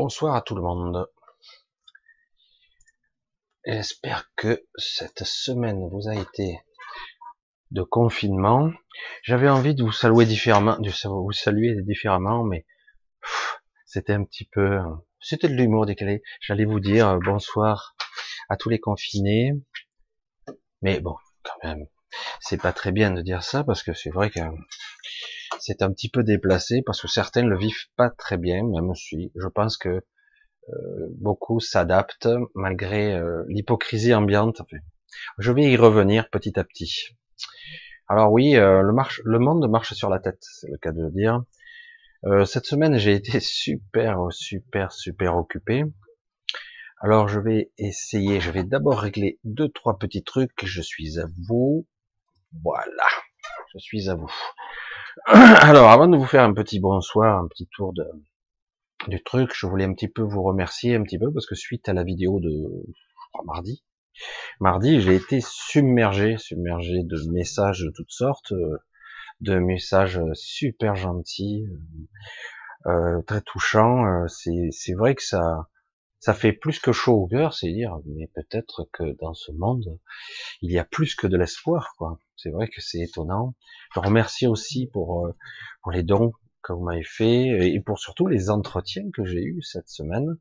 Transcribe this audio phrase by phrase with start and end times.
[0.00, 1.10] Bonsoir à tout le monde.
[3.66, 6.60] J'espère que cette semaine vous a été
[7.72, 8.70] de confinement.
[9.24, 12.64] J'avais envie de vous saluer différemment, de vous saluer différemment, mais
[13.86, 14.78] c'était un petit peu,
[15.18, 16.22] c'était de l'humour décalé.
[16.42, 17.96] J'allais vous dire euh, bonsoir
[18.48, 19.54] à tous les confinés,
[20.80, 21.88] mais bon, quand même,
[22.38, 24.38] c'est pas très bien de dire ça parce que c'est vrai que
[25.60, 29.32] c'est un petit peu déplacé parce que certains le vivent pas très bien, même si
[29.34, 30.02] je pense que
[30.70, 34.60] euh, beaucoup s'adaptent malgré euh, l'hypocrisie ambiante.
[35.38, 37.16] je vais y revenir petit à petit.
[38.06, 38.94] Alors oui, euh, le,
[39.24, 41.42] le monde marche sur la tête, c'est le cas de le dire.
[42.46, 45.84] cette semaine, j'ai été super, super, super occupé.
[47.00, 50.64] Alors je vais essayer, je vais d'abord régler deux, trois petits trucs.
[50.64, 51.86] Je suis à vous.
[52.62, 53.06] Voilà,
[53.72, 54.32] je suis à vous.
[55.26, 58.04] Alors, avant de vous faire un petit bonsoir, un petit tour de,
[59.08, 61.88] du truc, je voulais un petit peu vous remercier un petit peu parce que suite
[61.88, 62.86] à la vidéo de
[63.44, 63.84] mardi,
[64.60, 68.52] mardi, j'ai été submergé, submergé de messages de toutes sortes,
[69.40, 71.66] de messages super gentils,
[72.86, 74.04] euh, très touchants.
[74.06, 75.68] Euh, c'est vrai que ça,
[76.20, 79.98] ça fait plus que chaud au cœur, c'est dire, mais peut-être que dans ce monde,
[80.62, 82.18] il y a plus que de l'espoir, quoi.
[82.36, 83.54] C'est vrai que c'est étonnant.
[83.94, 85.36] Je remercie aussi pour, euh,
[85.82, 89.62] pour les dons que vous m'avez fait et pour surtout les entretiens que j'ai eus
[89.62, 90.36] cette semaine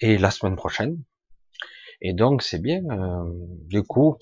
[0.00, 1.02] et la semaine prochaine.
[2.00, 2.82] Et donc c'est bien.
[2.90, 3.24] Euh,
[3.66, 4.18] du coup,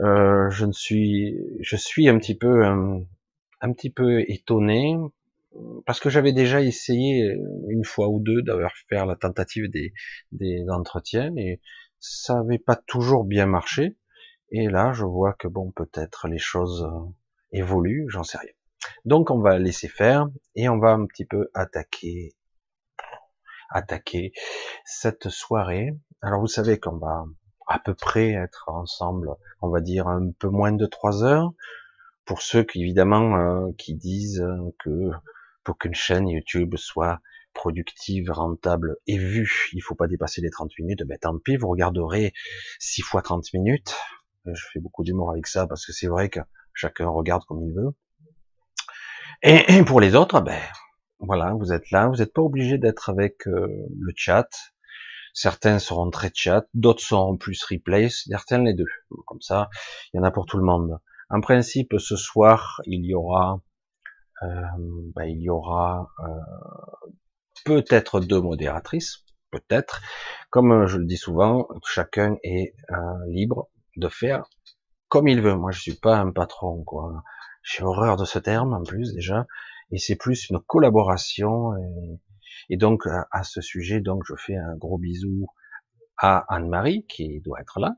[0.00, 3.02] euh, je ne suis, je suis un petit peu, un,
[3.60, 4.96] un petit peu étonné
[5.86, 7.36] parce que j'avais déjà essayé
[7.68, 9.92] une fois ou deux d'avoir faire la tentative des,
[10.32, 11.60] des entretiens et
[12.02, 13.96] ça n'avait pas toujours bien marché.
[14.50, 17.08] Et là, je vois que bon, peut-être les choses euh,
[17.52, 18.52] évoluent, j'en sais rien.
[19.04, 22.34] Donc, on va laisser faire et on va un petit peu attaquer,
[23.70, 24.32] attaquer
[24.84, 25.96] cette soirée.
[26.20, 27.24] Alors, vous savez qu'on va
[27.68, 29.30] à peu près être ensemble,
[29.62, 31.52] on va dire un peu moins de trois heures.
[32.24, 34.44] Pour ceux qui, évidemment, euh, qui disent
[34.80, 35.10] que
[35.64, 37.20] pour qu'une chaîne YouTube soit
[37.54, 41.68] productive, rentable et vue, il faut pas dépasser les 30 minutes, ben tant pis, vous
[41.68, 42.32] regarderez
[42.78, 43.94] 6 fois 30 minutes,
[44.46, 46.40] je fais beaucoup d'humour avec ça parce que c'est vrai que
[46.74, 47.94] chacun regarde comme il veut.
[49.42, 50.60] Et, pour les autres, ben
[51.18, 53.66] voilà, vous êtes là, vous n'êtes pas obligé d'être avec euh,
[53.98, 54.48] le chat.
[55.34, 58.86] Certains seront très chat, d'autres seront plus replay, certains les deux.
[59.26, 59.68] Comme ça,
[60.12, 60.98] il y en a pour tout le monde.
[61.30, 63.60] En principe, ce soir, il y aura,
[64.42, 67.08] euh, ben, il y aura euh,
[67.64, 70.00] peut-être deux modératrices, peut-être.
[70.50, 72.74] Comme je le dis souvent, chacun est
[73.28, 74.44] libre de faire
[75.12, 75.54] comme il veut.
[75.54, 77.22] Moi, je suis pas un patron, quoi.
[77.62, 79.46] J'ai horreur de ce terme, en plus, déjà.
[79.90, 81.74] Et c'est plus une collaboration.
[82.70, 85.48] Et, donc, à, ce sujet, donc, je fais un gros bisou
[86.16, 87.96] à Anne-Marie, qui doit être là.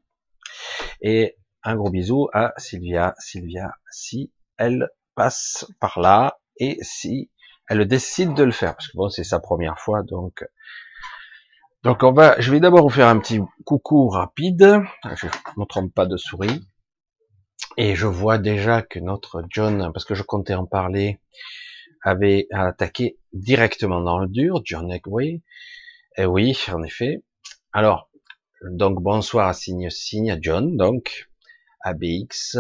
[1.03, 3.15] Et un gros bisou à Sylvia.
[3.21, 7.31] Sylvia, si elle passe par là, et si
[7.69, 10.45] elle décide de le faire, parce que bon, c'est sa première fois, donc
[11.85, 14.81] donc on va, je vais d'abord vous faire un petit coucou rapide.
[15.17, 15.27] Je
[15.59, 16.63] ne trompe pas de souris.
[17.77, 21.21] Et je vois déjà que notre John, parce que je comptais en parler,
[22.03, 25.43] avait attaqué directement dans le dur, John Egway.
[26.17, 27.23] Et eh oui, en effet.
[27.75, 28.09] Alors,
[28.63, 31.29] donc bonsoir à Signe Signe, à John, donc,
[31.81, 32.57] à BX,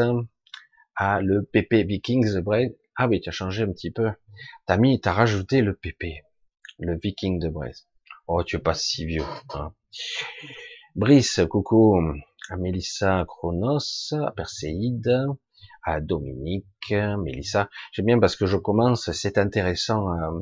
[0.96, 2.43] à le PP Vikings.
[2.96, 4.11] Ah oui, tu as changé un petit peu.
[4.67, 6.25] T'as mis, t'as rajouté le PP,
[6.79, 7.88] le Viking de Brest.
[8.26, 9.25] Oh, tu es pas si vieux.
[9.55, 9.75] Hein.
[10.94, 12.00] Brice, coucou.
[12.50, 15.26] À Mélissa Chronos, à Perséide,
[15.82, 17.70] à Dominique, Mélissa.
[17.93, 20.41] J'aime bien parce que je commence, c'est intéressant, euh,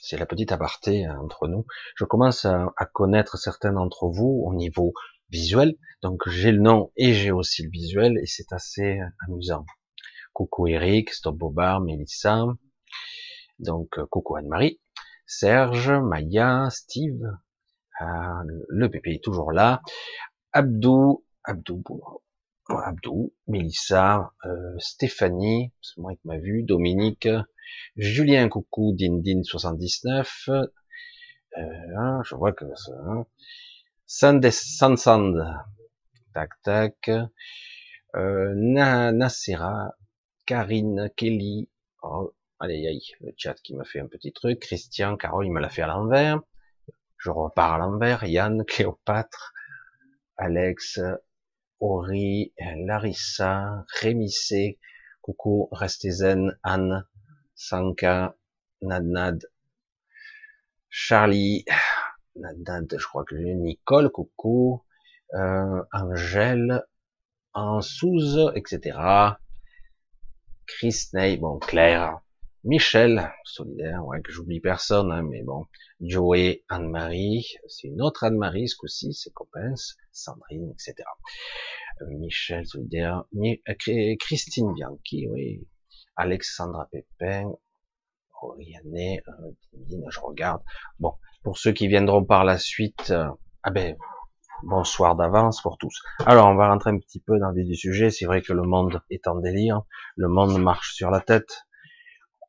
[0.00, 1.66] c'est la petite aparté hein, entre nous.
[1.96, 4.94] Je commence à, connaître certains d'entre vous au niveau
[5.28, 5.76] visuel.
[6.02, 8.98] Donc j'ai le nom et j'ai aussi le visuel et c'est assez
[9.28, 9.66] amusant.
[10.32, 12.46] Coucou Eric, Stop Bobard, Mélissa.
[13.58, 14.80] Donc euh, coucou Anne-Marie.
[15.26, 17.24] Serge, Maya, Steve,
[18.02, 18.04] euh,
[18.68, 19.80] le bébé est toujours là,
[20.52, 21.82] Abdou, Abdou,
[22.68, 27.28] Abdou, Mélissa, euh, Stéphanie, c'est moi qui m'a vu, Dominique,
[27.96, 32.66] Julien Coucou, Dindin 79, euh, je vois que
[33.06, 33.24] hein,
[34.06, 35.46] Sand, Sand,
[36.34, 37.10] tac tac,
[38.16, 38.54] euh,
[40.46, 41.68] Karine, Kelly,
[42.02, 44.60] oh, Allez, aïe, le chat qui m'a fait un petit truc.
[44.60, 46.40] Christian, Carole, il me l'a fait à l'envers.
[47.18, 48.22] Je repars à l'envers.
[48.22, 49.52] Yann, Cléopâtre,
[50.36, 51.00] Alex,
[51.80, 52.54] Ori,
[52.86, 54.78] Larissa, Rémissé,
[55.22, 57.04] coucou, restez zen, Anne,
[57.56, 58.36] Sanka,
[58.80, 59.44] Nadnad,
[60.88, 61.64] Charlie,
[62.36, 64.84] je crois que j'ai Nicole, coucou,
[65.34, 66.84] euh, Angèle,
[67.54, 68.98] Ansouze, etc.
[70.66, 72.20] Chris Ney, bon, Claire,
[72.64, 75.66] Michel, solidaire, ouais, que j'oublie personne, hein, mais bon,
[76.00, 80.94] Joey, Anne-Marie, c'est une autre Anne-Marie, ce coup-ci, c'est Coppens, Sandrine, etc.
[82.00, 85.66] Euh, Michel, solidaire, euh, Christine Bianchi, oui,
[86.14, 87.52] Alexandra Pépin,
[88.42, 89.50] Oriane, euh,
[90.08, 90.62] je regarde.
[91.00, 93.12] Bon, pour ceux qui viendront par la suite,
[93.64, 93.96] ah ben,
[94.62, 96.02] bonsoir d'avance pour tous.
[96.26, 98.10] Alors, on va rentrer un petit peu dans le vif du sujet.
[98.10, 99.82] C'est vrai que le monde est en délire,
[100.16, 101.66] le monde marche sur la tête.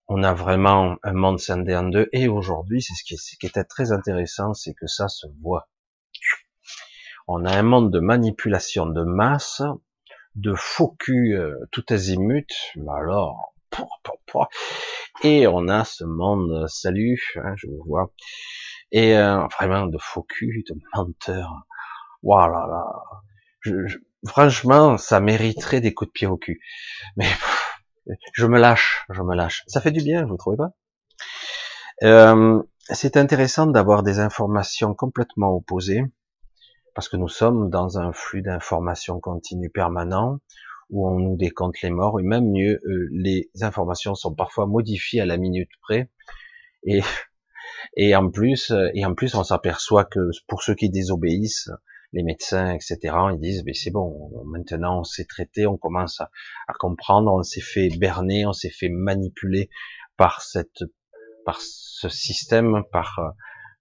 [0.07, 2.09] On a vraiment un monde scindé en deux.
[2.11, 3.03] Et aujourd'hui, c'est ce
[3.37, 5.69] qui, était très intéressant, c'est que ça se voit.
[7.27, 9.61] On a un monde de manipulation de masse,
[10.35, 12.51] de faux cul euh, tout azimut.
[12.75, 13.53] Mais alors,
[15.23, 18.11] et on a ce monde, salut, hein, je vous vois,
[18.91, 21.65] et euh, vraiment de faux cul, de menteurs.
[23.61, 23.73] Je,
[24.25, 26.61] franchement, ça mériterait des coups de pied au cul.
[27.17, 27.27] Mais
[28.33, 29.63] je me lâche, je me lâche.
[29.67, 30.71] Ça fait du bien, vous trouvez pas?
[32.03, 36.03] Euh, C'est intéressant d'avoir des informations complètement opposées,
[36.95, 40.39] parce que nous sommes dans un flux d'informations continu permanent,
[40.89, 45.21] où on nous décompte les morts, et même mieux, euh, les informations sont parfois modifiées
[45.21, 46.09] à la minute près,
[46.83, 51.69] et en plus, et en plus, on s'aperçoit que pour ceux qui désobéissent,
[52.13, 52.97] les médecins, etc.,
[53.33, 56.29] ils disent, mais c'est bon, maintenant on s'est traité, on commence à,
[56.79, 59.69] comprendre, on s'est fait berner, on s'est fait manipuler
[60.15, 60.83] par cette,
[61.45, 63.19] par ce système, par,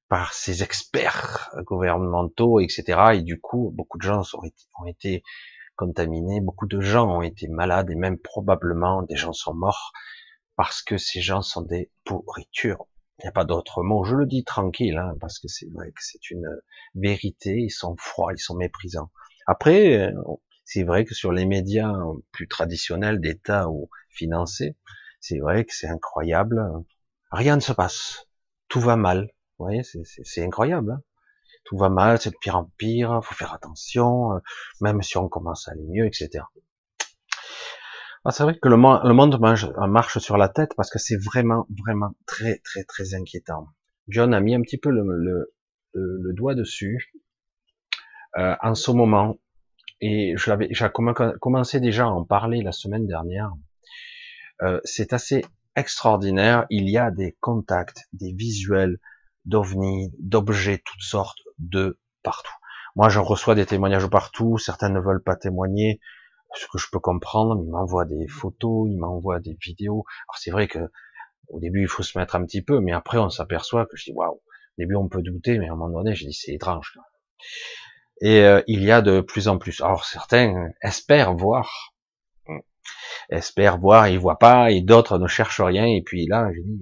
[0.09, 3.15] par ces experts gouvernementaux, etc.
[3.15, 5.23] Et du coup, beaucoup de gens ont été
[5.77, 9.93] contaminés, beaucoup de gens ont été malades et même probablement des gens sont morts
[10.57, 12.87] parce que ces gens sont des pourritures.
[13.19, 14.05] Il n'y a pas d'autre mot.
[14.05, 16.49] Je le dis tranquille, hein, parce que c'est vrai que c'est une
[16.95, 17.57] vérité.
[17.59, 19.11] Ils sont froids, ils sont méprisants.
[19.47, 20.13] Après, euh,
[20.65, 21.93] c'est vrai que sur les médias
[22.33, 24.77] plus traditionnels d'État ou financés,
[25.21, 26.63] c'est vrai que c'est incroyable.
[27.31, 28.27] Rien ne se passe.
[28.69, 29.31] Tout va mal.
[29.59, 30.93] Vous voyez, c'est incroyable.
[30.93, 31.03] Hein.
[31.65, 33.21] Tout va mal, c'est de pire en pire.
[33.23, 34.39] Faut faire attention, euh,
[34.81, 36.45] même si on commence à aller mieux, etc.
[38.25, 42.13] Ah, c'est vrai que le, monde marche sur la tête parce que c'est vraiment, vraiment
[42.27, 43.67] très, très, très inquiétant.
[44.07, 47.13] John a mis un petit peu le, doigt dessus
[48.39, 49.39] euh, en ce moment,
[50.01, 50.89] et je l'avais, j'ai
[51.41, 53.53] commencé déjà à en parler la semaine dernière.
[54.63, 56.67] Euh, c'est assez extraordinaire.
[56.71, 58.99] Il y a des contacts, des visuels
[59.47, 62.53] d'ovnis, d'objets toutes sortes de partout.
[62.95, 64.59] Moi, je reçois des témoignages partout.
[64.59, 66.01] Certains ne veulent pas témoigner
[66.55, 70.05] ce que je peux comprendre, il m'envoie des photos, il m'envoie des vidéos.
[70.29, 70.91] Alors c'est vrai que
[71.49, 74.05] au début il faut se mettre un petit peu, mais après on s'aperçoit que je
[74.05, 74.35] dis waouh.
[74.35, 74.41] Au
[74.79, 76.99] début on peut douter, mais à un moment donné je dis c'est étrange.
[78.21, 79.81] Et euh, il y a de plus en plus.
[79.81, 81.95] Alors certains espèrent voir,
[83.31, 85.87] espèrent voir, ils voient pas, et d'autres ne cherchent rien.
[85.87, 86.81] Et puis là, je dis,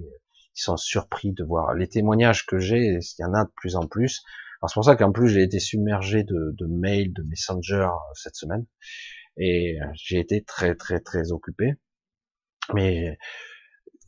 [0.55, 2.99] ils sont surpris de voir les témoignages que j'ai.
[2.99, 4.21] Il y en a de plus en plus.
[4.61, 8.35] Alors c'est pour ça qu'en plus j'ai été submergé de, de mails, de messenger cette
[8.35, 8.67] semaine
[9.37, 11.73] et euh, j'ai été très très très occupé.
[12.73, 13.17] Mais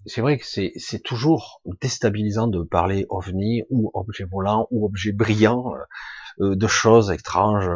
[0.06, 5.74] c'est vrai que c'est, toujours déstabilisant de parler ovni ou objet volant ou objet brillant,
[5.76, 7.70] euh, euh, de choses étranges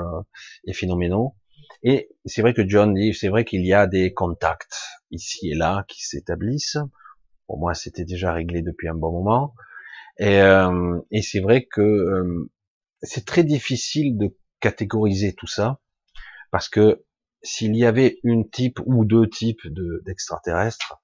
[0.65, 1.35] et phénoménaux.
[1.83, 5.55] Et c'est vrai que John dit, c'est vrai qu'il y a des contacts ici et
[5.55, 6.77] là qui s'établissent.
[7.47, 9.53] Pour moi, c'était déjà réglé depuis un bon moment.
[10.19, 10.39] Et,
[11.11, 12.47] et c'est vrai que
[13.03, 15.79] c'est très difficile de catégoriser tout ça
[16.51, 17.05] parce que
[17.44, 19.67] s'il y avait une type ou deux types
[20.06, 21.01] d'extraterrestres,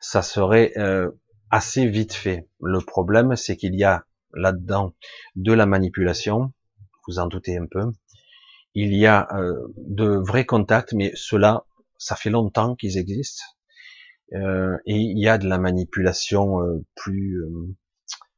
[0.00, 1.10] ça serait euh,
[1.50, 2.48] assez vite fait.
[2.60, 4.94] Le problème, c'est qu'il y a là-dedans
[5.36, 6.52] de la manipulation,
[7.06, 7.84] vous en doutez un peu.
[8.74, 11.64] Il y a euh, de vrais contacts, mais cela,
[11.98, 13.44] ça fait longtemps qu'ils existent.
[14.32, 16.58] Euh, et il y a de la manipulation
[16.94, 17.44] plus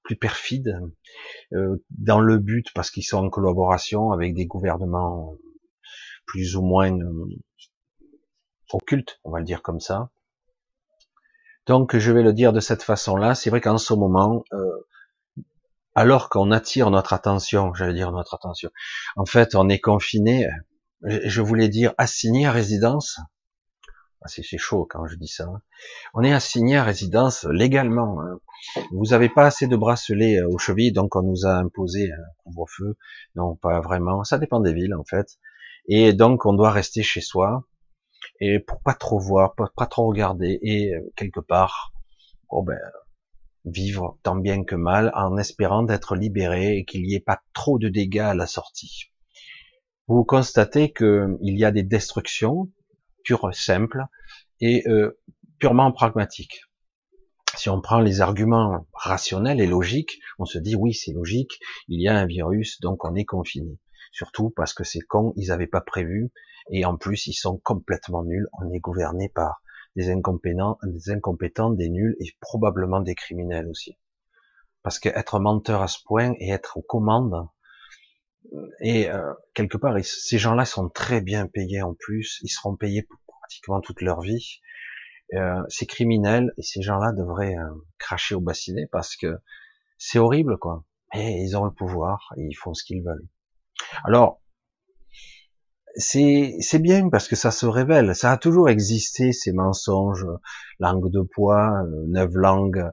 [0.02, 0.78] plus perfide
[1.90, 5.37] dans le but parce qu'ils sont en collaboration avec des gouvernements
[6.26, 7.26] plus ou moins euh,
[8.73, 10.11] occulte, on va le dire comme ça.
[11.66, 13.35] Donc je vais le dire de cette façon-là.
[13.35, 14.87] C'est vrai qu'en ce moment, euh,
[15.95, 18.71] alors qu'on attire notre attention, j'allais dire notre attention,
[19.16, 20.49] en fait on est confiné,
[21.02, 23.18] je voulais dire assigné à résidence.
[24.23, 25.45] Ah, c'est chaud quand je dis ça.
[25.45, 25.61] Hein.
[26.12, 28.21] On est assigné à résidence légalement.
[28.23, 28.40] Hein.
[28.90, 32.25] Vous n'avez pas assez de bracelets euh, aux chevilles, donc on nous a imposé un
[32.42, 32.97] couvre-feu.
[33.37, 34.25] Non, pas vraiment.
[34.25, 35.38] Ça dépend des villes en fait.
[35.88, 37.64] Et donc, on doit rester chez soi
[38.40, 40.59] et pour pas trop voir, pas, trop regarder.
[40.62, 41.93] Et euh, quelque part,
[42.50, 42.78] bon ben,
[43.64, 47.78] vivre tant bien que mal en espérant d'être libéré et qu'il n'y ait pas trop
[47.78, 49.11] de dégâts à la sortie.
[50.09, 52.71] Vous constatez qu'il y a des destructions
[53.25, 54.05] pures, simples
[54.61, 55.19] et euh,
[55.59, 56.61] purement pragmatiques.
[57.57, 62.00] Si on prend les arguments rationnels et logiques, on se dit oui, c'est logique, il
[62.00, 63.78] y a un virus, donc on est confiné.
[64.16, 66.30] Surtout parce que c'est con, ils n'avaient pas prévu,
[66.70, 68.49] et en plus ils sont complètement nuls.
[68.58, 69.61] On est gouverné par
[69.94, 73.99] des incompétents, des incompétents, des nuls et probablement des criminels aussi.
[74.82, 77.46] Parce qu'être menteur à ce point et être aux commandes,
[78.80, 83.02] et euh, quelque part, ces gens-là sont très bien payés en plus, ils seront payés
[83.02, 84.62] pour pratiquement toute leur vie.
[85.35, 87.68] Euh, c'est criminel et ces gens-là devraient euh,
[87.99, 89.37] cracher au bassinet parce que
[89.99, 90.87] c'est horrible quoi.
[91.12, 93.28] Et ils ont le pouvoir et ils font ce qu'ils veulent.
[94.05, 94.40] Alors
[95.99, 98.14] c'est bien parce que ça se révèle.
[98.14, 100.26] Ça a toujours existé ces mensonges,
[100.78, 102.90] langue de poids, euh, neuf langues,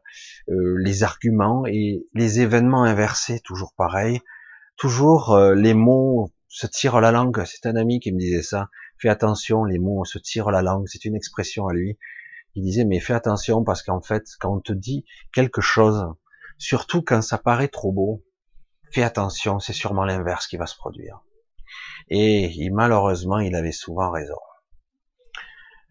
[0.49, 4.21] euh, les arguments et les événements inversés, toujours pareil.
[4.77, 7.43] Toujours les mots se tirent la langue.
[7.45, 8.69] C'est un ami qui me disait ça.
[8.97, 10.85] Fais attention, les mots se tirent la langue.
[10.87, 11.97] C'est une expression à lui
[12.55, 16.05] il disait mais fais attention parce qu'en fait quand on te dit quelque chose,
[16.57, 18.23] surtout quand ça paraît trop beau,
[18.93, 21.21] fais attention, c'est sûrement l'inverse qui va se produire.
[22.09, 24.37] Et malheureusement, il avait souvent raison.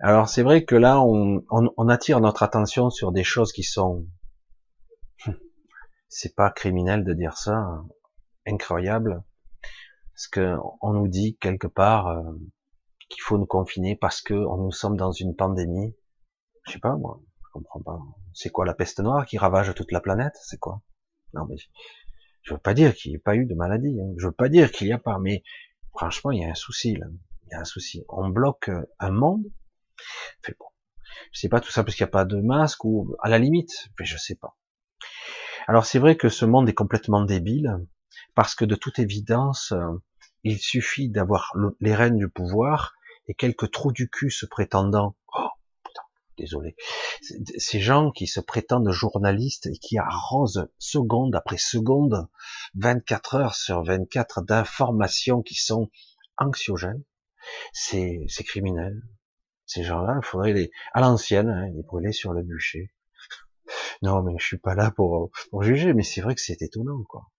[0.01, 4.07] Alors c'est vrai que là, on, attire notre attention sur des choses qui sont,
[6.09, 7.83] c'est pas criminel de dire ça,
[8.47, 9.23] incroyable,
[10.15, 12.23] parce que on nous dit quelque part euh,
[13.09, 15.95] qu'il faut nous confiner parce que nous sommes dans une pandémie
[16.65, 17.21] je sais pas, moi.
[17.45, 17.99] Je comprends pas.
[18.33, 20.37] C'est quoi la peste noire qui ravage toute la planète?
[20.43, 20.81] C'est quoi?
[21.35, 21.57] Non, mais
[22.43, 23.99] je veux pas dire qu'il n'y ait pas eu de maladie.
[24.01, 24.15] Hein.
[24.19, 25.43] Je veux pas dire qu'il n'y a pas, mais
[25.95, 27.07] franchement, il y a un souci là.
[27.47, 28.05] Il y a un souci.
[28.09, 29.45] On bloque un monde.
[30.43, 30.67] Fait bon.
[31.33, 33.39] Je sais pas tout ça parce qu'il n'y a pas de masque ou à la
[33.39, 34.57] limite, mais je sais pas.
[35.69, 37.79] Alors c'est vrai que ce monde est complètement débile
[38.35, 40.03] parce que de toute évidence, euh,
[40.43, 42.95] il suffit d'avoir les rênes du pouvoir
[43.29, 45.49] et quelques trous du cul se prétendant oh,
[46.39, 46.77] désolé,
[47.21, 52.29] ces gens qui se prétendent journalistes et qui arrosent seconde après seconde,
[52.75, 55.91] 24 heures sur 24 d'informations qui sont
[56.39, 57.05] anxiogènes,
[57.73, 59.03] c'est criminel.
[59.67, 62.93] Ces gens-là, il faudrait les, à l'ancienne, hein, les brûler sur le bûcher.
[64.03, 67.03] non, mais je suis pas là pour, pour juger, mais c'est vrai que c'est étonnant,
[67.09, 67.31] quoi.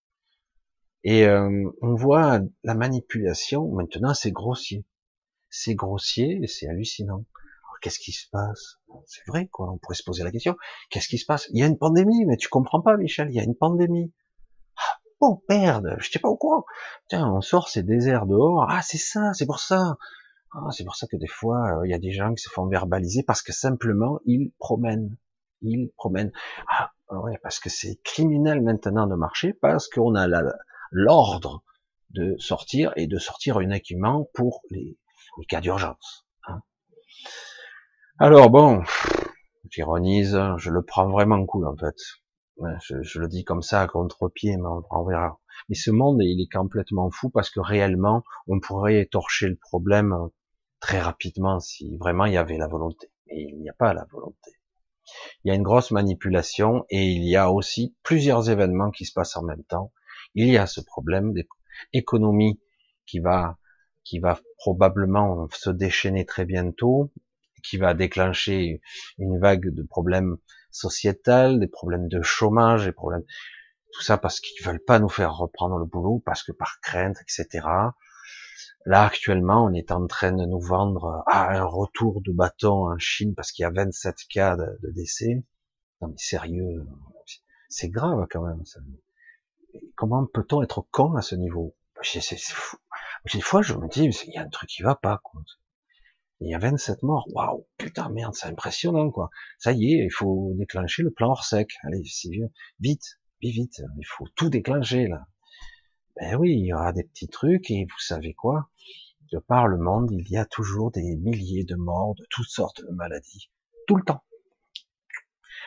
[1.04, 4.86] Et euh, on voit la manipulation, maintenant c'est grossier.
[5.50, 7.26] C'est grossier et c'est hallucinant
[7.84, 8.80] qu'est-ce qui se passe?
[9.06, 9.70] C'est vrai, quoi.
[9.72, 10.56] On pourrait se poser la question.
[10.90, 11.48] Qu'est-ce qui se passe?
[11.52, 13.28] Il y a une pandémie, mais tu comprends pas, Michel.
[13.30, 14.14] Il y a une pandémie.
[14.78, 16.64] Ah, oh merde, je n'étais pas au courant.
[17.10, 18.66] Tiens, on sort ces déserts dehors.
[18.70, 19.98] Ah, c'est ça, c'est pour ça.
[20.54, 22.50] Ah, c'est pour ça que des fois, euh, il y a des gens qui se
[22.50, 25.18] font verbaliser parce que simplement ils promènent.
[25.62, 26.32] Ils promènent.
[26.70, 30.28] Ah, ouais, parce que c'est criminel maintenant de marcher parce qu'on a
[30.92, 31.64] l'ordre
[32.12, 34.98] de sortir et de sortir uniquement pour les
[35.50, 36.28] cas d'urgence.
[38.20, 38.84] Alors bon,
[39.72, 41.96] j'ironise, je le prends vraiment cool en fait.
[43.02, 45.40] Je, le dis comme ça à contre-pied, mais on, verra.
[45.68, 50.16] Mais ce monde, il est complètement fou parce que réellement, on pourrait étorcher le problème
[50.80, 53.12] très rapidement si vraiment il y avait la volonté.
[53.28, 54.52] Et il n'y a pas la volonté.
[55.44, 59.14] Il y a une grosse manipulation et il y a aussi plusieurs événements qui se
[59.14, 59.92] passent en même temps.
[60.36, 61.34] Il y a ce problème
[61.92, 62.62] d'économie
[63.08, 63.58] qui va
[64.04, 67.12] qui va probablement se déchaîner très bientôt
[67.64, 68.82] qui va déclencher
[69.18, 70.38] une vague de problèmes
[70.72, 73.24] sociétals, des problèmes de chômage, des problèmes,
[73.94, 77.18] tout ça parce qu'ils veulent pas nous faire reprendre le boulot, parce que par crainte,
[77.22, 77.66] etc.
[78.86, 82.98] Là, actuellement, on est en train de nous vendre à un retour de bâton en
[82.98, 85.44] Chine parce qu'il y a 27 cas de, décès.
[86.02, 86.86] Non mais sérieux,
[87.70, 88.62] c'est grave quand même.
[89.96, 91.76] Comment peut-on être con à ce niveau?
[93.34, 95.22] Des fois, je me dis, il y a un truc qui va pas.
[95.24, 95.42] Quoi.
[96.44, 97.26] Il y a 27 morts.
[97.32, 99.30] Waouh, putain, merde, c'est impressionnant, quoi.
[99.60, 101.78] Ça y est, il faut déclencher le plan hors sec.
[101.84, 102.50] Allez, c'est vieux.
[102.82, 103.82] Vite, vite, vite.
[103.98, 105.26] Il faut tout déclencher, là.
[106.18, 108.70] Ben oui, il y aura des petits trucs, et vous savez quoi?
[109.32, 112.82] De par le monde, il y a toujours des milliers de morts de toutes sortes
[112.82, 113.50] de maladies.
[113.88, 114.26] Tout le temps.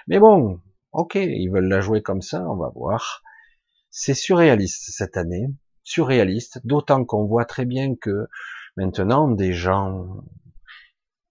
[0.07, 0.61] Mais bon,
[0.93, 3.23] ok, ils veulent la jouer comme ça, on va voir.
[3.89, 5.47] C'est surréaliste cette année,
[5.85, 8.29] surréaliste, d'autant qu'on voit très bien que
[8.77, 10.23] maintenant des gens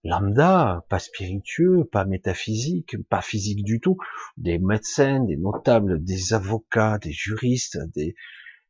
[0.06, 3.96] lambda, pas spiritueux, pas métaphysique, pas physique du tout,
[4.36, 8.14] des médecins, des notables, des avocats, des juristes, des,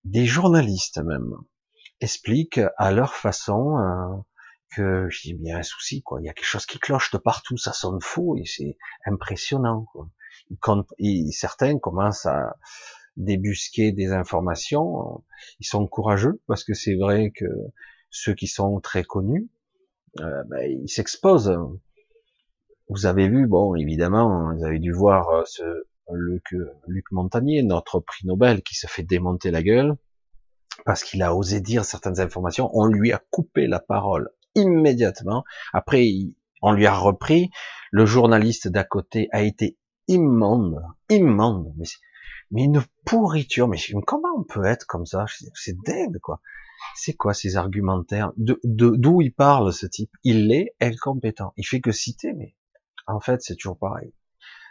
[0.05, 1.35] des journalistes même,
[2.00, 4.16] expliquent à leur façon euh,
[4.75, 6.21] que il y a un souci, quoi.
[6.21, 8.76] Il y a quelque chose qui cloche de partout, ça sonne faux et c'est
[9.07, 9.87] impressionnant.
[9.93, 10.09] Quoi.
[11.31, 12.57] certains commencent à
[13.16, 15.25] débusquer des informations.
[15.61, 17.47] Ils sont courageux parce que c'est vrai que
[18.11, 19.49] ceux qui sont très connus,
[20.20, 21.58] euh, ben, ils s'exposent.
[22.88, 25.62] Vous avez vu, bon, évidemment, vous avez dû voir euh, ce
[26.12, 26.54] Luc,
[26.87, 29.96] Luc Montagnier, notre prix Nobel, qui se fait démonter la gueule
[30.85, 32.70] parce qu'il a osé dire certaines informations.
[32.75, 35.44] On lui a coupé la parole immédiatement.
[35.73, 36.08] Après,
[36.62, 37.50] on lui a repris.
[37.92, 41.87] Le journaliste d'à côté a été immonde, immonde, mais,
[42.50, 43.68] mais une pourriture.
[43.68, 45.25] Mais comment on peut être comme ça?
[45.54, 46.40] C'est dingue, quoi.
[46.95, 48.32] C'est quoi ces argumentaires?
[48.36, 50.10] De d'où il parle ce type?
[50.25, 51.52] Il est incompétent.
[51.56, 52.54] Il fait que citer, mais
[53.06, 54.12] en fait c'est toujours pareil.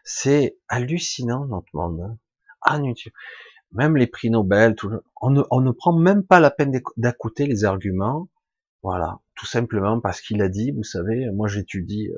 [0.04, 2.18] C'est hallucinant notre monde.
[2.68, 2.82] Hein.
[3.72, 4.92] Même les prix Nobel, tout,
[5.22, 8.30] on, ne, on ne prend même pas la peine d'écouter les arguments.
[8.84, 12.10] Voilà, tout simplement parce qu'il a dit, vous savez, moi j'étudie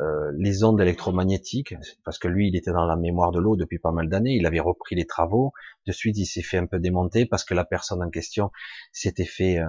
[0.00, 3.56] euh, euh, les ondes électromagnétiques, parce que lui, il était dans la mémoire de l'eau
[3.56, 5.52] depuis pas mal d'années, il avait repris les travaux,
[5.86, 8.50] de suite, il s'est fait un peu démonter parce que la personne en question
[8.92, 9.66] s'était fait, euh,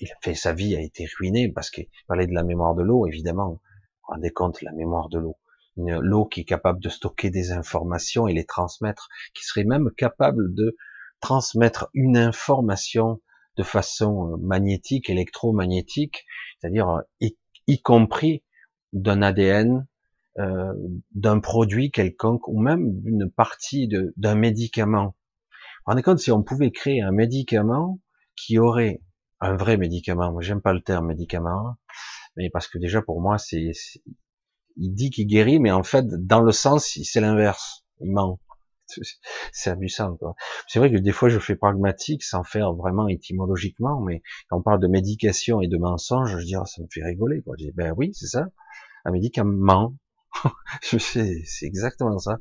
[0.00, 2.82] il a fait sa vie a été ruinée parce qu'il parlait de la mémoire de
[2.82, 3.48] l'eau, évidemment.
[3.48, 5.36] Vous vous rendez compte, la mémoire de l'eau.
[5.76, 10.52] L'eau qui est capable de stocker des informations et les transmettre, qui serait même capable
[10.52, 10.76] de
[11.20, 13.20] transmettre une information
[13.56, 16.26] de façon magnétique, électromagnétique,
[16.58, 18.42] c'est-à-dire y, y compris
[18.92, 19.86] d'un ADN,
[20.38, 20.72] euh,
[21.14, 25.16] d'un produit quelconque, ou même d'une partie d'un médicament.
[25.84, 28.00] Vous rendez compte si on pouvait créer un médicament
[28.36, 29.02] qui aurait
[29.40, 30.32] un vrai médicament.
[30.32, 31.76] Moi, j'aime pas le terme médicament,
[32.36, 33.72] mais parce que déjà pour moi, c'est,
[34.76, 37.84] il dit qu'il guérit, mais en fait, dans le sens, c'est l'inverse.
[38.00, 38.40] Il ment.
[39.52, 40.18] C'est amusant.
[40.66, 44.62] C'est vrai que des fois, je fais pragmatique sans faire vraiment étymologiquement, mais quand on
[44.62, 47.40] parle de médication et de mensonge, je dis, oh, ça me fait rigoler.
[47.42, 47.54] Quoi.
[47.56, 48.48] Je dis, ben oui, c'est ça
[49.04, 49.94] un médicament.
[50.82, 52.38] c'est exactement ça.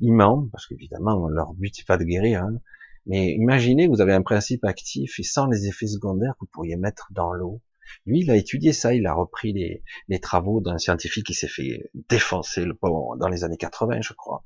[0.00, 2.42] Ils mentent, parce qu'évidemment, leur but n'est pas de guérir.
[2.42, 2.60] Hein.
[3.06, 6.76] Mais imaginez vous avez un principe actif et sans les effets secondaires que vous pourriez
[6.76, 7.62] mettre dans l'eau.
[8.04, 11.48] Lui, il a étudié ça, il a repris les, les travaux d'un scientifique qui s'est
[11.48, 12.76] fait défoncer le
[13.18, 14.44] dans les années 80, je crois.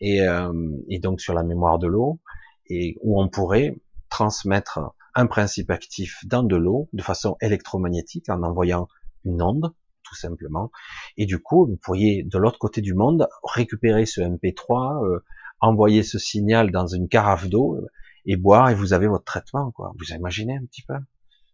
[0.00, 0.52] Et, euh,
[0.90, 2.20] et donc sur la mémoire de l'eau,
[2.68, 3.76] et où on pourrait
[4.10, 4.80] transmettre
[5.14, 8.88] un principe actif dans de l'eau de façon électromagnétique en envoyant
[9.24, 9.72] une onde
[10.06, 10.70] tout simplement.
[11.16, 15.24] Et du coup, vous pourriez, de l'autre côté du monde, récupérer ce MP3, euh,
[15.60, 17.86] envoyer ce signal dans une carafe d'eau euh,
[18.24, 19.92] et boire, et vous avez votre traitement, quoi.
[19.98, 20.94] Vous imaginez un petit peu?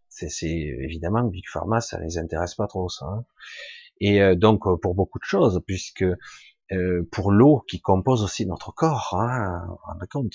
[0.08, 3.06] C'est évidemment Big Pharma, ça les intéresse pas trop, ça.
[3.06, 3.24] Hein.
[4.00, 6.04] et euh, donc, pour beaucoup de choses, puisque
[7.10, 9.76] pour l'eau qui compose aussi notre corps, hein,
[10.10, 10.32] compte,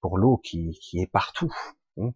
[0.00, 1.52] pour l'eau qui, qui est partout.
[2.00, 2.10] Hein.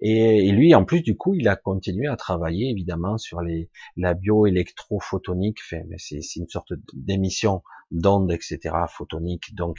[0.00, 4.14] Et, lui, en plus, du coup, il a continué à travailler évidemment sur les, la
[4.14, 5.58] bioélectrophotonique.
[5.64, 9.78] Enfin, c'est une sorte d'émission d'ondes, etc., photoniques, donc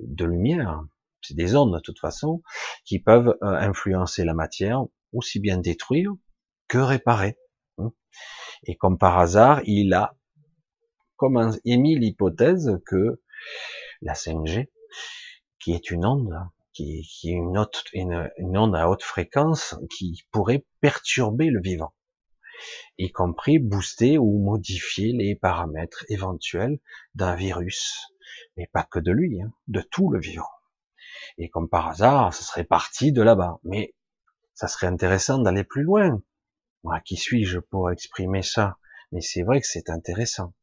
[0.00, 0.82] de lumière.
[1.22, 2.42] C'est des ondes de toute façon
[2.84, 6.12] qui peuvent euh, influencer la matière, aussi bien détruire
[6.68, 7.36] que réparer.
[7.78, 7.92] Hein.
[8.64, 10.14] Et comme par hasard, il a
[11.64, 13.20] émis l'hypothèse que
[14.02, 14.68] la 5G,
[15.58, 16.34] qui est une onde,
[16.76, 17.32] qui, est
[17.94, 21.94] une, onde à haute fréquence qui pourrait perturber le vivant,
[22.98, 26.78] y compris booster ou modifier les paramètres éventuels
[27.14, 28.12] d'un virus,
[28.56, 30.50] mais pas que de lui, hein, de tout le vivant.
[31.38, 33.58] Et comme par hasard, ce serait parti de là-bas.
[33.64, 33.94] Mais
[34.54, 36.22] ça serait intéressant d'aller plus loin.
[36.82, 38.76] Moi, qui suis-je pour exprimer ça?
[39.12, 40.54] Mais c'est vrai que c'est intéressant.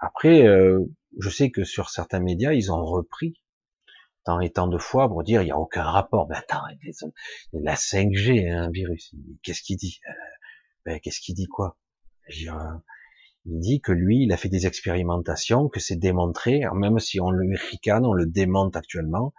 [0.00, 0.84] Après, euh,
[1.18, 3.40] je sais que sur certains médias, ils ont repris
[4.28, 6.26] tant et tant de fois pour dire il n'y a aucun rapport.
[6.26, 6.60] Ben attends,
[7.54, 9.14] la 5G, un virus.
[9.42, 10.00] Qu'est-ce qu'il dit?
[10.06, 10.12] Euh,
[10.84, 11.78] ben, Qu'est-ce qu'il dit quoi?
[12.28, 12.74] Euh,
[13.46, 17.30] Il dit que lui, il a fait des expérimentations, que c'est démontré, même si on
[17.30, 19.32] le ricane, on le démonte actuellement.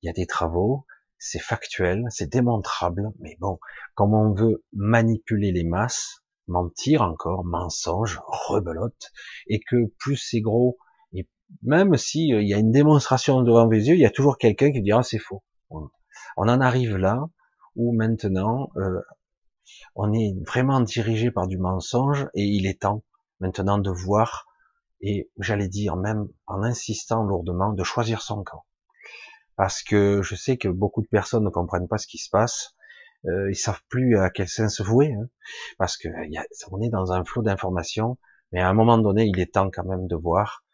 [0.00, 0.86] Il y a des travaux,
[1.18, 3.58] c'est factuel, c'est démontrable, mais bon,
[3.94, 9.12] comme on veut manipuler les masses, mentir encore, mensonge, rebelote,
[9.46, 10.78] et que plus c'est gros,
[11.62, 14.38] même si euh, il y a une démonstration devant les yeux, il y a toujours
[14.38, 15.42] quelqu'un qui dira c'est faux.
[15.70, 17.28] On en arrive là
[17.76, 19.00] où maintenant euh,
[19.94, 23.02] on est vraiment dirigé par du mensonge et il est temps
[23.40, 24.46] maintenant de voir
[25.00, 28.64] et j'allais dire même en insistant lourdement de choisir son camp.
[29.56, 32.74] Parce que je sais que beaucoup de personnes ne comprennent pas ce qui se passe,
[33.26, 35.28] euh, ils savent plus à quel sens se vouer, hein,
[35.78, 36.08] parce que
[36.70, 38.18] on est dans un flot d'informations,
[38.50, 40.64] mais à un moment donné, il est temps quand même de voir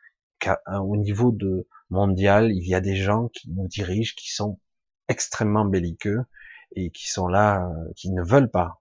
[0.66, 4.59] au niveau de mondial, il y a des gens qui nous dirigent, qui sont
[5.09, 6.24] extrêmement belliqueux
[6.77, 8.81] et qui sont là, euh, qui ne veulent pas.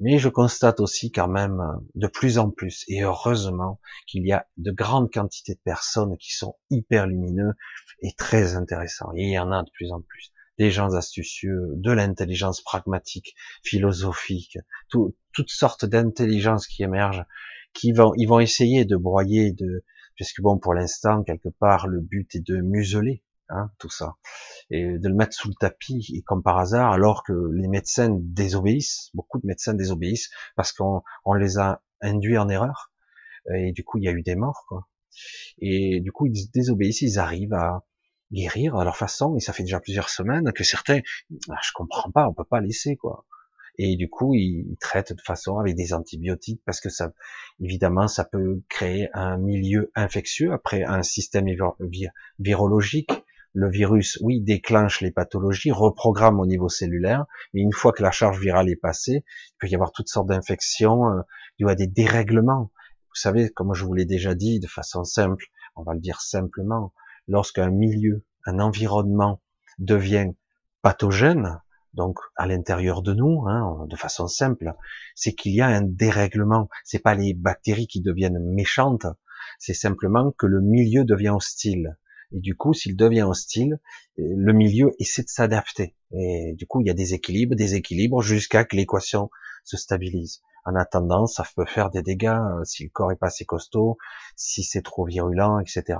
[0.00, 1.62] Mais je constate aussi quand même
[1.94, 6.34] de plus en plus, et heureusement, qu'il y a de grandes quantités de personnes qui
[6.34, 7.54] sont hyper lumineux
[8.00, 9.12] et très intéressants.
[9.14, 10.32] Il y en a de plus en plus.
[10.58, 17.24] Des gens astucieux, de l'intelligence pragmatique, philosophique, toutes sortes d'intelligences qui émergent,
[17.72, 22.00] qui vont, ils vont essayer de broyer, de, puisque bon, pour l'instant, quelque part, le
[22.00, 24.16] but est de museler hein, tout ça,
[24.70, 28.16] et de le mettre sous le tapis, et comme par hasard, alors que les médecins
[28.20, 32.92] désobéissent, beaucoup de médecins désobéissent, parce qu'on on les a induits en erreur,
[33.54, 34.88] et du coup, il y a eu des morts, quoi.
[35.58, 37.84] Et du coup, ils désobéissent, ils arrivent à
[38.32, 41.00] guérir à leur façon, et ça fait déjà plusieurs semaines que certains,
[41.50, 43.26] ah, je comprends pas, on peut pas laisser, quoi
[43.78, 47.12] et du coup ils, traitent de façon avec des antibiotiques parce que ça
[47.60, 51.46] évidemment ça peut créer un milieu infectieux après un système
[52.38, 53.10] virologique.
[53.56, 58.10] Le virus oui déclenche les pathologies reprogramme au niveau cellulaire mais une fois que la
[58.10, 61.04] charge virale est passée il peut y avoir toutes sortes d'infections
[61.58, 62.70] il y a des dérèglements.
[63.08, 66.20] Vous savez comme je vous l'ai déjà dit de façon simple on va le dire
[66.20, 66.92] simplement
[67.28, 69.40] lorsqu'un milieu un environnement
[69.78, 70.32] devient
[70.82, 71.60] pathogène
[71.94, 74.74] donc à l'intérieur de nous, hein, de façon simple,
[75.14, 76.68] c'est qu'il y a un dérèglement.
[76.84, 79.06] C'est pas les bactéries qui deviennent méchantes,
[79.58, 81.96] c'est simplement que le milieu devient hostile.
[82.32, 83.78] Et du coup, s'il devient hostile,
[84.16, 85.94] le milieu essaie de s'adapter.
[86.12, 89.30] Et du coup, il y a des équilibres, des équilibres jusqu'à que l'équation
[89.64, 90.42] se stabilise.
[90.64, 93.98] En attendant, ça peut faire des dégâts euh, si le corps est pas assez costaud,
[94.34, 95.98] si c'est trop virulent, etc.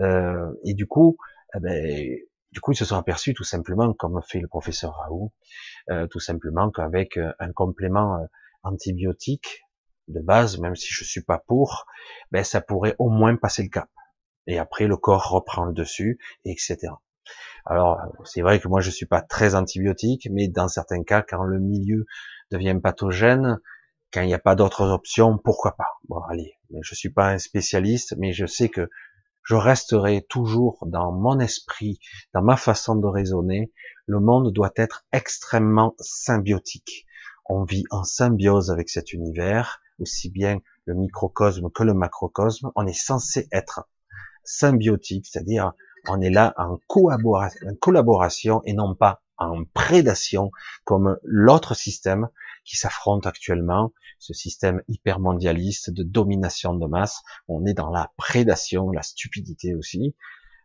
[0.00, 1.18] Euh, et du coup,
[1.54, 2.16] eh ben,
[2.52, 5.32] du coup, ils se sont aperçus tout simplement, comme fait le professeur Raoult,
[5.90, 8.26] euh, tout simplement qu'avec euh, un complément euh,
[8.62, 9.62] antibiotique
[10.08, 11.86] de base, même si je suis pas pour,
[12.32, 13.88] ben ça pourrait au moins passer le cap.
[14.46, 16.78] Et après, le corps reprend le dessus, etc.
[17.64, 21.44] Alors, c'est vrai que moi, je suis pas très antibiotique, mais dans certains cas, quand
[21.44, 22.06] le milieu
[22.50, 23.60] devient pathogène,
[24.12, 25.98] quand il n'y a pas d'autres options, pourquoi pas?
[26.08, 28.88] Bon, allez, je suis pas un spécialiste, mais je sais que
[29.44, 31.98] je resterai toujours dans mon esprit,
[32.34, 33.72] dans ma façon de raisonner,
[34.06, 37.06] le monde doit être extrêmement symbiotique.
[37.46, 42.70] On vit en symbiose avec cet univers, aussi bien le microcosme que le macrocosme.
[42.74, 43.88] On est censé être
[44.44, 45.72] symbiotique, c'est-à-dire
[46.08, 50.50] on est là en collaboration et non pas en prédation
[50.84, 52.28] comme l'autre système
[52.64, 57.22] qui s'affrontent actuellement, ce système hypermondialiste de domination de masse.
[57.48, 60.14] On est dans la prédation, la stupidité aussi.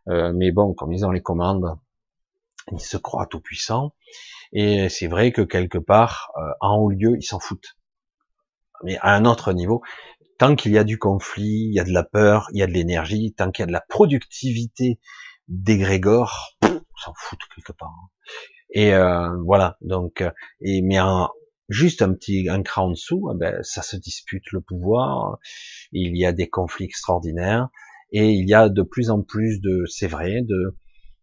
[0.08, 1.76] Euh, mais bon, comme ils ont les commandes,
[2.70, 3.94] ils se croient tout puissants.
[4.52, 7.76] Et c'est vrai que quelque part, euh, en haut lieu, ils s'en foutent.
[8.84, 9.82] Mais à un autre niveau,
[10.38, 12.66] tant qu'il y a du conflit, il y a de la peur, il y a
[12.66, 15.00] de l'énergie, tant qu'il y a de la productivité
[15.48, 17.94] d'égrégore, ils s'en foutent quelque part.
[18.70, 20.22] Et euh, voilà, donc,
[20.60, 21.30] et mais en,
[21.68, 25.38] juste un petit un cran en dessous, eh ben, ça se dispute le pouvoir,
[25.92, 27.68] il y a des conflits extraordinaires,
[28.12, 30.76] et il y a de plus en plus de, c'est vrai, de,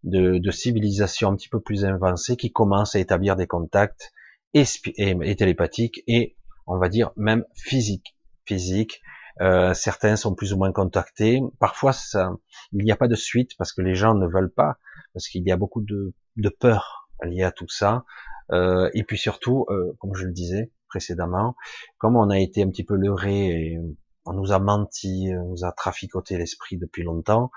[0.03, 4.11] de, de, civilisations un petit peu plus avancées qui commencent à établir des contacts
[4.53, 4.65] et,
[4.97, 6.35] et, télépathiques et,
[6.67, 8.15] on va dire, même physiques.
[8.45, 9.01] Physiques.
[9.41, 11.41] Euh, certains sont plus ou moins contactés.
[11.59, 12.33] Parfois, ça,
[12.71, 14.77] il n'y a pas de suite parce que les gens ne veulent pas,
[15.13, 18.03] parce qu'il y a beaucoup de, de peur liée à tout ça.
[18.51, 21.55] Euh, et puis surtout, euh, comme je le disais précédemment,
[21.97, 23.79] comme on a été un petit peu leurré
[24.25, 27.51] on nous a menti, on nous a traficoté l'esprit depuis longtemps,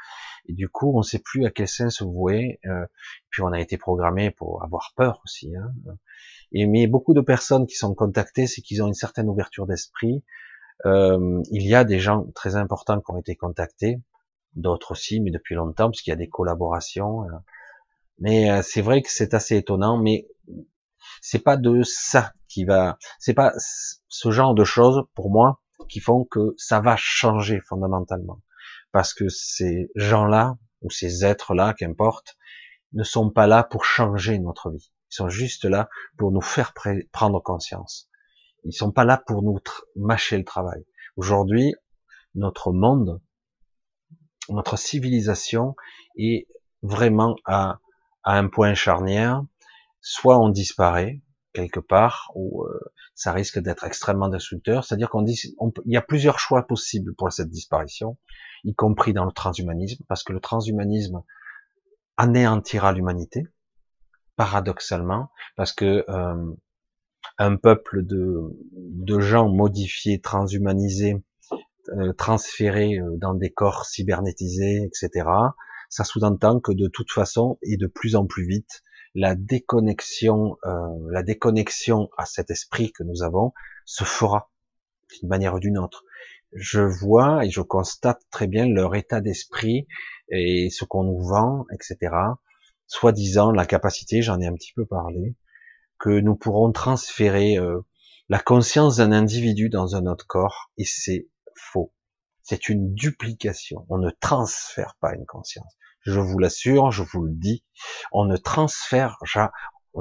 [0.46, 2.60] et du coup on ne sait plus à quel sens se vouer.
[2.66, 2.86] Euh,
[3.30, 5.54] puis on a été programmé pour avoir peur aussi.
[5.54, 5.72] Hein.
[6.52, 10.24] Et mais beaucoup de personnes qui sont contactées, c'est qu'ils ont une certaine ouverture d'esprit.
[10.84, 14.00] Euh, il y a des gens très importants qui ont été contactés,
[14.54, 17.26] d'autres aussi, mais depuis longtemps, parce qu'il y a des collaborations.
[18.18, 19.98] Mais c'est vrai que c'est assez étonnant.
[19.98, 20.26] Mais
[21.20, 26.00] c'est pas de ça qui va, c'est pas ce genre de choses pour moi qui
[26.00, 28.40] font que ça va changer fondamentalement,
[28.92, 32.36] parce que ces gens-là ou ces êtres-là, qu'importe,
[32.92, 34.90] ne sont pas là pour changer notre vie.
[35.10, 36.72] Ils sont juste là pour nous faire
[37.12, 38.08] prendre conscience.
[38.64, 39.58] Ils sont pas là pour nous
[39.94, 40.84] mâcher le travail.
[41.16, 41.74] Aujourd'hui,
[42.34, 43.20] notre monde,
[44.48, 45.76] notre civilisation
[46.18, 46.48] est
[46.82, 47.78] vraiment à,
[48.22, 49.42] à un point charnière
[50.08, 51.20] soit on disparaît
[51.52, 52.78] quelque part, ou euh,
[53.16, 54.84] ça risque d'être extrêmement destructeur.
[54.84, 55.36] C'est-à-dire qu'on dit,
[55.84, 58.16] il y a plusieurs choix possibles pour cette disparition,
[58.62, 61.24] y compris dans le transhumanisme, parce que le transhumanisme
[62.16, 63.48] anéantira l'humanité,
[64.36, 66.54] paradoxalement, parce que euh,
[67.38, 71.24] un peuple de, gens modifiés, transhumanisés,
[71.98, 75.26] euh, transférés dans des corps cybernétisés, etc.,
[75.88, 78.84] ça sous-entend que de toute façon et de plus en plus vite,
[79.16, 80.70] la déconnexion, euh,
[81.10, 83.54] la déconnexion à cet esprit que nous avons
[83.86, 84.50] se fera
[85.18, 86.04] d'une manière ou d'une autre.
[86.52, 89.86] Je vois et je constate très bien leur état d'esprit
[90.28, 92.14] et ce qu'on nous vend, etc.
[92.88, 95.34] Soi-disant la capacité, j'en ai un petit peu parlé,
[95.98, 97.80] que nous pourrons transférer euh,
[98.28, 101.90] la conscience d'un individu dans un autre corps, et c'est faux.
[102.42, 103.86] C'est une duplication.
[103.88, 105.74] On ne transfère pas une conscience.
[106.06, 107.64] Je vous l'assure, je vous le dis,
[108.12, 109.18] on ne transfère,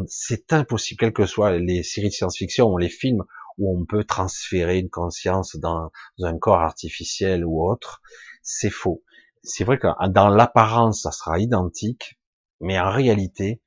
[0.08, 3.24] c'est impossible, quelles que soient les séries de science-fiction ou les films
[3.58, 5.92] où on peut transférer une conscience dans
[6.22, 8.02] un corps artificiel ou autre,
[8.44, 9.04] c'est faux.
[9.44, 12.20] C'est vrai que dans l'apparence, ça sera identique,
[12.60, 13.62] mais en réalité,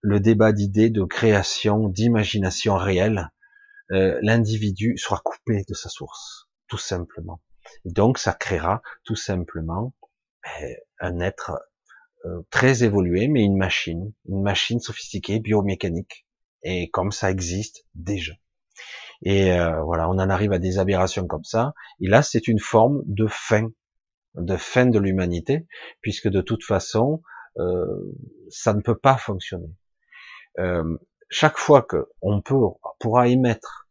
[0.00, 3.30] le débat d'idées, de création, d'imagination réelle,
[3.92, 7.40] euh, l'individu sera coupé de sa source, tout simplement.
[7.84, 9.94] Donc, ça créera tout simplement
[11.00, 11.52] un être
[12.26, 16.26] euh, très évolué, mais une machine, une machine sophistiquée, biomécanique,
[16.62, 18.32] et comme ça existe déjà.
[19.22, 21.74] Et euh, voilà, on en arrive à des aberrations comme ça.
[22.00, 23.68] Et là, c'est une forme de fin,
[24.34, 25.66] de fin de l'humanité,
[26.00, 27.22] puisque de toute façon,
[27.58, 27.86] euh,
[28.48, 29.74] ça ne peut pas fonctionner.
[30.58, 30.96] Euh,
[31.28, 32.56] chaque fois que on peut,
[32.98, 33.88] pourra émettre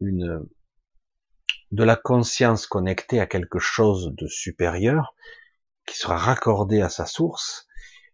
[0.00, 0.46] une
[1.70, 5.14] de la conscience connectée à quelque chose de supérieur,
[5.88, 7.66] qui sera raccordé à sa source,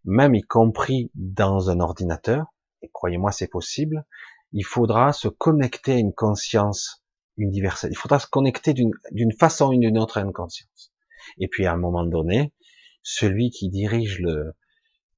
[0.05, 2.47] même y compris dans un ordinateur,
[2.83, 4.05] et croyez-moi c'est possible,
[4.53, 7.03] il faudra se connecter à une conscience
[7.37, 7.91] universelle.
[7.91, 10.93] Il faudra se connecter d'une façon ou d'une autre à une conscience.
[11.39, 12.53] Et puis à un moment donné,
[13.03, 14.55] celui qui dirige le,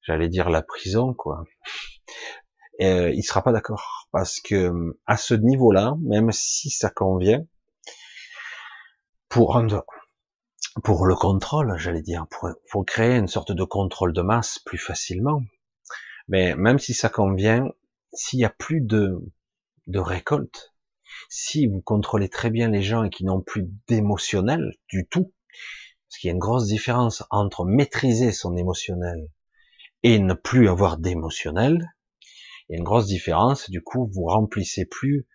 [0.03, 1.45] j'allais dire la prison, quoi,
[2.81, 4.73] euh, il sera pas d'accord parce que
[5.05, 7.45] à ce niveau-là, même si ça convient,
[9.29, 9.57] pour
[10.83, 14.79] pour le contrôle, j'allais dire, pour, faut créer une sorte de contrôle de masse plus
[14.79, 15.43] facilement.
[16.29, 17.71] Mais même si ça convient,
[18.13, 19.19] s'il y a plus de,
[19.87, 20.75] de récolte,
[21.29, 25.33] si vous contrôlez très bien les gens et qui n'ont plus d'émotionnel du tout,
[26.09, 29.29] parce qu'il y a une grosse différence entre maîtriser son émotionnel
[30.03, 31.95] et ne plus avoir d'émotionnel,
[32.69, 35.27] il y a une grosse différence, du coup, vous remplissez plus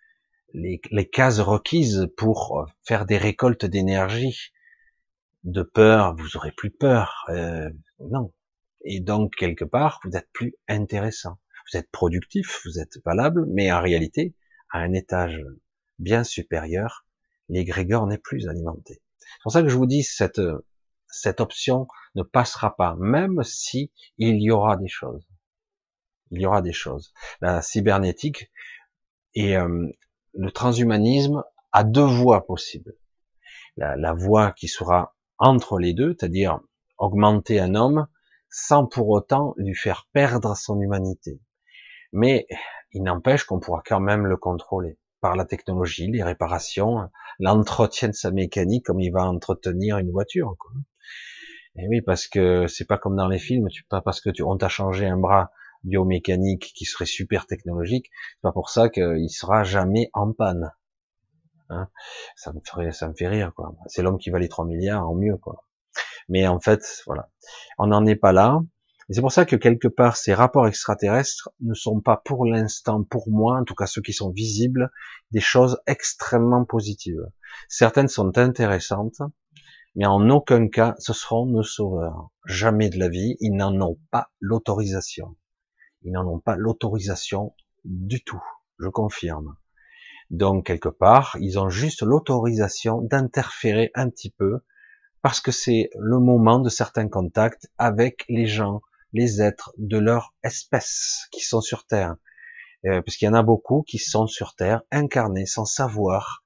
[0.54, 4.52] les, les cases requises pour faire des récoltes d'énergie
[5.44, 7.24] de peur, vous aurez plus peur.
[7.28, 8.32] Euh, non.
[8.84, 11.38] Et donc, quelque part, vous êtes plus intéressant.
[11.70, 14.34] Vous êtes productif, vous êtes valable, mais en réalité,
[14.70, 15.40] à un étage
[15.98, 17.06] bien supérieur,
[17.48, 19.02] l'égrégore n'est plus alimenté.
[19.18, 20.40] C'est pour ça que je vous dis, cette,
[21.08, 25.26] cette option ne passera pas, même si il y aura des choses.
[26.30, 27.12] Il y aura des choses.
[27.40, 28.50] La cybernétique
[29.34, 29.88] et euh,
[30.34, 32.94] le transhumanisme a deux voies possibles.
[33.76, 36.60] La, la voie qui sera entre les deux, c'est-à-dire
[36.98, 38.06] augmenter un homme
[38.48, 41.40] sans pour autant lui faire perdre son humanité.
[42.12, 42.46] Mais
[42.92, 48.14] il n'empêche qu'on pourra quand même le contrôler par la technologie, les réparations, l'entretien de
[48.14, 50.54] sa mécanique comme il va entretenir une voiture.
[50.58, 50.72] Quoi.
[51.76, 54.44] Et oui, parce que c'est pas comme dans les films, tu pas parce que tu
[54.44, 55.50] on t'a changé un bras
[55.82, 60.70] biomécanique qui serait super technologique, c'est pas pour ça qu'il sera jamais en panne.
[61.70, 61.88] Hein.
[62.36, 63.74] ça me ferait, ça me fait rire, quoi.
[63.86, 65.64] C'est l'homme qui valait 3 milliards en mieux, quoi.
[66.28, 67.30] Mais en fait, voilà.
[67.78, 68.60] On n'en est pas là.
[69.08, 73.02] Et c'est pour ça que quelque part, ces rapports extraterrestres ne sont pas pour l'instant,
[73.02, 74.90] pour moi, en tout cas ceux qui sont visibles,
[75.32, 77.26] des choses extrêmement positives.
[77.68, 79.20] Certaines sont intéressantes,
[79.96, 82.30] mais en aucun cas, ce seront nos sauveurs.
[82.46, 85.36] Jamais de la vie, ils n'en ont pas l'autorisation.
[86.02, 88.42] Ils n'en ont pas l'autorisation du tout,
[88.78, 89.56] je confirme.
[90.32, 94.60] Donc quelque part, ils ont juste l'autorisation d'interférer un petit peu
[95.20, 98.80] parce que c'est le moment de certains contacts avec les gens,
[99.12, 102.16] les êtres de leur espèce qui sont sur Terre.
[102.86, 106.42] Euh, parce qu'il y en a beaucoup qui sont sur Terre incarnés sans savoir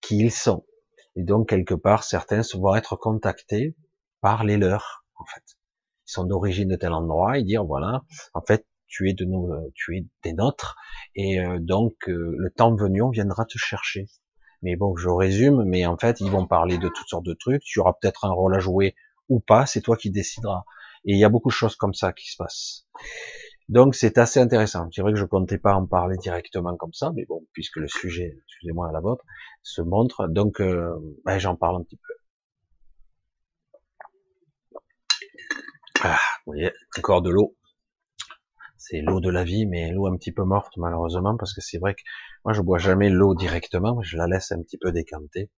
[0.00, 0.66] qui ils sont.
[1.14, 3.76] Et donc quelque part, certains vont être contactés
[4.20, 5.44] par les leurs, en fait.
[6.08, 8.02] Ils sont d'origine de tel endroit et dire voilà,
[8.34, 10.76] en fait, tu es de nous, euh, tu es des nôtres,
[11.14, 14.06] et euh, donc euh, le temps venu, on viendra te chercher.
[14.62, 17.62] Mais bon, je résume, mais en fait, ils vont parler de toutes sortes de trucs.
[17.62, 18.94] Tu auras peut-être un rôle à jouer
[19.28, 20.64] ou pas, c'est toi qui décideras.
[21.04, 22.86] Et il y a beaucoup de choses comme ça qui se passent.
[23.68, 24.88] Donc c'est assez intéressant.
[24.92, 27.88] C'est vrai que je comptais pas en parler directement comme ça, mais bon, puisque le
[27.88, 29.24] sujet, excusez-moi, la vôtre,
[29.62, 32.14] se montre, donc ben, j'en parle un petit peu.
[36.02, 37.56] Ah, vous voyez, encore de l'eau
[38.88, 41.78] c'est l'eau de la vie, mais l'eau un petit peu morte malheureusement, parce que c'est
[41.78, 42.02] vrai que
[42.44, 45.50] moi je bois jamais l'eau directement, je la laisse un petit peu décanter.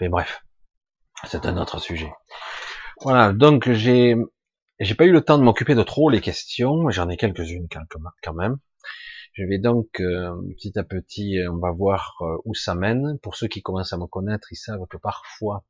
[0.00, 0.42] Mais bref,
[1.24, 2.12] c'est un autre sujet.
[3.02, 4.16] Voilà, donc j'ai
[4.78, 7.68] j'ai pas eu le temps de m'occuper de trop les questions, j'en ai quelques-unes
[8.22, 8.56] quand même.
[9.34, 13.18] Je vais donc euh, petit à petit, on va voir euh, où ça mène.
[13.22, 15.64] Pour ceux qui commencent à me connaître, ils savent que parfois,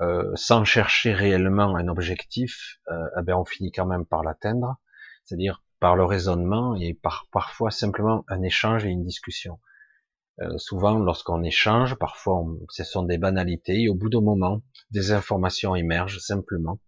[0.00, 4.76] euh, sans chercher réellement un objectif, eh ben on finit quand même par l'atteindre,
[5.24, 9.58] c'est-à-dire par le raisonnement et par parfois simplement un échange et une discussion.
[10.56, 15.74] souvent, lorsqu'on échange, parfois, ce sont des banalités et au bout d'un moment, des informations
[15.74, 16.78] émergent simplement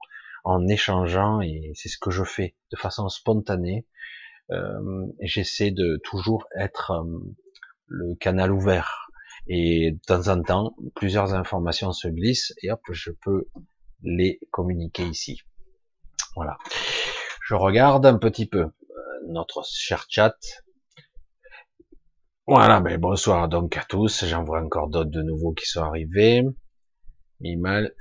[0.44, 3.86] en échangeant et c'est ce que je fais de façon spontanée.
[4.50, 7.04] Euh, J'essaie de toujours être euh,
[7.86, 9.10] le canal ouvert
[9.46, 13.46] et de temps en temps plusieurs informations se glissent et hop je peux
[14.02, 15.42] les communiquer ici.
[16.34, 16.56] Voilà.
[17.42, 18.72] Je regarde un petit peu euh,
[19.28, 20.36] notre cher chat.
[22.46, 24.24] Voilà, mais bonsoir donc à tous.
[24.24, 26.42] J'en vois encore d'autres de nouveaux qui sont arrivés.
[27.40, 27.94] Mimal,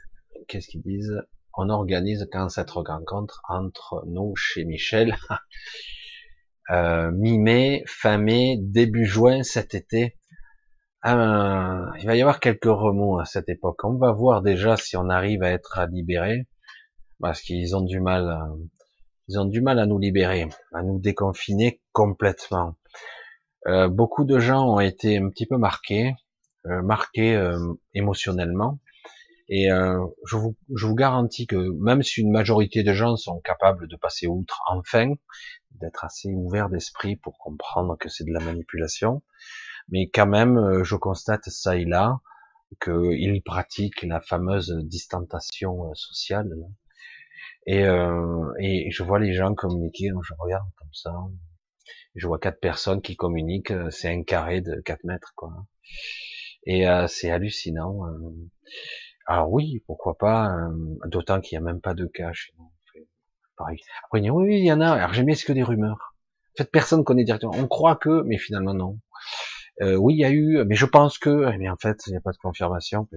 [0.47, 1.21] qu'est-ce qu'ils disent?
[1.53, 5.15] On organise quand cette rencontre entre nous chez Michel.
[6.71, 10.17] euh, mi-mai, fin mai, début juin cet été.
[11.05, 13.83] Euh, il va y avoir quelques remous à cette époque.
[13.83, 16.47] On va voir déjà si on arrive à être libéré,
[17.19, 18.37] parce qu'ils ont du mal,
[19.27, 22.75] ils ont du mal à nous libérer, à nous déconfiner complètement.
[23.67, 26.13] Euh, beaucoup de gens ont été un petit peu marqués,
[26.67, 27.59] euh, marqués euh,
[27.93, 28.79] émotionnellement,
[29.49, 33.39] et euh, je, vous, je vous garantis que même si une majorité de gens sont
[33.39, 35.13] capables de passer outre, enfin,
[35.71, 39.23] d'être assez ouverts d'esprit pour comprendre que c'est de la manipulation,
[39.89, 42.19] mais quand même, euh, je constate ça et là
[42.81, 46.49] qu'ils pratiquent la fameuse distantation euh, sociale.
[47.67, 51.13] Et, euh, et je vois les gens communiquer, je regarde comme ça,
[52.15, 55.51] je vois quatre personnes qui communiquent, c'est un carré de 4 mètres, quoi.
[56.65, 58.01] Et c'est hallucinant.
[59.27, 60.69] Alors oui, pourquoi pas, euh,
[61.05, 62.71] d'autant qu'il n'y a même pas de cas chez nous.
[63.57, 63.79] Pareil.
[64.05, 64.91] Après, oui, oui, il y en a.
[64.91, 66.15] Alors j'aimais ce que des rumeurs?
[66.53, 67.53] En fait, personne connaît directement.
[67.55, 68.99] On croit que, mais finalement non.
[69.81, 72.11] Euh, oui, il y a eu, mais je pense que, mais eh en fait, il
[72.11, 73.07] n'y a pas de confirmation.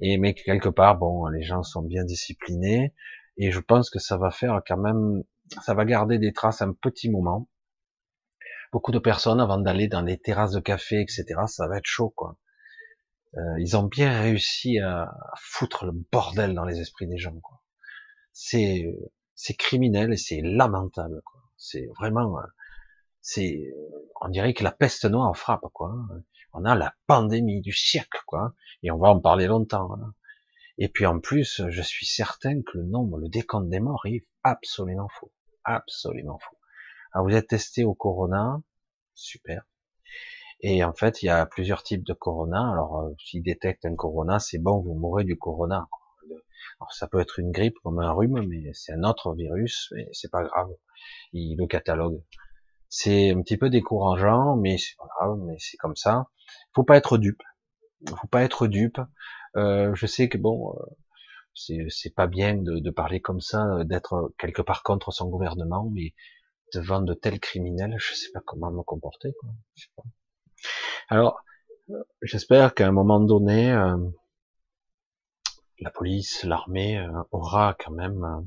[0.00, 2.94] Et mais quelque part, bon, les gens sont bien disciplinés,
[3.36, 5.22] et je pense que ça va faire quand même,
[5.62, 7.48] ça va garder des traces un petit moment.
[8.72, 12.10] Beaucoup de personnes, avant d'aller dans les terrasses de café, etc., ça va être chaud,
[12.10, 12.36] quoi.
[13.36, 17.34] Euh, ils ont bien réussi à, foutre le bordel dans les esprits des gens.
[18.32, 18.86] C'est
[19.34, 21.22] c'est criminel et c'est lamentable.
[21.56, 22.42] C'est vraiment, euh,
[23.20, 23.72] c'est,
[24.20, 25.66] on dirait que la peste noire frappe.
[25.72, 25.92] Quoi.
[26.58, 28.54] On a la pandémie du siècle, quoi.
[28.82, 29.92] Et on va en parler longtemps.
[29.94, 30.14] Hein.
[30.78, 34.26] Et puis en plus, je suis certain que le nombre, le décompte des morts est
[34.42, 35.32] absolument faux,
[35.64, 36.56] absolument faux.
[37.12, 38.62] Alors vous êtes testé au corona,
[39.14, 39.64] super.
[40.60, 42.72] Et en fait, il y a plusieurs types de corona.
[42.72, 45.88] Alors, euh, s'ils détectent un corona, c'est bon, vous mourrez du corona.
[46.80, 50.08] Alors, ça peut être une grippe comme un rhume, mais c'est un autre virus, mais
[50.12, 50.70] c'est pas grave.
[51.32, 52.22] Il le catalogue.
[52.88, 56.28] C'est un petit peu décourageant, mais c'est pas grave, mais c'est comme ça.
[56.74, 57.42] Faut pas être dupe.
[58.08, 59.00] Faut pas être dupe.
[59.56, 64.32] Euh, je sais que bon, euh, c'est pas bien de, de, parler comme ça, d'être
[64.38, 66.14] quelque part contre son gouvernement, mais
[66.74, 69.32] devant de tels criminels, je sais pas comment me comporter.
[69.40, 69.50] Quoi.
[71.08, 71.42] Alors,
[72.22, 73.96] j'espère qu'à un moment donné, euh,
[75.80, 78.40] la police, l'armée euh, aura quand même euh,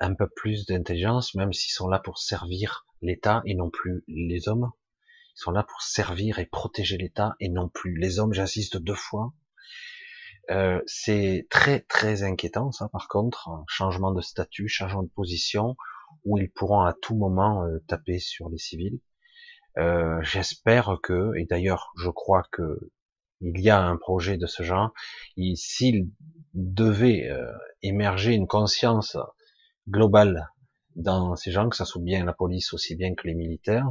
[0.00, 4.48] un peu plus d'intelligence, même s'ils sont là pour servir l'État et non plus les
[4.48, 4.70] hommes.
[5.36, 8.32] Ils sont là pour servir et protéger l'État et non plus les hommes.
[8.32, 9.32] J'insiste deux fois.
[10.86, 15.76] c'est très très inquiétant ça par contre, changement de statut, changement de position,
[16.24, 19.00] où ils pourront à tout moment taper sur les civils.
[19.78, 22.90] Euh, j'espère que, et d'ailleurs je crois que
[23.40, 24.92] il y a un projet de ce genre,
[25.54, 26.10] s'il
[26.54, 29.16] devait euh, émerger une conscience
[29.88, 30.48] globale
[30.98, 33.90] dans ces gens, que ça soit bien la police aussi bien que les militaires,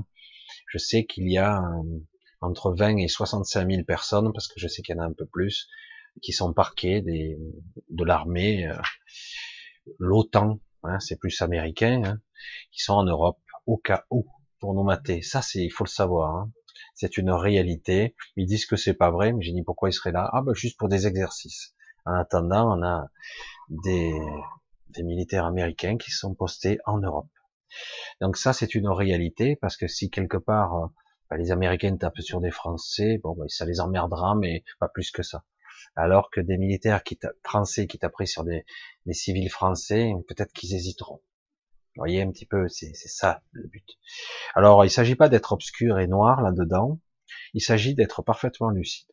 [0.68, 2.00] je sais qu'il y a euh,
[2.42, 5.14] entre 20 et 65 000 personnes, parce que je sais qu'il y en a un
[5.14, 5.68] peu plus,
[6.22, 7.38] qui sont parqués des,
[7.90, 8.70] de l'armée,
[10.00, 12.20] l'OTAN, hein, c'est plus américain, hein,
[12.72, 14.28] qui sont en Europe au cas où
[14.60, 15.22] pour nous mater.
[15.22, 16.36] Ça, c'est, il faut le savoir.
[16.36, 16.52] Hein.
[16.96, 18.16] C'est une réalité.
[18.36, 20.30] Ils disent que c'est pas vrai, mais j'ai dit pourquoi ils seraient là.
[20.34, 21.76] Ah, ben juste pour des exercices.
[22.06, 23.08] En attendant, on a
[23.70, 24.14] des,
[24.98, 27.30] des militaires américains qui sont postés en Europe.
[28.22, 30.92] Donc ça, c'est une réalité parce que si quelque part
[31.30, 35.12] ben, les Américains tapent sur des Français, bon, ben, ça les emmerdera, mais pas plus
[35.12, 35.44] que ça.
[35.96, 38.66] Alors que des militaires qui français qui tapent sur des,
[39.06, 41.22] des civils français, peut-être qu'ils hésiteront.
[41.96, 43.98] Vous voyez un petit peu, c'est ça le but.
[44.54, 47.00] Alors, il s'agit pas d'être obscur et noir là-dedans.
[47.56, 49.10] Il s'agit d'être parfaitement lucide,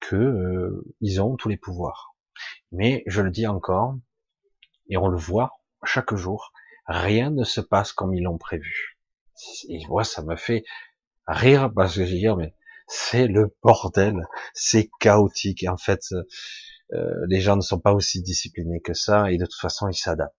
[0.00, 2.16] que euh, ils ont tous les pouvoirs.
[2.72, 3.96] Mais je le dis encore,
[4.88, 5.50] et on le voit,
[5.84, 6.52] chaque jour,
[6.86, 8.98] rien ne se passe comme ils l'ont prévu.
[9.68, 10.64] Et moi, ça me fait
[11.26, 12.54] rire parce que je dis, mais
[12.88, 15.66] c'est le bordel, c'est chaotique.
[15.68, 16.00] En fait,
[16.92, 19.96] euh, les gens ne sont pas aussi disciplinés que ça et de toute façon, ils
[19.96, 20.34] s'adaptent.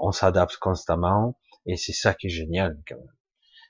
[0.00, 3.16] On s'adapte constamment et c'est ça qui est génial quand même.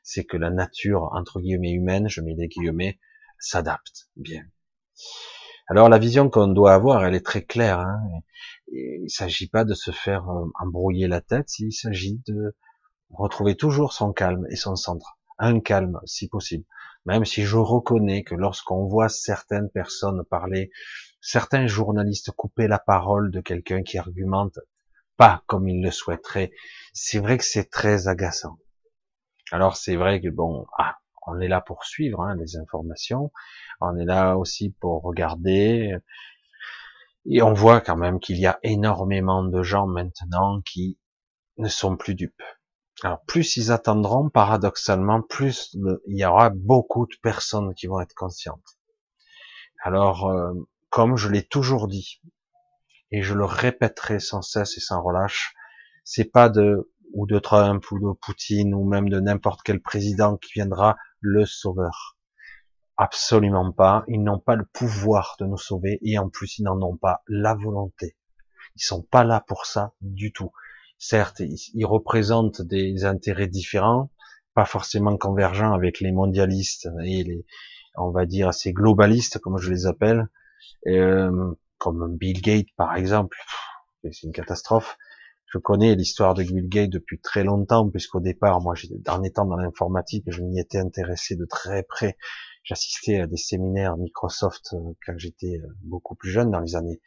[0.02, 2.98] C'est que la nature, entre guillemets humaine, je mets des guillemets,
[3.38, 4.44] s'adapte bien.
[5.68, 7.78] Alors la vision qu'on doit avoir, elle est très claire.
[7.78, 8.00] Hein
[8.72, 12.56] il s'agit pas de se faire euh, embrouiller la tête, il s'agit de
[13.10, 15.18] retrouver toujours son calme et son centre.
[15.38, 16.64] Un calme, si possible.
[17.04, 20.70] Même si je reconnais que lorsqu'on voit certaines personnes parler,
[21.20, 24.58] certains journalistes couper la parole de quelqu'un qui argumente
[25.16, 26.52] pas comme il le souhaiterait,
[26.92, 28.58] c'est vrai que c'est très agaçant.
[29.50, 30.96] Alors c'est vrai que bon, ah,
[31.26, 33.30] on est là pour suivre hein, les informations,
[33.80, 35.94] on est là aussi pour regarder,
[37.26, 40.98] et on voit quand même qu'il y a énormément de gens maintenant qui
[41.58, 42.42] ne sont plus dupes.
[43.02, 48.14] Alors plus ils attendront, paradoxalement, plus il y aura beaucoup de personnes qui vont être
[48.14, 48.78] conscientes.
[49.84, 50.52] Alors, euh,
[50.90, 52.20] comme je l'ai toujours dit,
[53.10, 55.54] et je le répéterai sans cesse et sans relâche,
[56.04, 60.36] c'est pas de ou de Trump ou de Poutine ou même de n'importe quel président
[60.38, 62.16] qui viendra le sauveur.
[63.04, 64.04] Absolument pas.
[64.06, 67.24] Ils n'ont pas le pouvoir de nous sauver et en plus ils n'en ont pas
[67.26, 68.16] la volonté.
[68.76, 70.52] Ils sont pas là pour ça du tout.
[70.98, 74.12] Certes, ils représentent des intérêts différents,
[74.54, 77.44] pas forcément convergents avec les mondialistes et les,
[77.96, 80.28] on va dire, ces globalistes comme je les appelle,
[80.86, 83.36] euh, comme Bill Gates par exemple.
[84.04, 84.96] C'est une catastrophe.
[85.46, 88.74] Je connais l'histoire de Bill Gates depuis très longtemps, puisqu'au départ, moi,
[89.08, 92.16] en étant dans l'informatique, je m'y étais intéressé de très près
[92.64, 97.00] J'assistais à des séminaires Microsoft euh, quand j'étais euh, beaucoup plus jeune, dans les années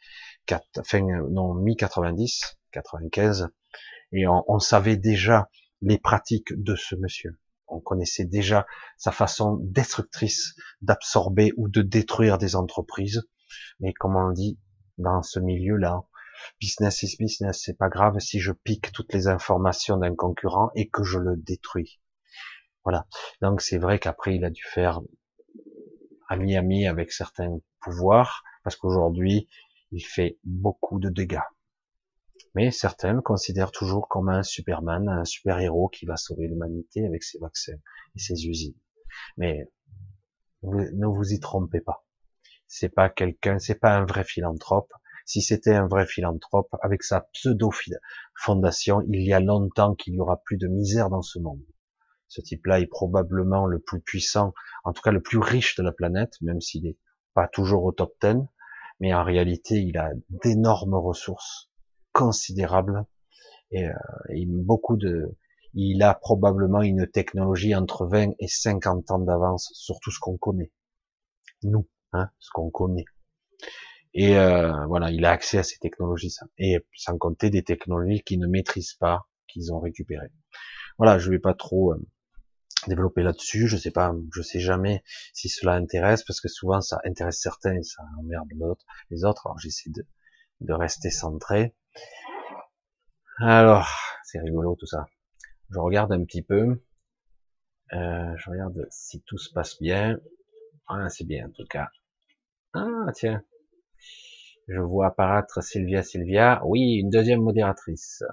[0.44, 3.48] 4, fin, euh, non, mi-90, 95,
[4.12, 5.48] et on, on savait déjà
[5.80, 7.38] les pratiques de ce monsieur.
[7.68, 8.66] On connaissait déjà
[8.98, 13.26] sa façon destructrice d'absorber ou de détruire des entreprises.
[13.80, 14.58] Mais comme on dit
[14.98, 16.04] dans ce milieu-là,
[16.60, 20.88] business is business, c'est pas grave si je pique toutes les informations d'un concurrent et
[20.88, 21.98] que je le détruis.
[22.84, 23.06] Voilà.
[23.40, 25.00] Donc c'est vrai qu'après il a dû faire
[26.28, 29.48] ami-ami avec certains pouvoirs, parce qu'aujourd'hui,
[29.92, 31.40] il fait beaucoup de dégâts.
[32.54, 37.22] Mais certains le considèrent toujours comme un Superman, un super-héros qui va sauver l'humanité avec
[37.22, 37.76] ses vaccins
[38.14, 38.78] et ses usines.
[39.36, 39.70] Mais
[40.62, 42.06] ne vous y trompez pas.
[42.66, 44.90] C'est pas quelqu'un, c'est pas un vrai philanthrope.
[45.24, 50.40] Si c'était un vrai philanthrope, avec sa pseudo-fondation, il y a longtemps qu'il y aura
[50.44, 51.62] plus de misère dans ce monde.
[52.28, 54.52] Ce type-là est probablement le plus puissant,
[54.84, 56.96] en tout cas le plus riche de la planète, même s'il n'est
[57.34, 58.46] pas toujours au top 10,
[59.00, 61.70] mais en réalité, il a d'énormes ressources
[62.12, 63.04] considérables
[63.70, 63.92] et, euh,
[64.48, 65.36] beaucoup de,
[65.74, 70.38] il a probablement une technologie entre 20 et 50 ans d'avance sur tout ce qu'on
[70.38, 70.72] connaît.
[71.62, 73.04] Nous, hein, ce qu'on connaît.
[74.14, 78.40] Et euh, voilà, il a accès à ces technologies, et sans compter des technologies qu'il
[78.40, 80.32] ne maîtrise pas, qu'ils ont récupérées.
[80.96, 81.98] Voilà, je vais pas trop euh,
[82.88, 83.68] développer là-dessus.
[83.68, 87.74] Je sais pas, je sais jamais si cela intéresse parce que souvent ça intéresse certains
[87.74, 89.46] et ça emmerde l'autre, les autres.
[89.46, 91.74] Alors j'essaie de, rester centré.
[93.38, 93.88] Alors,
[94.24, 95.06] c'est rigolo tout ça.
[95.70, 96.82] Je regarde un petit peu.
[97.92, 100.18] Euh, je regarde si tout se passe bien.
[100.88, 101.88] Ah, c'est bien en tout cas.
[102.72, 103.42] Ah, tiens.
[104.68, 106.60] Je vois apparaître Sylvia Sylvia.
[106.64, 108.24] Oui, une deuxième modératrice.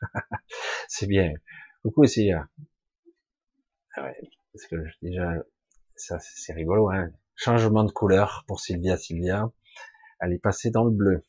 [0.88, 1.34] c'est bien.
[1.82, 2.48] Coucou Sylvia.
[3.94, 4.16] Ah ouais,
[4.52, 5.34] parce que déjà,
[5.96, 7.10] ça c'est rigolo, hein.
[7.36, 9.50] Changement de couleur pour Sylvia Sylvia.
[10.20, 11.22] Elle est passée dans le bleu.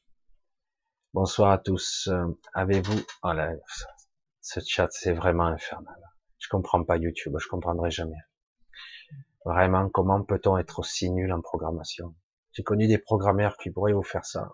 [1.13, 2.07] Bonsoir à tous.
[2.09, 3.01] Euh, avez-vous...
[3.23, 3.53] Oh là,
[4.41, 5.99] ce chat c'est vraiment infernal.
[6.39, 8.21] Je comprends pas YouTube, je comprendrai jamais.
[9.45, 12.15] Vraiment, comment peut-on être aussi nul en programmation?
[12.53, 14.53] J'ai connu des programmeurs qui pourraient vous faire ça.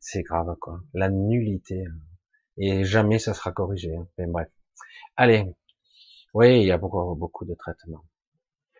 [0.00, 0.80] C'est grave, quoi.
[0.92, 1.84] La nullité.
[2.56, 3.94] Et jamais ça sera corrigé.
[3.94, 4.08] Hein.
[4.18, 4.48] Mais bref.
[5.16, 5.54] Allez,
[6.36, 8.04] oui, il y a beaucoup, beaucoup de traitements.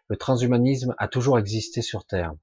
[0.08, 2.34] Le transhumanisme a toujours existé sur Terre.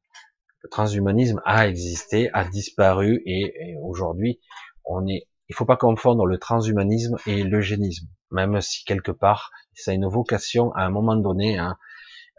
[0.64, 4.39] Le transhumanisme a existé, a disparu, et, aujourd'hui,
[4.86, 5.28] on est.
[5.49, 10.07] Il faut pas confondre le transhumanisme et l'eugénisme, même si quelque part, ça a une
[10.07, 11.78] vocation à un moment donné à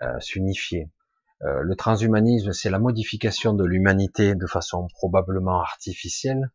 [0.02, 0.90] euh, s'unifier.
[1.42, 6.50] Euh, le transhumanisme, c'est la modification de l'humanité de façon probablement artificielle,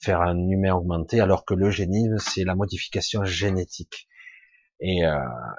[0.00, 4.08] faire un humain augmenté, alors que l'eugénisme, c'est la modification génétique.
[4.82, 5.16] Et, euh,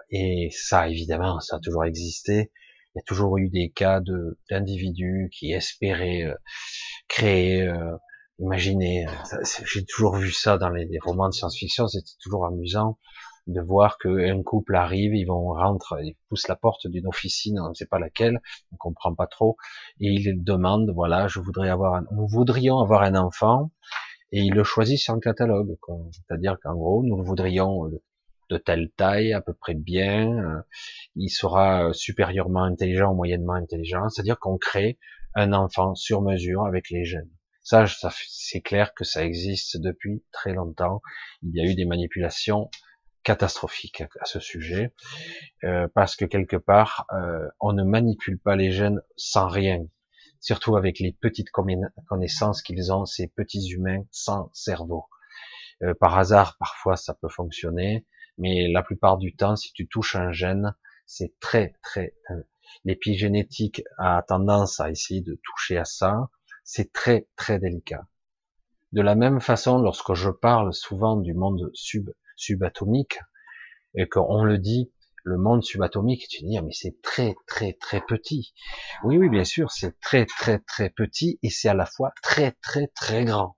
[0.09, 2.51] et ça, évidemment, ça a toujours existé.
[2.95, 6.35] Il y a toujours eu des cas de d'individus qui espéraient euh,
[7.07, 7.97] créer euh,
[8.39, 9.05] Imaginez,
[9.65, 12.97] j'ai toujours vu ça dans les, romans de science-fiction, c'était toujours amusant
[13.45, 17.69] de voir qu'un couple arrive, ils vont rentrer, ils poussent la porte d'une officine, on
[17.69, 19.57] ne sait pas laquelle, on comprend pas trop,
[19.99, 23.71] et ils demandent, voilà, je voudrais avoir, un, nous voudrions avoir un enfant,
[24.31, 25.77] et ils le choisissent sur un catalogue,
[26.11, 28.01] c'est-à-dire qu'en gros, nous voudrions euh,
[28.53, 30.61] de telle taille, à peu près bien, euh,
[31.15, 34.99] il sera euh, supérieurement intelligent ou moyennement intelligent, c'est-à-dire qu'on crée
[35.35, 37.31] un enfant sur mesure avec les gènes.
[37.63, 37.85] Ça,
[38.27, 41.01] c'est clair que ça existe depuis très longtemps.
[41.43, 42.69] Il y a eu des manipulations
[43.23, 44.93] catastrophique à ce sujet,
[45.63, 49.79] euh, parce que quelque part, euh, on ne manipule pas les gènes sans rien,
[50.39, 55.05] surtout avec les petites connaissances qu'ils ont, ces petits humains sans cerveau.
[55.81, 58.05] Euh, par hasard, parfois, ça peut fonctionner,
[58.37, 60.75] mais la plupart du temps, si tu touches un gène,
[61.05, 62.15] c'est très, très...
[62.85, 66.29] L'épigénétique a tendance à essayer de toucher à ça,
[66.63, 68.07] c'est très, très délicat.
[68.91, 73.19] De la même façon, lorsque je parle souvent du monde sub subatomique,
[73.95, 74.91] et qu'on le dit,
[75.23, 78.53] le monde subatomique, tu dis, ah, mais c'est très, très, très petit.
[79.03, 82.51] Oui, oui, bien sûr, c'est très, très, très petit, et c'est à la fois très,
[82.61, 83.57] très, très grand.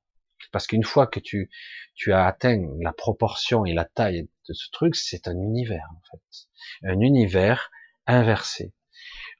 [0.51, 1.49] Parce qu'une fois que tu,
[1.95, 6.47] tu as atteint la proportion et la taille ce truc, c'est un univers, en fait.
[6.83, 7.71] Un univers
[8.07, 8.73] inversé.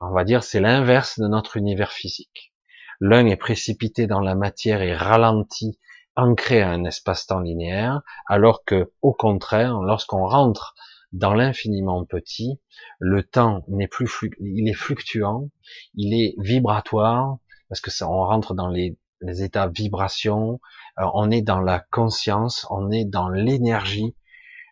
[0.01, 2.53] On va dire, c'est l'inverse de notre univers physique.
[2.99, 5.79] L'un est précipité dans la matière et ralenti
[6.15, 10.75] ancré à un espace-temps linéaire, alors que, au contraire, lorsqu'on rentre
[11.11, 12.59] dans l'infiniment petit,
[12.99, 15.49] le temps n'est plus il est fluctuant,
[15.93, 17.37] il est vibratoire,
[17.69, 20.59] parce que ça, on rentre dans les, les états vibration,
[20.99, 24.15] euh, on est dans la conscience, on est dans l'énergie,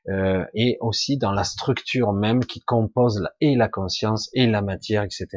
[0.09, 4.61] euh, et aussi dans la structure même qui compose la, et la conscience et la
[4.61, 5.27] matière, etc.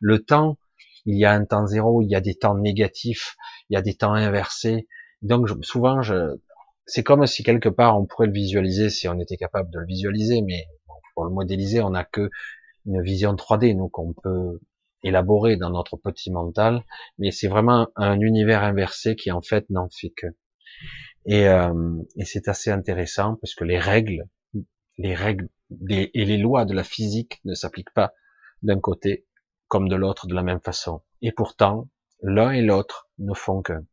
[0.00, 0.58] Le temps,
[1.06, 3.36] il y a un temps zéro, il y a des temps négatifs,
[3.68, 4.86] il y a des temps inversés,
[5.22, 6.38] donc souvent, je,
[6.86, 9.86] c'est comme si quelque part on pourrait le visualiser si on était capable de le
[9.86, 10.66] visualiser, mais
[11.14, 12.30] pour le modéliser, on n'a que
[12.86, 14.60] une vision 3D, nous qu'on peut
[15.02, 16.84] élaborer dans notre petit mental,
[17.18, 20.26] mais c'est vraiment un univers inversé qui en fait n'en fait que.
[21.26, 24.24] Et, euh, et c'est assez intéressant parce que les règles,
[24.98, 25.48] les règles
[25.88, 28.12] et les lois de la physique ne s'appliquent pas
[28.62, 29.26] d'un côté
[29.68, 31.02] comme de l'autre de la même façon.
[31.22, 31.88] Et pourtant,
[32.22, 33.84] l'un et l'autre ne font qu'un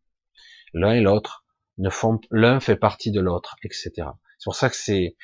[0.74, 1.46] l'un et l'autre
[1.78, 3.92] ne font, l'un fait partie de l'autre, etc.
[4.40, 5.16] C'est pour ça que c'est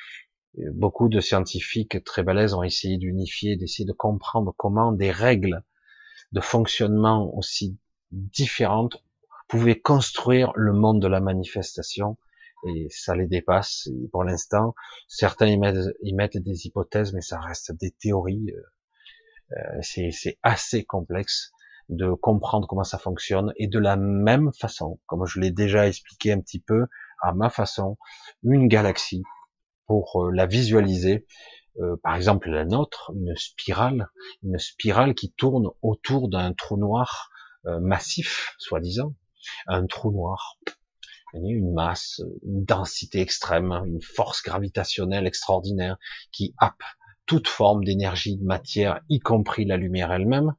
[0.72, 5.62] beaucoup de scientifiques très balèzes ont essayé d'unifier, d'essayer de comprendre comment des règles
[6.32, 7.78] de fonctionnement aussi
[8.12, 9.02] différentes
[9.48, 12.16] pouvaient construire le monde de la manifestation
[12.66, 13.88] et ça les dépasse.
[14.12, 14.74] pour l'instant,
[15.08, 18.52] certains y mettent, des hypothèses, mais ça reste des théories.
[18.52, 21.52] Euh, euh c'est assez complexe
[21.90, 26.32] de comprendre comment ça fonctionne et de la même façon, comme je l'ai déjà expliqué
[26.32, 26.86] un petit peu,
[27.20, 27.98] à ma façon,
[28.42, 29.22] une galaxie
[29.86, 31.26] pour euh, la visualiser,
[32.04, 34.08] par exemple la nôtre, une spirale,
[34.44, 37.30] une spirale qui tourne autour d'un trou noir
[37.64, 39.12] massif, soi-disant,
[39.66, 40.58] un trou noir,
[41.34, 45.96] une masse, une densité extrême, une force gravitationnelle extraordinaire
[46.32, 46.82] qui happe
[47.26, 50.54] toute forme d'énergie, de matière, y compris la lumière elle-même,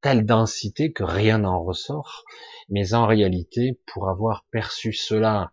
[0.00, 2.24] telle densité que rien n'en ressort.
[2.68, 5.50] Mais en réalité, pour avoir perçu cela,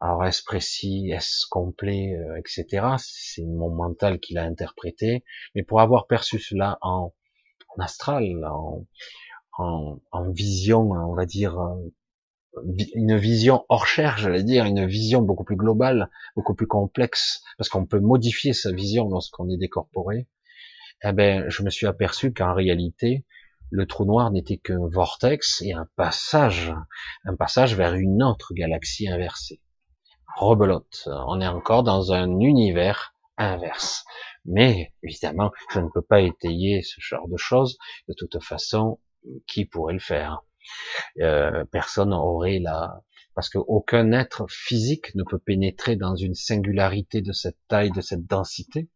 [0.00, 2.86] alors est-ce précis, est-ce complet, euh, etc.
[2.98, 5.24] C'est mon mental qui l'a interprété.
[5.54, 7.12] Mais pour avoir perçu cela en,
[7.78, 8.84] astral, en,
[9.58, 9.98] en,
[10.30, 11.92] vision, on va dire, euh,
[12.94, 17.68] une vision hors chair, j'allais dire, une vision beaucoup plus globale, beaucoup plus complexe, parce
[17.68, 20.28] qu'on peut modifier sa vision lorsqu'on est décorporé.
[21.04, 23.24] Eh ben, je me suis aperçu qu'en réalité,
[23.70, 26.74] le trou noir n'était qu'un vortex et un passage,
[27.24, 29.60] un passage vers une autre galaxie inversée.
[30.36, 34.04] Rebelote, on est encore dans un univers inverse.
[34.44, 37.78] Mais évidemment, je ne peux pas étayer ce genre de choses.
[38.08, 38.98] De toute façon,
[39.46, 40.42] qui pourrait le faire
[41.20, 43.02] euh, Personne n'aurait la...
[43.34, 48.26] Parce qu'aucun être physique ne peut pénétrer dans une singularité de cette taille, de cette
[48.26, 48.90] densité,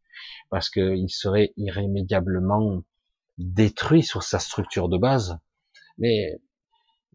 [0.51, 2.83] parce qu'il serait irrémédiablement
[3.39, 5.39] détruit sur sa structure de base.
[5.99, 6.39] Mais,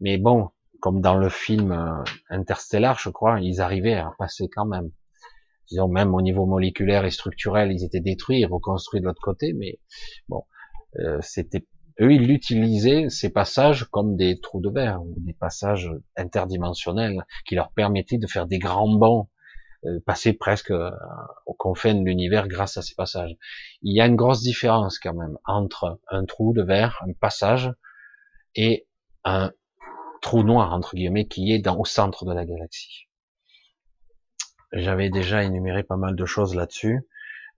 [0.00, 0.50] mais bon,
[0.80, 4.90] comme dans le film euh, Interstellar, je crois, ils arrivaient à passer quand même.
[5.68, 9.52] Disons, même au niveau moléculaire et structurel, ils étaient détruits et reconstruits de l'autre côté,
[9.52, 9.78] mais
[10.28, 10.42] bon,
[10.98, 11.66] euh, c'était
[12.00, 17.54] eux, ils utilisaient ces passages comme des trous de verre ou des passages interdimensionnels qui
[17.54, 19.28] leur permettaient de faire des grands bonds
[19.84, 20.90] euh, passer presque euh,
[21.46, 23.34] aux de l'univers grâce à ces passages.
[23.82, 27.72] Il y a une grosse différence quand même entre un trou de verre, un passage,
[28.54, 28.86] et
[29.24, 29.50] un,
[30.22, 33.08] trou noir entre guillemets qui est au centre de la galaxie.
[34.72, 37.06] J'avais déjà énuméré pas mal de choses là-dessus.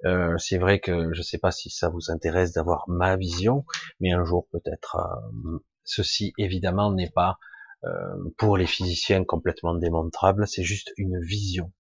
[0.04, 3.64] Euh, c'est vrai que je ne sais pas si ça vous intéresse d'avoir ma vision,
[4.00, 4.96] mais un jour peut-être.
[4.96, 7.38] Euh, ceci évidemment n'est pas
[7.84, 11.72] euh, pour les physiciens complètement démontrable, c'est juste une vision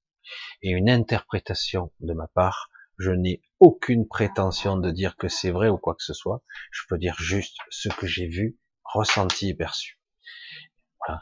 [0.62, 2.70] et une interprétation de ma part.
[2.98, 6.42] Je n'ai aucune prétention de dire que c'est vrai ou quoi que ce soit.
[6.70, 9.98] Je peux dire juste ce que j'ai vu, ressenti et perçu.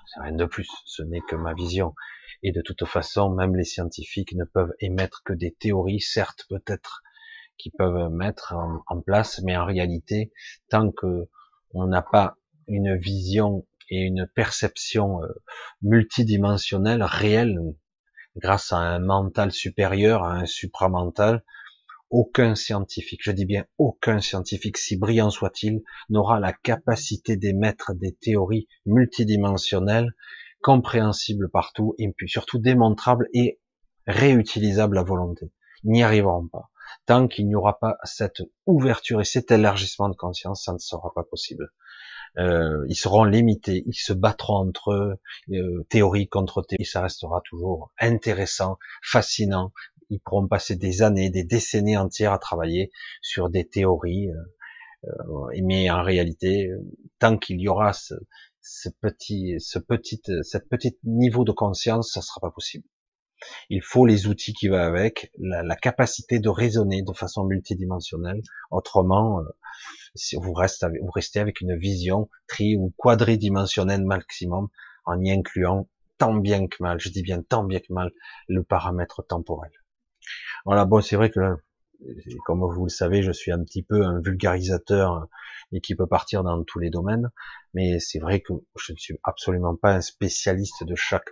[0.06, 0.68] C'est rien de plus.
[0.86, 1.94] Ce n'est que ma vision.
[2.42, 7.02] Et de toute façon, même les scientifiques ne peuvent émettre que des théories, certes peut-être,
[7.58, 8.54] qui peuvent mettre
[8.88, 10.32] en, place, mais en réalité,
[10.68, 11.28] tant que
[11.74, 15.28] on n'a pas une vision et une perception euh,
[15.82, 17.58] multidimensionnelle réelle,
[18.36, 21.44] grâce à un mental supérieur, à un supramental,
[22.12, 28.12] aucun scientifique, je dis bien aucun scientifique, si brillant soit-il, n'aura la capacité d'émettre des
[28.12, 30.12] théories multidimensionnelles
[30.62, 33.58] compréhensible partout et surtout démontrable et
[34.06, 35.50] réutilisable à volonté.
[35.84, 36.70] Ils n'y arriveront pas.
[37.06, 41.12] Tant qu'il n'y aura pas cette ouverture et cet élargissement de conscience, ça ne sera
[41.14, 41.72] pas possible.
[42.38, 47.42] Euh, ils seront limités, ils se battront entre eux, euh, théorie contre théorie, ça restera
[47.44, 49.72] toujours intéressant, fascinant.
[50.12, 52.90] Ils pourront passer des années, des décennies entières à travailler
[53.22, 56.70] sur des théories, euh, euh mais en réalité,
[57.18, 58.14] tant qu'il y aura ce,
[58.60, 62.84] ce petit, ce petit, cette petite niveau de conscience, ça sera pas possible.
[63.70, 68.42] Il faut les outils qui vont avec, la, capacité de raisonner de façon multidimensionnelle.
[68.70, 69.44] Autrement, euh,
[70.38, 74.68] vous, restez avec, vous restez avec une vision tri ou quadridimensionnelle maximum,
[75.06, 75.88] en y incluant
[76.18, 78.12] tant bien que mal, je dis bien tant bien que mal,
[78.46, 79.72] le paramètre temporel.
[80.64, 81.40] Voilà, bon, c'est vrai que
[82.46, 85.28] comme vous le savez, je suis un petit peu un vulgarisateur
[85.72, 87.30] et qui peut partir dans tous les domaines,
[87.74, 91.30] mais c'est vrai que je ne suis absolument pas un spécialiste de chaque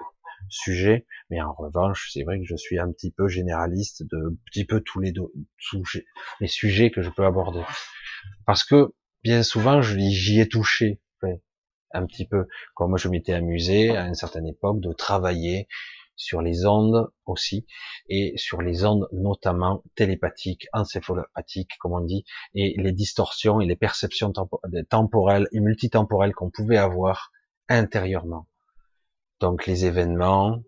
[0.49, 4.65] sujet, mais en revanche, c'est vrai que je suis un petit peu généraliste de petit
[4.65, 5.13] peu tous les,
[5.59, 6.07] sujets,
[6.41, 7.63] les sujets que je peux aborder.
[8.47, 11.01] Parce que bien souvent, j'y ai touché,
[11.93, 15.67] un petit peu, comme je m'étais amusé à une certaine époque de travailler
[16.21, 17.67] sur les ondes aussi,
[18.09, 23.77] et sur les ondes notamment télépathiques, encéphalopathiques, comme on dit, et les distorsions et les
[23.77, 24.33] perceptions
[24.91, 27.33] temporelles et multitemporelles qu'on pouvait avoir
[27.69, 28.47] intérieurement.
[29.41, 30.63] Donc les événements,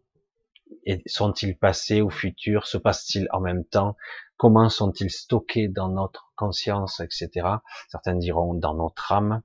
[1.04, 3.96] sont-ils passés ou futurs Se passe-t-il en même temps
[4.38, 7.46] Comment sont-ils stockés dans notre conscience, etc.
[7.88, 9.42] Certains diront dans notre âme.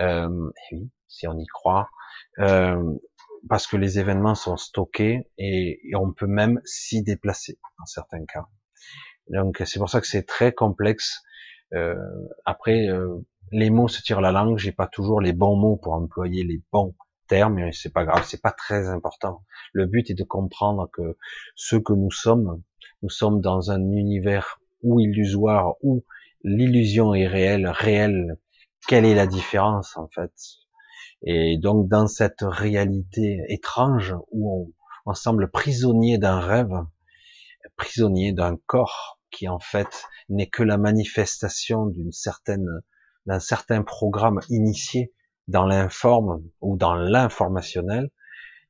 [0.00, 1.88] Euh, oui, si on y croit.
[2.40, 2.94] Euh,
[3.48, 8.46] parce que les événements sont stockés et, on peut même s'y déplacer dans certains cas.
[9.28, 11.22] Donc c'est pour ça que c'est très complexe.
[11.74, 11.94] Euh,
[12.44, 13.18] après, euh,
[13.52, 14.58] les mots se tirent la langue.
[14.58, 16.94] J'ai pas toujours les bons mots pour employer les bons
[17.28, 19.44] termes, mais c'est pas grave, c'est pas très important.
[19.72, 21.16] Le but est de comprendre que
[21.54, 22.62] ce que nous sommes,
[23.02, 26.04] nous sommes dans un univers ou illusoire, où
[26.42, 28.36] l'illusion est réelle, réelle.
[28.88, 30.32] Quelle est la différence en fait?
[31.22, 34.72] Et donc dans cette réalité étrange où
[35.06, 36.84] on, semble prisonnier d'un rêve,
[37.76, 42.68] prisonnier d'un corps qui en fait n'est que la manifestation d'une certaine
[43.26, 45.12] d'un certain programme initié
[45.48, 48.10] dans l'informe ou dans l'informationnel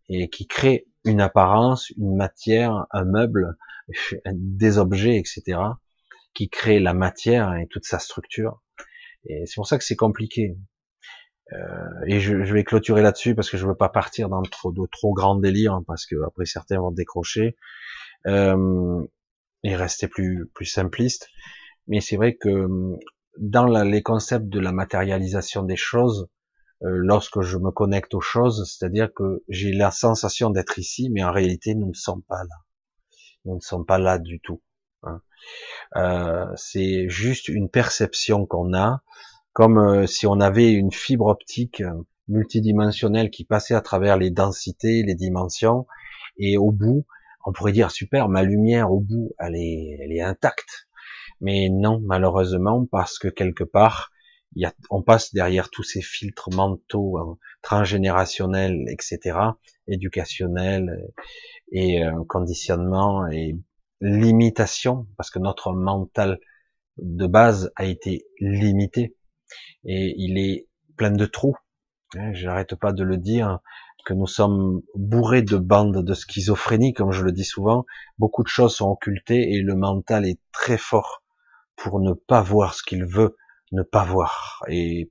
[0.08, 3.56] et qui crée une apparence, une matière, un meuble,
[4.32, 5.58] des objets, etc.,
[6.34, 8.62] qui crée la matière et toute sa structure.
[9.24, 10.56] Et c'est pour ça que c'est compliqué.
[11.52, 14.70] Euh, et je, je, vais clôturer là-dessus parce que je veux pas partir dans trop,
[14.70, 17.56] de trop grands délires hein, parce que après certains vont décrocher
[18.26, 19.04] euh,
[19.64, 21.28] et rester plus plus simpliste.
[21.88, 22.68] Mais c'est vrai que
[23.38, 26.28] dans la, les concepts de la matérialisation des choses,
[26.82, 31.24] euh, lorsque je me connecte aux choses, c'est-à-dire que j'ai la sensation d'être ici, mais
[31.24, 32.56] en réalité nous ne sommes pas là.
[33.44, 34.62] Nous ne sommes pas là du tout.
[35.02, 35.20] Hein.
[35.96, 39.02] Euh, c'est juste une perception qu'on a
[39.60, 41.92] comme euh, si on avait une fibre optique euh,
[42.28, 45.86] multidimensionnelle qui passait à travers les densités, les dimensions,
[46.38, 47.04] et au bout,
[47.44, 50.88] on pourrait dire super, ma lumière au bout, elle est, elle est intacte.
[51.42, 54.12] Mais non, malheureusement, parce que quelque part,
[54.56, 59.36] y a, on passe derrière tous ces filtres mentaux, hein, transgénérationnels, etc.,
[59.88, 61.06] éducationnels
[61.70, 63.58] et euh, conditionnement et
[64.00, 66.38] limitation, parce que notre mental
[66.96, 69.16] de base a été limité
[69.84, 71.56] et il est plein de trous.
[72.16, 73.60] Hein, j'arrête pas de le dire
[74.04, 77.84] que nous sommes bourrés de bandes de schizophrénie, comme je le dis souvent.
[78.18, 81.22] Beaucoup de choses sont occultées et le mental est très fort
[81.76, 83.36] pour ne pas voir ce qu'il veut
[83.72, 84.64] ne pas voir.
[84.68, 85.10] Et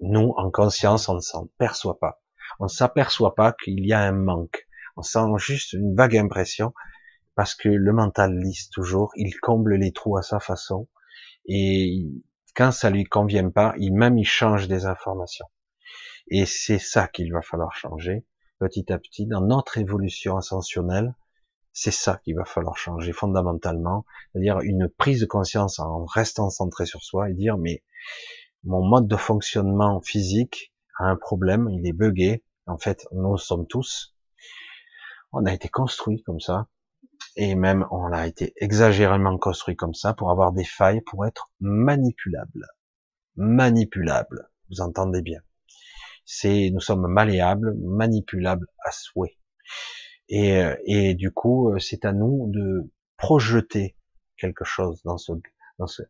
[0.00, 2.20] nous, en conscience, on ne s'en perçoit pas.
[2.60, 4.66] On ne s'aperçoit pas qu'il y a un manque.
[4.96, 6.72] On sent juste une vague impression
[7.34, 10.88] parce que le mental lise toujours, il comble les trous à sa façon
[11.46, 12.04] et
[12.58, 15.46] quand ça lui convient pas, il même il change des informations.
[16.26, 18.26] Et c'est ça qu'il va falloir changer
[18.58, 21.14] petit à petit dans notre évolution ascensionnelle.
[21.72, 26.84] C'est ça qu'il va falloir changer fondamentalement, c'est-à-dire une prise de conscience en restant centré
[26.84, 27.84] sur soi et dire mais
[28.64, 32.42] mon mode de fonctionnement physique a un problème, il est buggé.
[32.66, 34.16] En fait, nous sommes tous.
[35.30, 36.66] On a été construit comme ça
[37.38, 41.52] et même on a été exagérément construit comme ça pour avoir des failles, pour être
[41.60, 42.66] manipulable.
[43.36, 45.40] Manipulable, vous entendez bien.
[46.24, 49.38] C'est, nous sommes malléables, manipulables à souhait.
[50.28, 53.96] Et, euh, et du coup, euh, c'est à nous de projeter
[54.36, 55.30] quelque chose dans ce,
[55.78, 56.02] dans ce,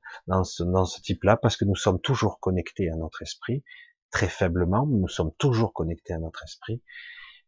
[0.62, 3.62] dans ce, type-là, parce que nous sommes toujours connectés à notre esprit,
[4.11, 6.83] très faiblement, nous sommes toujours connectés à notre esprit.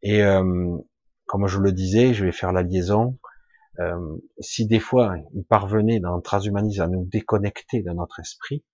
[0.03, 0.77] Et euh,
[1.25, 3.19] comme je le disais, je vais faire la liaison
[3.79, 8.65] euh, si des fois il parvenait dans le transhumanisme à nous déconnecter de notre esprit,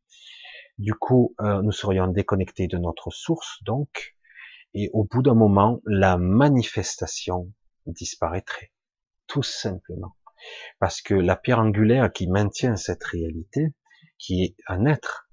[0.78, 4.16] du coup euh, nous serions déconnectés de notre source donc,
[4.74, 7.52] et au bout d'un moment la manifestation
[7.86, 8.72] disparaîtrait,
[9.26, 10.16] tout simplement,
[10.78, 13.74] parce que la pierre angulaire qui maintient cette réalité,
[14.18, 15.28] qui est un être,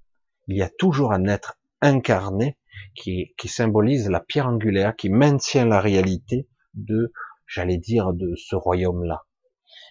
[0.48, 2.58] il y a toujours un être incarné
[2.96, 7.14] qui, qui symbolise la pierre angulaire qui maintient la réalité de,
[7.48, 9.24] j'allais dire, de ce royaume-là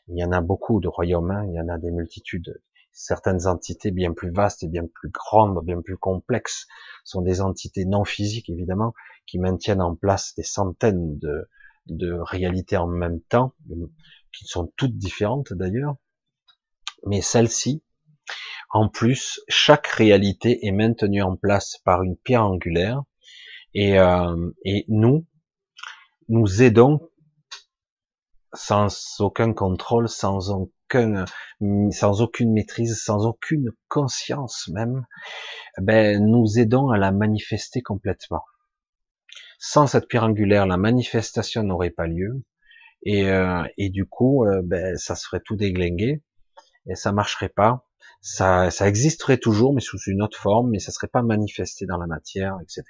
[0.08, 1.46] il y en a beaucoup de royaumes, hein.
[1.48, 2.60] il y en a des multitudes.
[2.92, 6.66] Certaines entités bien plus vastes et bien plus grandes, bien plus complexes,
[7.04, 8.92] sont des entités non physiques évidemment,
[9.26, 11.48] qui maintiennent en place des centaines de,
[11.86, 13.54] de réalités en même temps,
[14.32, 15.96] qui sont toutes différentes d'ailleurs.
[17.06, 17.82] Mais celle-ci,
[18.70, 23.02] en plus, chaque réalité est maintenue en place par une pierre angulaire,
[23.74, 25.26] et, euh, et nous,
[26.28, 27.10] nous aidons
[28.54, 31.24] sans aucun contrôle, sans aucun,
[31.90, 35.06] sans aucune maîtrise, sans aucune conscience même,
[35.78, 38.44] ben, nous aidons à la manifester complètement.
[39.58, 42.42] Sans cette pierre angulaire, la manifestation n'aurait pas lieu,
[43.04, 46.22] et, euh, et du coup, euh, ben, ça serait tout déglingué,
[46.86, 47.86] et ça marcherait pas.
[48.20, 51.96] Ça, ça existerait toujours, mais sous une autre forme, mais ça serait pas manifesté dans
[51.96, 52.84] la matière, etc.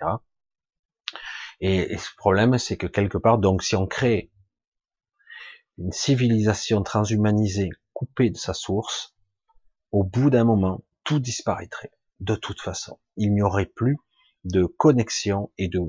[1.60, 4.31] Et, et ce problème, c'est que quelque part, donc, si on crée
[5.82, 9.16] une civilisation transhumanisée coupée de sa source,
[9.90, 11.90] au bout d'un moment, tout disparaîtrait.
[12.20, 13.98] De toute façon, il n'y aurait plus
[14.44, 15.80] de connexion et de,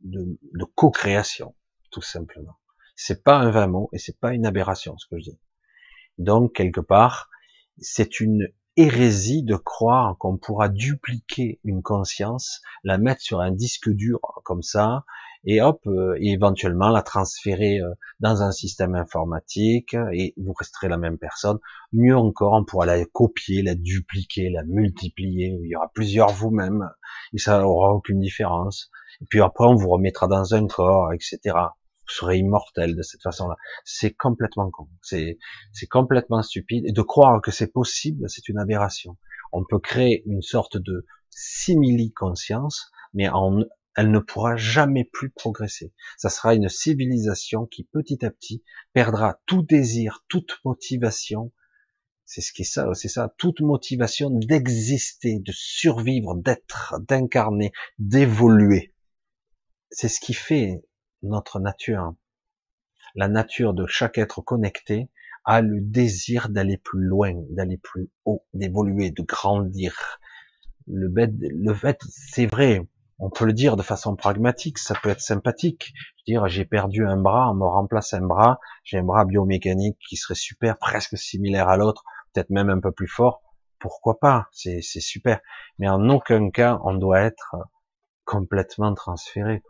[0.00, 1.54] de, de co-création,
[1.90, 2.56] tout simplement.
[2.96, 5.38] C'est pas un vain mot et c'est pas une aberration ce que je dis.
[6.16, 7.28] Donc quelque part,
[7.78, 13.90] c'est une hérésie de croire qu'on pourra dupliquer une conscience, la mettre sur un disque
[13.90, 15.04] dur comme ça,
[15.46, 20.98] et hop, euh, éventuellement la transférer euh, dans un système informatique et vous resterez la
[20.98, 21.58] même personne.
[21.92, 25.56] Mieux encore, on pourra la copier, la dupliquer, la multiplier.
[25.62, 26.90] Il y aura plusieurs vous-même
[27.32, 28.90] et ça aura aucune différence.
[29.22, 31.38] Et puis après, on vous remettra dans un corps, etc.
[31.54, 33.56] Vous serez immortel de cette façon-là.
[33.84, 34.88] C'est complètement con.
[35.00, 35.38] C'est,
[35.72, 36.84] c'est complètement stupide.
[36.86, 39.16] Et de croire que c'est possible, c'est une aberration.
[39.52, 43.60] On peut créer une sorte de simili-conscience, mais en
[43.96, 45.92] elle ne pourra jamais plus progresser.
[46.18, 51.50] Ça sera une civilisation qui petit à petit perdra tout désir, toute motivation.
[52.26, 58.92] C'est ce qui est ça, c'est ça, toute motivation d'exister, de survivre, d'être, d'incarner, d'évoluer.
[59.90, 60.82] C'est ce qui fait
[61.22, 62.14] notre nature.
[63.14, 65.08] La nature de chaque être connecté
[65.46, 70.18] a le désir d'aller plus loin, d'aller plus haut, d'évoluer, de grandir.
[70.86, 72.82] Le, le fait, c'est vrai,
[73.18, 75.92] on peut le dire de façon pragmatique, ça peut être sympathique.
[76.26, 80.16] dire, j'ai perdu un bras, on me remplace un bras, j'ai un bras biomécanique qui
[80.16, 83.42] serait super, presque similaire à l'autre, peut-être même un peu plus fort.
[83.78, 84.48] Pourquoi pas?
[84.52, 85.40] C'est super.
[85.78, 87.56] Mais en aucun cas, on doit être
[88.24, 89.62] complètement transféré.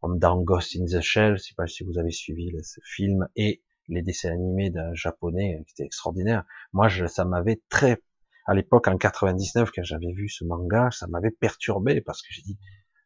[0.00, 3.28] Comme dans Ghost in the Shell, je sais pas si vous avez suivi ce film
[3.36, 6.44] et les dessins animés d'un japonais qui était extraordinaire.
[6.72, 8.02] Moi, je, ça m'avait très
[8.46, 12.42] à l'époque, en 99, quand j'avais vu ce manga, ça m'avait perturbé parce que j'ai
[12.42, 12.58] dit,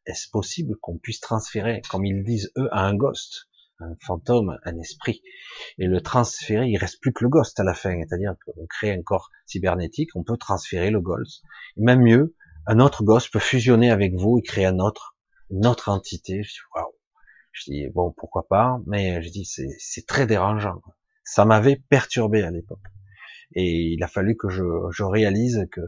[0.07, 3.49] est-ce possible qu'on puisse transférer, comme ils disent eux, à un ghost,
[3.81, 5.23] un fantôme, un esprit,
[5.79, 8.93] et le transférer, il reste plus que le ghost à la fin, c'est-à-dire qu'on crée
[8.93, 11.43] un corps cybernétique, on peut transférer le ghost.
[11.77, 15.17] Et même mieux, un autre ghost peut fusionner avec vous et créer un autre,
[15.51, 16.43] une autre entité.
[16.43, 16.93] Je dis, waouh.
[17.53, 20.81] Je dis, bon, pourquoi pas, mais je dis, c'est très dérangeant.
[21.25, 22.83] Ça m'avait perturbé à l'époque.
[23.53, 25.81] Et il a fallu que je, je réalise que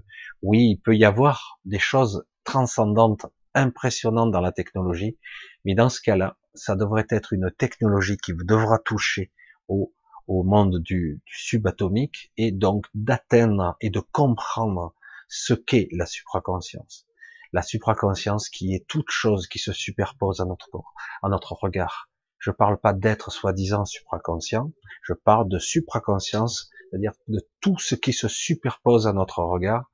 [0.42, 5.18] oui, il peut y avoir des choses transcendantes, impressionnantes dans la technologie,
[5.64, 9.32] Mais dans ce cas-là, ça devrait être une technologie qui devra toucher
[9.68, 9.92] au,
[10.26, 14.94] au monde du, du subatomique et donc d'atteindre et de comprendre
[15.28, 17.06] ce qu'est la supraconscience.
[17.52, 22.10] La supraconscience qui est toute chose qui se superpose à notre corps, à notre regard.
[22.38, 28.12] Je parle pas d'être soi-disant supraconscient, je parle de supraconscience, c'est-à-dire de tout ce qui
[28.12, 29.90] se superpose à notre regard,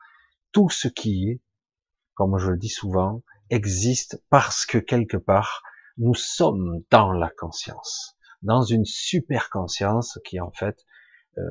[0.53, 1.41] tout ce qui est,
[2.15, 5.63] comme je le dis souvent, existe parce que quelque part,
[5.99, 10.87] nous sommes dans la conscience, dans une super conscience qui en fait,
[11.39, 11.43] euh,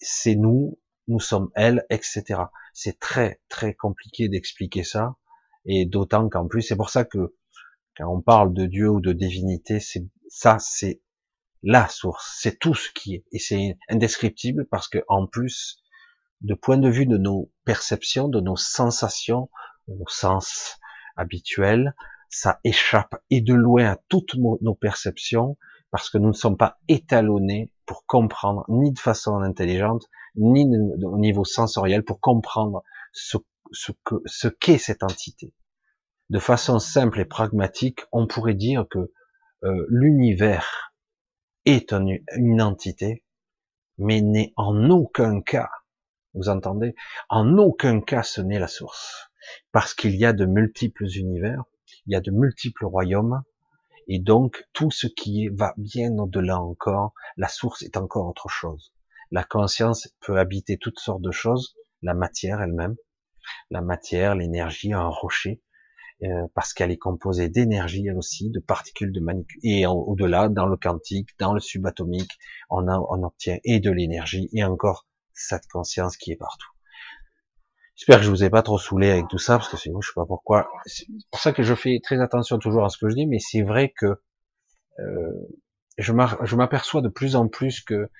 [0.00, 2.40] c'est nous, nous sommes elle, etc.
[2.74, 5.16] C'est très très compliqué d'expliquer ça,
[5.66, 7.36] et d'autant qu'en plus, c'est pour ça que
[7.96, 11.00] quand on parle de Dieu ou de divinité, c'est ça, c'est
[11.62, 15.82] la source, c'est tout ce qui est, et c'est indescriptible parce que en plus,
[16.42, 19.48] de point de vue de nos perceptions, de nos sensations,
[19.88, 20.78] de nos sens
[21.16, 21.94] habituels,
[22.28, 25.56] ça échappe et de loin à toutes nos perceptions
[25.90, 30.66] parce que nous ne sommes pas étalonnés pour comprendre ni de façon intelligente ni
[31.02, 32.82] au niveau sensoriel pour comprendre
[33.12, 33.38] ce,
[33.72, 35.54] ce que ce qu'est cette entité.
[36.28, 39.12] De façon simple et pragmatique, on pourrait dire que
[39.64, 40.92] euh, l'univers
[41.66, 43.24] est une entité,
[43.98, 45.68] mais n'est en aucun cas,
[46.34, 46.94] vous entendez,
[47.28, 49.30] en aucun cas ce n'est la source,
[49.72, 51.64] parce qu'il y a de multiples univers,
[52.06, 53.42] il y a de multiples royaumes,
[54.06, 58.92] et donc tout ce qui va bien au-delà encore, la source est encore autre chose.
[59.32, 62.94] La conscience peut habiter toutes sortes de choses, la matière elle-même,
[63.70, 65.60] la matière, l'énergie, un rocher,
[66.22, 70.66] euh, parce qu'elle est composée d'énergie elle aussi, de particules de manicule, et au-delà, dans
[70.66, 72.38] le quantique, dans le subatomique,
[72.70, 76.68] on, on obtient et de l'énergie et encore cette conscience qui est partout.
[77.96, 80.08] J'espère que je vous ai pas trop saoulé avec tout ça, parce que sinon je
[80.08, 80.68] sais pas pourquoi.
[80.84, 83.38] C'est pour ça que je fais très attention toujours à ce que je dis, mais
[83.38, 84.20] c'est vrai que
[84.98, 85.48] euh,
[85.98, 88.10] je m'aperçois de plus en plus que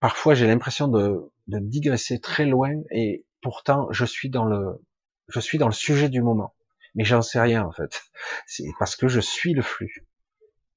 [0.00, 4.84] parfois j'ai l'impression de, de digresser très loin, et pourtant je suis dans le,
[5.28, 6.54] je suis dans le sujet du moment,
[6.94, 8.02] mais j'en sais rien en fait.
[8.46, 10.06] C'est parce que je suis le flux.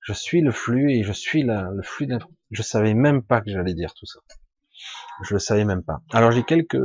[0.02, 2.08] Je suis le flux et je suis le flux.
[2.50, 4.20] Je savais même pas que j'allais dire tout ça.
[5.24, 6.00] Je le savais même pas.
[6.12, 6.80] Alors j'ai quelques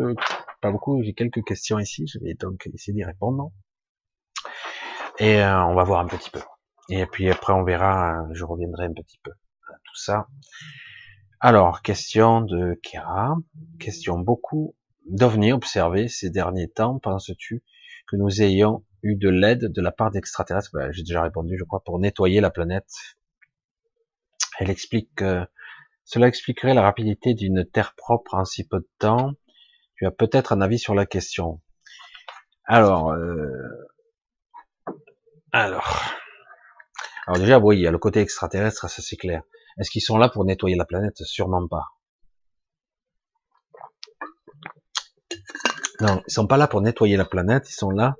[0.60, 3.52] pas beaucoup, j'ai quelques questions ici, je vais donc essayer d'y répondre.
[5.18, 6.40] Et euh, on va voir un petit peu.
[6.88, 9.30] Et puis après on verra, je reviendrai un petit peu
[9.68, 10.26] à tout ça.
[11.40, 13.36] Alors, question de Kera,
[13.78, 14.74] question beaucoup
[15.06, 17.62] d'ovnis observés ces derniers temps, penses-tu
[18.08, 18.84] que nous ayons
[19.14, 22.50] de l'aide de la part d'extraterrestres ben, J'ai déjà répondu, je crois, pour nettoyer la
[22.50, 22.90] planète.
[24.58, 25.46] Elle explique que
[26.04, 29.32] cela expliquerait la rapidité d'une Terre propre en si peu de temps.
[29.96, 31.60] Tu as peut-être un avis sur la question.
[32.64, 33.88] Alors, euh,
[35.52, 35.88] alors,
[37.26, 39.42] alors déjà, oui, il y a le côté extraterrestre, ça c'est clair.
[39.78, 41.16] Est-ce qu'ils sont là pour nettoyer la planète?
[41.18, 41.84] Sûrement pas.
[46.00, 48.16] Non, ils sont pas là pour nettoyer la planète, ils sont là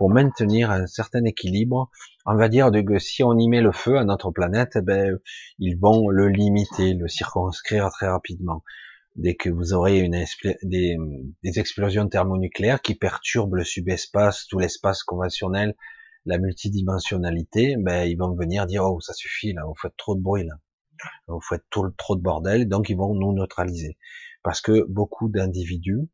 [0.00, 1.90] pour maintenir un certain équilibre.
[2.24, 5.18] On va dire que si on y met le feu à notre planète, eh ben,
[5.58, 8.64] ils vont le limiter, le circonscrire très rapidement.
[9.16, 10.24] Dès que vous aurez une
[10.62, 10.96] des,
[11.42, 15.76] des, explosions thermonucléaires qui perturbent le subespace, tout l'espace conventionnel,
[16.24, 20.22] la multidimensionnalité, ben ils vont venir dire oh ça suffit là, vous faites trop de
[20.22, 20.54] bruit là,
[21.26, 23.98] vous faites trop, de bordel, donc ils vont nous neutraliser.
[24.42, 26.08] Parce que beaucoup d'individus,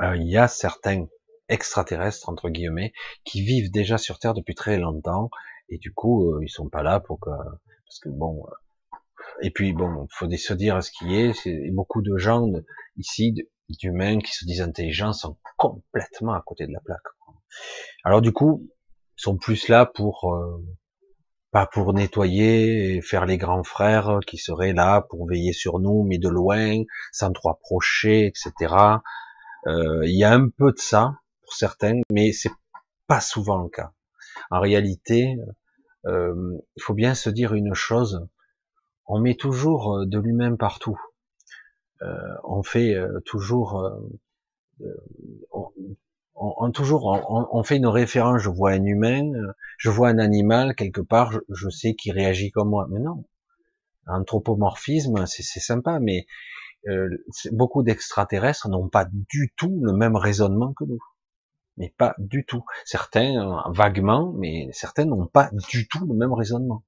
[0.00, 1.06] euh, il y a certains
[1.48, 2.92] extraterrestres entre guillemets
[3.24, 5.30] qui vivent déjà sur Terre depuis très longtemps
[5.68, 8.44] et du coup euh, ils sont pas là pour que parce que bon
[9.40, 11.70] et puis bon, faut se dire ce qui est.
[11.72, 12.46] beaucoup de gens
[12.96, 13.34] ici,
[13.68, 17.02] d'humains qui se disent intelligents, sont complètement à côté de la plaque.
[18.04, 18.68] Alors du coup,
[19.18, 20.64] ils sont plus là pour euh,
[21.50, 26.04] pas pour nettoyer et faire les grands frères qui seraient là pour veiller sur nous,
[26.04, 26.82] mais de loin,
[27.12, 28.74] sans trop approcher, etc.
[29.66, 31.14] Euh, il y a un peu de ça
[31.48, 32.52] pour certains, mais c'est
[33.06, 33.92] pas souvent le cas.
[34.50, 35.38] En réalité,
[36.04, 38.28] euh, il faut bien se dire une chose,
[39.06, 41.00] on met toujours euh, de lui-même partout.
[42.02, 43.82] Euh, on fait euh, toujours,
[46.36, 47.06] on, toujours,
[47.50, 48.42] on, fait une référence.
[48.42, 49.32] Je vois un humain,
[49.78, 52.86] je vois un animal quelque part, je, sais qu'il réagit comme moi.
[52.90, 53.24] Mais non,
[54.06, 56.26] anthropomorphisme, c'est sympa, mais
[57.50, 61.02] beaucoup d'extraterrestres n'ont pas du tout le même raisonnement que nous.
[61.78, 62.64] Mais pas du tout.
[62.84, 66.84] Certains, vaguement, mais certains n'ont pas du tout le même raisonnement.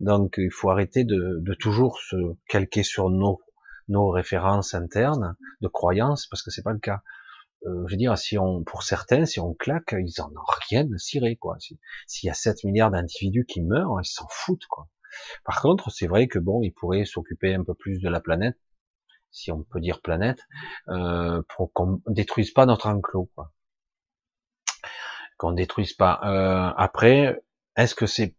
[0.00, 2.16] Donc il faut arrêter de, de toujours se
[2.48, 3.40] calquer sur nos,
[3.88, 7.02] nos références internes de croyances, parce que c'est pas le cas.
[7.66, 10.86] euh, je veux dire, si on, pour certains, si on claque, ils en ont rien
[10.92, 11.56] à cirer, quoi.
[12.06, 14.88] S'il y a 7 milliards d'individus qui meurent, ils s'en foutent, quoi.
[15.44, 18.58] Par contre, c'est vrai que bon, ils pourraient s'occuper un peu plus de la planète,
[19.30, 20.40] si on peut dire planète,
[20.88, 23.52] euh, pour qu'on détruise pas notre enclos, quoi.
[25.42, 26.20] Qu'on détruise pas.
[26.24, 27.42] Euh, après,
[27.76, 28.36] est-ce que c'est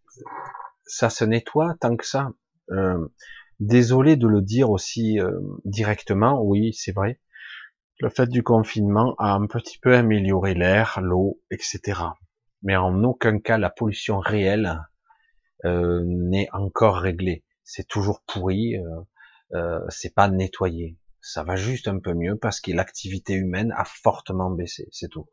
[0.85, 2.29] ça se nettoie tant que ça?
[2.71, 3.07] Euh,
[3.59, 5.31] Désolé de le dire aussi euh,
[5.63, 7.19] directement, oui, c'est vrai
[7.99, 12.01] le fait du confinement a un petit peu amélioré l'air, l'eau, etc.
[12.61, 14.81] Mais en aucun cas la pollution réelle
[15.65, 17.45] euh, n'est encore réglée.
[17.63, 19.01] C'est toujours pourri, euh,
[19.53, 20.97] euh, c'est pas nettoyé.
[21.21, 25.29] Ça va juste un peu mieux parce que l'activité humaine a fortement baissé, c'est tout.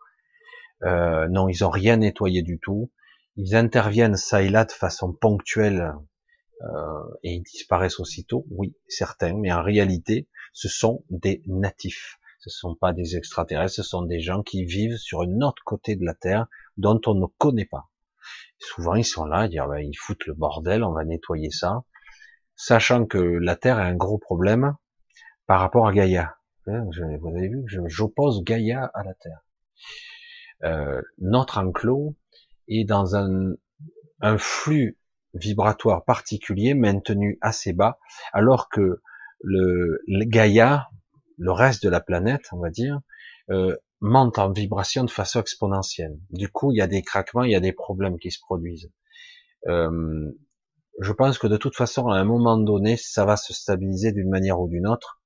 [0.83, 2.91] Euh, non, ils ont rien nettoyé du tout.
[3.37, 5.95] Ils interviennent ça et là de façon ponctuelle
[6.63, 8.47] euh, et ils disparaissent aussitôt.
[8.51, 13.83] Oui, certains, mais en réalité, ce sont des natifs ce sont pas des extraterrestres, ce
[13.83, 16.47] sont des gens qui vivent sur un autre côté de la Terre
[16.79, 17.91] dont on ne connaît pas.
[18.59, 21.85] souvent, ils sont là, ils disent, ben, ils foutent le bordel, on va nettoyer ça,
[22.57, 24.75] sachant que la Terre a un gros problème
[25.47, 26.37] par rapport à Gaïa.
[26.67, 29.45] Hein, vous avez vu, j'oppose Gaïa à la Terre.
[30.65, 32.17] Euh, notre enclos
[32.69, 33.55] est dans un,
[34.37, 34.99] flux
[35.33, 37.99] vibratoire particulier maintenu assez bas,
[38.33, 39.01] alors que
[39.43, 40.91] le, le Gaïa,
[41.39, 43.01] le reste de la planète, on va dire,
[43.51, 46.19] euh, monte en vibration de façon exponentielle.
[46.31, 48.91] Du coup, il y a des craquements, il y a des problèmes qui se produisent.
[49.69, 50.31] Euh,
[51.01, 54.29] je pense que de toute façon, à un moment donné, ça va se stabiliser d'une
[54.29, 55.20] manière ou d'une autre,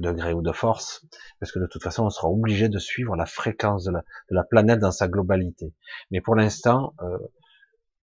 [0.00, 1.06] de gré ou de force,
[1.38, 3.92] parce que de toute façon, on sera obligé de suivre la fréquence de
[4.30, 5.74] la, planète dans sa globalité.
[6.10, 7.18] Mais pour l'instant, euh,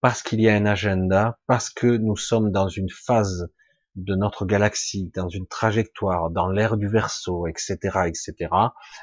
[0.02, 3.50] parce qu'il y a un agenda, parce que nous sommes dans une phase
[3.96, 8.50] de notre galaxie, dans une trajectoire, dans l'ère du verso, etc., etc.,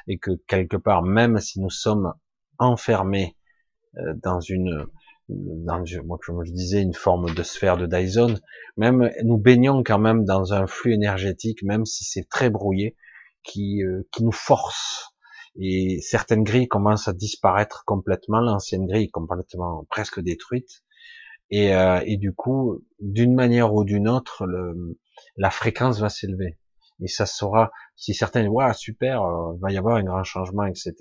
[0.07, 2.13] et que quelque part, même si nous sommes
[2.57, 3.35] enfermés
[3.97, 4.87] euh, dans une,
[5.29, 8.35] dans, moi, comme je disais, une forme de sphère de Dyson,
[8.77, 12.95] même nous baignons quand même dans un flux énergétique, même si c'est très brouillé,
[13.43, 15.11] qui, euh, qui nous force.
[15.57, 20.83] Et certaines grilles commencent à disparaître complètement, l'ancienne grille est complètement presque détruite,
[21.49, 24.97] et, euh, et du coup, d'une manière ou d'une autre, le,
[25.37, 26.57] la fréquence va s'élever.
[27.01, 30.65] Et ça sera, si certains disent, ouais, super, euh, va y avoir un grand changement,
[30.65, 30.93] etc.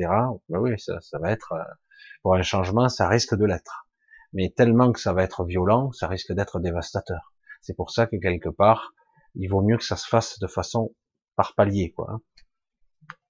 [0.49, 1.63] Ben oui, ça, ça va être, euh,
[2.23, 3.84] pour un changement, ça risque de l'être.
[4.35, 7.33] Mais tellement que ça va être violent, ça risque d'être dévastateur.
[7.63, 8.93] C'est pour ça que quelque part,
[9.37, 10.95] il vaut mieux que ça se fasse de façon
[11.37, 12.11] par palier, quoi.
[12.11, 12.21] Hein.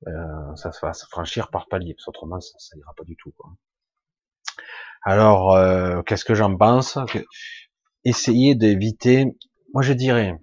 [0.08, 3.32] Euh, ça se fasse franchir par palier, parce autrement ça, ça ira pas du tout.
[3.32, 3.50] Quoi.
[5.02, 6.98] Alors, euh, qu'est-ce que j'en pense?
[8.04, 9.36] Essayer d'éviter,
[9.72, 10.38] moi je dirais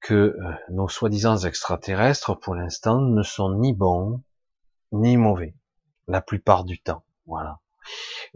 [0.00, 4.22] que euh, nos soi-disant extraterrestres, pour l'instant, ne sont ni bons
[4.92, 5.54] ni mauvais,
[6.06, 7.04] la plupart du temps.
[7.26, 7.60] Voilà.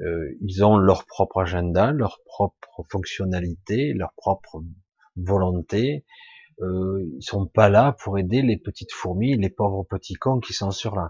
[0.01, 4.63] Euh, ils ont leur propre agenda, leur propre fonctionnalité, leur propre
[5.17, 6.05] volonté,
[6.61, 10.53] euh, ils sont pas là pour aider les petites fourmis, les pauvres petits cons qui
[10.53, 11.09] sont sur là.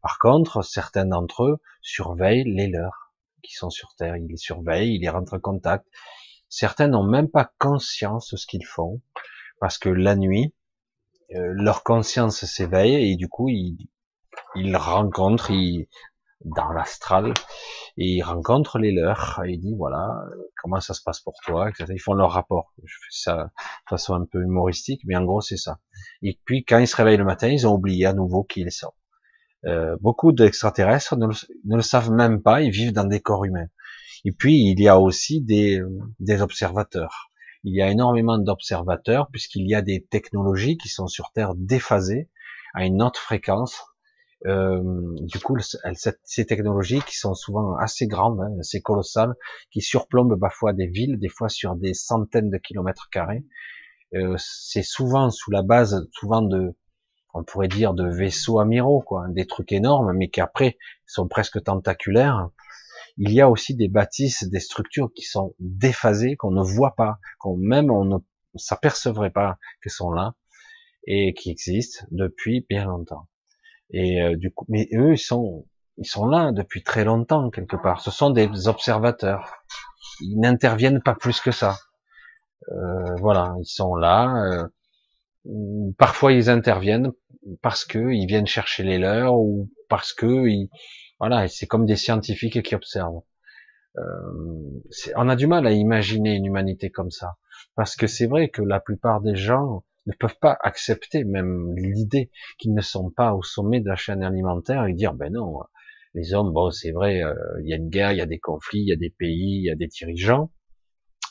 [0.00, 3.12] Par contre, certains d'entre eux surveillent les leurs
[3.42, 4.16] qui sont sur Terre.
[4.16, 5.86] Ils les surveillent, ils les rentrent en contact.
[6.48, 9.00] Certains n'ont même pas conscience de ce qu'ils font,
[9.58, 10.54] parce que la nuit,
[11.34, 13.88] euh, leur conscience s'éveille et du coup, ils,
[14.54, 15.88] ils rencontrent, ils,
[16.44, 17.32] dans l'astral
[17.96, 20.08] et ils rencontrent les leurs et ils disent voilà
[20.62, 21.86] comment ça se passe pour toi etc.
[21.94, 22.72] ils font leur rapport.
[22.84, 25.78] Je fais ça de façon un peu humoristique mais en gros c'est ça.
[26.22, 28.72] Et puis quand ils se réveillent le matin ils ont oublié à nouveau qui ils
[28.72, 28.92] sont.
[29.64, 31.28] Euh, beaucoup d'extraterrestres ne,
[31.76, 33.68] le savent même pas ils vivent dans des corps humains.
[34.24, 35.80] Et puis il y a aussi des,
[36.20, 37.30] des observateurs.
[37.64, 42.28] Il y a énormément d'observateurs puisqu'il y a des technologies qui sont sur Terre déphasées
[42.74, 43.84] à une autre fréquence
[44.46, 44.82] euh,
[45.20, 45.56] du coup,
[46.24, 49.34] ces technologies qui sont souvent assez grandes, hein, assez colossales,
[49.70, 53.44] qui surplombent parfois des villes, des fois sur des centaines de kilomètres carrés,
[54.14, 56.74] euh, c'est souvent sous la base, souvent de,
[57.34, 60.76] on pourrait dire de vaisseaux amiraux, quoi, des trucs énormes, mais qui après
[61.06, 62.50] sont presque tentaculaires.
[63.16, 67.18] Il y a aussi des bâtisses, des structures qui sont déphasées, qu'on ne voit pas,
[67.38, 68.18] qu'on même on ne
[68.56, 70.34] s'apercevrait pas qu'elles sont là
[71.06, 73.28] et qui existent depuis bien longtemps.
[73.92, 75.66] Et euh, du coup, mais eux, ils sont,
[75.98, 78.00] ils sont là depuis très longtemps quelque part.
[78.00, 79.62] Ce sont des observateurs.
[80.20, 81.76] Ils n'interviennent pas plus que ça.
[82.70, 84.68] Euh, voilà, ils sont là.
[85.46, 87.12] Euh, parfois, ils interviennent
[87.60, 90.70] parce que ils viennent chercher les leurs ou parce que ils,
[91.18, 93.22] voilà, c'est comme des scientifiques qui observent.
[95.16, 97.36] on a du mal à imaginer une humanité comme ça,
[97.74, 102.30] parce que c'est vrai que la plupart des gens ne peuvent pas accepter même l'idée
[102.58, 105.60] qu'ils ne sont pas au sommet de la chaîne alimentaire et dire ben non,
[106.14, 108.38] les hommes, bon c'est vrai, euh, il y a une guerre, il y a des
[108.38, 110.50] conflits, il y a des pays, il y a des dirigeants,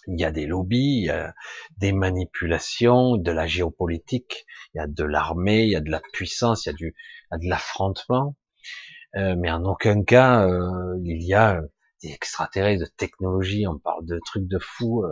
[0.08, 1.34] il y a des lobbies, il y a
[1.78, 6.02] des manipulations, de la géopolitique, il y a de l'armée, il y a de la
[6.14, 6.96] puissance, il y a du,
[7.32, 8.36] de l'affrontement,
[9.16, 11.62] euh, mais en aucun cas euh, il y a
[12.02, 15.04] des extraterrestres de technologie, on parle de trucs de fous.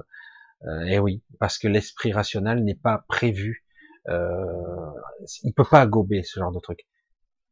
[0.67, 3.65] Euh, et oui, parce que l'esprit rationnel n'est pas prévu.
[4.09, 4.91] Euh,
[5.43, 6.87] il peut pas gober ce genre de truc.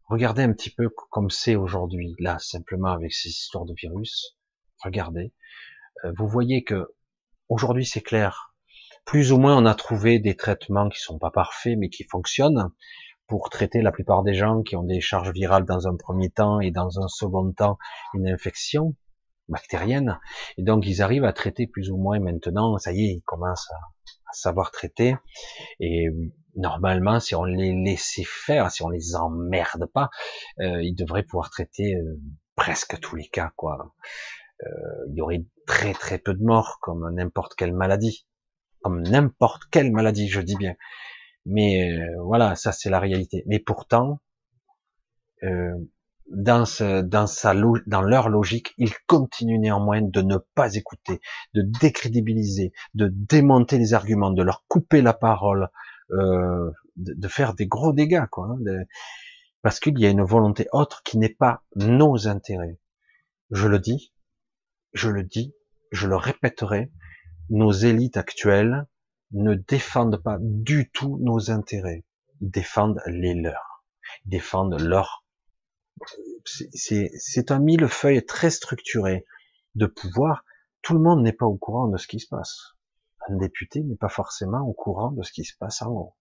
[0.09, 4.37] Regardez un petit peu comme c'est aujourd'hui, là, simplement avec ces histoires de virus.
[4.83, 5.33] Regardez.
[6.05, 6.93] Euh, vous voyez que
[7.49, 8.53] aujourd'hui c'est clair.
[9.05, 12.71] Plus ou moins on a trouvé des traitements qui sont pas parfaits mais qui fonctionnent
[13.27, 16.59] pour traiter la plupart des gens qui ont des charges virales dans un premier temps
[16.59, 17.77] et dans un second temps
[18.13, 18.95] une infection
[19.49, 20.19] bactérienne.
[20.57, 23.69] Et donc ils arrivent à traiter plus ou moins maintenant, ça y est, ils commencent
[23.71, 25.15] à, savoir traiter.
[25.79, 26.07] Et
[26.55, 30.09] normalement, si on les laissait faire, si on les emmerde pas,
[30.59, 32.19] euh, ils devraient pouvoir traiter euh,
[32.55, 33.51] presque tous les cas.
[33.55, 33.93] quoi.
[34.63, 38.27] Euh, il y aurait très très peu de morts, comme n'importe quelle maladie.
[38.81, 40.75] Comme n'importe quelle maladie, je dis bien.
[41.45, 43.43] Mais euh, voilà, ça c'est la réalité.
[43.47, 44.19] Mais pourtant,
[45.43, 45.75] euh,
[46.30, 51.19] dans, ce, dans, sa, dans leur logique, ils continuent néanmoins de ne pas écouter,
[51.53, 55.69] de décrédibiliser, de démonter les arguments, de leur couper la parole,
[56.11, 58.49] euh, de, faire des gros dégâts, quoi.
[58.49, 58.84] Hein,
[59.61, 62.80] parce qu'il y a une volonté autre qui n'est pas nos intérêts.
[63.51, 64.13] Je le dis,
[64.93, 65.53] je le dis,
[65.91, 66.91] je le répéterai,
[67.49, 68.88] nos élites actuelles
[69.32, 72.05] ne défendent pas du tout nos intérêts.
[72.41, 73.86] Ils défendent les leurs.
[74.25, 75.25] Ils défendent leur
[76.45, 79.25] c'est un millefeuille très structuré
[79.75, 80.43] de pouvoir.
[80.81, 82.75] Tout le monde n'est pas au courant de ce qui se passe.
[83.29, 86.15] Un député n'est pas forcément au courant de ce qui se passe en haut.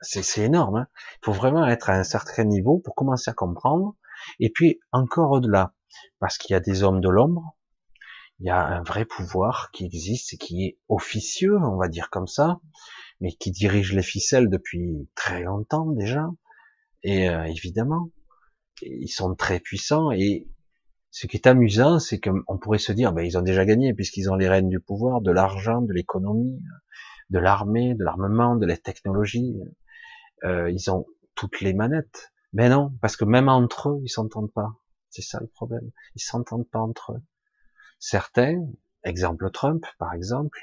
[0.00, 0.76] C'est énorme.
[0.76, 0.88] Hein
[1.22, 3.96] Il faut vraiment être à un certain niveau pour commencer à comprendre.
[4.38, 5.74] Et puis encore au-delà,
[6.20, 7.56] parce qu'il y a des hommes de l'ombre,
[8.40, 12.08] il y a un vrai pouvoir qui existe et qui est officieux, on va dire
[12.10, 12.60] comme ça,
[13.20, 16.28] mais qui dirige les ficelles depuis très longtemps déjà.
[17.02, 18.10] Et euh, évidemment,
[18.82, 20.46] ils sont très puissants et
[21.10, 24.30] ce qui est amusant, c'est qu'on pourrait se dire, ben, ils ont déjà gagné puisqu'ils
[24.30, 26.62] ont les rênes du pouvoir, de l'argent, de l'économie,
[27.30, 29.56] de l'armée, de l'armement, de la technologie.
[30.44, 32.32] Euh, ils ont toutes les manettes.
[32.52, 34.74] Mais non, parce que même entre eux, ils s'entendent pas.
[35.10, 35.90] C'est ça le problème.
[36.14, 37.22] Ils s'entendent pas entre eux.
[37.98, 38.66] Certains,
[39.02, 40.58] exemple Trump par exemple,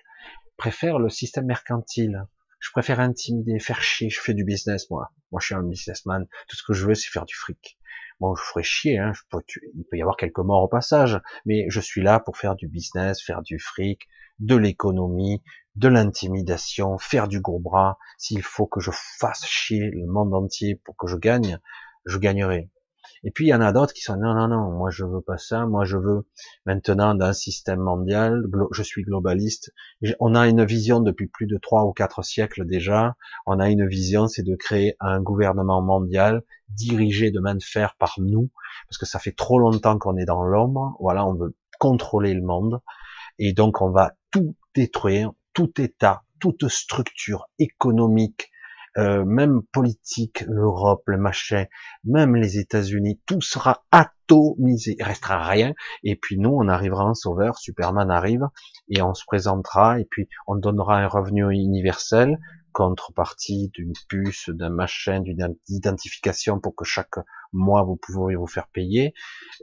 [0.58, 2.26] préfèrent le système mercantile.
[2.60, 4.10] Je préfère intimider, faire chier.
[4.10, 5.12] Je fais du business moi.
[5.32, 6.28] Moi, je suis un businessman.
[6.48, 7.78] Tout ce que je veux, c'est faire du fric.
[8.20, 9.42] Bon, je ferais chier, hein, je peux,
[9.76, 12.68] il peut y avoir quelques morts au passage, mais je suis là pour faire du
[12.68, 14.08] business, faire du fric,
[14.40, 15.44] de l'économie,
[15.76, 17.98] de l'intimidation, faire du gros bras.
[18.18, 21.60] S'il faut que je fasse chier le monde entier pour que je gagne,
[22.06, 22.70] je gagnerai.
[23.26, 25.20] Et puis il y en a d'autres qui sont non non non, moi je veux
[25.20, 26.28] pas ça, moi je veux
[26.68, 29.74] maintenant d'un système mondial, je suis globaliste.
[30.20, 33.16] On a une vision depuis plus de trois ou quatre siècles déjà.
[33.48, 37.96] On a une vision, c'est de créer un gouvernement mondial dirigé de main de fer
[37.98, 38.52] par nous,
[38.88, 40.96] parce que ça fait trop longtemps qu'on est dans l'ombre.
[41.00, 42.80] Voilà, on veut contrôler le monde,
[43.40, 48.52] et donc on va tout détruire, tout État, toute structure économique,
[48.98, 51.66] euh, même politique, l'Europe, le machin,
[52.06, 55.74] même les États-Unis, tout sera atomisé, il restera rien.
[56.04, 58.48] Et puis nous, on arrivera en sauveur, Superman arrive
[58.90, 62.38] et on se présentera et puis on donnera un revenu universel
[62.72, 67.16] contrepartie d'une puce, d'un machin, d'une identification pour que chaque
[67.54, 69.14] mois vous pouvez vous faire payer.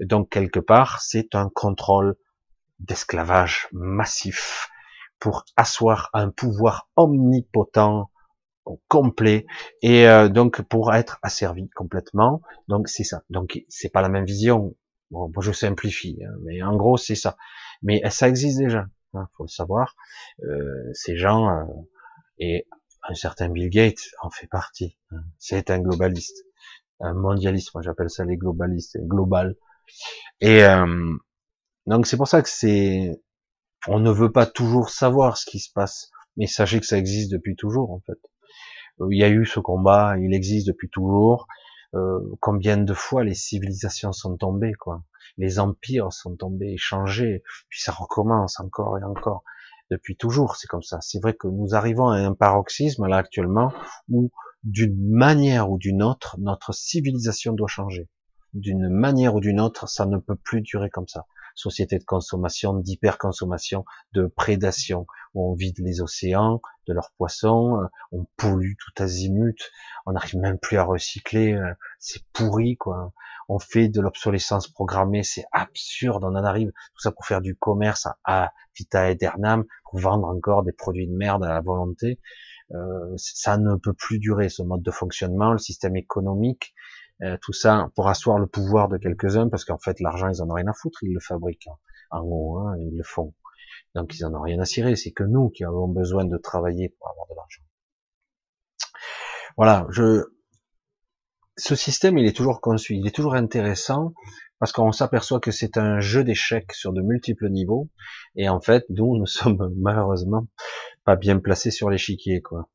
[0.00, 2.16] donc quelque part, c'est un contrôle
[2.80, 4.70] d'esclavage massif
[5.18, 8.10] pour asseoir un pouvoir omnipotent
[8.88, 9.46] complet
[9.82, 12.42] et euh, donc pour être asservi complètement.
[12.68, 13.22] Donc c'est ça.
[13.30, 14.74] Donc c'est pas la même vision.
[15.10, 17.36] Bon, je simplifie, hein, mais en gros c'est ça.
[17.82, 19.94] Mais ça existe déjà, hein, faut le savoir.
[20.44, 21.64] Euh, ces gens euh,
[22.38, 22.66] et
[23.02, 24.98] un certain Bill Gates en fait partie.
[25.10, 25.22] Hein.
[25.38, 26.44] C'est un globaliste,
[27.00, 27.74] un mondialiste.
[27.74, 29.56] Moi j'appelle ça les globalistes, global.
[30.40, 31.14] Et euh,
[31.86, 33.20] donc c'est pour ça que c'est,
[33.88, 37.30] on ne veut pas toujours savoir ce qui se passe, mais sachez que ça existe
[37.30, 38.18] depuis toujours en fait.
[39.10, 41.46] Il y a eu ce combat, il existe depuis toujours.
[41.94, 45.02] Euh, combien de fois les civilisations sont tombées, quoi.
[45.36, 49.44] Les empires sont tombés, changés, puis ça recommence encore et encore.
[49.90, 50.98] Depuis toujours, c'est comme ça.
[51.02, 53.72] C'est vrai que nous arrivons à un paroxysme là actuellement
[54.08, 54.30] où,
[54.64, 58.08] d'une manière ou d'une autre, notre civilisation doit changer.
[58.54, 61.26] D'une manière ou d'une autre, ça ne peut plus durer comme ça.
[61.54, 63.84] Société de consommation, d'hyperconsommation,
[64.14, 69.70] de prédation, où on vide les océans de leurs poissons, euh, on pollue tout azimut,
[70.06, 73.12] on n'arrive même plus à recycler, euh, c'est pourri quoi.
[73.48, 77.56] On fait de l'obsolescence programmée, c'est absurde, on en arrive tout ça pour faire du
[77.56, 82.18] commerce à, vita aeternam, pour vendre encore des produits de merde à la volonté.
[82.72, 86.74] Euh, ça ne peut plus durer ce mode de fonctionnement, le système économique,
[87.22, 90.50] euh, tout ça pour asseoir le pouvoir de quelques-uns, parce qu'en fait l'argent ils en
[90.50, 91.76] ont rien à foutre, ils le fabriquent hein.
[92.10, 93.34] en haut, hein, ils le font.
[93.94, 96.88] Donc ils en ont rien à cirer, c'est que nous qui avons besoin de travailler
[96.88, 97.62] pour avoir de l'argent.
[99.56, 100.24] Voilà, je,
[101.56, 104.14] ce système il est toujours conçu, il est toujours intéressant
[104.58, 107.90] parce qu'on s'aperçoit que c'est un jeu d'échecs sur de multiples niveaux
[108.36, 110.46] et en fait nous nous sommes malheureusement
[111.04, 112.68] pas bien placés sur l'échiquier quoi.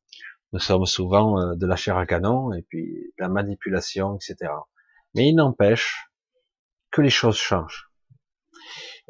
[0.52, 4.50] Nous sommes souvent euh, de la chair à canon et puis de la manipulation, etc.
[5.14, 6.08] Mais il n'empêche
[6.90, 7.90] que les choses changent.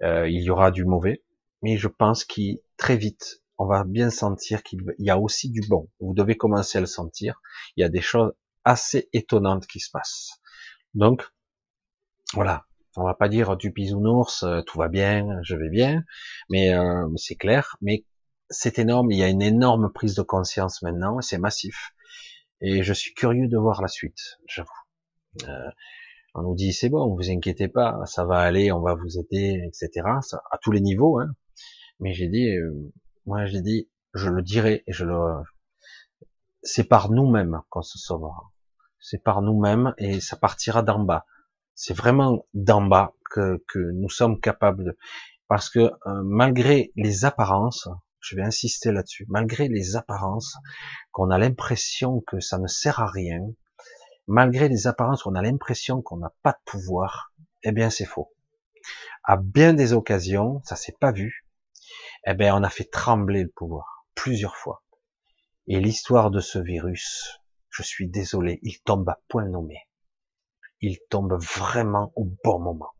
[0.02, 1.22] Euh, il y aura du mauvais,
[1.62, 5.60] mais je pense qu'il très vite, on va bien sentir qu'il y a aussi du
[5.68, 5.88] bon.
[6.00, 7.40] Vous devez commencer à le sentir.
[7.76, 8.32] Il y a des choses
[8.64, 10.40] assez étonnantes qui se passent.
[10.94, 11.28] Donc,
[12.34, 12.64] voilà.
[12.96, 16.02] On va pas dire du bisounours, euh, tout va bien, je vais bien,
[16.50, 16.72] mais
[17.16, 17.76] c'est clair.
[17.80, 18.04] Mais
[18.50, 21.92] c'est énorme, il y a une énorme prise de conscience maintenant, c'est massif.
[22.60, 24.70] Et je suis curieux de voir la suite, j'avoue.
[25.46, 25.70] Euh,
[26.34, 29.62] on nous dit c'est bon, vous inquiétez pas, ça va aller, on va vous aider,
[29.66, 30.06] etc.
[30.22, 31.20] Ça, à tous les niveaux.
[31.20, 31.30] Hein.
[32.00, 32.92] Mais j'ai dit, euh,
[33.26, 35.42] moi j'ai dit, je le dirai je le,
[36.62, 38.52] c'est par nous-mêmes qu'on se sauvera.
[39.00, 41.24] C'est par nous-mêmes et ça partira d'en bas.
[41.74, 44.98] C'est vraiment d'en bas que, que nous sommes capables de,
[45.46, 47.88] parce que euh, malgré les apparences,
[48.20, 49.26] je vais insister là-dessus.
[49.28, 50.56] Malgré les apparences,
[51.12, 53.40] qu'on a l'impression que ça ne sert à rien,
[54.26, 57.32] malgré les apparences, on a l'impression qu'on n'a pas de pouvoir,
[57.62, 58.32] eh bien c'est faux.
[59.24, 61.46] À bien des occasions, ça s'est pas vu,
[62.26, 64.82] eh bien on a fait trembler le pouvoir plusieurs fois.
[65.66, 67.40] Et l'histoire de ce virus,
[67.70, 69.78] je suis désolé, il tombe à point nommé.
[70.80, 72.92] Il tombe vraiment au bon moment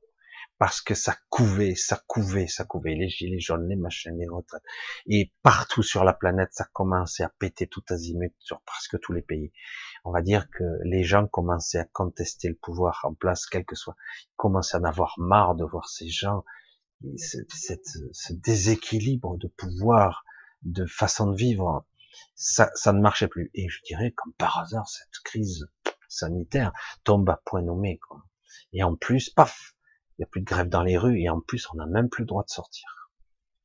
[0.58, 4.62] parce que ça couvait, ça couvait, ça couvait, les gilets jaunes, les machins, les retraites.
[5.06, 9.22] Et partout sur la planète, ça commençait à péter tout azimut sur presque tous les
[9.22, 9.52] pays.
[10.04, 13.76] On va dire que les gens commençaient à contester le pouvoir en place, quel que
[13.76, 13.94] soit.
[14.24, 16.44] Ils commençaient à en avoir marre de voir ces gens,
[17.16, 17.38] ce,
[18.12, 20.24] ce déséquilibre de pouvoir,
[20.62, 21.86] de façon de vivre.
[22.34, 23.50] Ça, ça ne marchait plus.
[23.54, 25.68] Et je dirais, comme par hasard, cette crise
[26.08, 26.72] sanitaire
[27.04, 27.98] tombe à point nommé.
[27.98, 28.24] Quoi.
[28.72, 29.76] Et en plus, paf,
[30.18, 32.08] il n'y a plus de grève dans les rues et en plus on n'a même
[32.08, 33.10] plus le droit de sortir.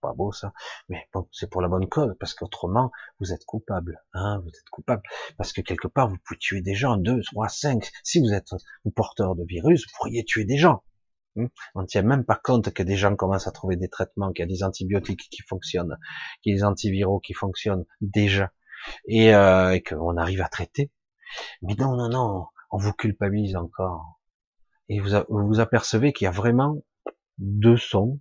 [0.02, 0.54] Pas beau ça,
[0.90, 4.70] mais bon, c'est pour la bonne cause parce qu'autrement vous êtes coupable, hein, vous êtes
[4.70, 5.02] coupable
[5.38, 7.90] parce que quelque part vous pouvez tuer des gens, deux, trois, cinq.
[8.04, 8.50] Si vous êtes
[8.96, 10.84] porteur de virus, vous pourriez tuer des gens.
[11.38, 11.48] Hein?
[11.74, 14.44] On ne tient même pas compte que des gens commencent à trouver des traitements, qu'il
[14.44, 15.98] y a des antibiotiques qui fonctionnent,
[16.42, 18.52] qu'il y a des antiviraux qui fonctionnent déjà,
[19.08, 20.92] et, euh, et qu'on arrive à traiter.
[21.62, 24.20] Mais non, non, non, on vous culpabilise encore
[24.94, 26.84] et vous, vous apercevez qu'il y a vraiment
[27.40, 28.20] deux sons.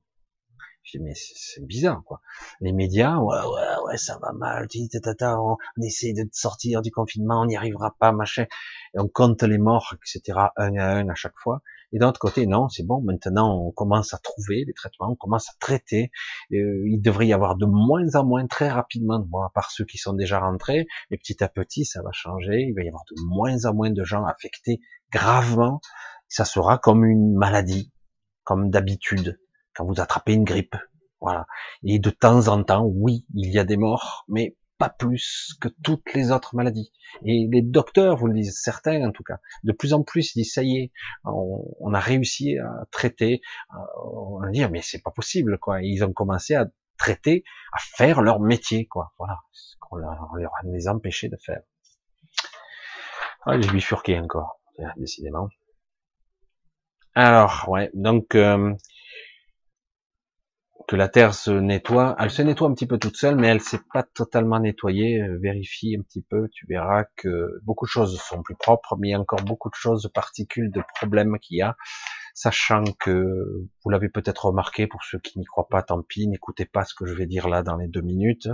[0.82, 2.20] Je dis, mais c'est bizarre, quoi.
[2.61, 4.66] Les médias, ouais, ouais, ouais, ça va mal,
[5.20, 8.47] on, on essaie de sortir du confinement, on n'y arrivera pas, machin.
[8.94, 11.61] Et on compte les morts, etc., un à un à chaque fois.
[11.93, 15.15] Et d'un autre côté, non, c'est bon, maintenant on commence à trouver les traitements, on
[15.15, 16.11] commence à traiter.
[16.53, 19.85] Euh, il devrait y avoir de moins en moins, très rapidement, bon, à part ceux
[19.85, 22.62] qui sont déjà rentrés, et petit à petit, ça va changer.
[22.69, 24.81] Il va y avoir de moins en moins de gens affectés
[25.12, 25.81] gravement
[26.33, 27.93] ça sera comme une maladie,
[28.45, 29.39] comme d'habitude,
[29.75, 30.77] quand vous attrapez une grippe.
[31.21, 31.47] Voilà.
[31.85, 35.69] Et de temps en temps, oui, il y a des morts, mais pas plus que
[35.85, 36.91] toutes les autres maladies.
[37.23, 40.55] Et les docteurs vous le disent, certains en tout cas, de plus en plus, disent,
[40.55, 40.93] ça y est,
[41.25, 43.43] on, a réussi à traiter,
[44.03, 45.83] on va dire, mais c'est pas possible, quoi.
[45.83, 47.45] ils ont commencé à traiter,
[47.75, 49.13] à faire leur métier, quoi.
[49.19, 49.39] Voilà.
[49.91, 51.61] On leur a les empêché de faire.
[53.45, 54.63] Ah, j'ai bifurqué encore,
[54.97, 55.51] décidément.
[57.15, 58.75] Alors, ouais, donc euh,
[60.89, 63.61] que la Terre se nettoie, elle se nettoie un petit peu toute seule, mais elle
[63.61, 65.21] s'est pas totalement nettoyée.
[65.23, 69.09] Euh, vérifie un petit peu, tu verras que beaucoup de choses sont plus propres, mais
[69.09, 71.77] il y a encore beaucoup de choses, de particules, de problèmes qu'il y a,
[72.35, 73.23] sachant que
[73.85, 76.95] vous l'avez peut-être remarqué pour ceux qui n'y croient pas, tant pis, n'écoutez pas ce
[76.95, 78.49] que je vais dire là dans les deux minutes.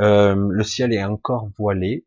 [0.00, 2.04] Euh, le ciel est encore voilé,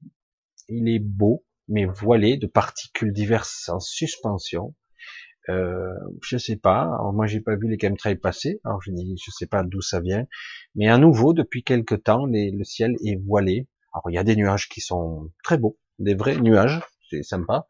[0.70, 4.74] il est beau, mais voilé de particules diverses en suspension
[5.50, 6.82] euh, je sais pas.
[6.82, 8.60] Alors moi, j'ai pas vu les chemtrails passer.
[8.64, 10.26] Alors je dis, je sais pas d'où ça vient.
[10.76, 13.68] Mais à nouveau, depuis quelque temps, le ciel est voilé.
[13.94, 17.68] Alors il y a des nuages qui sont très beaux, des vrais nuages, c'est sympa.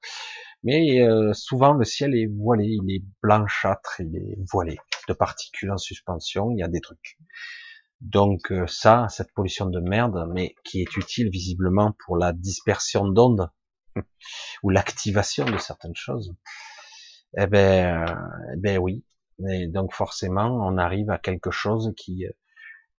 [0.63, 4.77] Mais euh, souvent le ciel est voilé, il est blanchâtre, il est voilé
[5.07, 7.17] de particules en suspension, il y a des trucs.
[8.01, 13.07] Donc euh, ça, cette pollution de merde, mais qui est utile visiblement pour la dispersion
[13.07, 13.49] d'ondes
[14.63, 16.35] ou l'activation de certaines choses.
[17.35, 18.15] Eh ben, euh,
[18.53, 19.03] eh ben oui.
[19.49, 22.25] Et donc forcément, on arrive à quelque chose qui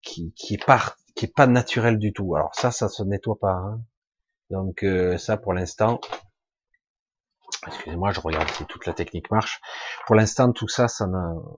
[0.01, 2.35] qui, qui est pas qui est pas naturel du tout.
[2.35, 3.53] Alors ça, ça se nettoie pas.
[3.53, 3.81] Hein.
[4.49, 5.99] Donc euh, ça, pour l'instant,
[7.67, 9.59] excusez-moi, je regarde si toute la technique marche.
[10.07, 11.07] Pour l'instant, tout ça, ça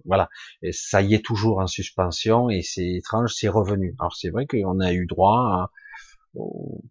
[0.05, 0.29] voilà,
[0.71, 3.95] ça y est toujours en suspension et c'est étrange, c'est revenu.
[3.99, 5.71] Alors c'est vrai qu'on a eu droit à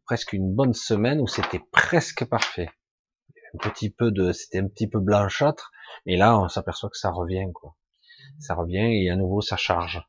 [0.04, 2.70] presque une bonne semaine où c'était presque parfait.
[3.54, 5.72] Un petit peu de, c'était un petit peu blanchâtre,
[6.06, 7.76] et là, on s'aperçoit que ça revient, quoi.
[8.38, 10.02] Ça revient et à nouveau ça charge.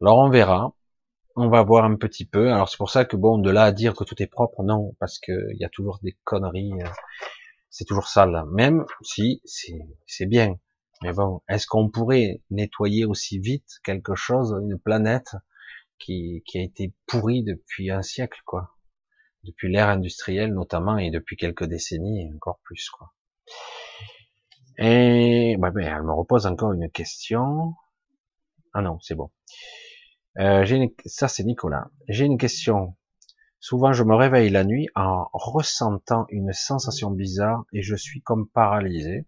[0.00, 0.74] Alors on verra
[1.36, 2.52] on va voir un petit peu.
[2.52, 4.94] Alors c'est pour ça que bon, de là à dire que tout est propre, non,
[4.98, 6.72] parce que il y a toujours des conneries.
[6.82, 6.88] Euh,
[7.70, 8.44] c'est toujours sale.
[8.52, 10.56] Même si c'est bien.
[11.02, 15.34] Mais bon, est-ce qu'on pourrait nettoyer aussi vite quelque chose, une planète
[15.98, 18.76] qui, qui a été pourrie depuis un siècle, quoi,
[19.44, 23.12] depuis l'ère industrielle notamment et depuis quelques décennies encore plus, quoi.
[24.78, 27.74] Et ben, elle me repose encore une question.
[28.72, 29.30] Ah non, c'est bon.
[30.38, 30.64] Euh,
[31.04, 31.90] Ça, c'est Nicolas.
[32.08, 32.96] J'ai une question.
[33.58, 38.48] Souvent, je me réveille la nuit en ressentant une sensation bizarre et je suis comme
[38.48, 39.26] paralysé.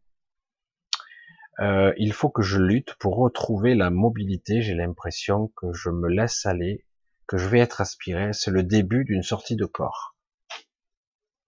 [1.60, 4.62] Euh, il faut que je lutte pour retrouver la mobilité.
[4.62, 6.86] J'ai l'impression que je me laisse aller,
[7.26, 8.32] que je vais être aspiré.
[8.32, 10.16] C'est le début d'une sortie de corps.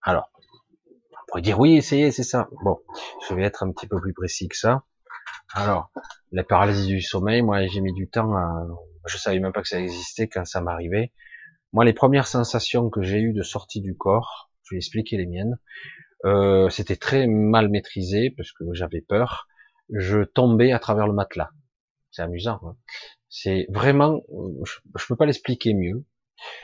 [0.03, 0.31] Alors,
[0.91, 2.49] on pourrait dire oui, essayez, c'est ça.
[2.63, 2.79] Bon,
[3.29, 4.85] je vais être un petit peu plus précis que ça.
[5.53, 5.91] Alors,
[6.33, 8.67] la paralysie du sommeil, moi, j'ai mis du temps à
[9.07, 11.13] je savais même pas que ça existait quand ça m'arrivait.
[11.73, 15.27] Moi, les premières sensations que j'ai eues de sortie du corps, je vais expliquer les
[15.27, 15.59] miennes,
[16.25, 19.47] euh, c'était très mal maîtrisé parce que j'avais peur.
[19.91, 21.51] Je tombais à travers le matelas.
[22.11, 22.61] C'est amusant.
[22.65, 22.77] Hein.
[23.37, 24.23] C'est vraiment,
[24.63, 26.05] je, je, peux pas l'expliquer mieux.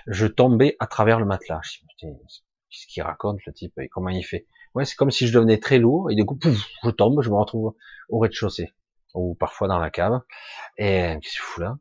[0.07, 1.61] Je tombais à travers le matelas.
[1.99, 4.47] Qu'est-ce qu'il raconte le type et comment il fait?
[4.77, 7.29] Ouais, c'est comme si je devenais très lourd et du coup, pouf, je tombe, je
[7.29, 7.75] me retrouve
[8.09, 8.73] au rez-de-chaussée
[9.15, 10.21] ou parfois dans la cave.
[10.79, 11.79] Et qu'est-ce que fous là?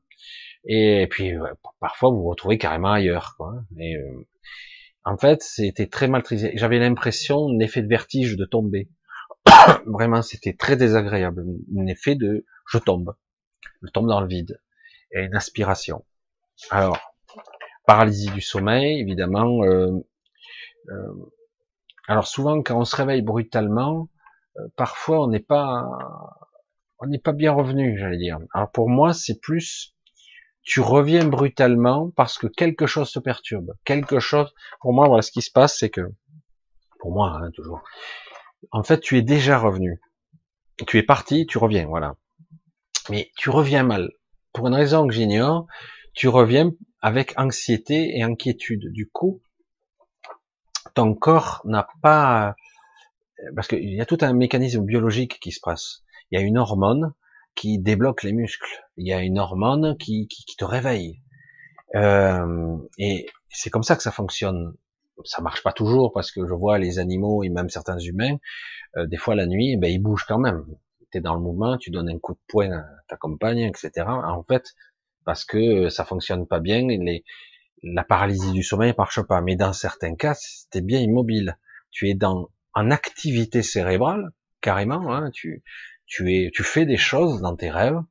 [0.65, 1.33] Et puis
[1.79, 3.37] parfois vous vous retrouvez carrément ailleurs.
[3.77, 4.27] Et, euh,
[5.03, 6.51] en fait, c'était très mal maîtrisé.
[6.55, 8.89] J'avais l'impression, un effet de vertige de tomber.
[9.85, 11.45] Vraiment, c'était très désagréable.
[11.77, 13.13] Un effet de je tombe,
[13.83, 14.59] je tombe dans le vide,
[15.11, 16.06] et une aspiration.
[16.69, 16.98] Alors,
[17.86, 19.64] paralysie du sommeil, évidemment.
[19.64, 19.91] Euh,
[20.90, 21.14] euh,
[22.07, 24.10] alors souvent, quand on se réveille brutalement,
[24.57, 25.86] euh, parfois on n'est pas,
[26.99, 28.40] on n'est pas bien revenu, j'allais dire.
[28.53, 29.94] Alors pour moi, c'est plus
[30.69, 33.73] tu reviens brutalement parce que quelque chose te perturbe.
[33.86, 36.02] Quelque chose, pour moi, voilà ce qui se passe, c'est que,
[36.99, 37.81] pour moi, hein, toujours,
[38.72, 39.99] en fait, tu es déjà revenu.
[40.86, 42.15] Tu es parti, tu reviens, voilà.
[43.10, 44.11] Mais tu reviens mal.
[44.53, 45.67] Pour une raison que j'ignore,
[46.13, 46.71] tu reviens
[47.01, 48.91] avec anxiété et inquiétude.
[48.91, 49.41] Du coup,
[50.93, 52.55] ton corps n'a pas,
[53.55, 56.03] parce qu'il y a tout un mécanisme biologique qui se passe.
[56.31, 57.13] Il y a une hormone
[57.55, 58.85] qui débloque les muscles.
[58.97, 60.27] Il y a une hormone qui,
[60.57, 61.21] te réveille.
[61.95, 64.73] Euh, et c'est comme ça que ça fonctionne.
[65.26, 68.38] Ça marche pas toujours parce que je vois les animaux et même certains humains,
[68.95, 70.65] euh, des fois la nuit, ben ils bougent quand même.
[71.14, 74.06] Es dans le mouvement, tu donnes un coup de poing à ta compagne, etc.
[74.07, 74.76] En fait,
[75.26, 76.88] parce que ça fonctionne pas bien,
[77.81, 79.41] la paralysie du sommeil marche pas.
[79.41, 80.36] Mais dans certains cas,
[80.73, 81.57] es bien immobile.
[81.91, 84.30] Tu es dans en activité cérébrale,
[84.61, 85.14] carrément.
[85.14, 85.64] Hein, tu
[86.06, 88.02] tu es, tu fais des choses dans tes rêves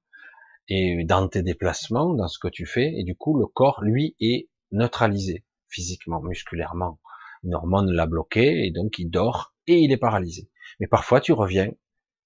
[0.68, 4.16] et dans tes déplacements, dans ce que tu fais, et du coup, le corps, lui,
[4.20, 7.00] est neutralisé physiquement, musculairement.
[7.42, 10.48] Une hormone l'a bloqué et donc il dort et il est paralysé.
[10.80, 11.70] Mais parfois, tu reviens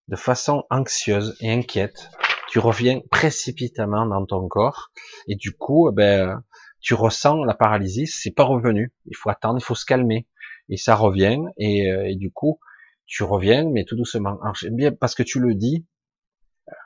[0.08, 2.10] de façon anxieuse et inquiète.
[2.48, 4.92] Tu reviens précipitamment dans ton corps
[5.26, 6.42] et du coup, eh ben,
[6.80, 8.06] tu ressens la paralysie.
[8.06, 8.92] C'est pas revenu.
[9.06, 10.26] Il faut attendre, il faut se calmer
[10.68, 12.60] et ça revient et, euh, du coup,
[13.06, 14.38] tu reviens, mais tout doucement.
[14.70, 15.86] Bien parce que tu le dis,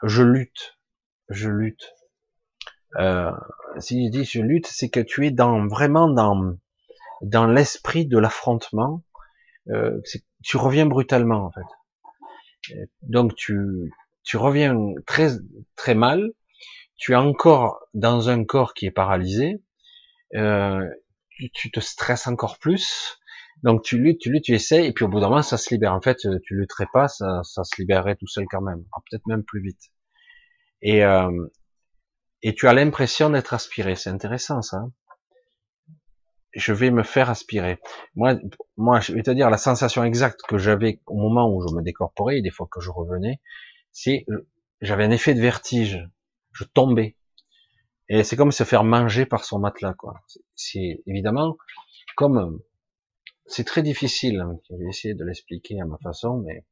[0.02, 0.78] je lutte,
[1.28, 1.92] je lutte.
[2.98, 3.32] Euh,
[3.78, 6.56] si je dis je lutte, c'est que tu es dans vraiment dans
[7.22, 9.02] dans l'esprit de l'affrontement.
[9.68, 10.00] Euh,
[10.42, 11.75] tu reviens brutalement en fait.
[13.02, 13.92] Donc tu
[14.24, 14.76] tu reviens
[15.06, 15.30] très
[15.76, 16.32] très mal.
[16.96, 19.62] Tu es encore dans un corps qui est paralysé.
[20.34, 20.86] Euh,
[21.54, 23.18] tu, te stresses encore plus.
[23.62, 25.72] Donc tu luttes, tu luttes, tu essayes, et puis au bout d'un moment, ça se
[25.72, 25.92] libère.
[25.92, 29.44] En fait, tu lutterais pas, ça, ça se libérerait tout seul quand même, peut-être même
[29.44, 29.80] plus vite.
[30.82, 31.46] Et, euh,
[32.42, 33.96] et tu as l'impression d'être aspiré.
[33.96, 34.84] C'est intéressant ça.
[36.56, 37.78] Je vais me faire aspirer.
[38.14, 38.34] Moi,
[38.76, 41.82] moi, je vais te dire la sensation exacte que j'avais au moment où je me
[41.82, 43.40] décorporais, et des fois que je revenais,
[43.92, 44.26] c'est
[44.80, 46.08] j'avais un effet de vertige.
[46.52, 47.16] Je tombais.
[48.08, 50.14] Et c'est comme se faire manger par son matelas, quoi.
[50.54, 51.56] C'est évidemment
[52.16, 52.60] comme
[53.46, 54.40] c'est très difficile.
[54.40, 56.64] Hein, je vais essayer de l'expliquer à ma façon, mais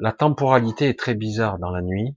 [0.00, 2.16] la temporalité est très bizarre dans la nuit,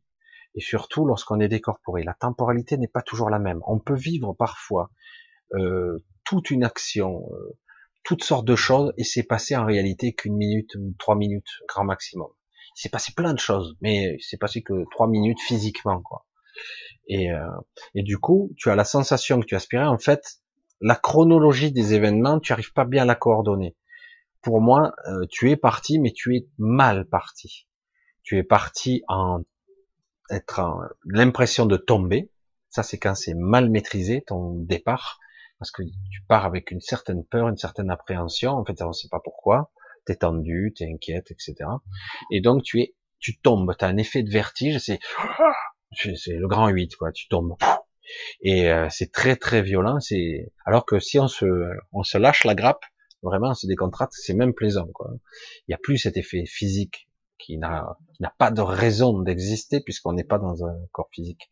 [0.56, 2.04] et surtout lorsqu'on est décorporé.
[2.04, 3.62] La temporalité n'est pas toujours la même.
[3.68, 4.90] On peut vivre parfois
[5.54, 7.58] euh, toute une action, euh,
[8.04, 12.30] toutes sortes de choses, et c'est passé en réalité qu'une minute trois minutes, grand maximum.
[12.78, 16.26] Il s'est passé plein de choses, mais c'est passé que trois minutes physiquement, quoi.
[17.10, 17.46] Et, euh,
[17.96, 19.86] et du coup, tu as la sensation que tu aspirais.
[19.86, 20.38] En fait,
[20.80, 23.76] la chronologie des événements, tu arrives pas bien à la coordonner.
[24.42, 27.68] Pour moi, euh, tu es parti, mais tu es mal parti.
[28.24, 29.42] Tu es parti en
[30.30, 32.32] être en l'impression de tomber.
[32.70, 35.20] Ça, c'est quand c'est mal maîtrisé ton départ
[35.62, 38.94] parce que tu pars avec une certaine peur, une certaine appréhension, en fait, on ne
[38.94, 39.72] sait pas pourquoi,
[40.06, 41.54] t'es tendu, t'es inquiète, etc.
[42.32, 45.00] Et donc, tu es, tu tombes, t'as un effet de vertige, c'est,
[45.94, 47.58] c'est le grand 8, quoi, tu tombes.
[48.42, 51.46] Et euh, c'est très, très violent, c'est, alors que si on se,
[51.92, 52.84] on se lâche la grappe,
[53.22, 55.12] vraiment, on se décontracte, c'est même plaisant, quoi.
[55.60, 57.08] Il n'y a plus cet effet physique
[57.38, 61.52] qui n'a, qui n'a pas de raison d'exister puisqu'on n'est pas dans un corps physique.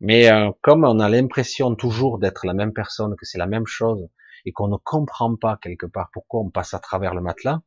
[0.00, 3.66] Mais euh, comme on a l'impression toujours d'être la même personne, que c'est la même
[3.66, 4.08] chose,
[4.44, 7.60] et qu'on ne comprend pas quelque part pourquoi on passe à travers le matelas,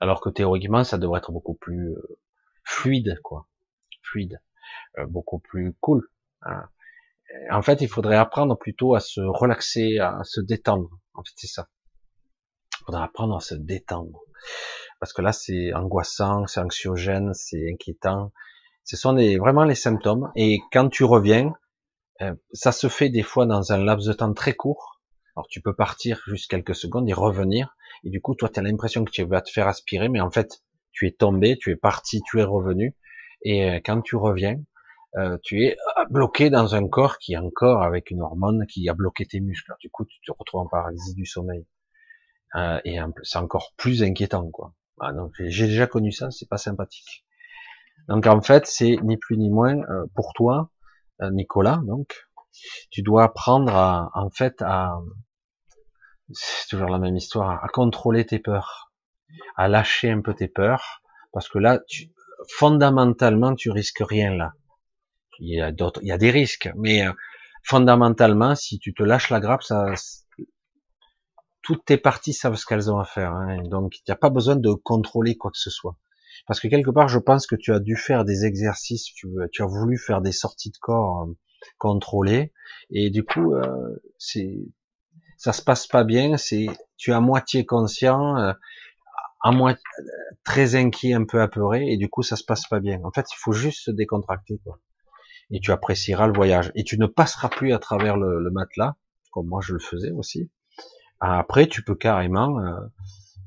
[0.00, 2.18] alors que théoriquement ça devrait être beaucoup plus euh,
[2.64, 3.46] fluide, quoi,
[4.02, 4.40] fluide,
[4.98, 6.08] euh, beaucoup plus cool.
[6.42, 6.68] Hein.
[7.50, 10.90] En fait, il faudrait apprendre plutôt à se relaxer, à se détendre.
[11.14, 11.68] En fait, c'est ça.
[12.80, 14.20] Il faudrait apprendre à se détendre.
[15.00, 18.32] Parce que là, c'est angoissant, c'est anxiogène, c'est inquiétant,
[18.84, 20.30] ce sont vraiment les symptômes.
[20.36, 21.54] Et quand tu reviens,
[22.20, 25.00] euh, ça se fait des fois dans un laps de temps très court.
[25.36, 27.74] Alors tu peux partir juste quelques secondes et revenir.
[28.04, 30.30] Et du coup, toi, tu as l'impression que tu vas te faire aspirer, mais en
[30.30, 32.96] fait, tu es tombé, tu es parti, tu es revenu.
[33.44, 34.60] Et euh, quand tu reviens,
[35.16, 35.76] euh, tu es
[36.10, 39.74] bloqué dans un corps qui est encore avec une hormone qui a bloqué tes muscles.
[39.80, 41.66] du coup, tu te retrouves en paralysie du sommeil.
[42.84, 44.74] et c'est encore plus inquiétant, quoi.
[45.00, 47.24] Ah, j'ai déjà connu ça, c'est pas sympathique.
[48.08, 50.70] Donc en fait, c'est ni plus ni moins euh, pour toi,
[51.22, 51.80] euh, Nicolas.
[51.84, 52.14] Donc,
[52.90, 54.98] tu dois apprendre à, en fait, à,
[56.32, 58.92] c'est toujours la même histoire, à contrôler tes peurs,
[59.56, 61.02] à lâcher un peu tes peurs,
[61.32, 62.10] parce que là, tu,
[62.48, 64.52] fondamentalement, tu risques rien là.
[65.38, 67.12] Il y a d'autres, il y a des risques, mais euh,
[67.64, 69.86] fondamentalement, si tu te lâches la grappe, ça,
[71.62, 73.32] toutes tes parties savent ce qu'elles ont à faire.
[73.32, 75.96] Hein, donc, il n'y a pas besoin de contrôler quoi que ce soit.
[76.46, 79.62] Parce que quelque part, je pense que tu as dû faire des exercices, tu, tu
[79.62, 81.32] as voulu faire des sorties de corps euh,
[81.78, 82.52] contrôlées,
[82.90, 84.58] et du coup, euh, c'est
[85.38, 86.36] ça se passe pas bien.
[86.36, 86.66] C'est
[86.96, 88.52] tu es à moitié conscient, euh,
[89.42, 89.82] à moitié
[90.44, 93.00] très inquiet, un peu apeuré, et du coup, ça se passe pas bien.
[93.04, 94.78] En fait, il faut juste se décontracter, quoi.
[95.50, 96.72] Et tu apprécieras le voyage.
[96.74, 98.94] Et tu ne passeras plus à travers le, le matelas,
[99.32, 100.50] comme moi je le faisais aussi.
[101.20, 102.58] Après, tu peux carrément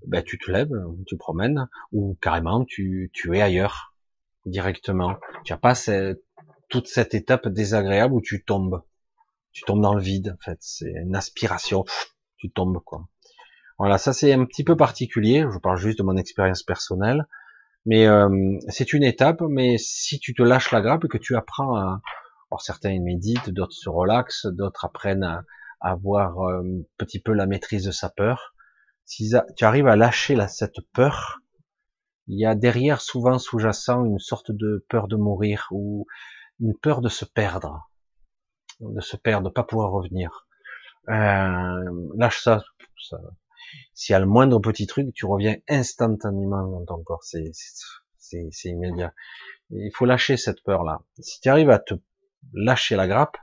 [0.06, 0.72] euh, ben, tu te lèves,
[1.08, 3.94] tu promènes, ou carrément tu, tu es ailleurs
[4.46, 5.18] directement.
[5.44, 6.24] Tu n'as pas cette,
[6.70, 8.84] toute cette étape désagréable où tu tombes.
[9.52, 10.58] Tu tombes dans le vide, en fait.
[10.62, 11.86] C'est une aspiration.
[12.38, 13.08] Tu tombes, quoi.
[13.78, 15.46] Voilà, ça c'est un petit peu particulier.
[15.52, 17.26] Je parle juste de mon expérience personnelle.
[17.86, 21.36] Mais euh, c'est une étape, mais si tu te lâches la grappe et que tu
[21.36, 22.02] apprends à...
[22.52, 25.44] Alors certains méditent, d'autres se relaxent, d'autres apprennent à,
[25.82, 28.55] avoir euh, un petit peu la maîtrise de sa peur
[29.06, 31.42] si tu arrives à lâcher cette peur,
[32.28, 36.08] il y a derrière souvent sous-jacent une sorte de peur de mourir ou
[36.60, 37.90] une peur de se perdre,
[38.80, 40.48] de se perdre, de pas pouvoir revenir.
[41.10, 42.64] Euh, lâche ça,
[43.08, 43.18] ça.
[43.94, 47.24] S'il y a le moindre petit truc, tu reviens instantanément dans ton corps.
[47.24, 47.52] C'est,
[48.64, 49.14] immédiat.
[49.70, 51.02] Il faut lâcher cette peur-là.
[51.20, 51.94] Si tu arrives à te
[52.54, 53.38] lâcher la grappe,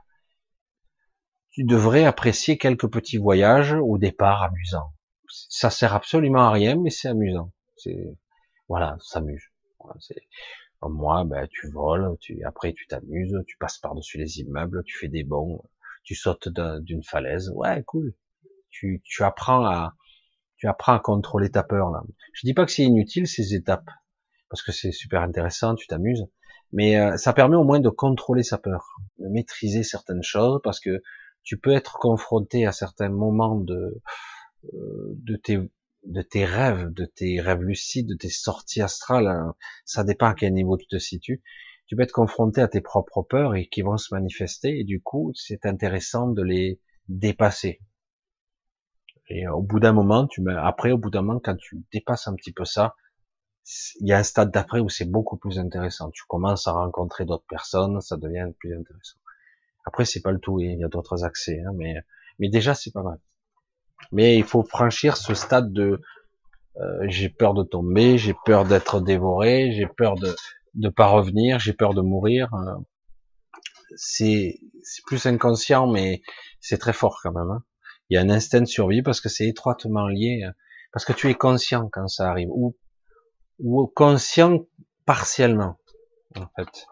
[1.51, 4.92] tu devrais apprécier quelques petits voyages au départ amusants
[5.49, 7.51] ça sert absolument à rien, mais c'est amusant.
[7.75, 8.17] C'est
[8.67, 9.43] voilà, s'amuse.
[9.79, 9.99] Voilà,
[10.89, 15.07] moi, ben, tu voles, tu après tu t'amuses, tu passes par-dessus les immeubles, tu fais
[15.07, 15.63] des bonds,
[16.03, 16.49] tu sautes
[16.81, 17.51] d'une falaise.
[17.55, 18.13] Ouais, cool.
[18.69, 19.95] Tu, tu apprends à
[20.57, 22.03] tu apprends à contrôler ta peur là.
[22.33, 23.89] Je dis pas que c'est inutile ces étapes
[24.49, 26.25] parce que c'est super intéressant, tu t'amuses,
[26.71, 28.87] mais euh, ça permet au moins de contrôler sa peur,
[29.19, 31.01] de maîtriser certaines choses parce que
[31.43, 34.01] tu peux être confronté à certains moments de
[34.71, 35.59] de tes
[36.05, 39.55] de tes rêves, de tes rêves lucides, de tes sorties astrales, hein.
[39.85, 41.41] ça dépend à quel niveau tu te situes,
[41.87, 45.01] tu peux être confronté à tes propres peurs et qui vont se manifester, et du
[45.01, 47.79] coup, c'est intéressant de les dépasser.
[49.29, 52.35] Et au bout d'un moment, tu après, au bout d'un moment, quand tu dépasses un
[52.35, 52.95] petit peu ça,
[54.01, 56.11] il y a un stade d'après où c'est beaucoup plus intéressant.
[56.11, 59.17] Tu commences à rencontrer d'autres personnes, ça devient plus intéressant.
[59.85, 61.95] Après, c'est pas le tout, il y a d'autres accès, hein, mais,
[62.39, 63.19] mais déjà, c'est pas mal.
[64.11, 66.01] Mais il faut franchir ce stade de,
[66.77, 70.35] euh, j'ai peur de tomber, j'ai peur d'être dévoré, j'ai peur de
[70.75, 72.49] ne pas revenir, j'ai peur de mourir.
[72.53, 72.75] Euh.
[73.95, 74.59] c'est
[75.05, 76.21] plus inconscient, mais
[76.61, 77.51] c'est très fort quand même.
[77.51, 77.63] Hein.
[78.09, 80.51] Il y a un instinct de survie parce que c'est étroitement lié, euh,
[80.91, 82.75] parce que tu es conscient quand ça arrive, ou,
[83.59, 84.65] ou conscient
[85.05, 85.77] partiellement,
[86.35, 86.87] en fait.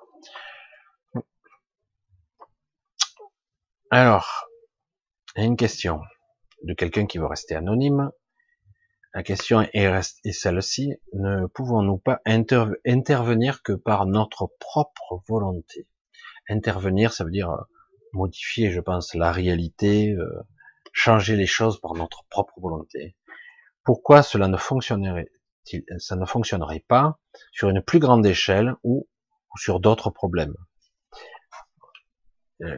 [3.90, 4.48] Alors,
[5.36, 6.00] une question
[6.64, 8.12] de quelqu'un qui veut rester anonyme.
[9.14, 15.88] La question est, celle-ci, ne pouvons-nous pas intervenir que par notre propre volonté?
[16.48, 17.62] Intervenir, ça veut dire euh,
[18.14, 20.42] modifier, je pense, la réalité, euh,
[20.94, 23.16] changer les choses par notre propre volonté.
[23.84, 25.30] Pourquoi cela ne fonctionnerait
[25.98, 27.20] ça ne fonctionnerait pas
[27.52, 29.08] sur une plus grande échelle ou,
[29.58, 30.56] sur d'autres problèmes?
[32.62, 32.76] Euh,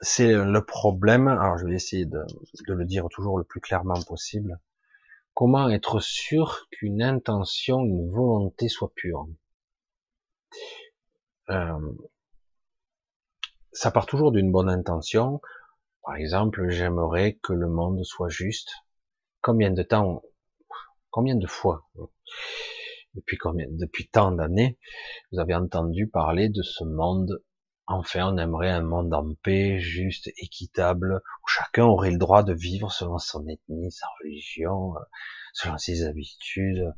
[0.00, 2.24] C'est le problème, alors je vais essayer de,
[2.66, 4.58] le dire toujours le plus clairement possible,
[5.34, 9.28] comment être sûr qu'une intention, une volonté soit pure?
[11.50, 11.92] Euh,
[13.72, 15.40] Ça part toujours d'une bonne intention,
[16.02, 18.70] par exemple, j'aimerais que le monde soit juste.
[19.42, 20.22] Combien de temps,
[21.10, 21.86] combien de fois,
[23.14, 24.78] depuis combien, depuis tant d'années,
[25.32, 27.42] vous avez entendu parler de ce monde
[27.88, 32.52] Enfin, on aimerait un monde en paix, juste, équitable, où chacun aurait le droit de
[32.52, 34.92] vivre selon son ethnie, sa religion,
[35.54, 36.92] selon ses habitudes,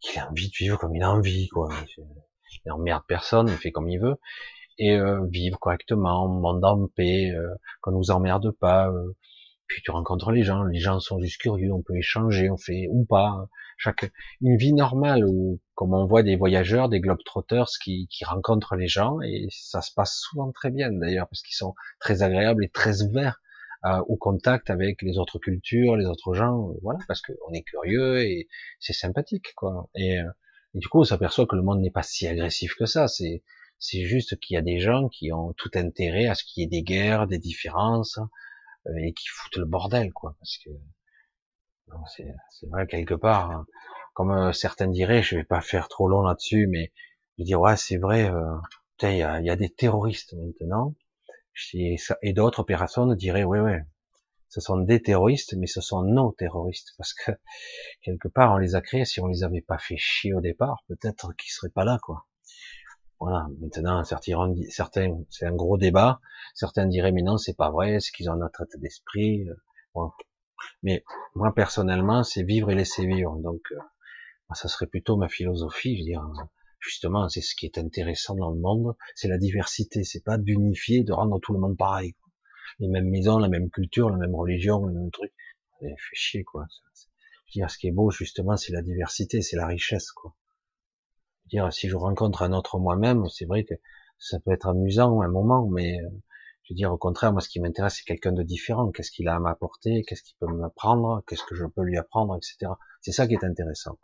[0.00, 1.70] qu'il a envie de vivre comme il a envie, quoi.
[1.96, 4.18] Il n'emmerde personne, il fait comme il veut
[4.78, 8.88] et euh, vivre correctement, monde en paix, euh, qu'on nous emmerde pas.
[8.88, 9.16] Euh.
[9.66, 12.86] puis tu rencontres les gens, les gens sont juste curieux, on peut échanger, on fait
[12.90, 13.48] ou pas.
[13.76, 18.76] Chaque une vie normale où, comme on voit des voyageurs, des globetrotters qui, qui rencontrent
[18.76, 22.64] les gens et ça se passe souvent très bien d'ailleurs parce qu'ils sont très agréables
[22.64, 23.40] et très ouverts
[24.06, 28.48] au contact avec les autres cultures, les autres gens, voilà, parce qu'on est curieux et
[28.80, 29.90] c'est sympathique quoi.
[29.94, 33.08] Et, et du coup, on s'aperçoit que le monde n'est pas si agressif que ça.
[33.08, 33.42] C'est
[33.78, 36.64] c'est juste qu'il y a des gens qui ont tout intérêt à ce qu'il y
[36.64, 38.18] ait des guerres, des différences,
[38.86, 40.34] euh, et qui foutent le bordel, quoi.
[40.38, 40.70] Parce que
[42.08, 43.66] c'est vrai quelque part, hein.
[44.14, 46.92] comme euh, certains diraient, je vais pas faire trop long là-dessus, mais
[47.38, 48.56] je dire ouais, c'est vrai, euh,
[49.02, 50.94] il y a, des terroristes maintenant,
[52.22, 53.84] et d'autres personnes diraient ouais, ouais,
[54.54, 57.32] ce sont des terroristes, mais ce sont nos terroristes, parce que
[58.02, 59.04] quelque part on les a créés.
[59.04, 62.26] Si on les avait pas fait chier au départ, peut-être qu'ils seraient pas là, quoi.
[63.18, 63.48] Voilà.
[63.60, 66.20] Maintenant, certains, certains c'est un gros débat.
[66.54, 69.48] Certains diraient, mais non, c'est pas vrai, c'est qu'ils ont notre tête d'esprit.
[69.48, 70.06] Euh,
[70.82, 71.04] mais
[71.34, 73.36] moi, personnellement, c'est vivre et laisser vivre.
[73.38, 75.96] Donc, euh, ça serait plutôt ma philosophie.
[75.96, 76.26] Je veux dire,
[76.80, 80.04] justement, c'est ce qui est intéressant dans le monde, c'est la diversité.
[80.04, 82.14] C'est pas d'unifier, de rendre tout le monde pareil.
[82.78, 85.32] Les mêmes maisons, la même culture, la même religion, le même truc.
[85.80, 86.66] Ça fait chier, quoi.
[87.46, 90.34] Je veux dire, ce qui est beau, justement, c'est la diversité, c'est la richesse, quoi
[91.48, 93.74] dire, si je rencontre un autre moi-même, c'est vrai que
[94.18, 96.08] ça peut être amusant un moment, mais euh,
[96.64, 98.90] je veux dire, au contraire, moi, ce qui m'intéresse, c'est quelqu'un de différent.
[98.90, 100.02] Qu'est-ce qu'il a à m'apporter?
[100.06, 101.22] Qu'est-ce qu'il peut m'apprendre?
[101.26, 102.72] Qu'est-ce que je peux lui apprendre, etc.
[103.02, 103.98] C'est ça qui est intéressant.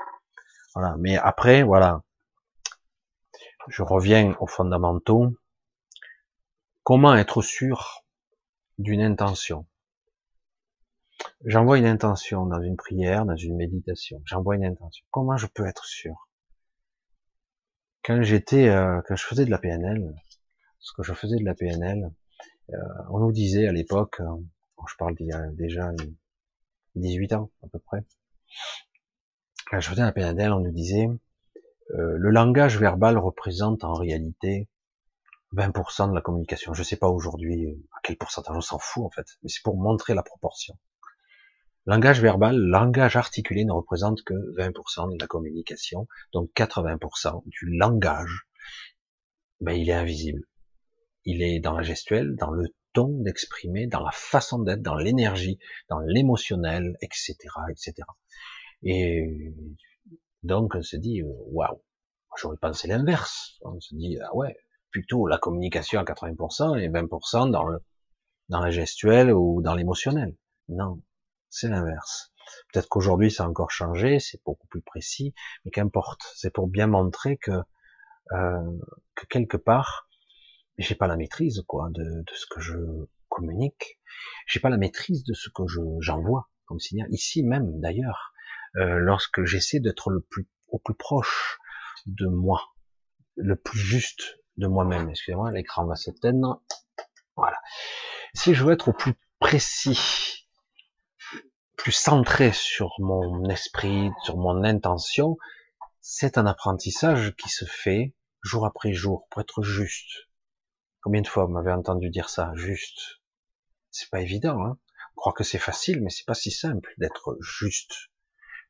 [0.74, 0.94] Voilà.
[0.98, 2.02] Mais après, voilà,
[3.68, 5.34] je reviens aux fondamentaux.
[6.82, 8.04] Comment être sûr
[8.78, 9.66] d'une intention?
[11.46, 14.20] J'envoie une intention dans une prière, dans une méditation.
[14.26, 15.04] J'envoie une intention.
[15.10, 16.28] Comment je peux être sûr?
[18.04, 20.14] Quand j'étais, euh, quand je faisais de la PNL,
[20.78, 22.10] ce que je faisais de la PNL,
[23.10, 24.36] on nous disait à l'époque, euh,
[24.88, 25.92] je parle d'il y a déjà
[26.94, 28.04] 18 ans à peu près,
[29.80, 31.08] faisais de la PNL, on nous disait,
[31.90, 34.68] le langage verbal représente en réalité
[35.54, 36.74] 20% de la communication.
[36.74, 39.76] Je sais pas aujourd'hui à quel pourcentage, on s'en fout en fait, mais c'est pour
[39.76, 40.78] montrer la proportion.
[41.86, 48.46] Langage verbal, langage articulé ne représente que 20% de la communication, donc 80% du langage,
[49.60, 50.42] ben, il est invisible.
[51.24, 55.58] Il est dans la gestuelle, dans le ton d'exprimer, dans la façon d'être, dans l'énergie,
[55.88, 57.36] dans l'émotionnel, etc.,
[57.70, 57.94] etc.
[58.82, 59.54] Et
[60.42, 61.82] donc on se dit, waouh,
[62.36, 63.58] j'aurais pensé l'inverse.
[63.62, 64.56] On se dit, ah ouais,
[64.90, 67.78] plutôt la communication à 80% et 20% dans le
[68.48, 70.34] dans la gestuelle ou dans l'émotionnel.
[70.68, 71.00] Non,
[71.50, 72.32] c'est l'inverse.
[72.72, 75.34] Peut-être qu'aujourd'hui ça a encore changé, c'est beaucoup plus précis,
[75.64, 76.22] mais qu'importe.
[76.34, 77.52] C'est pour bien montrer que
[78.32, 78.78] euh,
[79.14, 80.08] que quelque part,
[80.82, 82.76] j'ai pas la maîtrise quoi de, de ce que je
[83.28, 83.98] communique,
[84.46, 87.08] j'ai pas la maîtrise de ce que je, j'envoie comme signal.
[87.10, 88.32] Ici même, d'ailleurs,
[88.76, 91.58] euh, lorsque j'essaie d'être le plus, au plus proche
[92.06, 92.74] de moi,
[93.36, 95.08] le plus juste de moi-même.
[95.10, 96.62] Excusez-moi, l'écran va s'éteindre.
[97.36, 97.58] Voilà.
[98.34, 100.46] Si je veux être au plus précis,
[101.76, 105.38] plus centré sur mon esprit, sur mon intention,
[106.00, 110.29] c'est un apprentissage qui se fait jour après jour pour être juste.
[111.02, 113.20] Combien de fois vous m'avez entendu dire ça, juste
[113.90, 114.78] C'est pas évident, hein
[115.16, 118.10] On croit que c'est facile, mais c'est pas si simple d'être juste.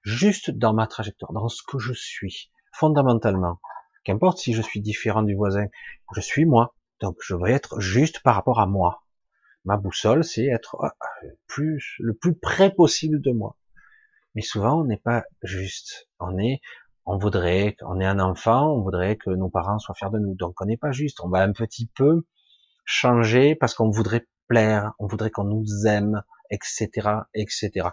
[0.03, 3.61] Juste dans ma trajectoire, dans ce que je suis, fondamentalement.
[4.05, 5.67] Qu'importe si je suis différent du voisin,
[6.15, 6.77] je suis moi.
[7.01, 9.05] Donc je vais être juste par rapport à moi.
[9.65, 10.95] Ma boussole, c'est être ah,
[11.49, 13.59] plus, le plus près possible de moi.
[14.37, 16.09] Mais souvent, on n'est pas juste.
[16.21, 16.61] On est,
[17.07, 20.35] on voudrait, on est un enfant, on voudrait que nos parents soient fiers de nous.
[20.35, 21.21] Donc on n'est pas juste.
[21.23, 22.27] On va un petit peu
[22.85, 26.89] changer parce qu'on voudrait plaire, on voudrait qu'on nous aime, etc.,
[27.35, 27.89] etc.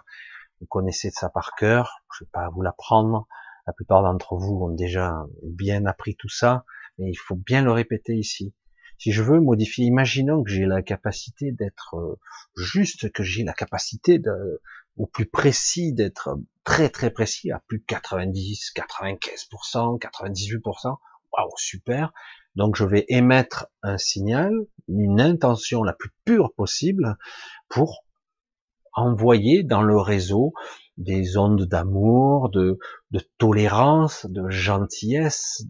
[0.60, 2.02] Vous connaissez ça par cœur.
[2.16, 3.26] Je vais pas vous l'apprendre.
[3.66, 6.64] La plupart d'entre vous ont déjà bien appris tout ça,
[6.98, 8.54] mais il faut bien le répéter ici.
[8.98, 12.18] Si je veux modifier, imaginons que j'ai la capacité d'être euh,
[12.56, 14.60] juste, que j'ai la capacité de,
[14.96, 16.36] au plus précis, d'être
[16.68, 20.98] très très précis, à plus de 90, 95%, 98%.
[21.32, 22.12] Waouh, super.
[22.56, 24.52] Donc je vais émettre un signal,
[24.86, 27.16] une intention la plus pure possible
[27.70, 28.04] pour
[28.92, 30.52] envoyer dans le réseau
[30.98, 32.78] des ondes d'amour, de,
[33.38, 35.64] tolérance, de gentillesse,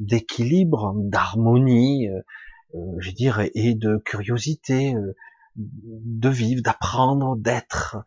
[0.00, 2.22] d'équilibre, d'harmonie, euh,
[2.74, 5.14] euh, je dirais, et de curiosité, euh,
[5.54, 7.98] de vivre, d'apprendre, d'être,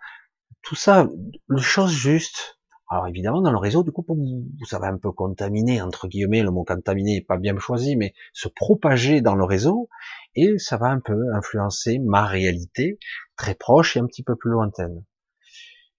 [0.68, 1.08] tout ça,
[1.48, 2.60] les choses justes.
[2.90, 6.52] Alors évidemment, dans le réseau, du coup, vous savez un peu contaminé, entre guillemets, le
[6.52, 9.88] mot contaminé n'est pas bien choisi, mais se propager dans le réseau,
[10.36, 13.00] et ça va un peu influencer ma réalité,
[13.38, 15.06] très proche et un petit peu plus lointaine.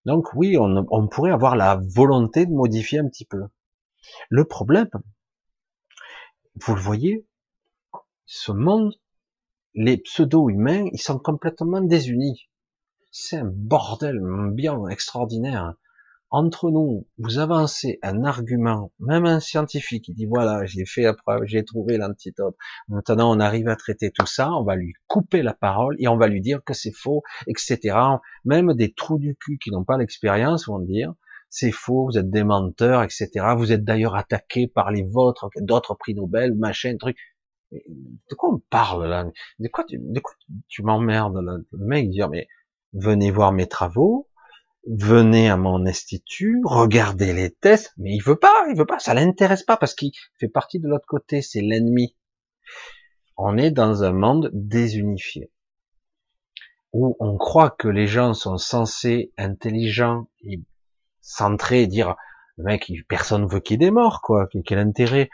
[0.05, 3.45] Donc oui, on, pourrait avoir la volonté de modifier un petit peu.
[4.29, 4.91] Le problème,
[6.57, 7.27] vous le voyez,
[8.27, 8.93] ce monde,
[9.73, 12.51] les pseudo-humains, ils sont complètement désunis.
[13.11, 14.21] C'est un bordel
[14.53, 15.75] bien extraordinaire
[16.31, 21.15] entre nous, vous avancez un argument, même un scientifique, qui dit voilà, j'ai fait la
[21.15, 22.55] preuve, j'ai trouvé l'antidote.
[22.89, 26.19] Maintenant, on arrive à traiter tout ça, on va lui couper la parole et on
[26.19, 27.97] va lui dire que c'est faux, etc.
[28.45, 31.15] Même des trous du cul qui n'ont pas l'expérience vont dire
[31.51, 33.31] c'est faux, vous êtes des menteurs, etc.
[33.57, 37.17] Vous êtes d'ailleurs attaqué par les vôtres, d'autres prix Nobel, machin, truc.
[37.73, 39.25] De quoi on parle là?
[39.59, 40.35] De quoi tu, de quoi
[40.69, 41.57] tu m'emmerdes là?
[41.73, 42.49] Le mec dit mais
[42.93, 44.29] venez voir mes travaux,
[44.87, 49.15] venez à mon institut, regardez les tests, mais il veut pas, il veut pas, ça
[49.15, 52.17] l'intéresse pas parce qu'il fait partie de l'autre côté, c'est l'ennemi.
[53.37, 55.51] On est dans un monde désunifié
[56.93, 60.29] où on croit que les gens sont censés intelligents
[61.21, 62.17] centrés, dire
[62.57, 65.29] mec, personne veut qu'il démord, quoi, quel intérêt?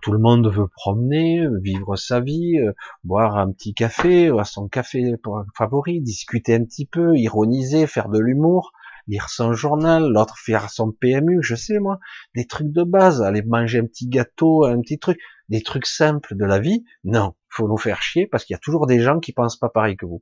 [0.00, 2.72] Tout le monde veut promener, vivre sa vie, euh,
[3.04, 5.14] boire un petit café, à son café
[5.56, 8.72] favori, discuter un petit peu, ironiser, faire de l'humour
[9.08, 11.98] lire son journal, l'autre faire son PMU, je sais moi,
[12.34, 16.36] des trucs de base, aller manger un petit gâteau, un petit truc, des trucs simples
[16.36, 16.84] de la vie.
[17.04, 19.68] Non, faut nous faire chier parce qu'il y a toujours des gens qui pensent pas
[19.68, 20.20] pareil que vous.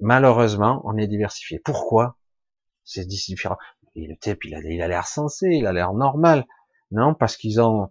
[0.00, 1.58] Malheureusement, on est diversifié.
[1.58, 2.16] Pourquoi?
[2.84, 3.58] C'est différent.
[3.94, 6.46] Et le type, il a l'air sensé, il a l'air normal.
[6.90, 7.90] Non, parce qu'ils ont,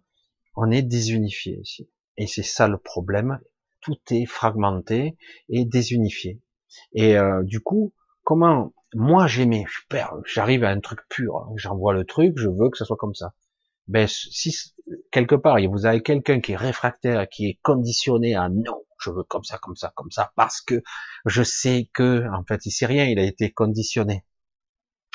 [0.62, 1.90] on est désunifié ici.
[2.18, 3.40] Et c'est ça le problème.
[3.82, 5.18] Tout est fragmenté
[5.50, 6.40] et désunifié.
[6.94, 7.94] Et euh, du coup,
[8.24, 9.66] comment moi j'aimais,
[10.26, 11.54] j'arrive à un truc pur, hein.
[11.56, 13.34] j'envoie le truc, je veux que ce soit comme ça.
[13.88, 14.54] Ben si
[15.12, 19.24] quelque part vous avez quelqu'un qui est réfractaire, qui est conditionné à non, je veux
[19.24, 20.84] comme ça, comme ça, comme ça, parce que
[21.26, 24.26] je sais que en fait il sait rien, il a été conditionné,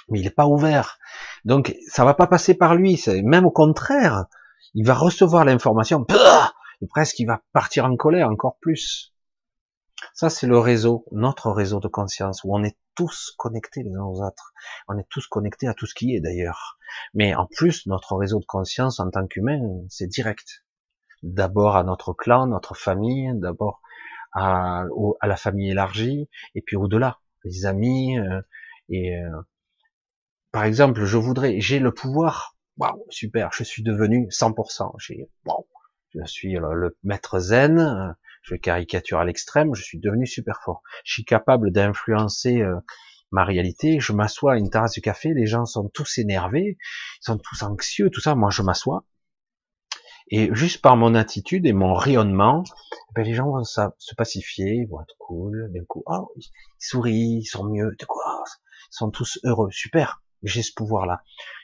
[0.08, 0.98] mais il n'est pas ouvert,
[1.44, 4.24] donc ça va pas passer par lui, même au contraire,
[4.76, 6.06] il va recevoir l'information,
[6.82, 9.14] et presque il va partir en colère encore plus.
[10.12, 14.04] Ça, c'est le réseau, notre réseau de conscience, où on est tous connectés les uns
[14.04, 14.52] aux autres.
[14.86, 16.78] On est tous connectés à tout ce qui est d'ailleurs.
[17.14, 20.66] Mais en plus, notre réseau de conscience en tant qu'humain, c'est direct.
[21.22, 23.80] D'abord à notre clan, notre famille, d'abord
[24.32, 24.84] à,
[25.22, 28.18] la famille élargie, et puis au-delà, les amis.
[28.18, 28.42] Euh,
[28.90, 29.40] et euh,
[30.52, 32.55] par exemple, je voudrais, j'ai le pouvoir.
[32.78, 34.92] Waouh, super, je suis devenu 100%.
[34.98, 35.66] J'ai, waouh,
[36.14, 38.14] je suis le maître zen
[38.46, 40.82] je caricature à l'extrême, je suis devenu super fort.
[41.04, 42.76] Je suis capable d'influencer euh,
[43.32, 43.98] ma réalité.
[43.98, 47.64] Je m'assois à une terrasse de café, les gens sont tous énervés, ils sont tous
[47.64, 48.36] anxieux, tout ça.
[48.36, 49.04] Moi, je m'assois
[50.30, 52.62] Et juste par mon attitude et mon rayonnement,
[53.16, 57.40] ben les gens vont se pacifier, ils vont être cool, d'un coup, oh, ils sourient,
[57.40, 58.44] ils sont mieux, de quoi
[58.92, 61.22] Ils sont tous heureux, super, j'ai ce pouvoir-là.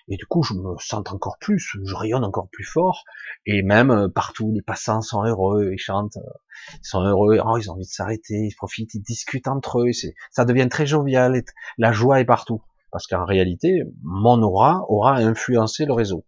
[0.09, 3.05] Et du coup, je me sens encore plus, je rayonne encore plus fort,
[3.47, 6.39] et même euh, partout, les passants sont heureux, ils chantent, euh,
[6.75, 9.91] ils sont heureux, oh, ils ont envie de s'arrêter, ils profitent, ils discutent entre eux,
[10.31, 11.41] ça devient très jovial,
[11.79, 12.63] la joie est partout.
[12.91, 16.27] Parce qu'en réalité, mon aura aura influencé le réseau.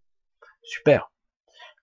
[0.63, 1.11] Super.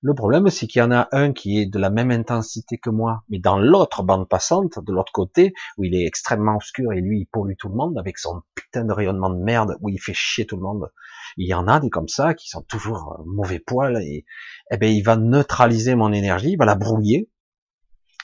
[0.03, 2.89] Le problème, c'est qu'il y en a un qui est de la même intensité que
[2.89, 7.01] moi, mais dans l'autre bande passante, de l'autre côté, où il est extrêmement obscur et
[7.01, 9.99] lui, il pollue tout le monde avec son putain de rayonnement de merde, où il
[9.99, 10.91] fait chier tout le monde.
[11.37, 14.25] Il y en a des comme ça qui sont toujours euh, mauvais poil et,
[14.71, 17.29] eh ben, il va neutraliser mon énergie, il va la brouiller.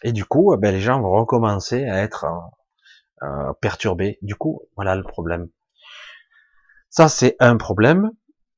[0.02, 4.18] Et du coup, eh ben, les gens vont recommencer à être euh, euh, perturbés.
[4.24, 5.48] Du coup, voilà le problème.
[6.90, 8.10] Ça, c'est un problème.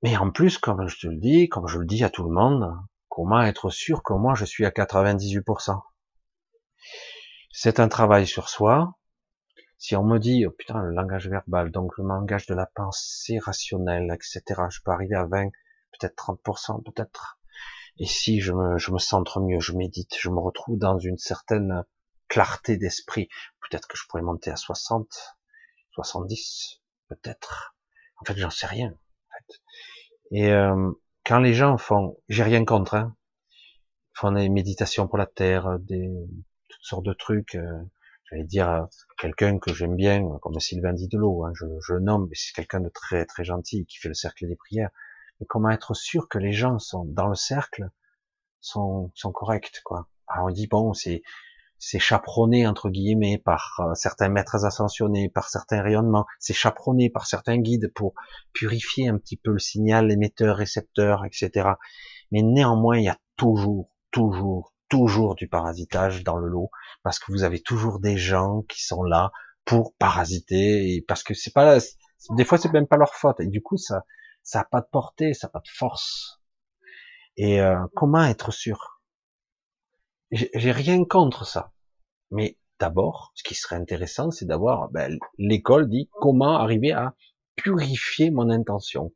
[0.03, 2.33] Mais en plus, comme je te le dis, comme je le dis à tout le
[2.33, 2.73] monde,
[3.19, 5.81] comment être sûr que moi je suis à 98%
[7.51, 8.93] C'est un travail sur soi.
[9.77, 13.37] Si on me dit, oh putain, le langage verbal, donc le langage de la pensée
[13.39, 15.49] rationnelle, etc., je peux arriver à 20,
[15.91, 17.41] peut-être 30%, peut-être.
[17.97, 21.17] Et si je me, je me centre mieux, je médite, je me retrouve dans une
[21.17, 21.83] certaine
[22.29, 23.27] clarté d'esprit,
[23.59, 25.35] peut-être que je pourrais monter à 60,
[25.91, 27.75] 70, peut-être.
[28.21, 28.91] En fait, j'en sais rien.
[28.91, 29.61] En fait.
[30.31, 30.93] Et euh,
[31.29, 33.15] quand les gens font, j'ai rien contre, hein,
[34.13, 36.09] font des méditations pour la terre, des
[36.67, 37.53] toutes sortes de trucs.
[37.53, 37.83] Euh,
[38.31, 38.81] J'allais dire euh,
[39.19, 42.79] quelqu'un que j'aime bien, comme Sylvain Didelot, hein, je, je le nomme, mais c'est quelqu'un
[42.79, 44.89] de très très gentil qui fait le cercle des prières.
[45.39, 47.89] Mais comment être sûr que les gens sont dans le cercle
[48.59, 50.07] sont, sont corrects, quoi?
[50.27, 51.21] Alors on dit bon, c'est
[51.79, 57.25] c'est chaperonné entre guillemets par euh, certains maîtres ascensionnés, par certains rayonnements, c'est chaperonné par
[57.25, 58.13] certains guides pour
[58.53, 61.69] purifier un petit peu le signal émetteur, récepteur, etc.
[62.31, 66.69] Mais néanmoins, il y a toujours, toujours, toujours du parasitage dans le lot,
[67.01, 69.31] parce que vous avez toujours des gens qui sont là
[69.63, 71.77] pour parasiter, parce que c'est pas,
[72.35, 74.03] des fois c'est même pas leur faute, et du coup ça,
[74.43, 76.41] ça a pas de portée, ça a pas de force.
[77.37, 78.98] Et euh, comment être sûr?
[80.31, 81.71] J'ai rien contre ça.
[82.31, 87.15] Mais d'abord, ce qui serait intéressant, c'est d'avoir, ben, l'école dit comment arriver à
[87.55, 89.13] purifier mon intention.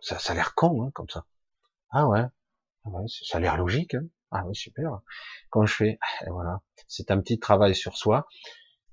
[0.00, 1.26] Ça, ça a l'air con, hein, comme ça.
[1.90, 2.24] Ah ouais,
[2.84, 3.94] ah ouais ça a l'air logique.
[3.94, 4.06] Hein.
[4.30, 5.00] Ah oui, super.
[5.50, 8.26] Quand je fais, voilà, c'est un petit travail sur soi.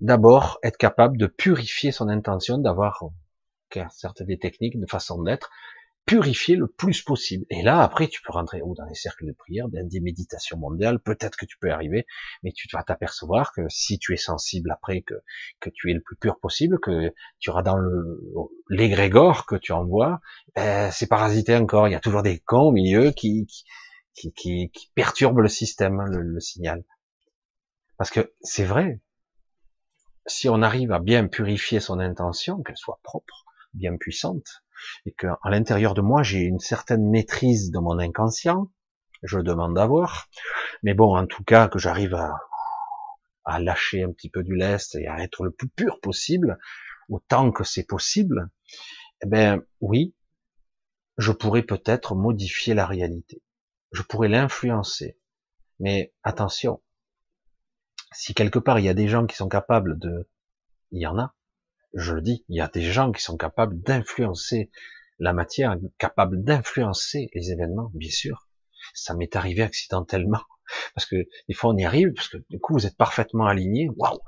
[0.02, 3.04] D'abord, être capable de purifier son intention, d'avoir,
[3.90, 5.50] certes des techniques, de façon d'être,
[6.10, 7.46] purifier le plus possible.
[7.52, 10.58] Et là, après, tu peux rentrer ou dans les cercles de prière, dans des méditations
[10.58, 12.08] mondiales, peut-être que tu peux arriver,
[12.42, 16.16] mais tu vas t'apercevoir que si tu es sensible après, que, tu es le plus
[16.16, 18.20] pur possible, que tu auras dans le
[18.70, 20.20] l'égrégore que tu envoies,
[20.56, 21.88] ben, c'est parasité encore.
[21.88, 23.46] Il y a toujours des cons au milieu qui,
[24.16, 26.84] qui perturbent le système, le, le signal.
[28.00, 29.00] Parce que c'est vrai,
[30.26, 33.46] si on arrive à bien purifier son intention, qu'elle soit propre,
[33.76, 34.64] bien puissante,
[35.06, 38.72] et que à l'intérieur de moi j'ai une certaine maîtrise de mon inconscient,
[39.24, 40.30] je demande d'avoir,
[40.84, 42.38] mais bon, en tout cas que j'arrive à,
[43.46, 46.58] à lâcher un petit peu du lest et à être le plus pur possible,
[47.10, 48.50] autant que c'est possible,
[49.24, 50.16] eh ben oui,
[51.18, 53.42] je pourrais peut-être modifier la réalité,
[53.92, 55.18] je pourrais l'influencer,
[55.80, 56.82] mais attention,
[58.12, 60.30] si quelque part il y a des gens qui sont capables de,
[60.92, 61.36] il y en a,
[61.94, 64.72] je le dis, il y a des gens qui sont capables d'influencer
[65.20, 68.48] la matière, capables d'influencer les événements, bien sûr.
[68.94, 70.42] Ça m'est arrivé accidentellement,
[70.96, 73.90] parce que des fois on y arrive, parce que du coup vous êtes parfaitement aligné,
[73.96, 74.20] waouh,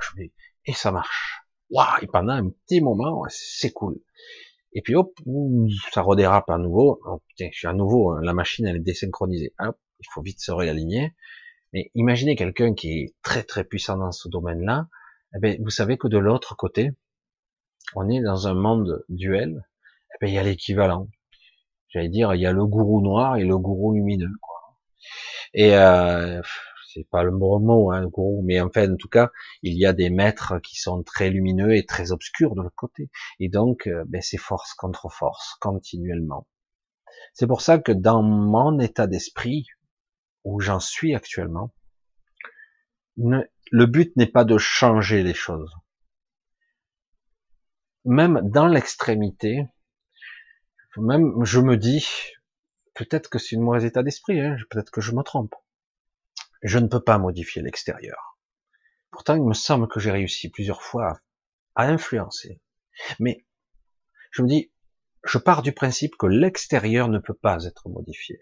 [0.66, 1.42] et ça marche.
[1.70, 4.02] Waouh, et pendant un petit moment, c'est cool.
[4.74, 5.14] Et puis hop,
[5.92, 7.02] ça redérape à nouveau.
[7.06, 9.54] Oh, putain, je suis à nouveau, hein, la machine elle est désynchronisée.
[9.60, 11.14] Hop, il faut vite se réaligner.
[11.74, 14.88] Mais imaginez quelqu'un qui est très très puissant dans ce domaine-là.
[15.36, 16.92] Eh bien, vous savez que de l'autre côté,
[17.96, 19.68] on est dans un monde duel,
[20.14, 21.08] eh ben, il y a l'équivalent.
[21.90, 24.32] J'allais dire, il y a le gourou noir et le gourou lumineux.
[24.42, 24.78] Quoi.
[25.54, 26.42] Et euh,
[26.94, 29.30] c'est pas le bon mot, hein, gourou, mais enfin, en tout cas,
[29.62, 33.10] il y a des maîtres qui sont très lumineux et très obscurs de l'autre côté.
[33.40, 36.48] Et donc, euh, ben, c'est force contre force, continuellement.
[37.34, 39.68] C'est pour ça que dans mon état d'esprit,
[40.44, 41.74] où j'en suis actuellement,
[43.18, 45.74] le but n'est pas de changer les choses
[48.06, 49.66] même dans l'extrémité,
[50.98, 52.06] même je me dis,
[52.94, 55.56] peut-être que c'est une mauvais état d'esprit, hein, peut-être que je me trompe.
[56.64, 58.38] Je ne peux pas modifier l'extérieur.
[59.10, 61.20] Pourtant, il me semble que j'ai réussi plusieurs fois
[61.76, 62.62] à influencer.
[63.20, 63.46] Mais
[64.32, 64.72] je me dis,
[65.24, 68.42] je pars du principe que l'extérieur ne peut pas être modifié.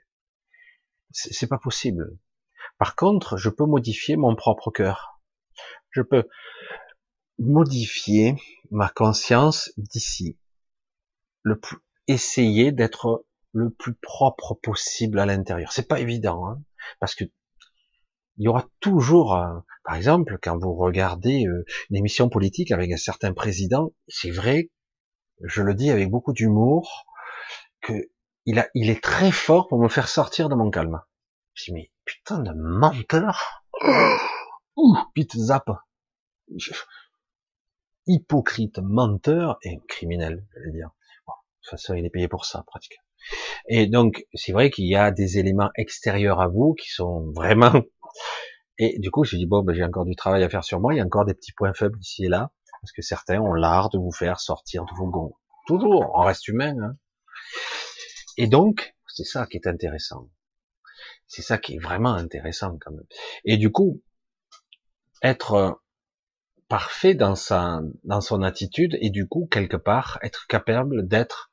[1.12, 2.18] C'est pas possible.
[2.78, 5.22] Par contre, je peux modifier mon propre cœur.
[5.92, 6.28] Je peux
[7.40, 8.36] modifier
[8.72, 10.38] ma conscience d'ici.
[11.44, 11.60] Le
[12.08, 15.72] essayer d'être le plus propre possible à l'intérieur.
[15.72, 16.62] C'est pas évident, hein,
[17.00, 17.26] parce que
[18.38, 22.90] il y aura toujours, euh, par exemple, quand vous regardez euh, une émission politique avec
[22.92, 24.70] un certain président, c'est vrai,
[25.44, 27.06] je le dis avec beaucoup d'humour,
[27.82, 27.94] que
[28.46, 31.02] il, a, il est très fort pour me faire sortir de mon calme.
[31.54, 33.66] Je dis, mais putain de menteur
[34.78, 35.70] Ouh, vite zap
[38.10, 40.90] Hypocrite, menteur et criminel, je vais dire.
[41.28, 43.04] De toute façon, il est payé pour ça, pratiquement.
[43.68, 47.72] Et donc, c'est vrai qu'il y a des éléments extérieurs à vous qui sont vraiment...
[48.80, 50.94] Et du coup, je dis, bon, ben, j'ai encore du travail à faire sur moi,
[50.94, 53.54] il y a encore des petits points faibles ici et là, parce que certains ont
[53.54, 55.36] l'art de vous faire sortir de vos gonds.
[55.68, 56.76] Toujours, on reste humain.
[56.82, 56.96] Hein.
[58.38, 60.30] Et donc, c'est ça qui est intéressant.
[61.28, 63.06] C'est ça qui est vraiment intéressant quand même.
[63.44, 64.02] Et du coup,
[65.22, 65.82] être
[66.70, 71.50] parfait dans sa, dans son attitude et du coup, quelque part, être capable d'être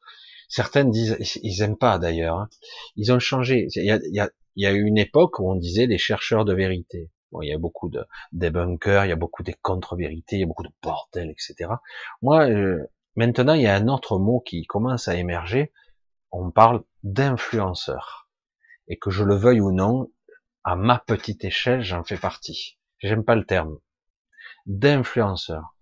[0.48, 2.38] Certaines disent, ils aiment pas d'ailleurs.
[2.38, 2.48] Hein.
[2.94, 3.66] Ils ont changé.
[3.74, 5.98] Il y, a, il, y a, y a eu une époque où on disait les
[5.98, 7.10] chercheurs de vérité.
[7.32, 10.44] Bon, il y a beaucoup de débunkers, il y a beaucoup de contre-vérités, il y
[10.44, 11.70] a beaucoup de bordel, etc.
[12.22, 12.86] Moi, euh,
[13.16, 15.72] maintenant, il y a un autre mot qui commence à émerger.
[16.30, 18.28] On parle d'influenceur.
[18.88, 20.12] Et que je le veuille ou non,
[20.62, 22.78] à ma petite échelle, j'en fais partie.
[22.98, 23.78] J'aime pas le terme.
[24.66, 25.76] D'influenceur.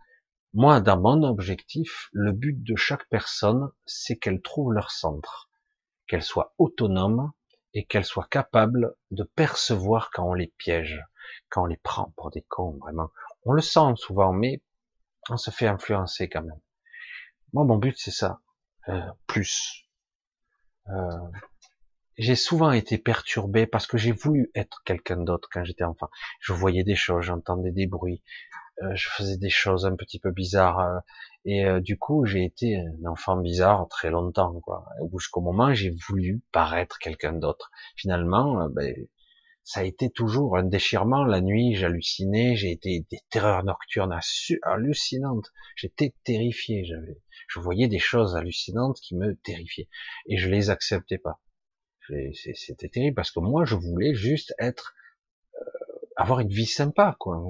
[0.53, 5.51] Moi, dans mon objectif, le but de chaque personne, c'est qu'elle trouve leur centre,
[6.07, 7.33] qu'elle soit autonome
[7.73, 11.03] et qu'elle soit capable de percevoir quand on les piège,
[11.49, 13.11] quand on les prend pour des cons, vraiment.
[13.45, 14.63] On le sent souvent, mais
[15.31, 16.61] on se fait influencer quand même.
[17.53, 18.41] Moi, mon but, c'est ça.
[18.89, 19.87] Euh, plus.
[20.89, 21.31] Euh,
[22.17, 26.11] j'ai souvent été perturbé parce que j'ai voulu être quelqu'un d'autre quand j'étais enfant.
[26.41, 28.23] Je voyais des choses, j'entendais des bruits,
[28.95, 30.99] je faisais des choses un petit peu bizarres euh,
[31.45, 34.87] et euh, du coup j'ai été un enfant bizarre très longtemps quoi.
[35.13, 37.71] Jusqu'au moment j'ai voulu paraître quelqu'un d'autre.
[37.97, 38.95] Finalement, ben,
[39.65, 41.25] ça a été toujours un déchirement.
[41.25, 44.19] La nuit, j'hallucinais, j'ai été des terreurs nocturnes
[44.63, 45.51] hallucinantes.
[45.77, 46.85] J'étais terrifié.
[46.85, 47.19] J'avais,
[47.49, 49.89] je voyais des choses hallucinantes qui me terrifiaient
[50.29, 51.41] et je les acceptais pas.
[52.55, 54.95] C'était terrible parce que moi, je voulais juste être
[56.17, 57.43] avoir une vie sympa, quoi.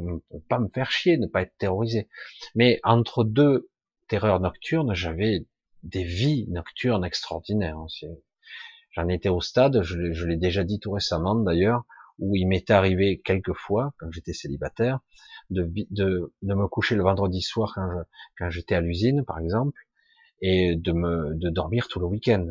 [0.48, 2.08] Pas me faire chier, ne pas être terrorisé.
[2.54, 3.70] Mais entre deux
[4.08, 5.46] terreurs nocturnes, j'avais
[5.82, 7.78] des vies nocturnes extraordinaires.
[8.92, 11.84] J'en étais au stade, je, l'ai déjà dit tout récemment d'ailleurs,
[12.18, 15.00] où il m'était arrivé quelques fois, quand j'étais célibataire,
[15.50, 15.64] de,
[16.42, 18.04] me coucher le vendredi soir quand,
[18.38, 19.78] quand j'étais à l'usine, par exemple,
[20.40, 22.46] et de me de dormir tout le week-end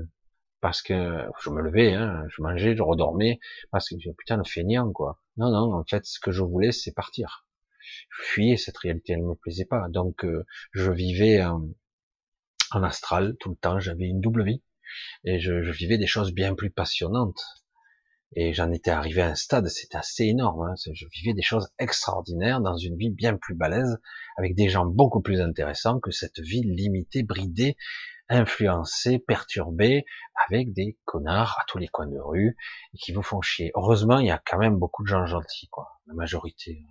[0.64, 4.94] parce que je me levais, hein, je mangeais, je redormais, parce que putain le feignant
[4.94, 5.20] quoi.
[5.38, 7.46] Non non, en fait ce que je voulais c'est partir.
[8.10, 9.88] Je fuyais cette réalité, elle me plaisait pas.
[9.90, 11.70] Donc euh, je vivais en,
[12.72, 14.64] astral tout le temps, j'avais une double vie
[15.26, 17.42] et je, vivais des choses bien plus passionnantes.
[18.36, 20.64] Et j'en étais arrivé à un stade, c'était assez énorme.
[20.64, 20.74] Hein.
[20.92, 24.00] Je vivais des choses extraordinaires dans une vie bien plus balèze,
[24.38, 27.78] avec des gens beaucoup plus intéressants que cette vie limitée, bridée,
[28.30, 30.06] influencé, perturbé,
[30.48, 32.56] avec des connards à tous les coins de rue
[32.94, 33.72] et qui vous font chier.
[33.76, 36.86] Heureusement, il y a quand même beaucoup de gens gentils, quoi, la majorité.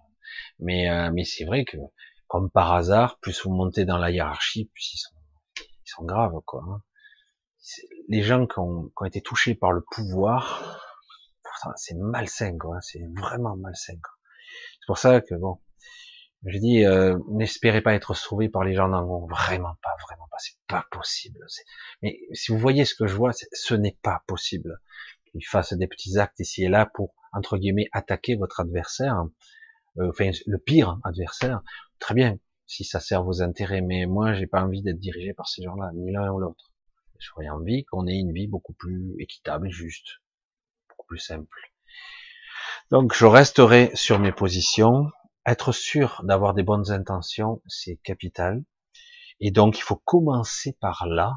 [0.58, 1.76] Mais euh, mais c'est vrai que
[2.28, 5.14] comme par hasard, plus vous montez dans la hiérarchie, plus ils sont
[5.58, 6.64] ils sont graves, quoi.
[6.68, 6.82] Hein.
[8.08, 10.80] Les gens qui ont, qui ont été touchés par le pouvoir,
[11.76, 12.80] c'est malsain, quoi.
[12.80, 13.98] C'est vraiment malsain.
[14.80, 15.60] C'est pour ça que bon,
[16.44, 20.38] je dis, euh, n'espérez pas être sauvé par les gens dans Vraiment pas, vraiment pas.
[20.38, 21.38] C'est pas possible.
[22.02, 24.80] Mais si vous voyez ce que je vois, ce n'est pas possible
[25.30, 29.24] qu'ils fassent des petits actes ici et là pour, entre guillemets, attaquer votre adversaire.
[29.98, 31.62] Euh, enfin, le pire adversaire.
[32.00, 33.80] Très bien, si ça sert vos intérêts.
[33.80, 36.72] Mais moi, j'ai pas envie d'être dirigé par ces gens-là, ni l'un ou l'autre.
[37.20, 40.20] J'aurais envie qu'on ait une vie beaucoup plus équitable et juste.
[40.88, 41.56] Beaucoup plus simple.
[42.90, 45.06] Donc, je resterai sur mes positions
[45.46, 48.62] être sûr d'avoir des bonnes intentions, c'est capital.
[49.40, 51.36] Et donc, il faut commencer par là,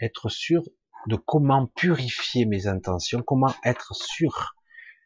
[0.00, 0.62] être sûr
[1.06, 4.54] de comment purifier mes intentions, comment être sûr,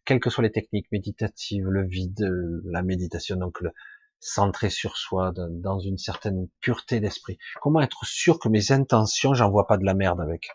[0.04, 2.28] quelles que soient les techniques méditatives, le vide,
[2.64, 3.70] la méditation, donc le
[4.18, 7.38] centrer sur soi, dans une certaine pureté d'esprit.
[7.60, 10.48] Comment être sûr que mes intentions, j'en vois pas de la merde avec.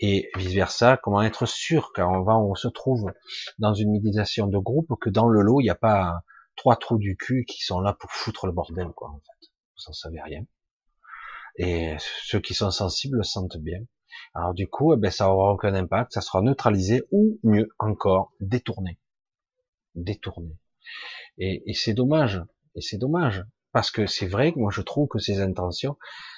[0.00, 3.12] Et vice versa, comment être sûr quand on se trouve
[3.58, 6.22] dans une méditation de groupe, que dans le lot, il n'y a pas
[6.56, 9.48] trois trous du cul qui sont là pour foutre le bordel, quoi, en fait.
[9.76, 10.46] Vous en savez rien.
[11.56, 13.80] Et ceux qui sont sensibles le sentent bien.
[14.34, 18.32] Alors du coup, eh ben, ça aura aucun impact, ça sera neutralisé ou mieux encore,
[18.40, 18.98] détourné.
[19.94, 20.56] Détourné.
[21.38, 22.42] Et, et c'est dommage.
[22.74, 23.44] Et c'est dommage.
[23.72, 25.96] Parce que c'est vrai que moi je trouve que ces intentions,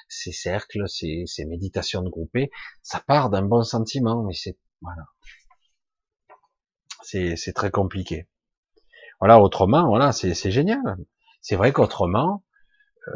[0.09, 2.51] ces cercles, ces, ces méditations de groupées,
[2.83, 5.05] ça part d'un bon sentiment, mais c'est voilà,
[7.03, 8.29] c'est très compliqué.
[9.21, 10.97] Voilà, autrement, voilà, c'est génial.
[11.41, 12.45] C'est vrai qu'autrement,
[13.09, 13.13] euh,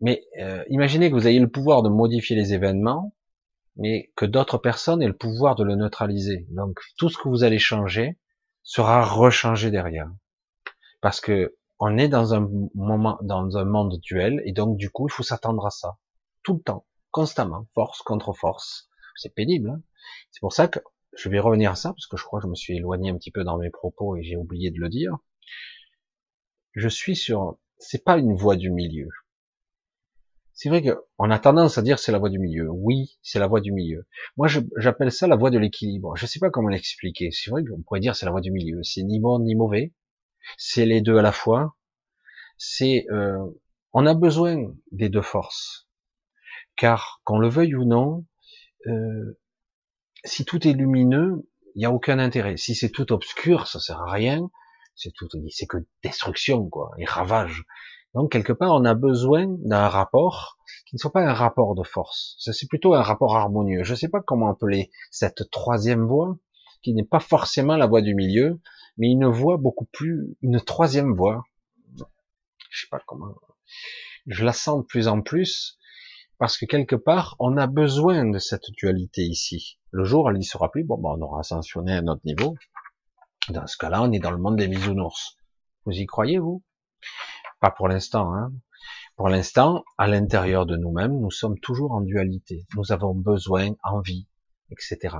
[0.00, 3.14] mais euh, imaginez que vous ayez le pouvoir de modifier les événements,
[3.76, 6.46] mais que d'autres personnes aient le pouvoir de le neutraliser.
[6.50, 8.18] Donc tout ce que vous allez changer
[8.62, 10.10] sera rechangé derrière,
[11.00, 15.06] parce que on est dans un moment, dans un monde duel, et donc du coup
[15.08, 15.98] il faut s'attendre à ça
[16.42, 18.88] tout le temps, constamment, force contre force.
[19.16, 19.70] C'est pénible.
[19.70, 19.82] Hein
[20.30, 20.80] c'est pour ça que
[21.16, 23.16] je vais revenir à ça, parce que je crois que je me suis éloigné un
[23.16, 25.16] petit peu dans mes propos et j'ai oublié de le dire.
[26.72, 29.08] Je suis sur, c'est pas une voie du milieu.
[30.52, 32.68] C'est vrai qu'on a tendance à dire c'est la voie du milieu.
[32.68, 34.08] Oui, c'est la voie du milieu.
[34.36, 36.16] Moi, j'appelle ça la voie de l'équilibre.
[36.16, 37.30] Je sais pas comment l'expliquer.
[37.30, 38.82] C'est vrai qu'on pourrait dire c'est la voie du milieu.
[38.82, 39.92] C'est ni bon ni mauvais.
[40.56, 41.76] C'est les deux à la fois.
[42.56, 43.38] C'est, euh,
[43.92, 44.56] on a besoin
[44.90, 45.88] des deux forces.
[46.74, 48.26] Car, qu'on le veuille ou non,
[48.88, 49.38] euh,
[50.24, 52.56] si tout est lumineux, il n'y a aucun intérêt.
[52.56, 54.50] Si c'est tout obscur, ça sert à rien.
[54.98, 57.64] C'est tout, c'est que destruction, quoi, et ravage.
[58.14, 61.84] Donc, quelque part, on a besoin d'un rapport qui ne soit pas un rapport de
[61.84, 62.36] force.
[62.40, 63.84] C'est plutôt un rapport harmonieux.
[63.84, 66.36] Je ne sais pas comment appeler cette troisième voie,
[66.82, 68.60] qui n'est pas forcément la voie du milieu,
[68.96, 71.44] mais une voie beaucoup plus, une troisième voie.
[72.70, 73.34] Je sais pas comment.
[74.26, 75.78] Je la sens de plus en plus,
[76.38, 79.78] parce que quelque part, on a besoin de cette dualité ici.
[79.92, 82.56] Le jour, elle n'y sera plus, bon, ben, on aura ascensionné à notre niveau.
[83.50, 85.36] Dans ce cas-là, on est dans le monde des bisounours.
[85.84, 86.62] Vous y croyez, vous?
[87.60, 88.34] Pas pour l'instant.
[88.34, 88.52] Hein
[89.18, 92.66] pour l'instant, à l'intérieur de nous-mêmes, nous sommes toujours en dualité.
[92.76, 94.28] Nous avons besoin, envie,
[94.70, 95.16] etc.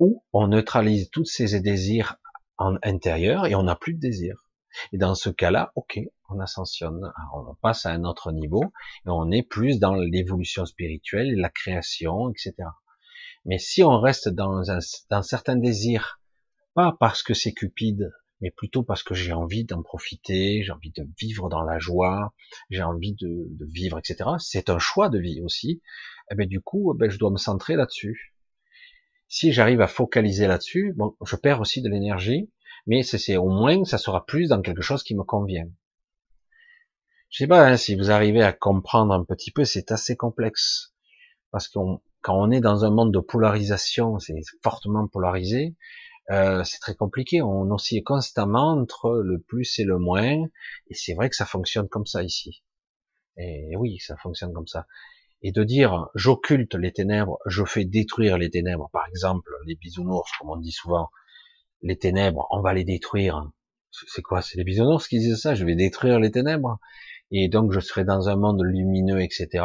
[0.00, 2.16] Ou on neutralise tous ces désirs
[2.58, 4.48] en intérieur et on n'a plus de désirs.
[4.92, 8.64] Et dans ce cas-là, ok, on ascensionne, on passe à un autre niveau
[9.06, 12.54] et on est plus dans l'évolution spirituelle, la création, etc.
[13.44, 14.78] Mais si on reste dans un
[15.08, 16.19] dans certains désirs,
[16.74, 20.92] pas parce que c'est cupide, mais plutôt parce que j'ai envie d'en profiter, j'ai envie
[20.92, 22.32] de vivre dans la joie,
[22.70, 24.30] j'ai envie de, vivre, etc.
[24.38, 25.70] C'est un choix de vie aussi.
[26.30, 28.34] Et eh ben du coup, eh ben, je dois me centrer là-dessus.
[29.28, 32.50] Si j'arrive à focaliser là-dessus, bon, je perds aussi de l'énergie,
[32.86, 35.68] mais c'est au moins ça sera plus dans quelque chose qui me convient.
[37.28, 40.94] Je sais pas hein, si vous arrivez à comprendre un petit peu, c'est assez complexe
[41.52, 41.78] parce que
[42.22, 45.74] quand on est dans un monde de polarisation, c'est fortement polarisé,
[46.30, 47.42] euh, c'est très compliqué.
[47.42, 50.44] On oscille constamment entre le plus et le moins,
[50.88, 52.62] et c'est vrai que ça fonctionne comme ça ici.
[53.36, 54.86] Et oui, ça fonctionne comme ça.
[55.42, 60.30] Et de dire j'occulte les ténèbres, je fais détruire les ténèbres, par exemple les bisounours,
[60.38, 61.10] comme on dit souvent,
[61.82, 63.50] les ténèbres, on va les détruire.
[63.90, 64.42] C'est quoi?
[64.42, 66.78] C'est les bisounours qui disent ça, je vais détruire les ténèbres.
[67.32, 69.64] Et donc je serai dans un monde lumineux, etc.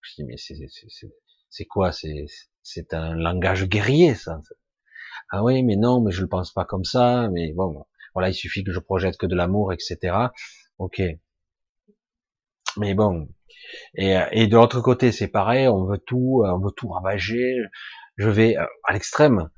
[0.00, 1.92] Je dis, mais c'est quoi?
[1.92, 4.40] C'est un langage guerrier, ça.
[5.30, 7.28] Ah oui, mais non, mais je le pense pas comme ça.
[7.32, 7.84] Mais bon,
[8.14, 10.16] voilà, il suffit que je projette que de l'amour, etc.
[10.78, 11.02] Ok.
[12.76, 13.28] Mais bon.
[13.96, 15.68] Et, et de l'autre côté, c'est pareil.
[15.68, 17.56] On veut tout, on veut tout ravager.
[18.16, 19.50] Je vais euh, à l'extrême.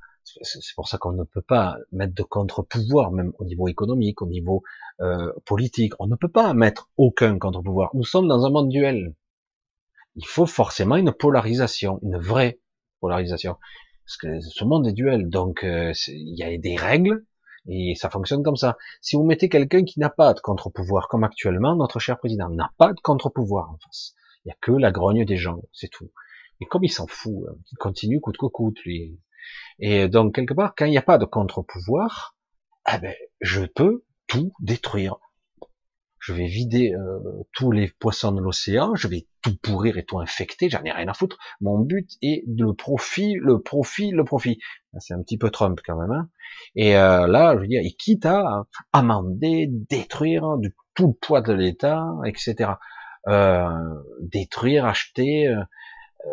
[0.42, 4.26] C'est pour ça qu'on ne peut pas mettre de contre-pouvoir, même au niveau économique, au
[4.26, 4.62] niveau
[5.00, 5.94] euh, politique.
[6.00, 7.90] On ne peut pas mettre aucun contre-pouvoir.
[7.94, 9.14] Nous sommes dans un monde duel.
[10.16, 12.60] Il faut forcément une polarisation, une vraie
[13.00, 13.56] polarisation.
[14.08, 17.26] Parce que ce monde est duel, donc euh, il y a des règles
[17.68, 18.78] et ça fonctionne comme ça.
[19.02, 22.70] Si vous mettez quelqu'un qui n'a pas de contre-pouvoir, comme actuellement notre cher président n'a
[22.78, 24.14] pas de contre-pouvoir en face,
[24.44, 26.10] il y a que la grogne des gens, c'est tout.
[26.62, 29.20] Et comme il s'en fout, hein, il continue coûte que coûte lui.
[29.78, 32.34] Et donc, quelque part, quand il n'y a pas de contre-pouvoir,
[32.90, 35.16] eh ben, je peux tout détruire.
[36.28, 37.20] Je vais vider euh,
[37.54, 41.08] tous les poissons de l'océan, je vais tout pourrir et tout infecter, j'en ai rien
[41.08, 41.38] à foutre.
[41.62, 44.58] Mon but est le profit, le profit, le profit.
[44.98, 46.12] C'est un petit peu Trump quand même.
[46.12, 46.28] Hein
[46.76, 51.40] et euh, là, je veux dire, il quitte à amender, détruire du tout le poids
[51.40, 52.72] de l'État, etc.
[53.28, 53.70] Euh,
[54.20, 55.48] détruire, acheter,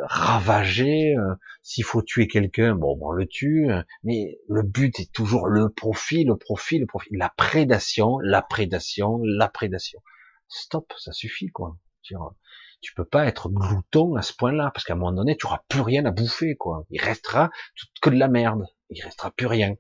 [0.04, 3.68] ravager, euh, s'il faut tuer quelqu'un, bon, on le tue,
[4.04, 9.20] mais le but est toujours le profit, le profit, le profit, la prédation, la prédation,
[9.24, 10.02] la prédation.
[10.48, 11.78] Stop, ça suffit, quoi.
[12.82, 15.62] Tu peux pas être glouton à ce point-là, parce qu'à un moment donné, tu auras
[15.70, 16.86] plus rien à bouffer, quoi.
[16.92, 17.50] Il restera
[18.02, 18.66] que de la merde.
[18.90, 19.76] Il restera plus rien.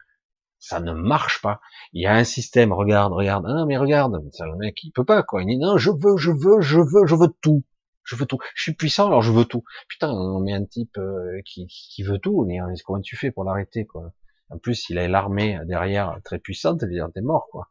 [0.57, 1.61] Ça ne marche pas.
[1.93, 5.21] Il y a un système, regarde, regarde, ah, mais regarde, le mec, il peut pas,
[5.21, 5.43] quoi.
[5.43, 7.63] Il dit, non, je veux, je veux, je veux, je veux tout.
[8.05, 8.37] Je veux tout.
[8.55, 9.63] Je suis puissant, alors je veux tout.
[9.89, 12.47] Putain, on met un type euh, qui, qui veut tout.
[12.85, 14.13] Comment tu fais pour l'arrêter, quoi?
[14.49, 16.83] En plus, il a l'armée derrière très puissante.
[16.83, 17.67] Est mort, quoi.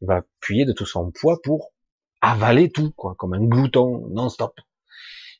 [0.00, 1.72] Il va appuyer de tout son poids pour
[2.20, 4.58] avaler tout, quoi, comme un glouton non-stop.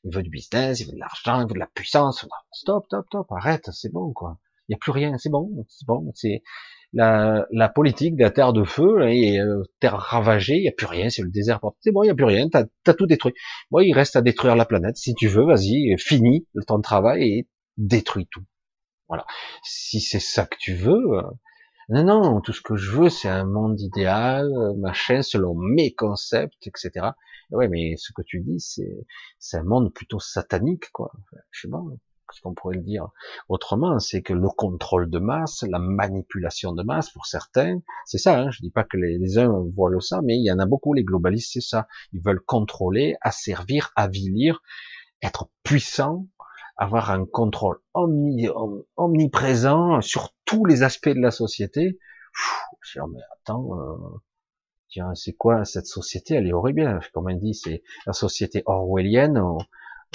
[0.04, 2.24] Il veut du business, il veut de l'argent, il veut de la puissance.
[2.52, 4.38] Stop, stop, stop, arrête, c'est bon, quoi.
[4.68, 6.12] Il n'y a plus rien, c'est bon, c'est bon.
[6.14, 6.42] C'est
[6.92, 10.72] la, la, politique de la terre de feu et euh, terre ravagée, il n'y a
[10.72, 11.60] plus rien, c'est le désert.
[11.80, 13.34] C'est bon, il n'y a plus rien, t'as as tout détruit.
[13.70, 14.96] Bon, il reste à détruire la planète.
[14.96, 18.44] Si tu veux, vas-y, finis le temps de travail et détruis tout.
[19.08, 19.26] Voilà.
[19.62, 21.22] Si c'est ça que tu veux, euh,
[21.88, 26.66] non, non, tout ce que je veux, c'est un monde idéal, machin, selon mes concepts,
[26.66, 27.10] etc.
[27.50, 29.06] Ouais, mais ce que tu dis, c'est,
[29.38, 31.12] c'est un monde plutôt satanique, quoi.
[31.50, 31.82] Je sais pas
[32.36, 33.08] ce qu'on pourrait le dire
[33.48, 38.38] autrement, c'est que le contrôle de masse, la manipulation de masse, pour certains, c'est ça.
[38.38, 40.92] Hein, je dis pas que les, uns voient ça, mais il y en a beaucoup.
[40.92, 41.88] Les globalistes, c'est ça.
[42.12, 44.60] Ils veulent contrôler, asservir, avilir,
[45.22, 46.26] être puissants,
[46.76, 47.78] avoir un contrôle
[48.96, 51.98] omniprésent sur tous les aspects de la société.
[52.82, 53.96] je dis, mais attends, euh,
[54.90, 56.34] tiens, c'est quoi cette société?
[56.34, 57.00] Elle est horrible.
[57.14, 59.42] Comme on dit, c'est la société orwellienne,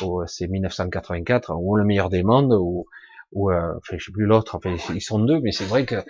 [0.04, 2.86] ou, c'est 1984, ou le meilleur des mondes, ou,
[3.32, 4.56] ou euh, enfin, je sais plus l'autre.
[4.56, 6.04] Enfin, ils sont deux, mais c'est vrai que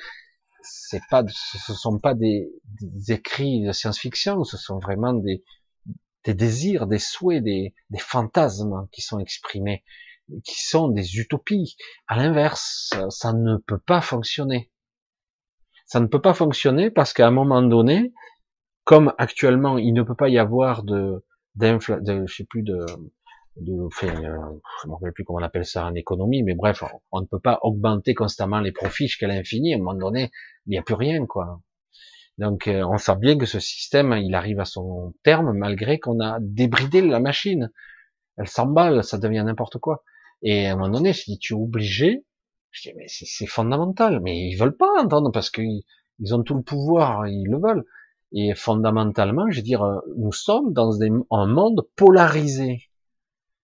[0.62, 2.50] c'est pas, ce sont pas des,
[2.82, 5.44] des écrits de science-fiction, ce sont vraiment des,
[6.24, 9.84] des désirs, des souhaits, des, des fantasmes qui sont exprimés
[10.44, 11.76] qui sont des utopies.
[12.08, 14.72] À l'inverse, ça ne peut pas fonctionner.
[15.86, 18.14] Ça ne peut pas fonctionner parce qu'à un moment donné,
[18.84, 21.24] comme actuellement, il ne peut pas y avoir de,
[21.56, 22.86] de je sais plus de,
[23.58, 26.56] de, enfin, euh, je ne me rappelle plus comment on appelle ça en économie, mais
[26.56, 29.74] bref, on, ne peut pas augmenter constamment les profits jusqu'à l'infini.
[29.74, 30.32] À un moment donné,
[30.66, 31.62] il n'y a plus rien, quoi.
[32.38, 36.20] Donc, euh, on sent bien que ce système, il arrive à son terme malgré qu'on
[36.22, 37.72] a débridé la machine.
[38.38, 40.04] Elle s'emballe, ça devient n'importe quoi.
[40.42, 42.26] Et à un moment donné, je dis, tu es obligé.
[42.72, 44.22] Je dis, mais c'est fondamental.
[44.22, 45.84] Mais ils veulent pas entendre parce qu'ils
[46.20, 47.86] ils ont tout le pouvoir, ils le veulent.
[48.32, 49.84] Et fondamentalement, je veux dire,
[50.18, 52.91] nous sommes dans un monde polarisé.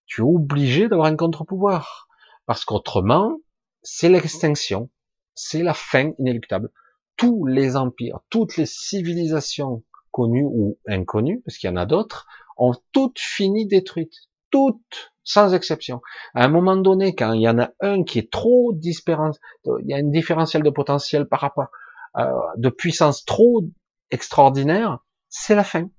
[0.08, 2.08] Tu es obligé d'avoir un contre-pouvoir.
[2.46, 3.38] Parce qu'autrement,
[3.84, 4.90] c'est l'extinction.
[5.36, 6.72] C'est la fin inéluctable.
[7.16, 12.26] Tous les empires, toutes les civilisations connues ou inconnues, parce qu'il y en a d'autres,
[12.58, 14.30] ont toutes fini détruites.
[14.50, 16.02] Toutes sans exception.
[16.34, 19.32] À un moment donné, quand il y en a un qui est trop disparant,
[19.66, 21.68] il y a un différentiel de potentiel par rapport
[22.18, 23.62] euh, de puissance trop
[24.10, 25.90] extraordinaire, c'est la fin.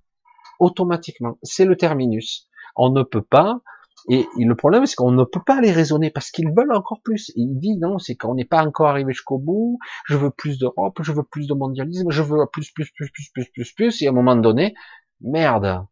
[0.58, 1.38] Automatiquement.
[1.42, 2.48] C'est le terminus.
[2.74, 3.60] On ne peut pas,
[4.08, 7.30] et, le problème, c'est qu'on ne peut pas les raisonner parce qu'ils veulent encore plus.
[7.36, 9.78] il dit non, c'est qu'on n'est pas encore arrivé jusqu'au bout.
[10.06, 13.30] Je veux plus d'Europe, je veux plus de mondialisme, je veux plus, plus, plus, plus,
[13.32, 14.02] plus, plus, plus.
[14.02, 14.74] Et à un moment donné,
[15.20, 15.84] merde,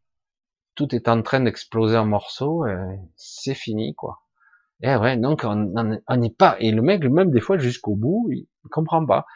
[0.74, 2.64] tout est en train d'exploser en morceaux,
[3.16, 4.20] c'est fini, quoi.
[4.82, 6.56] Et ouais, donc on n'y pas.
[6.60, 9.26] Et le mec, même des fois jusqu'au bout, il, comprend pas.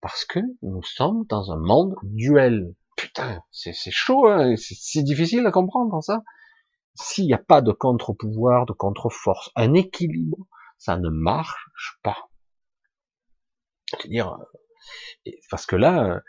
[0.00, 2.74] Parce que nous sommes dans un monde duel.
[2.96, 6.22] Putain, c'est chaud, hein c'est difficile à comprendre ça.
[6.94, 10.46] S'il n'y a pas de contre-pouvoir, de contre-force, un équilibre,
[10.78, 12.28] ça ne marche pas.
[13.88, 14.36] C'est-à-dire,
[15.26, 16.22] euh, parce que là,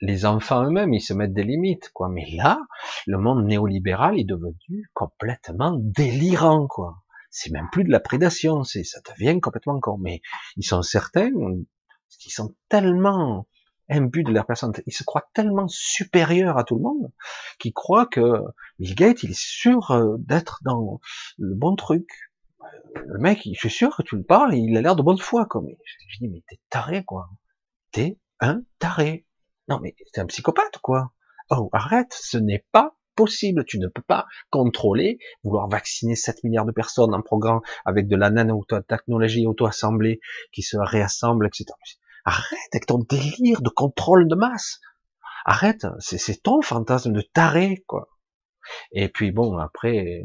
[0.00, 2.08] les enfants eux-mêmes, ils se mettent des limites, quoi.
[2.08, 2.60] Mais là,
[3.06, 7.02] le monde néolibéral est devenu complètement délirant, quoi.
[7.30, 9.98] C'est même plus de la prédation, c'est, ça devient complètement con.
[9.98, 10.20] Mais
[10.56, 13.46] ils sont certains, ils sont tellement
[13.90, 17.12] imbus de leur personne, ils se croient tellement supérieurs à tout le monde,
[17.58, 18.42] qu'ils croient que
[18.78, 21.00] Bill Gates, il est sûr euh, d'être dans
[21.38, 22.08] le bon truc.
[23.06, 25.46] Le mec, je suis sûr que tu le parles, il a l'air de bonne foi,
[25.46, 25.62] quoi.
[25.64, 25.76] Mais
[26.08, 27.28] je dis, mais t'es taré, quoi.
[27.92, 29.26] T'es un taré.
[29.68, 31.12] Non, mais c'est un psychopathe, quoi.
[31.50, 33.64] Oh, arrête, ce n'est pas possible.
[33.64, 38.16] Tu ne peux pas contrôler, vouloir vacciner 7 milliards de personnes en programme avec de
[38.16, 40.20] la nanotechnologie auto-assemblée
[40.52, 41.66] qui se réassemble, etc.
[42.30, 44.78] Arrête avec ton délire de contrôle de masse.
[45.44, 48.08] Arrête, c'est ton fantasme de taré, quoi.
[48.92, 50.22] Et puis bon, après,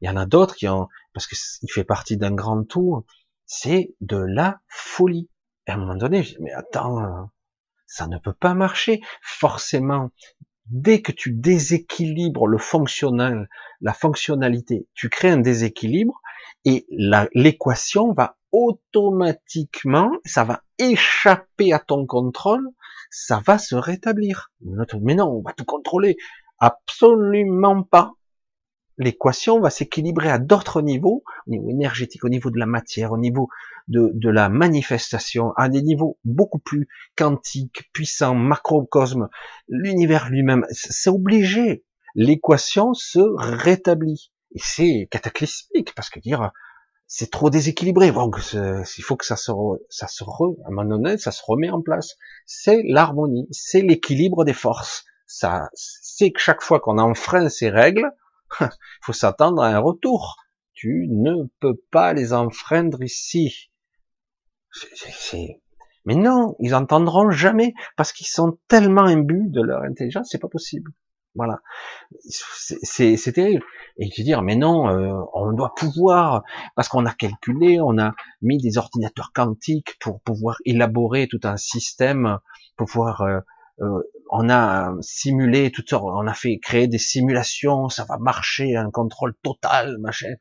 [0.00, 3.06] il y en a d'autres qui ont, parce qu'il fait partie d'un grand tout,
[3.46, 5.30] c'est de la folie.
[5.68, 7.30] Et à un moment donné, je dis, mais attends,
[7.86, 9.00] ça ne peut pas marcher.
[9.22, 10.10] Forcément,
[10.66, 13.48] dès que tu déséquilibres le fonctionnel,
[13.80, 16.20] la fonctionnalité, tu crées un déséquilibre
[16.64, 22.68] et l'équation va automatiquement, ça va échapper à ton contrôle,
[23.10, 24.52] ça va se rétablir.
[25.00, 26.16] Mais non, on va tout contrôler.
[26.60, 28.12] Absolument pas
[28.98, 33.18] l'équation va s'équilibrer à d'autres niveaux, au niveau énergétique, au niveau de la matière, au
[33.18, 33.48] niveau
[33.88, 39.28] de, de, la manifestation, à des niveaux beaucoup plus quantiques, puissants, macrocosme,
[39.68, 40.64] l'univers lui-même.
[40.70, 41.84] C'est obligé.
[42.14, 44.32] L'équation se rétablit.
[44.52, 46.52] Et c'est cataclysmique, parce que dire,
[47.06, 48.10] c'est trop déséquilibré.
[48.12, 49.52] Donc, il faut que ça se,
[49.88, 52.16] ça re, à un donné, ça se remet en place.
[52.46, 55.04] C'est l'harmonie, c'est l'équilibre des forces.
[55.26, 58.10] Ça, c'est que chaque fois qu'on enfreint ces règles,
[58.60, 58.68] il
[59.02, 60.36] faut s'attendre à un retour.
[60.72, 63.70] Tu ne peux pas les enfreindre ici.
[66.04, 70.48] Mais non, ils entendront jamais parce qu'ils sont tellement imbus de leur intelligence, c'est pas
[70.48, 70.90] possible.
[71.36, 71.60] Voilà,
[72.28, 73.64] c'est terrible.
[73.96, 76.44] Et tu dire, mais non, euh, on doit pouvoir,
[76.76, 81.56] parce qu'on a calculé, on a mis des ordinateurs quantiques pour pouvoir élaborer tout un
[81.56, 82.38] système,
[82.76, 83.40] pour pouvoir, euh,
[83.80, 88.76] euh, on a simulé toutes sortes, on a fait créer des simulations, ça va marcher,
[88.76, 90.34] un contrôle total, machin.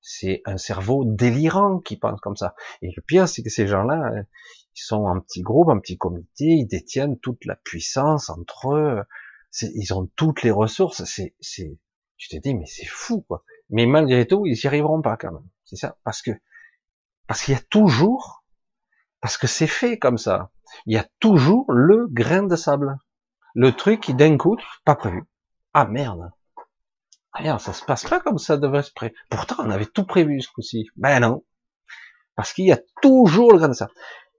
[0.00, 2.54] C'est un cerveau délirant qui pense comme ça.
[2.82, 4.24] Et le pire, c'est que ces gens-là,
[4.78, 9.02] ils sont en petit groupe, en petit comité, ils détiennent toute la puissance entre eux,
[9.60, 11.78] ils ont toutes les ressources, c'est, c'est,
[12.16, 13.44] tu te dis, mais c'est fou, quoi.
[13.70, 15.48] Mais malgré tout, ils y arriveront pas, quand même.
[15.64, 15.98] C'est ça.
[16.04, 16.30] Parce que,
[17.26, 18.44] parce qu'il y a toujours,
[19.20, 20.50] parce que c'est fait comme ça,
[20.86, 22.98] il y a toujours le grain de sable.
[23.54, 25.24] Le truc qui d'un coup, pas prévu.
[25.74, 26.30] Ah merde.
[27.32, 29.14] Ah merde, ça se passe pas comme ça devait se prévu.
[29.28, 30.86] Pourtant, on avait tout prévu ce coup-ci.
[30.96, 31.44] Ben non.
[32.36, 33.92] Parce qu'il y a toujours le grain de sable.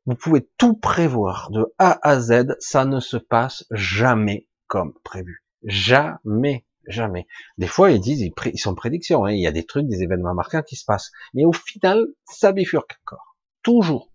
[0.09, 5.45] Vous pouvez tout prévoir de A à Z, ça ne se passe jamais comme prévu.
[5.61, 7.27] Jamais, jamais.
[7.59, 9.31] Des fois, ils disent, ils, sont prédictions, hein.
[9.31, 11.11] il y a des trucs, des événements marquants qui se passent.
[11.35, 13.37] Mais au final, ça bifurque encore.
[13.61, 14.11] Toujours.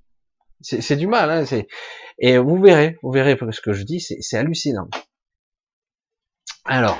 [0.63, 1.45] C'est du mal, hein,
[2.19, 4.89] et vous verrez, vous verrez ce que je dis, c'est hallucinant.
[6.65, 6.99] Alors,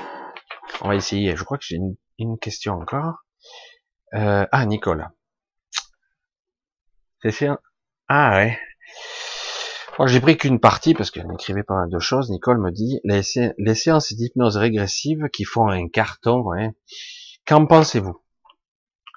[0.79, 1.35] on va essayer.
[1.35, 1.79] Je crois que j'ai
[2.17, 3.25] une, question encore.
[4.13, 5.11] Euh, ah, Nicolas.
[7.21, 7.49] C'est
[8.07, 8.57] Ah ouais.
[10.03, 12.29] J'ai pris qu'une partie parce qu'elle m'écrivait pas mal de choses.
[12.29, 13.23] Nicole me dit les,
[13.75, 16.41] séances d'hypnose régressive qui font un carton.
[16.41, 16.71] Ouais.
[17.45, 18.21] Qu'en pensez-vous?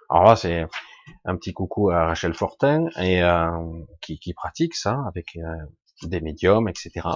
[0.09, 0.67] Alors là, c'est
[1.25, 3.51] un petit coucou à Rachel Fortin et euh,
[4.01, 5.43] qui, qui, pratique ça avec euh,
[6.05, 7.09] des médiums, etc.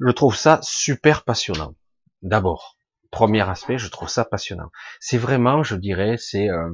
[0.00, 1.74] Je trouve ça super passionnant.
[2.22, 2.76] D'abord,
[3.10, 4.70] premier aspect, je trouve ça passionnant.
[4.98, 6.70] C'est vraiment, je dirais, c'est euh,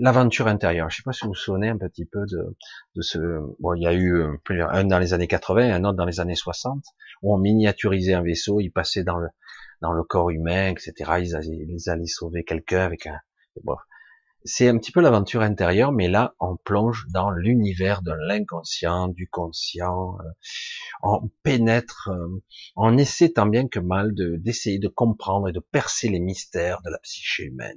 [0.00, 0.90] l'aventure intérieure.
[0.90, 2.56] Je sais pas si vous vous souvenez un petit peu de,
[2.96, 3.18] de ce.
[3.60, 4.36] Bon, il y a eu euh,
[4.70, 6.82] un dans les années 80 et un autre dans les années 60
[7.22, 9.28] où on miniaturisait un vaisseau, il passait dans le
[9.82, 10.92] dans le corps humain, etc.
[11.20, 13.18] Ils allaient, ils allaient sauver quelqu'un avec un.
[13.62, 13.76] Bon.
[14.44, 19.28] C'est un petit peu l'aventure intérieure, mais là, on plonge dans l'univers de l'inconscient, du
[19.28, 20.16] conscient.
[20.18, 20.30] Euh,
[21.02, 22.42] on pénètre, euh,
[22.74, 26.80] on essaie tant bien que mal de d'essayer de comprendre et de percer les mystères
[26.82, 27.76] de la psyché humaine.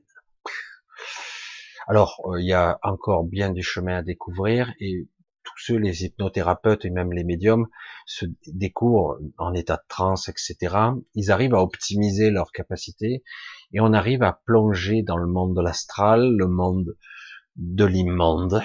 [1.87, 5.07] Alors, euh, il y a encore bien du chemin à découvrir et
[5.43, 7.67] tous ceux, les hypnothérapeutes et même les médiums,
[8.05, 10.75] se découvrent en état de transe, etc.
[11.15, 13.23] Ils arrivent à optimiser leurs capacités
[13.73, 16.95] et on arrive à plonger dans le monde de l'astral, le monde
[17.57, 18.61] de l'immonde,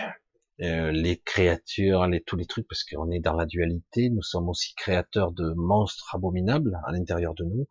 [0.60, 4.48] euh, les créatures, les, tous les trucs, parce qu'on est dans la dualité, nous sommes
[4.48, 7.66] aussi créateurs de monstres abominables à l'intérieur de nous.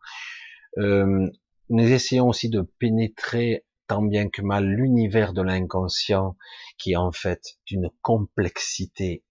[0.78, 1.28] Euh,
[1.70, 6.36] nous essayons aussi de pénétrer tant bien que mal l'univers de l'inconscient
[6.78, 9.24] qui est en fait d'une complexité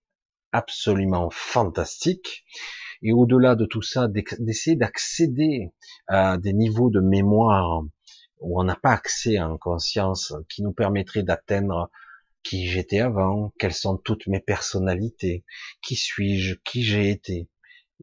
[0.51, 2.45] absolument fantastique.
[3.01, 4.07] Et au-delà de tout ça,
[4.39, 5.71] d'essayer d'accéder
[6.07, 7.83] à des niveaux de mémoire
[8.39, 11.89] où on n'a pas accès en conscience, qui nous permettrait d'atteindre
[12.43, 15.43] qui j'étais avant, quelles sont toutes mes personnalités,
[15.81, 17.49] qui suis-je, qui j'ai été,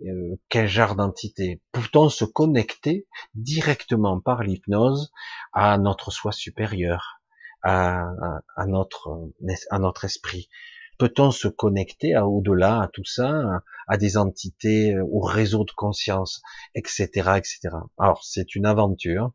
[0.02, 1.62] euh, quel genre d'entité?
[1.72, 5.12] Peut-on se connecter directement par l'hypnose
[5.52, 7.22] à notre soi supérieur,
[7.62, 8.08] à,
[8.56, 9.30] à, notre
[9.70, 10.48] à notre esprit?
[10.98, 16.42] Peut-on se connecter à au-delà, à tout ça, à, des entités, au réseau de conscience,
[16.74, 17.60] etc., etc.
[17.98, 19.32] Alors c'est une aventure.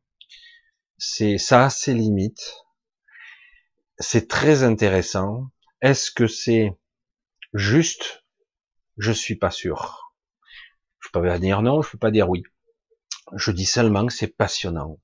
[0.97, 2.65] C'est ça a ses limites.
[3.97, 5.49] C'est très intéressant.
[5.81, 6.77] Est-ce que c'est
[7.53, 8.23] juste?
[8.97, 10.08] Je suis pas sûr.
[10.99, 12.43] Je peux pas dire non, je peux pas dire oui.
[13.35, 14.99] Je dis seulement que c'est passionnant.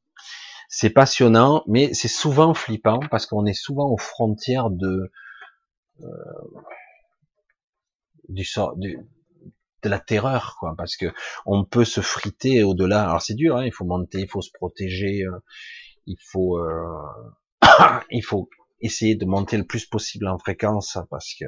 [0.68, 5.12] C'est passionnant, mais c'est souvent flippant parce qu'on est souvent aux frontières de
[6.02, 6.08] euh,
[8.30, 9.00] du sort du,
[9.84, 11.06] de la terreur, quoi, parce que
[11.46, 13.04] on peut se friter au-delà.
[13.04, 15.40] Alors c'est dur, hein, il faut monter, il faut se protéger, euh,
[16.08, 17.02] il faut, euh,
[18.12, 18.50] il faut
[18.82, 21.46] essayer de monter le plus possible en fréquence parce que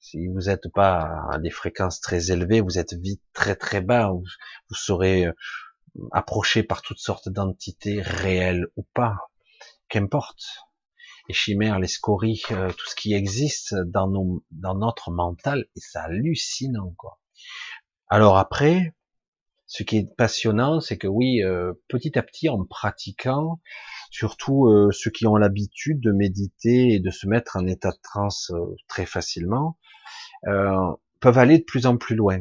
[0.00, 4.10] si vous n'êtes pas à des fréquences très élevées, vous êtes vite très très bas,
[4.10, 4.24] vous,
[4.74, 5.32] serez euh,
[6.12, 9.16] approché par toutes sortes d'entités réelles ou pas,
[9.88, 10.44] qu'importe.
[11.28, 14.08] Les chimères, les scories, euh, tout ce qui existe dans,
[14.74, 17.20] notre mental, et c'est hallucinant quoi.
[18.08, 18.94] Alors après,
[19.68, 23.60] ce qui est passionnant, c'est que oui, euh, petit à petit, en pratiquant,
[24.10, 28.00] surtout euh, ceux qui ont l'habitude de méditer et de se mettre en état de
[28.02, 29.78] transe euh, très facilement,
[31.20, 32.40] peuvent aller de plus en plus loin.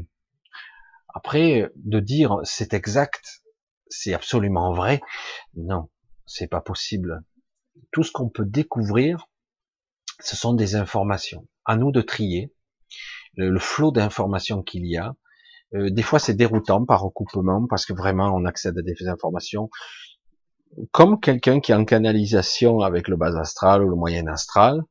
[1.14, 3.44] Après, de dire c'est exact,
[3.90, 5.02] c'est absolument vrai,
[5.56, 5.90] non,
[6.26, 7.24] c'est pas possible.
[7.92, 9.28] Tout ce qu'on peut découvrir,
[10.22, 11.48] ce sont des informations.
[11.66, 12.54] À nous de trier
[13.36, 15.16] le, flot d'informations qu'il y a.
[15.76, 19.70] Euh, des fois, c'est déroutant par recoupement parce que vraiment, on accède à des informations
[20.92, 24.84] comme quelqu'un qui est en canalisation avec le bas astral ou le moyen astral,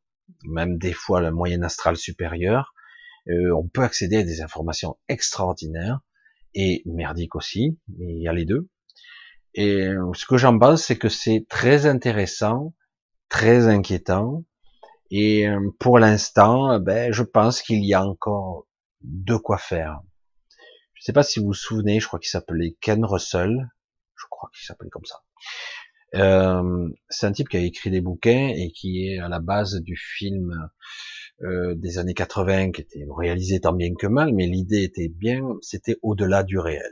[0.44, 2.74] même des fois le moyen astral supérieur.
[3.28, 6.01] Euh, on peut accéder à des informations extraordinaires
[6.55, 8.69] et merdiques aussi, mais il y a les deux.
[9.55, 12.74] Et ce que j'en pense, c'est que c'est très intéressant,
[13.31, 14.44] très inquiétant,
[15.11, 18.66] et euh, pour l'instant, euh, ben, je pense qu'il y a encore
[19.03, 20.01] de quoi faire.
[20.97, 23.70] Je ne sais pas si vous vous souvenez, je crois qu'il s'appelait Ken Russell.
[24.16, 25.23] Je crois qu'il s'appelait comme ça.
[26.14, 29.74] Euh, c'est un type qui a écrit des bouquins et qui est à la base
[29.82, 30.70] du film
[31.43, 35.43] euh, des années 80 qui était réalisé tant bien que mal, mais l'idée était bien,
[35.60, 36.90] c'était au-delà du réel.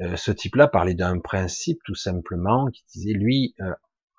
[0.00, 3.72] Euh, ce type-là parlait d'un principe tout simplement qui disait lui, euh,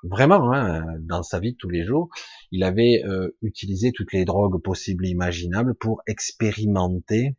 [0.04, 2.10] vraiment, hein, dans sa vie de tous les jours,
[2.52, 7.36] il avait euh, utilisé toutes les drogues possibles et imaginables pour expérimenter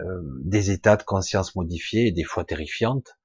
[0.00, 3.16] euh, des états de conscience modifiés et des fois terrifiantes,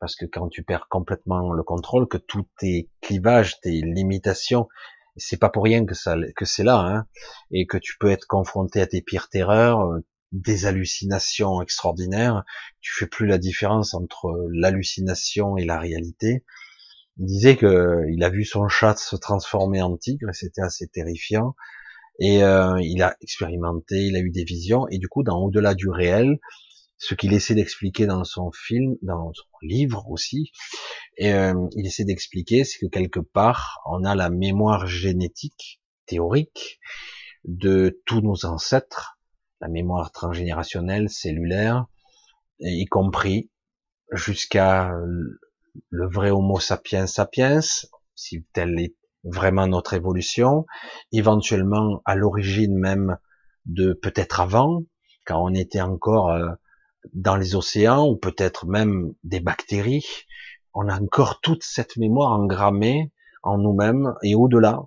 [0.00, 4.68] parce que quand tu perds complètement le contrôle, que tous tes clivages, tes limitations,
[5.16, 7.06] c'est pas pour rien que ça, que c'est là, hein,
[7.50, 12.44] et que tu peux être confronté à tes pires terreurs, euh, des hallucinations extraordinaires,
[12.80, 16.44] tu fais plus la différence entre l'hallucination et la réalité,
[17.18, 20.88] il disait que il a vu son chat se transformer en tigre, et c'était assez
[20.88, 21.54] terrifiant.
[22.20, 25.74] Et euh, il a expérimenté, il a eu des visions, et du coup, dans au-delà
[25.74, 26.38] du réel,
[26.96, 30.52] ce qu'il essaie d'expliquer dans son film, dans son livre aussi,
[31.22, 36.78] euh, il essaie d'expliquer, c'est que quelque part, on a la mémoire génétique théorique
[37.44, 39.18] de tous nos ancêtres,
[39.60, 41.86] la mémoire transgénérationnelle, cellulaire,
[42.60, 43.50] y compris
[44.12, 44.92] jusqu'à
[45.90, 47.60] le vrai Homo sapiens sapiens,
[48.14, 50.66] si telle est vraiment notre évolution,
[51.12, 53.18] éventuellement à l'origine même
[53.66, 54.82] de peut-être avant,
[55.24, 56.48] quand on était encore euh,
[57.12, 60.06] dans les océans, ou peut-être même des bactéries,
[60.74, 64.82] on a encore toute cette mémoire engrammée en nous-mêmes et au-delà,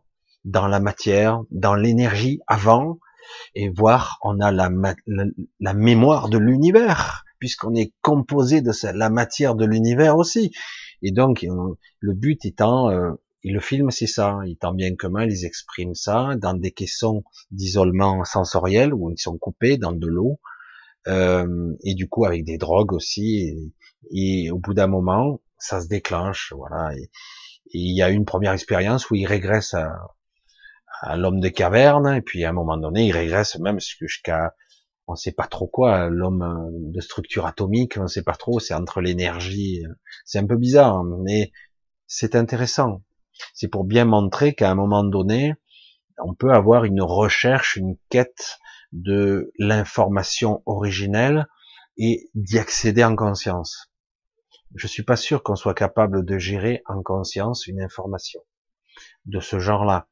[0.45, 2.99] dans la matière, dans l'énergie avant,
[3.55, 4.69] et voir on a la,
[5.59, 10.51] la mémoire de l'univers puisqu'on est composé de la matière de l'univers aussi.
[11.01, 13.11] Et donc, euh, le but étant, euh,
[13.43, 16.71] et le film c'est ça, il tant bien que mal, ils expriment ça dans des
[16.71, 20.39] caissons d'isolement sensoriel où ils sont coupés dans de l'eau,
[21.07, 23.73] euh, et du coup avec des drogues aussi,
[24.11, 26.95] et, au bout d'un moment, ça se déclenche, voilà.
[26.97, 27.09] Et,
[27.73, 29.91] il y a une première expérience où il régresse à,
[31.01, 34.53] à l'homme des cavernes, et puis à un moment donné, il régresse même jusqu'à
[35.07, 39.01] on sait pas trop quoi, l'homme de structure atomique, on sait pas trop, c'est entre
[39.01, 39.93] l'énergie, euh,
[40.25, 41.51] c'est un peu bizarre, mais
[42.07, 43.01] c'est intéressant.
[43.53, 45.55] C'est pour bien montrer qu'à un moment donné,
[46.17, 48.59] on peut avoir une recherche, une quête
[48.91, 51.47] de l'information originelle
[51.97, 53.91] et d'y accéder en conscience.
[54.75, 58.41] Je suis pas sûr qu'on soit capable de gérer en conscience une information
[59.25, 60.07] de ce genre-là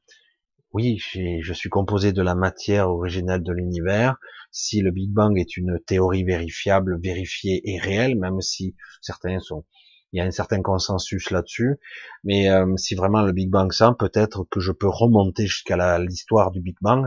[0.76, 4.16] oui, je suis composé de la matière originelle de l'univers.
[4.50, 9.64] Si le Big Bang est une théorie vérifiable, vérifiée et réelle, même si certains sont,
[10.12, 11.78] il y a un certain consensus là-dessus,
[12.24, 16.50] mais euh, si vraiment le Big Bang ça, peut-être que je peux remonter jusqu'à l'histoire
[16.50, 17.06] du Big Bang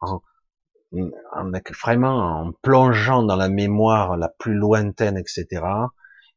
[0.00, 0.22] en,
[0.90, 1.52] en,
[1.82, 5.62] vraiment en plongeant dans la mémoire la plus lointaine, etc.,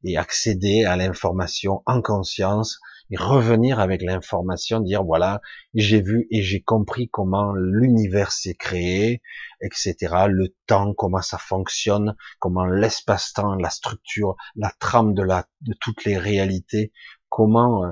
[0.03, 2.79] et accéder à l'information en conscience
[3.11, 5.41] et revenir avec l'information, dire voilà,
[5.73, 9.21] j'ai vu et j'ai compris comment l'univers s'est créé,
[9.61, 9.95] etc.
[10.29, 16.05] Le temps, comment ça fonctionne, comment l'espace-temps, la structure, la trame de la, de toutes
[16.05, 16.93] les réalités,
[17.27, 17.91] comment, euh,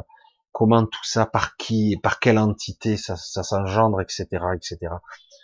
[0.54, 4.26] comment tout ça, par qui, par quelle entité ça, ça s'engendre, etc.,
[4.56, 4.78] etc.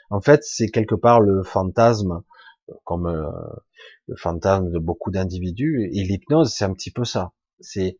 [0.09, 2.21] En fait, c'est quelque part le fantasme,
[2.85, 3.29] comme euh,
[4.07, 7.33] le fantasme de beaucoup d'individus, et l'hypnose, c'est un petit peu ça.
[7.59, 7.97] C'est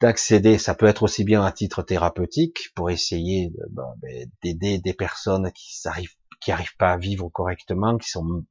[0.00, 3.94] d'accéder, ça peut être aussi bien à titre thérapeutique pour essayer ben,
[4.42, 8.44] d'aider des personnes qui n'arrivent qui arrivent pas à vivre correctement, qui sont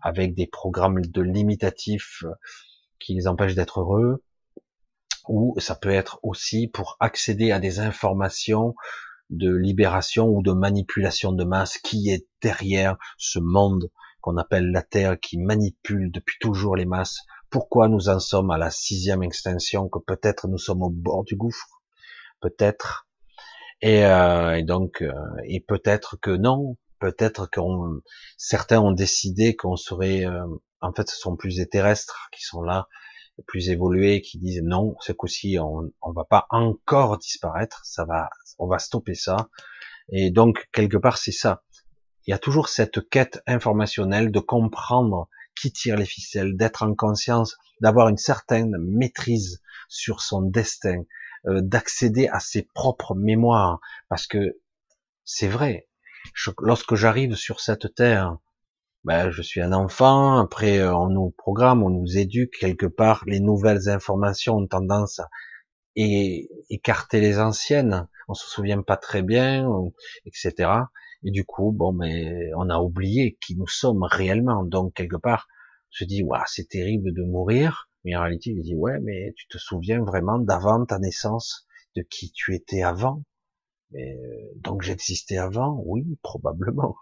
[0.00, 2.32] avec des programmes de limitatifs euh,
[2.98, 4.24] qui les empêchent d'être heureux,
[5.28, 8.74] ou ça peut être aussi pour accéder à des informations
[9.28, 13.90] de libération ou de manipulation de masse qui est derrière ce monde
[14.20, 17.22] qu'on appelle la Terre, qui manipule depuis toujours les masses.
[17.50, 21.36] Pourquoi nous en sommes à la sixième extinction, que peut-être nous sommes au bord du
[21.36, 21.82] gouffre,
[22.40, 23.06] peut-être.
[23.82, 25.12] Et, euh, et, donc, euh,
[25.44, 27.60] et peut-être que non, peut-être que
[28.36, 30.46] certains ont décidé qu'on serait, euh,
[30.80, 32.88] en fait, ce sont plus des terrestres qui sont là,
[33.46, 38.30] plus évolués, qui disent non, ce coup-ci, on, on va pas encore disparaître, ça va,
[38.58, 39.48] on va stopper ça.
[40.10, 41.62] Et donc, quelque part, c'est ça.
[42.26, 46.94] Il y a toujours cette quête informationnelle de comprendre qui tire les ficelles, d'être en
[46.94, 51.02] conscience, d'avoir une certaine maîtrise sur son destin,
[51.46, 54.58] euh, d'accéder à ses propres mémoires, parce que
[55.24, 55.88] c'est vrai.
[56.60, 58.36] lorsque j'arrive sur cette terre,
[59.04, 60.38] ben, je suis un enfant.
[60.38, 63.22] Après, euh, on nous programme, on nous éduque quelque part.
[63.26, 65.28] Les nouvelles informations ont tendance à
[65.96, 68.08] écarter les anciennes.
[68.28, 69.68] On se souvient pas très bien,
[70.26, 70.70] etc.
[71.26, 74.64] Et du coup, bon, mais on a oublié qui nous sommes réellement.
[74.64, 75.48] Donc quelque part,
[75.90, 77.90] je dis, waouh, c'est terrible de mourir.
[78.04, 81.66] Mais en réalité, il dit, ouais, mais tu te souviens vraiment d'avant ta naissance,
[81.96, 83.24] de qui tu étais avant?
[83.90, 86.94] Mais, euh, donc j'existais avant, oui, probablement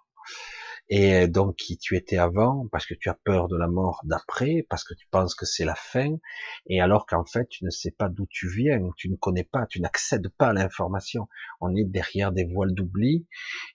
[0.88, 4.66] et donc qui tu étais avant, parce que tu as peur de la mort d'après,
[4.68, 6.16] parce que tu penses que c'est la fin,
[6.66, 9.66] et alors qu'en fait tu ne sais pas d'où tu viens, tu ne connais pas,
[9.66, 11.28] tu n'accèdes pas à l'information.
[11.60, 13.26] On est derrière des voiles d'oubli,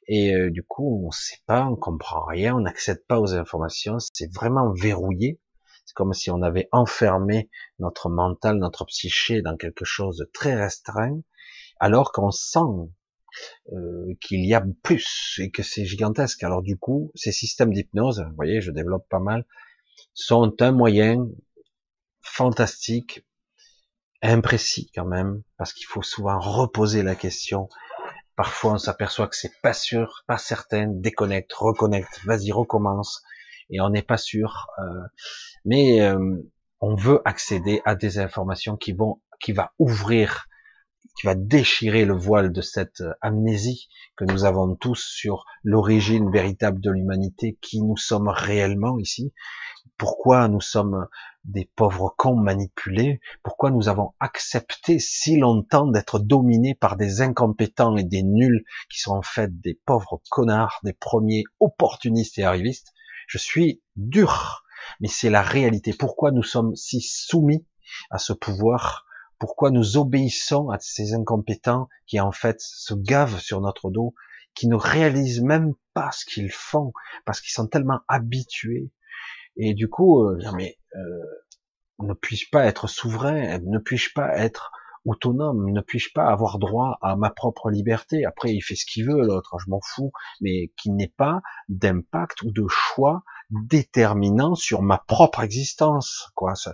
[0.08, 3.34] et euh, du coup on ne sait pas, on comprend rien, on n'accède pas aux
[3.34, 5.40] informations, c'est vraiment verrouillé.
[5.86, 7.50] C'est comme si on avait enfermé
[7.80, 11.20] notre mental, notre psyché dans quelque chose de très restreint,
[11.80, 12.92] alors qu'on sent
[13.72, 16.44] euh, qu'il y a plus et que c'est gigantesque.
[16.44, 19.46] Alors du coup, ces systèmes d'hypnose, vous voyez, je développe pas mal,
[20.14, 21.28] sont un moyen
[22.22, 23.26] fantastique,
[24.22, 27.70] imprécis quand même, parce qu'il faut souvent reposer la question.
[28.36, 33.22] Parfois, on s'aperçoit que c'est pas sûr, pas certain, déconnecte, reconnecte, vas-y, recommence,
[33.70, 34.68] et on n'est pas sûr.
[34.80, 35.08] Euh,
[35.66, 36.38] mais euh,
[36.80, 40.49] on veut accéder à des informations qui vont, qui va ouvrir
[41.16, 46.32] qui va déchirer le voile de cette euh, amnésie que nous avons tous sur l'origine
[46.32, 49.34] véritable de l'humanité, qui nous sommes réellement ici,
[49.98, 51.08] pourquoi nous sommes
[51.44, 57.98] des pauvres cons manipulés, pourquoi nous avons accepté si longtemps d'être dominés par des incompétents
[57.98, 62.94] et des nuls qui sont en fait des pauvres connards, des premiers opportunistes et arrivistes?
[63.28, 64.64] Je suis dur,
[65.00, 65.94] mais c'est la réalité.
[65.94, 67.66] Pourquoi nous sommes si soumis
[68.10, 69.06] à ce pouvoir
[69.40, 74.14] pourquoi nous obéissons à ces incompétents qui en fait se gavent sur notre dos,
[74.54, 76.92] qui ne réalisent même pas ce qu'ils font
[77.26, 78.92] parce qu'ils sont tellement habitués.
[79.56, 81.24] Et du coup, euh, mais euh,
[82.00, 84.72] ne puis-je pas être souverain Ne puis-je pas être
[85.06, 88.26] autonome Ne puis-je pas avoir droit à ma propre liberté?
[88.26, 90.12] Après, il fait ce qu'il veut, l'autre, je m'en fous,
[90.42, 96.30] mais qui n'ait pas d'impact ou de choix déterminant sur ma propre existence.
[96.36, 96.72] Quoi, c'est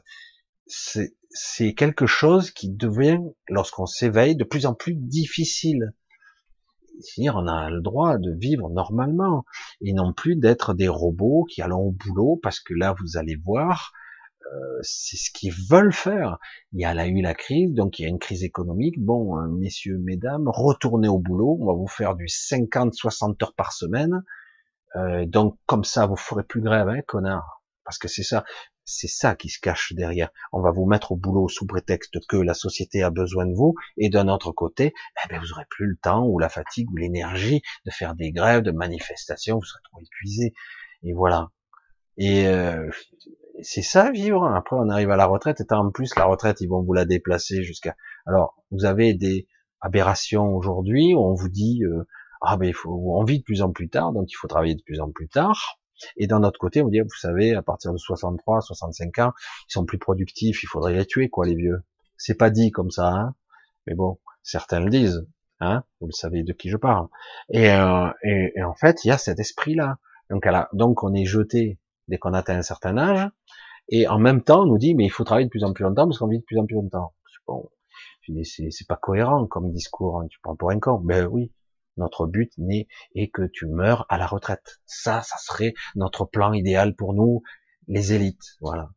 [0.68, 3.20] c'est quelque chose qui devient,
[3.50, 5.94] lorsqu'on s'éveille, de plus en plus difficile.
[7.00, 9.46] C'est-à-dire, on a le droit de vivre normalement
[9.82, 13.36] et non plus d'être des robots qui allons au boulot parce que là, vous allez
[13.36, 13.92] voir,
[14.46, 16.38] euh, c'est ce qu'ils veulent faire.
[16.72, 18.96] Il y a là eu la crise, donc il y a une crise économique.
[18.98, 21.58] Bon, hein, messieurs, mesdames, retournez au boulot.
[21.60, 24.24] On va vous faire du 50-60 heures par semaine.
[24.96, 27.64] Euh, donc comme ça, vous ferez plus grève, hein, connard.
[27.84, 28.46] Parce que c'est ça.
[28.86, 30.30] C'est ça qui se cache derrière.
[30.54, 33.74] On va vous mettre au boulot sous prétexte que la société a besoin de vous,
[33.98, 34.94] et d'un autre côté,
[35.24, 38.32] eh ben, vous aurez plus le temps ou la fatigue ou l'énergie de faire des
[38.32, 40.54] grèves, de manifestations, vous serez trop épuisé.
[41.04, 41.50] Et voilà.
[42.18, 42.90] Et euh,
[43.62, 44.46] c'est ça vivre.
[44.46, 47.06] Après, on arrive à la retraite, et en plus, la retraite, ils vont vous la
[47.06, 47.96] déplacer jusqu'à.
[48.26, 49.48] Alors, vous avez des
[49.82, 52.08] aberrations aujourd'hui où on vous dit euh,
[52.42, 54.76] ah ben il faut on vit de plus en plus tard, donc il faut travailler
[54.76, 55.80] de plus en plus tard.
[56.18, 59.34] Et d'un autre côté, on dit, vous savez, à partir de 63, 65 ans,
[59.70, 61.84] ils sont plus productifs, il faudrait les tuer, quoi, les vieux.
[62.18, 63.36] C'est pas dit comme ça, hein.
[63.88, 65.28] Mais bon, certains le disent,
[65.60, 65.84] hein.
[66.00, 67.08] Vous le savez de qui je parle.
[67.50, 69.98] Et, euh, et, en fait, il y a cet esprit-là.
[70.30, 73.30] Donc, donc, on est jeté dès qu'on atteint un certain âge.
[73.90, 75.84] Et en même temps, on nous dit, mais il faut travailler de plus en plus
[75.84, 77.14] longtemps parce qu'on vit de plus en plus longtemps.
[77.48, 77.70] Bon,
[78.44, 80.20] c'est pas cohérent comme discours.
[80.20, 80.28] Hein.
[80.30, 81.00] Tu prends pour un con.
[81.00, 81.52] Ben oui,
[81.98, 84.82] notre but n'est et que tu meurs à la retraite.
[84.86, 87.42] Ça, ça serait notre plan idéal pour nous,
[87.88, 88.56] les élites.
[88.62, 88.90] Voilà.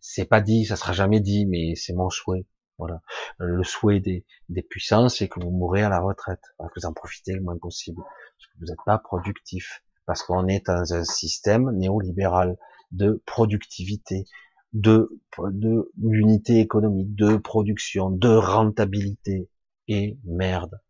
[0.00, 2.46] C'est pas dit, ça sera jamais dit, mais c'est mon souhait.
[2.78, 3.00] Voilà.
[3.38, 6.92] Le souhait des, des puissances, c'est que vous mourrez à la retraite, que vous en
[6.92, 11.04] profitez le moins possible, parce que vous n'êtes pas productif, parce qu'on est dans un
[11.04, 12.56] système néolibéral
[12.90, 14.24] de productivité,
[14.72, 19.48] de, de l'unité économique, de production, de rentabilité.
[19.86, 20.80] Et merde,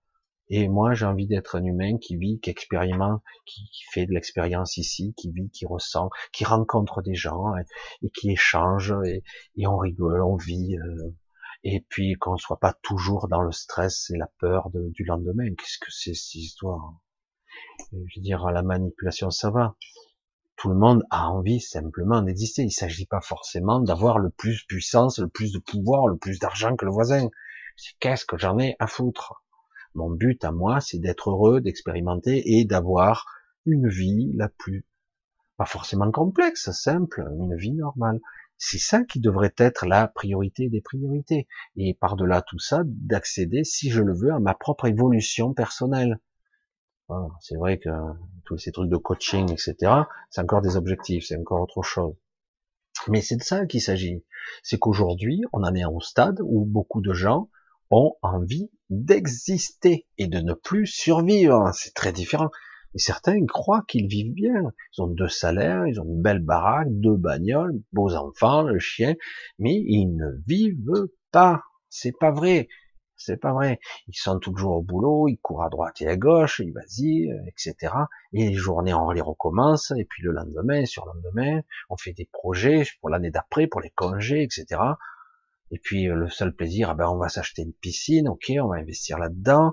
[0.52, 3.62] Et moi, j'ai envie d'être un humain qui vit, qui expérimente, qui,
[3.92, 7.56] fait de l'expérience ici, qui vit, qui ressent, qui rencontre des gens
[8.02, 9.22] et, qui échange et,
[9.66, 10.76] on rigole, on vit.
[10.76, 11.14] Euh,
[11.62, 15.54] et puis qu'on ne soit pas toujours dans le stress et la peur du lendemain.
[15.54, 16.94] Qu'est-ce que c'est cette histoire
[17.92, 19.76] Je veux dire, la manipulation, ça va.
[20.56, 22.62] Tout le monde a envie simplement d'exister.
[22.62, 26.16] Il ne s'agit pas forcément d'avoir le plus de puissance, le plus de pouvoir, le
[26.16, 27.28] plus d'argent que le voisin.
[28.00, 29.44] Qu'est-ce que j'en ai à foutre?
[29.94, 33.26] Mon but à moi, c'est d'être heureux, d'expérimenter et d'avoir
[33.66, 34.86] une vie la plus,
[35.56, 38.20] pas forcément complexe, simple, une vie normale.
[38.56, 41.48] C'est ça qui devrait être la priorité des priorités.
[41.76, 46.20] Et par-delà tout ça, d'accéder, si je le veux, à ma propre évolution personnelle.
[47.40, 47.88] c'est vrai que
[48.44, 49.92] tous ces trucs de coaching, etc.,
[50.28, 52.14] c'est encore des objectifs, c'est encore autre chose.
[53.08, 54.24] Mais c'est de ça qu'il s'agit.
[54.62, 57.48] C'est qu'aujourd'hui, on en est au stade où beaucoup de gens
[57.90, 61.70] ont envie d'exister et de ne plus survivre.
[61.74, 62.50] C'est très différent.
[62.94, 64.72] Et certains croient qu'ils vivent bien.
[64.96, 69.14] Ils ont deux salaires, ils ont une belle baraque, deux bagnoles, beaux enfants, le chien,
[69.58, 71.62] mais ils ne vivent pas.
[71.88, 72.68] C'est pas vrai.
[73.16, 73.78] C'est pas vrai.
[74.08, 77.92] Ils sont toujours au boulot, ils courent à droite et à gauche, ils vas-y, etc.
[78.32, 81.60] Et les journées, on les recommence, et puis le lendemain, sur le lendemain,
[81.90, 84.80] on fait des projets pour l'année d'après, pour les congés, etc.
[85.70, 88.68] Et puis euh, le seul plaisir, ah ben on va s'acheter une piscine, ok, on
[88.68, 89.72] va investir là-dedans.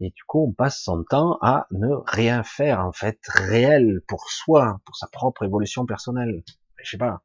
[0.00, 4.28] Et du coup, on passe son temps à ne rien faire en fait réel pour
[4.30, 6.42] soi, pour sa propre évolution personnelle.
[6.82, 7.22] Je sais pas.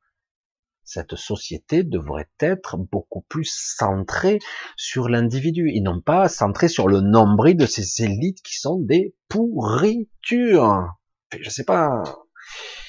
[0.84, 4.40] Cette société devrait être beaucoup plus centrée
[4.76, 9.16] sur l'individu et non pas centrée sur le nombril de ces élites qui sont des
[9.30, 10.96] pourritures.
[11.40, 12.04] Je sais pas.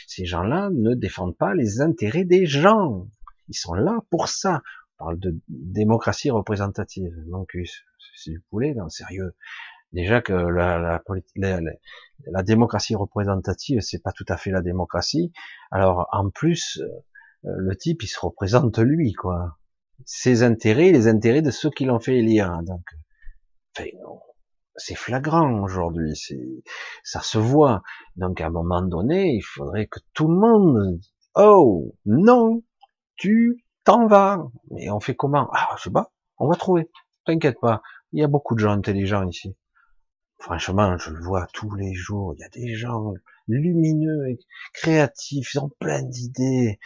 [0.06, 3.06] Ces gens-là ne défendent pas les intérêts des gens.
[3.48, 4.62] Ils sont là pour ça
[5.02, 7.12] parle de démocratie représentative.
[7.26, 7.56] Donc,
[8.16, 9.34] si vous voulez, non, sérieux.
[9.92, 11.02] Déjà que la, la,
[11.36, 11.60] la,
[12.26, 15.32] la démocratie représentative, c'est pas tout à fait la démocratie.
[15.70, 16.80] Alors, en plus,
[17.44, 19.58] euh, le type, il se représente lui, quoi.
[20.06, 22.62] Ses intérêts, les intérêts de ceux qui l'ont fait élire.
[22.62, 22.84] Donc,
[24.76, 26.16] c'est flagrant aujourd'hui.
[26.16, 26.62] C'est,
[27.04, 27.82] ça se voit.
[28.16, 31.00] Donc, à un moment donné, il faudrait que tout le monde,
[31.34, 32.62] oh, non,
[33.16, 34.44] tu t'en vas.
[34.70, 35.48] Mais on fait comment?
[35.52, 36.12] Ah, je sais pas.
[36.38, 36.90] On va trouver.
[37.24, 37.82] T'inquiète pas.
[38.12, 39.56] Il y a beaucoup de gens intelligents ici.
[40.38, 42.34] Franchement, je le vois tous les jours.
[42.34, 43.14] Il y a des gens
[43.48, 44.38] lumineux, et
[44.74, 46.78] créatifs, ils ont plein d'idées.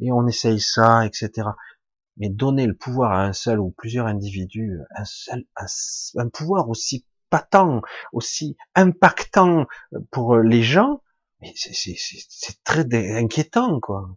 [0.00, 1.48] Et on essaye ça, etc.
[2.16, 7.06] Mais donner le pouvoir à un seul ou plusieurs individus, un seul, un, pouvoir aussi
[7.30, 7.82] patent,
[8.12, 9.66] aussi impactant
[10.10, 11.02] pour les gens,
[11.54, 12.84] c'est très
[13.16, 14.08] inquiétant, quoi.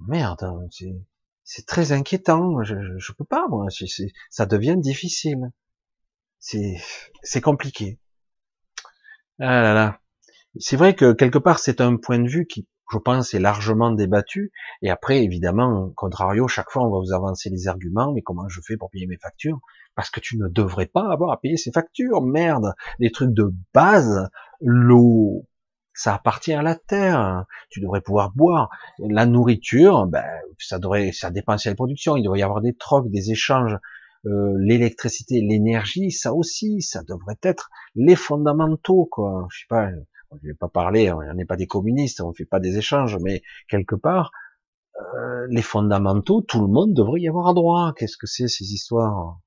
[0.00, 0.94] Merde, hein, c'est
[1.44, 2.62] c'est très inquiétant.
[2.62, 3.66] Je, je, peux pas, moi.
[4.30, 5.50] ça devient difficile.
[6.38, 6.76] C'est,
[7.22, 7.98] c'est compliqué.
[9.38, 10.00] Ah là là.
[10.58, 13.90] C'est vrai que quelque part, c'est un point de vue qui, je pense, est largement
[13.90, 14.52] débattu.
[14.82, 18.12] Et après, évidemment, contrario, chaque fois, on va vous avancer les arguments.
[18.12, 19.60] Mais comment je fais pour payer mes factures?
[19.94, 22.22] Parce que tu ne devrais pas avoir à payer ces factures.
[22.22, 22.74] Merde.
[22.98, 24.28] Les trucs de base,
[24.60, 25.46] l'eau,
[25.94, 27.44] ça appartient à la terre.
[27.70, 28.70] Tu devrais pouvoir boire.
[28.98, 30.24] La nourriture, ben,
[30.58, 32.16] ça devrait, ça dépend de la production.
[32.16, 33.76] Il devrait y avoir des trocs, des échanges.
[34.24, 39.48] Euh, l'électricité, l'énergie, ça aussi, ça devrait être les fondamentaux, quoi.
[39.50, 39.90] Je sais pas,
[40.40, 43.42] je vais pas parler, on n'est pas des communistes, on fait pas des échanges, mais
[43.68, 44.30] quelque part,
[45.00, 47.94] euh, les fondamentaux, tout le monde devrait y avoir droit.
[47.96, 49.40] Qu'est-ce que c'est ces histoires?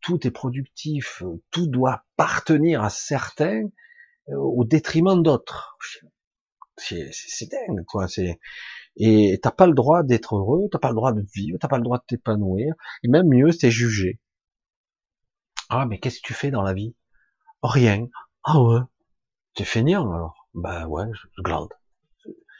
[0.00, 3.64] Tout est productif, tout doit appartenir à certains
[4.36, 5.76] au détriment d'autres.
[6.76, 8.08] C'est dingue, quoi.
[8.08, 8.38] C'est
[8.96, 11.78] et t'as pas le droit d'être heureux, t'as pas le droit de vivre, t'as pas
[11.78, 14.20] le droit de t'épanouir, et même mieux, c'est jugé.
[15.68, 16.94] Ah, mais qu'est-ce que tu fais dans la vie?
[17.62, 18.08] Rien.
[18.44, 18.80] Ah ouais.
[19.54, 21.72] T'es feignant alors Bah ouais, je glande.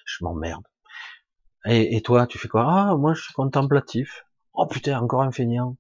[0.05, 0.65] Je m'emmerde.
[1.67, 2.65] Et, et, toi, tu fais quoi?
[2.67, 4.25] Ah, moi, je suis contemplatif.
[4.55, 5.77] Oh putain, encore un feignant.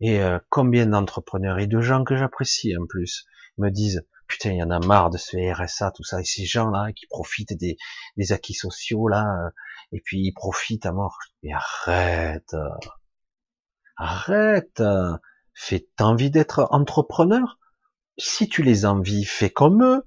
[0.00, 3.26] Et euh, combien d'entrepreneurs et de gens que j'apprécie en plus
[3.58, 6.44] me disent putain, il y en a marre de ce RSA, tout ça, et ces
[6.44, 7.76] gens-là qui profitent des,
[8.32, 9.50] acquis sociaux là, euh,
[9.92, 11.18] et puis ils profitent à mort.
[11.42, 12.54] Mais arrête,
[13.96, 14.82] arrête,
[15.54, 17.58] fais envie d'être entrepreneur.
[18.18, 20.04] Si tu les envies, fais comme eux.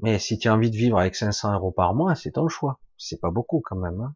[0.00, 2.80] Mais si tu as envie de vivre avec 500 euros par mois, c'est ton choix.
[2.98, 4.00] C'est pas beaucoup quand même.
[4.00, 4.14] Hein.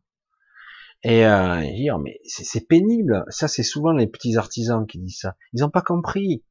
[1.05, 3.25] Et euh, dire, mais c'est pénible.
[3.29, 5.37] Ça, c'est souvent les petits artisans qui disent ça.
[5.53, 6.45] Ils n'ont pas compris.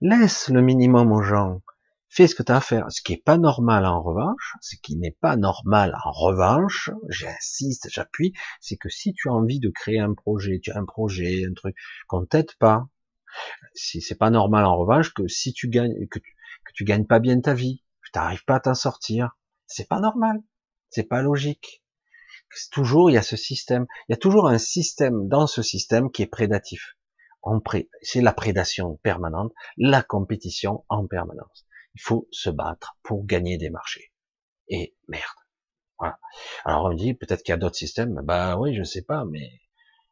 [0.00, 1.62] Laisse le minimum aux gens.
[2.08, 2.90] Fais ce que tu as à faire.
[2.90, 7.88] Ce qui est pas normal en revanche, ce qui n'est pas normal en revanche, j'insiste,
[7.90, 11.44] j'appuie, c'est que si tu as envie de créer un projet, tu as un projet,
[11.48, 11.76] un truc,
[12.08, 12.88] qu'on t'aide pas,
[13.74, 17.06] Si c'est pas normal en revanche que si tu gagnes, que tu, que tu gagnes
[17.06, 20.42] pas bien ta vie, que tu n'arrives pas à t'en sortir, c'est pas normal,
[20.90, 21.84] c'est pas logique.
[22.72, 26.10] Toujours il y a ce système, il y a toujours un système dans ce système
[26.10, 26.96] qui est prédatif.
[28.02, 31.66] C'est la prédation permanente, la compétition en permanence.
[31.94, 34.12] Il faut se battre pour gagner des marchés.
[34.68, 35.22] Et merde.
[35.98, 36.18] Voilà.
[36.64, 38.20] Alors on me dit peut-être qu'il y a d'autres systèmes.
[38.24, 39.60] Bah oui, je sais pas, mais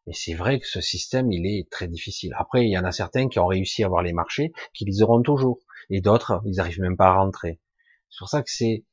[0.06, 2.34] mais c'est vrai que ce système, il est très difficile.
[2.36, 5.02] Après, il y en a certains qui ont réussi à avoir les marchés, qui les
[5.02, 5.60] auront toujours.
[5.90, 7.60] Et d'autres, ils n'arrivent même pas à rentrer.
[8.10, 8.84] C'est pour ça que c'est,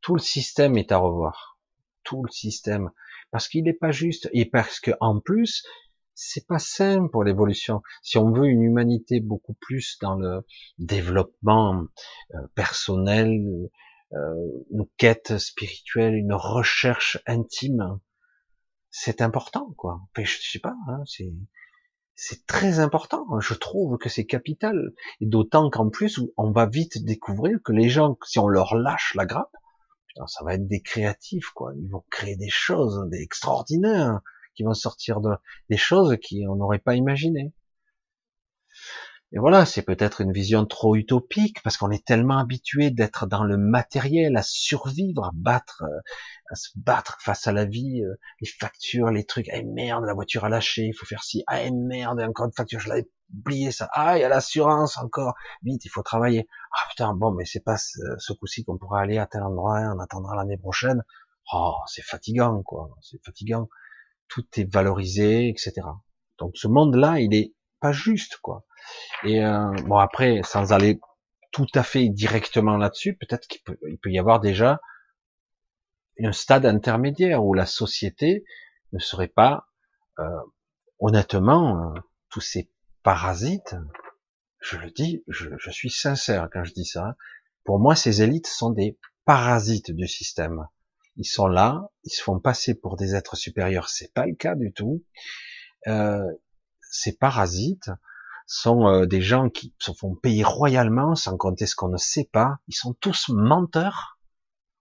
[0.00, 1.58] tout le système est à revoir.
[2.02, 2.90] Tout le système.
[3.30, 4.30] Parce qu'il n'est pas juste.
[4.32, 5.66] Et parce que, en plus,
[6.14, 7.82] c'est pas simple pour l'évolution.
[8.02, 10.46] Si on veut une humanité beaucoup plus dans le
[10.78, 11.84] développement
[12.34, 13.40] euh, personnel,
[14.12, 14.34] euh,
[14.70, 17.98] une quête spirituelle, une recherche intime,
[18.90, 20.00] c'est important, quoi.
[20.16, 21.32] je sais pas, hein, c'est
[22.16, 23.26] c'est très important.
[23.40, 24.92] Je trouve que c'est capital.
[25.20, 29.14] Et d'autant qu'en plus, on va vite découvrir que les gens, si on leur lâche
[29.16, 29.56] la grappe,
[30.26, 31.72] ça va être des créatifs, quoi.
[31.76, 34.20] Ils vont créer des choses, des extraordinaires,
[34.54, 35.30] qui vont sortir de
[35.70, 37.52] des choses qu'on n'aurait pas imaginées.
[39.32, 43.42] Et voilà, c'est peut-être une vision trop utopique parce qu'on est tellement habitué d'être dans
[43.42, 46.00] le matériel, à survivre, à battre, euh,
[46.50, 49.48] à se battre face à la vie, euh, les factures, les trucs.
[49.52, 51.42] Eh merde, la voiture a lâché, il faut faire ci.
[51.48, 53.88] Ah merde, encore une facture, je l'avais oublié ça.
[53.92, 55.34] Ah, il y a l'assurance encore.
[55.62, 56.46] Vite, il faut travailler.
[56.72, 59.80] Ah putain, bon, mais c'est pas ce, ce coup-ci qu'on pourra aller à tel endroit,
[59.96, 61.02] on attendra l'année prochaine.
[61.52, 62.90] Oh, c'est fatigant, quoi.
[63.02, 63.68] C'est fatigant.
[64.28, 65.82] Tout est valorisé, etc.
[66.38, 68.64] Donc ce monde-là, il est pas juste, quoi.
[69.24, 71.00] Et euh, bon après, sans aller
[71.52, 74.80] tout à fait directement là-dessus, peut-être qu'il peut, y avoir déjà
[76.20, 78.44] un stade intermédiaire où la société
[78.92, 79.66] ne serait pas,
[80.18, 80.24] euh,
[80.98, 82.70] honnêtement, euh, tous ces
[83.02, 83.76] parasites,
[84.60, 87.16] je le dis, je, je, suis sincère quand je dis ça,
[87.64, 90.66] pour moi ces élites sont des parasites du système.
[91.16, 94.54] Ils sont là, ils se font passer pour des êtres supérieurs, c'est pas le cas
[94.54, 95.04] du tout.
[95.86, 96.24] Euh,
[96.80, 97.90] ces parasites,
[98.46, 102.28] sont euh, des gens qui se font payer royalement, sans compter ce qu'on ne sait
[102.30, 102.58] pas.
[102.68, 104.18] Ils sont tous menteurs.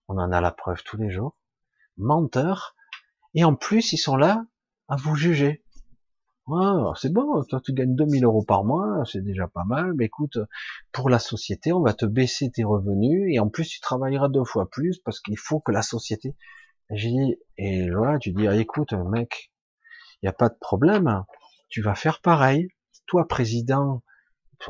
[0.08, 1.38] On en a la preuve tous les jours.
[1.98, 2.76] Menteurs.
[3.34, 4.45] Et en plus, ils sont là
[4.88, 5.62] à vous juger.
[6.95, 10.38] C'est bon, toi tu gagnes 2000 euros par mois, c'est déjà pas mal, mais écoute,
[10.91, 14.43] pour la société, on va te baisser tes revenus, et en plus tu travailleras deux
[14.43, 16.35] fois plus, parce qu'il faut que la société...
[16.89, 19.51] J'ai dit, et là, tu dis, ah, écoute, mec,
[20.22, 21.23] il n'y a pas de problème,
[21.69, 22.67] tu vas faire pareil,
[23.07, 24.03] toi, président,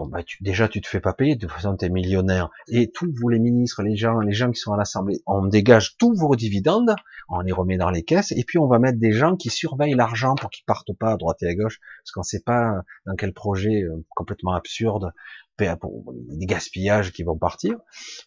[0.02, 3.12] bah, déjà tu te fais pas payer, de toute façon tu es millionnaire, et tous
[3.14, 6.36] vous les ministres, les gens, les gens qui sont à l'Assemblée, on dégage tous vos
[6.36, 6.96] dividendes,
[7.30, 9.96] on les remet dans les caisses, et puis on va mettre des gens qui surveillent
[9.96, 13.16] l'argent pour qu'ils partent pas à droite et à gauche, parce qu'on sait pas dans
[13.16, 15.12] quel projet euh, complètement absurde,
[15.58, 17.78] des gaspillages qui vont partir,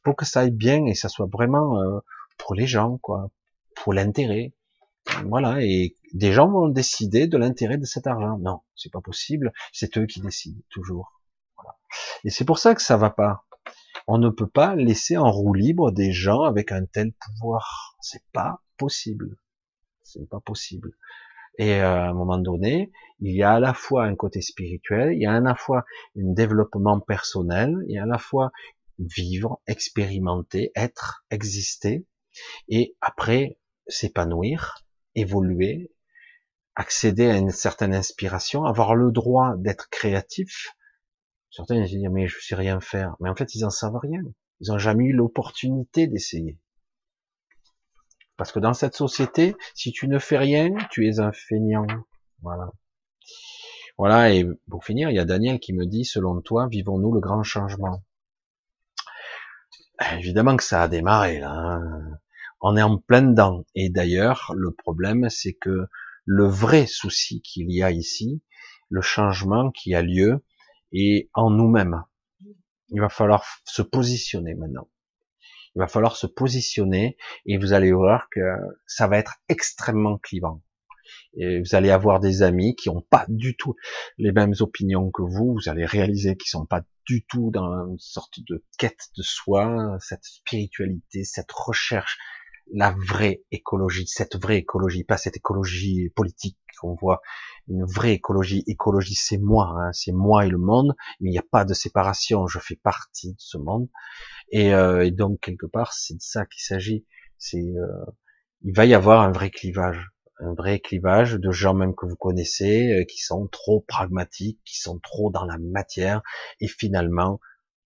[0.02, 1.98] pour que ça aille bien et ça soit vraiment euh,
[2.38, 3.30] pour les gens, quoi,
[3.74, 4.52] pour l'intérêt.
[5.24, 8.38] Voilà, et des gens vont décider de l'intérêt de cet argent.
[8.38, 11.12] Non, c'est pas possible, c'est eux qui décident, toujours.
[12.24, 13.44] Et c'est pour ça que ça va pas.
[14.06, 17.96] On ne peut pas laisser en roue libre des gens avec un tel pouvoir.
[18.00, 19.36] C'est pas possible.
[20.02, 20.92] C'est pas possible.
[21.58, 25.14] Et euh, à un moment donné, il y a à la fois un côté spirituel,
[25.14, 25.84] il y a à la fois
[26.16, 28.52] un développement personnel, il y a à la fois
[28.98, 32.06] vivre, expérimenter, être, exister,
[32.68, 35.92] et après s'épanouir, évoluer,
[36.74, 40.74] accéder à une certaine inspiration, avoir le droit d'être créatif.
[41.56, 44.20] Certains ils disent mais je sais rien faire, mais en fait ils en savent rien.
[44.60, 46.58] Ils n'ont jamais eu l'opportunité d'essayer.
[48.36, 51.86] Parce que dans cette société, si tu ne fais rien, tu es un feignant.
[52.42, 52.70] Voilà.
[53.96, 57.20] Voilà, et pour finir, il y a Daniel qui me dit, selon toi, vivons-nous le
[57.20, 58.02] grand changement?
[60.12, 61.50] Évidemment que ça a démarré là.
[61.50, 62.18] Hein
[62.60, 63.64] on est en plein dedans.
[63.74, 65.86] Et d'ailleurs, le problème, c'est que
[66.24, 68.42] le vrai souci qu'il y a ici,
[68.90, 70.44] le changement qui a lieu,
[70.92, 72.02] est en nous-mêmes.
[72.88, 74.88] Il va falloir se positionner maintenant.
[75.74, 78.40] Il va falloir se positionner et vous allez voir que
[78.86, 80.62] ça va être extrêmement clivant.
[81.38, 83.74] Et vous allez avoir des amis qui n'ont pas du tout
[84.16, 85.54] les mêmes opinions que vous.
[85.54, 89.96] Vous allez réaliser qu'ils sont pas du tout dans une sorte de quête de soi,
[90.00, 92.18] cette spiritualité, cette recherche
[92.72, 97.20] la vraie écologie, cette vraie écologie, pas cette écologie politique qu'on voit,
[97.68, 98.64] une vraie écologie.
[98.66, 101.74] Écologie, c'est moi, hein, c'est moi et le monde, mais il n'y a pas de
[101.74, 102.46] séparation.
[102.46, 103.88] Je fais partie de ce monde,
[104.50, 107.06] et, euh, donc quelque part, c'est de ça qu'il s'agit.
[107.38, 108.04] C'est, euh,
[108.62, 110.10] il va y avoir un vrai clivage.
[110.38, 114.78] un vrai clivage de gens même que vous connaissez euh, qui sont trop pragmatiques, qui
[114.78, 116.20] sont trop dans la matière
[116.60, 117.40] et finalement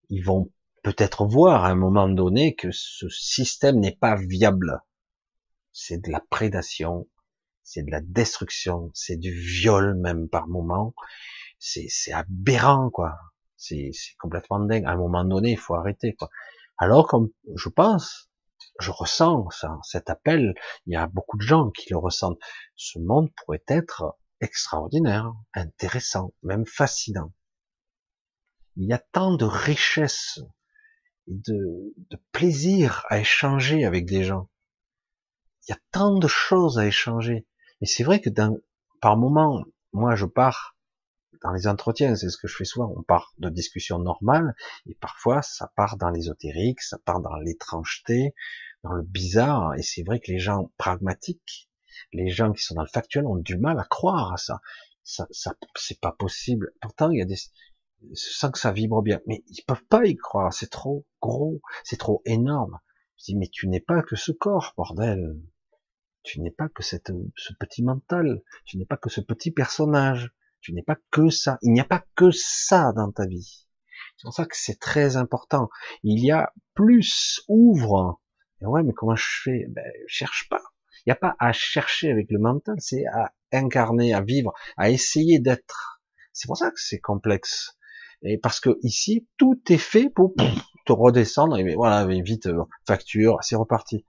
[0.10, 0.52] ils vont
[0.84, 4.82] peut-être voir à un moment donné que ce système n'est pas viable.
[5.72, 7.08] C'est de la prédation,
[7.64, 10.94] c'est de la destruction, c'est du viol même par moment.
[11.60, 13.18] C'est aberrant quoi.
[13.58, 14.86] C'est complètement dingue.
[14.86, 16.30] À un moment donné, il faut arrêter quoi.
[16.78, 18.30] Alors comme je pense,
[18.80, 20.54] je ressens ça, cet appel.
[20.86, 22.40] Il y a beaucoup de gens qui le ressentent.
[22.76, 27.34] Ce monde pourrait être extraordinaire, intéressant, même fascinant.
[28.76, 30.40] Il y a tant de richesses
[31.28, 34.50] de, de plaisir à échanger avec des gens.
[35.68, 37.46] Il y a tant de choses à échanger.
[37.82, 38.58] Mais c'est vrai que dans,
[39.02, 40.78] par moment, moi je pars
[41.44, 44.56] dans les entretiens, c'est ce que je fais souvent, on part de discussions normales,
[44.88, 48.34] et parfois ça part dans l'ésotérique, ça part dans l'étrangeté,
[48.84, 51.70] dans le bizarre, et c'est vrai que les gens pragmatiques,
[52.14, 54.62] les gens qui sont dans le factuel ont du mal à croire à ça.
[55.04, 56.74] Ça, ça c'est pas possible.
[56.82, 57.38] Pourtant, il y a des,
[58.14, 61.98] sens que ça vibre bien, mais ils peuvent pas y croire, c'est trop gros, c'est
[61.98, 62.80] trop énorme.
[63.18, 65.40] Je dis, mais tu n'es pas que ce corps, bordel.
[66.24, 68.42] Tu n'es pas que cette, ce petit mental.
[68.66, 70.32] Tu n'es pas que ce petit personnage.
[70.62, 71.58] Tu n'es pas que ça.
[71.62, 73.66] Il n'y a pas que ça dans ta vie.
[74.18, 75.70] C'est pour ça que c'est très important.
[76.04, 78.22] Il y a plus, ouvre.
[78.62, 79.66] Et ouais, mais comment je fais?
[79.70, 80.62] Ben, cherche pas.
[81.06, 84.90] Il n'y a pas à chercher avec le mental, c'est à incarner, à vivre, à
[84.90, 86.02] essayer d'être.
[86.34, 87.77] C'est pour ça que c'est complexe.
[88.24, 90.34] Et parce que ici, tout est fait pour
[90.86, 94.06] te redescendre, et voilà, vite, euh, facture, c'est reparti.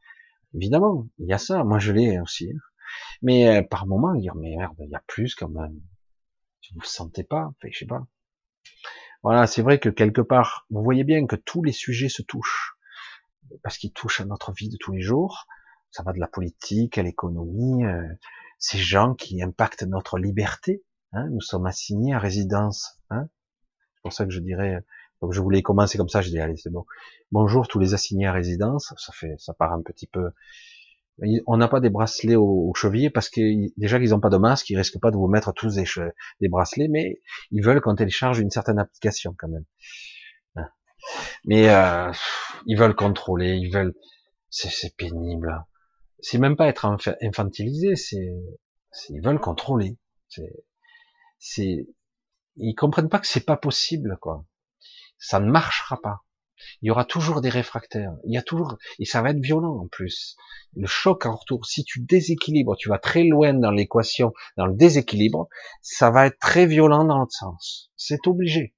[0.55, 2.51] Évidemment, il y a ça, moi je l'ai aussi.
[2.51, 2.59] Hein.
[3.23, 5.81] Mais euh, par moment, y a, merde, il y a plus quand même.
[6.63, 8.07] Si vous sentez pas, fait, je sais pas.
[9.23, 12.77] Voilà, c'est vrai que quelque part, vous voyez bien que tous les sujets se touchent.
[13.63, 15.47] Parce qu'ils touchent à notre vie de tous les jours.
[15.91, 18.07] Ça va de la politique à l'économie, euh,
[18.59, 20.85] ces gens qui impactent notre liberté.
[21.13, 23.01] Hein, nous sommes assignés à résidence.
[23.11, 23.29] Hein,
[24.09, 24.83] pour ça que je dirais,
[25.31, 26.87] je voulais commencer comme ça, je dis allez c'est bon.
[27.31, 30.31] Bonjour tous les assignés à résidence, ça fait, ça part un petit peu.
[31.47, 33.41] On n'a pas des bracelets aux, chevilles parce que
[33.77, 35.85] déjà qu'ils n'ont pas de masque, ils risquent pas de vous mettre tous des,
[36.41, 37.21] des bracelets, mais
[37.51, 39.65] ils veulent qu'on télécharge une certaine application quand même.
[40.57, 40.69] Hein.
[41.45, 42.11] Mais euh,
[42.65, 43.95] ils veulent contrôler, ils veulent,
[44.49, 45.67] c'est pénible.
[46.21, 48.33] C'est même pas être infantilisé, c'est,
[49.11, 49.99] ils veulent contrôler.
[51.39, 51.87] C'est,
[52.59, 54.45] ils comprennent pas que c'est pas possible, quoi.
[55.19, 56.25] Ça ne marchera pas.
[56.83, 58.13] Il y aura toujours des réfractaires.
[58.25, 60.37] Il y a toujours, et ça va être violent en plus.
[60.75, 64.75] Le choc en retour, si tu déséquilibres, tu vas très loin dans l'équation, dans le
[64.75, 65.49] déséquilibre,
[65.83, 67.91] ça va être très violent dans l'autre sens.
[67.97, 68.75] C'est obligé.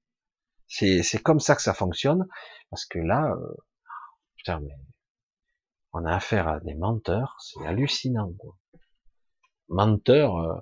[0.67, 2.27] C'est, c'est comme ça que ça fonctionne,
[2.71, 3.57] parce que là, euh,
[5.93, 8.33] on a affaire à des menteurs, c'est hallucinant.
[8.39, 8.57] Quoi.
[9.69, 10.61] Menteurs euh,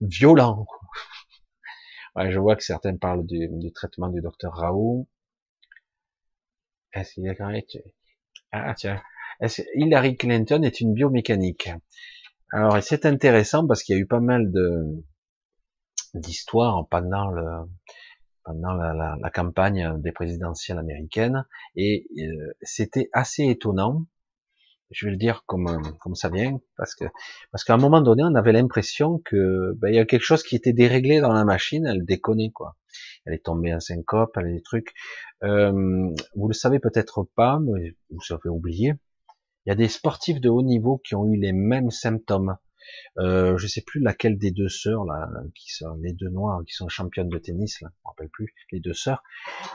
[0.00, 0.66] violents.
[2.16, 5.08] Je vois que certains parlent du, traitement du docteur Raoult.
[6.92, 7.40] Est-ce qu'il est
[8.52, 9.02] Ah tiens,
[9.74, 11.70] Hillary Clinton est une biomécanique?
[12.52, 15.02] Alors c'est intéressant parce qu'il y a eu pas mal de
[16.14, 17.68] d'histoires pendant le
[18.44, 24.06] pendant la, la, campagne des présidentielles américaines et euh, c'était assez étonnant
[24.94, 25.66] je vais le dire comme
[26.00, 27.04] comme ça vient, parce que
[27.52, 30.42] parce qu'à un moment donné, on avait l'impression que ben, il y a quelque chose
[30.42, 32.76] qui était déréglé dans la machine, elle déconnait quoi.
[33.26, 34.92] Elle est tombée en syncope, elle a des trucs.
[35.42, 35.72] Euh,
[36.36, 38.94] vous le savez peut-être pas, mais vous avez oublié.
[39.66, 42.56] Il y a des sportifs de haut niveau qui ont eu les mêmes symptômes.
[43.18, 46.74] Euh, je sais plus laquelle des deux sœurs là, qui sont les deux noires, qui
[46.74, 49.22] sont championnes de tennis, là, je me rappelle plus, les deux sœurs.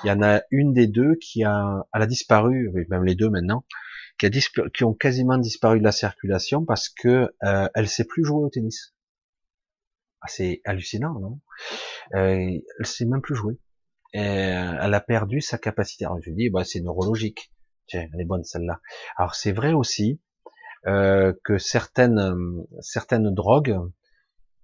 [0.04, 3.32] Il y en a une des deux qui a, elle a disparu, même les deux
[3.32, 3.66] maintenant,
[4.20, 4.30] qui, a
[4.74, 8.50] qui ont quasiment disparu de la circulation parce que euh, elle sait plus jouer au
[8.50, 8.94] tennis.
[10.22, 11.40] Ah, c'est hallucinant, non?
[12.16, 13.58] Euh, Elle sait même plus jouer.
[14.16, 16.06] Euh, elle a perdu sa capacité.
[16.06, 17.54] Alors je dis, bah, c'est neurologique.
[17.88, 18.82] Tiens, elle est bonne celle-là.
[19.18, 20.20] Alors c'est vrai aussi
[20.88, 23.78] euh, que certaines certaines drogues,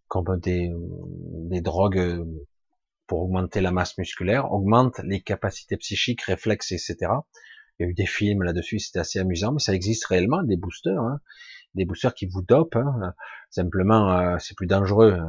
[0.07, 0.71] comme des,
[1.49, 2.25] des drogues
[3.07, 7.11] pour augmenter la masse musculaire, augmentent les capacités psychiques, réflexes, etc.
[7.79, 10.57] Il y a eu des films là-dessus, c'était assez amusant, mais ça existe réellement, des
[10.57, 11.19] boosters, hein,
[11.73, 12.77] des boosters qui vous dopent.
[12.77, 13.13] Hein.
[13.49, 15.19] Simplement, euh, c'est plus dangereux.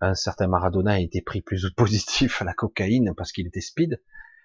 [0.00, 4.00] Un certain Maradona a été pris plus positif à la cocaïne parce qu'il était speed.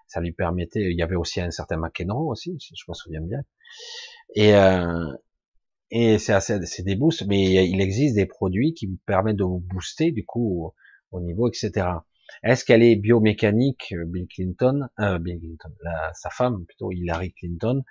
[0.08, 0.92] Ça lui permettait.
[0.92, 3.42] Il y avait aussi un certain McEnroe aussi, si je me souviens bien.
[4.36, 5.11] Et euh,
[5.90, 9.44] et c'est assez, c'est des boosts, mais il existe des produits qui vous permettent de
[9.45, 10.74] vous booster du coup
[11.11, 11.88] au niveau, etc.
[12.43, 15.72] Est-ce qu'elle est biomécanique, euh, Bill Clinton, euh, Bill Clinton,
[16.14, 17.83] sa femme plutôt Hillary Clinton?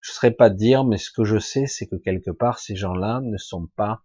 [0.00, 2.76] Je ne saurais pas dire, mais ce que je sais, c'est que quelque part ces
[2.76, 4.02] gens-là ne sont pas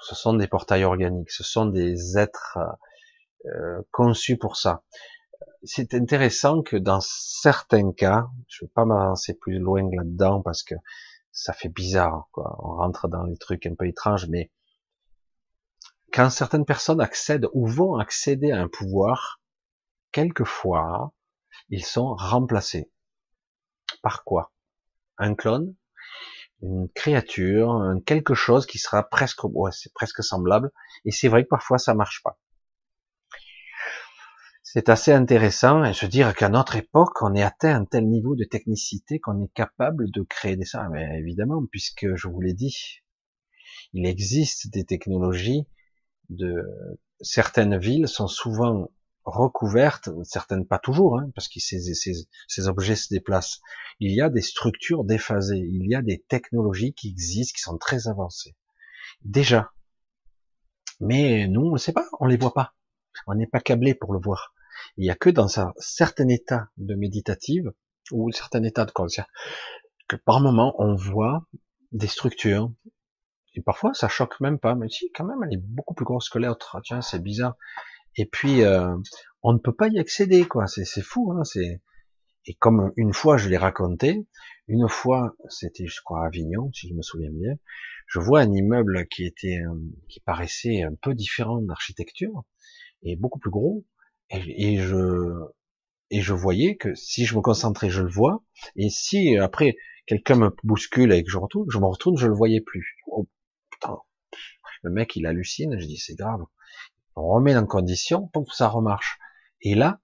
[0.00, 2.58] ce sont des portails organiques, ce sont des êtres
[3.46, 4.82] euh, conçus pour ça.
[5.62, 10.74] C'est intéressant que dans certains cas, je vais pas m'avancer plus loin là-dedans parce que
[11.32, 12.56] ça fait bizarre, quoi.
[12.62, 14.50] On rentre dans les trucs un peu étranges, mais
[16.14, 19.42] quand certaines personnes accèdent ou vont accéder à un pouvoir,
[20.12, 21.12] quelquefois,
[21.70, 22.92] ils sont remplacés.
[24.00, 24.52] Par quoi?
[25.18, 25.74] Un clone?
[26.62, 27.94] Une créature?
[28.06, 30.70] Quelque chose qui sera presque, ouais, c'est presque semblable.
[31.04, 32.38] Et c'est vrai que parfois ça marche pas.
[34.62, 38.36] C'est assez intéressant et se dire qu'à notre époque, on est atteint un tel niveau
[38.36, 40.88] de technicité qu'on est capable de créer des ça.
[40.90, 43.02] Mais évidemment, puisque je vous l'ai dit,
[43.92, 45.66] il existe des technologies
[46.30, 46.64] de
[47.20, 48.90] certaines villes sont souvent
[49.24, 53.60] recouvertes, certaines pas toujours, hein, parce que ces, ces, objets se déplacent.
[54.00, 57.78] Il y a des structures déphasées, il y a des technologies qui existent, qui sont
[57.78, 58.54] très avancées.
[59.22, 59.72] Déjà.
[61.00, 62.74] Mais nous, on ne sait pas, on les voit pas.
[63.26, 64.54] On n'est pas câblé pour le voir.
[64.96, 67.72] Il y a que dans un certain état de méditative,
[68.10, 69.26] ou un certain état de conscience,
[70.08, 71.46] que par moment, on voit
[71.92, 72.70] des structures,
[73.54, 74.74] et parfois, ça choque même pas.
[74.74, 76.80] Mais si, quand même, elle est beaucoup plus grosse que l'autre.
[76.84, 77.56] Tiens, c'est bizarre.
[78.16, 78.96] Et puis, euh,
[79.42, 80.66] on ne peut pas y accéder, quoi.
[80.66, 81.44] C'est, c'est fou, hein.
[81.44, 81.80] C'est
[82.46, 84.26] et comme une fois, je l'ai raconté.
[84.68, 87.54] Une fois, c'était, je crois, à Avignon, si je me souviens bien.
[88.06, 89.74] Je vois un immeuble qui était, euh,
[90.08, 92.44] qui paraissait un peu différent d'architecture
[93.02, 93.84] et beaucoup plus gros.
[94.30, 95.32] Et, et je
[96.10, 98.44] et je voyais que si je me concentrais, je le vois.
[98.76, 99.76] Et si après
[100.06, 102.96] quelqu'un me bouscule et que je retourne, je me retourne, je le voyais plus.
[103.06, 103.26] Oh,
[104.82, 105.78] le mec, il hallucine.
[105.78, 106.44] Je dis, c'est grave.
[107.16, 109.18] On remet en condition, pour que ça remarche.
[109.60, 110.00] Et là,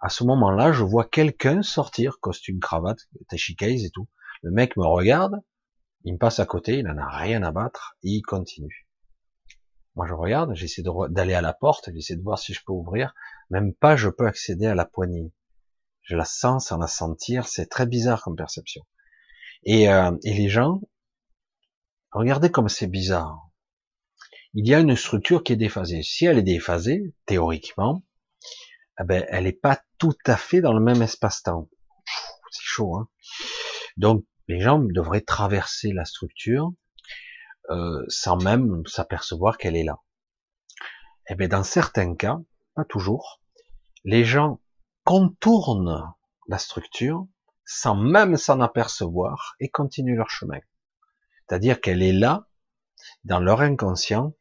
[0.00, 2.98] à ce moment-là, je vois quelqu'un sortir, costume, cravate,
[3.58, 4.08] case et tout.
[4.42, 5.36] Le mec me regarde,
[6.04, 8.88] il me passe à côté, il n'en a rien à battre, il continue.
[9.94, 13.14] Moi, je regarde, j'essaie d'aller à la porte, j'essaie de voir si je peux ouvrir.
[13.50, 15.32] Même pas, je peux accéder à la poignée.
[16.02, 18.82] Je la sens sans la sentir, c'est très bizarre comme perception.
[19.64, 20.80] Et, euh, et les gens,
[22.12, 23.50] regardez comme c'est bizarre
[24.54, 26.02] il y a une structure qui est déphasée.
[26.02, 28.04] Si elle est déphasée, théoriquement,
[29.00, 31.68] eh ben, elle n'est pas tout à fait dans le même espace-temps.
[32.50, 33.08] C'est chaud, hein
[33.96, 36.72] Donc, les gens devraient traverser la structure
[37.70, 40.00] euh, sans même s'apercevoir qu'elle est là.
[41.28, 42.40] Eh bien, dans certains cas,
[42.74, 43.40] pas toujours,
[44.02, 44.60] les gens
[45.04, 46.12] contournent
[46.48, 47.28] la structure
[47.64, 50.58] sans même s'en apercevoir et continuent leur chemin.
[51.50, 52.46] C'est-à-dire qu'elle est là,
[53.24, 54.36] dans leur inconscient,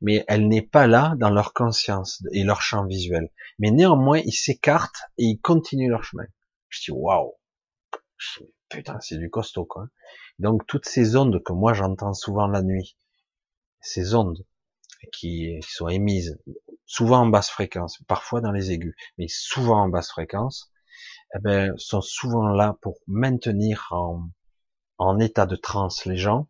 [0.00, 3.30] mais elle n'est pas là dans leur conscience et leur champ visuel.
[3.60, 6.24] Mais néanmoins, ils s'écartent et ils continuent leur chemin.
[6.68, 7.34] Je dis waouh,
[8.68, 9.86] putain, c'est du costaud quoi.
[10.40, 12.96] Donc toutes ces ondes que moi j'entends souvent la nuit,
[13.80, 14.44] ces ondes
[15.12, 16.40] qui, sont émises,
[16.86, 20.72] souvent en basse fréquence, parfois dans les aigus, mais souvent en basse fréquence,
[21.36, 24.28] eh ben, sont souvent là pour maintenir en,
[25.06, 26.48] en état de transe les gens,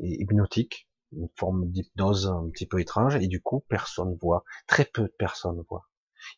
[0.00, 4.84] et hypnotiques, une forme d'hypnose un petit peu étrange, et du coup, personne voit, très
[4.84, 5.88] peu de personnes voient.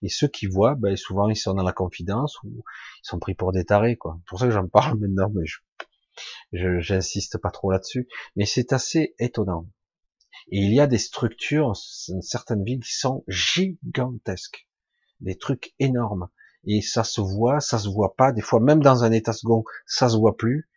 [0.02, 3.34] Et ceux qui voient, ben, souvent, ils sont dans la confidence, ou ils sont pris
[3.34, 4.16] pour des tarés, quoi.
[4.18, 5.44] C'est pour ça que j'en parle maintenant, mais
[6.52, 8.08] je, j'insiste pas trop là-dessus.
[8.36, 9.66] Mais c'est assez étonnant.
[10.52, 14.68] Et il y a des structures, certaines villes qui sont gigantesques.
[15.20, 16.28] Des trucs énormes.
[16.64, 18.32] Et ça se voit, ça se voit pas.
[18.32, 20.68] Des fois, même dans un état second, ça se voit plus.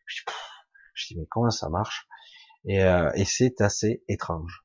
[0.94, 2.08] Je dis mais comment ça marche?
[2.66, 4.64] Et, euh, et c'est assez étrange.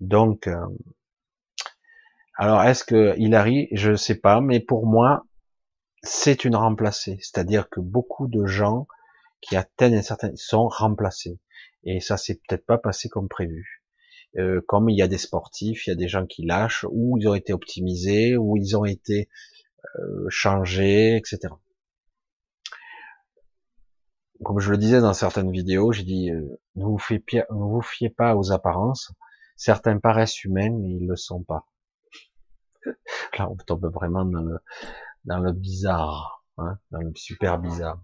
[0.00, 0.66] Donc, euh,
[2.36, 5.26] alors est-ce que Hilary, je sais pas, mais pour moi,
[6.02, 7.18] c'est une remplacée.
[7.20, 8.86] C'est-à-dire que beaucoup de gens
[9.40, 11.38] qui atteignent un certain sont remplacés.
[11.84, 13.84] Et ça s'est peut-être pas passé comme prévu.
[14.36, 17.18] Euh, comme il y a des sportifs, il y a des gens qui lâchent, ou
[17.18, 19.28] ils ont été optimisés, ou ils ont été
[19.98, 21.54] euh, changés, etc
[24.44, 28.36] comme je le disais dans certaines vidéos, j'ai dit, euh, ne, vous fiez, ne pas
[28.36, 29.12] aux apparences.
[29.56, 31.66] Certains paraissent humains, mais ils le sont pas.
[33.38, 34.58] Là, on tombe vraiment dans le,
[35.24, 38.00] dans le bizarre, hein, dans le super bizarre.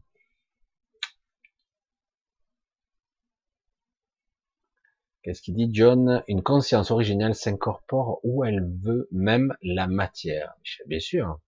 [5.23, 6.25] Qu'est-ce qu'il dit John?
[6.28, 10.55] Une conscience originelle s'incorpore où elle veut, même la matière.
[10.86, 11.41] Bien sûr,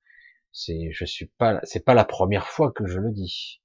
[0.52, 3.61] c'est, je suis pas, c'est pas la première fois que je le dis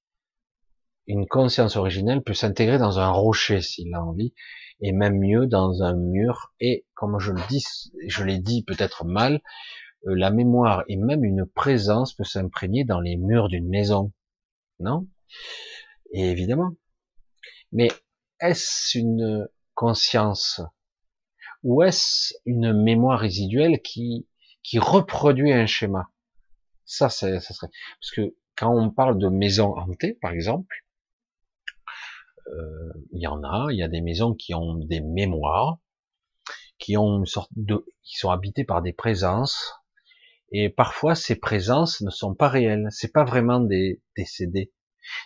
[1.07, 4.33] une conscience originelle peut s'intégrer dans un rocher s'il a envie,
[4.81, 6.53] et même mieux dans un mur.
[6.59, 7.63] Et comme je le dis,
[8.07, 9.41] je l'ai dit peut-être mal,
[10.05, 14.11] euh, la mémoire et même une présence peut s'imprégner dans les murs d'une maison,
[14.79, 15.07] non?
[16.11, 16.71] Et évidemment.
[17.71, 17.89] Mais
[18.39, 20.61] est-ce une conscience
[21.63, 24.27] ou est-ce une mémoire résiduelle qui
[24.63, 26.09] qui reproduit un schéma?
[26.85, 27.69] Ça, ça serait
[27.99, 30.86] parce que quand on parle de maison hantée, par exemple,
[33.11, 35.79] il y en a, il y a des maisons qui ont des mémoires,
[36.79, 39.73] qui ont une sorte de, qui sont habitées par des présences,
[40.51, 44.71] et parfois ces présences ne sont pas réelles, c'est pas vraiment des décédés,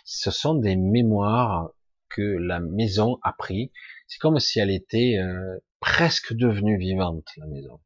[0.04, 1.70] ce sont des mémoires
[2.08, 3.72] que la maison a pris.
[4.06, 7.80] C'est comme si elle était euh, presque devenue vivante, la maison.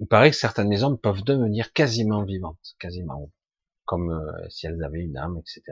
[0.00, 3.30] Il paraît que certaines maisons peuvent devenir quasiment vivantes, quasiment,
[3.84, 5.62] comme euh, si elles avaient une âme, etc.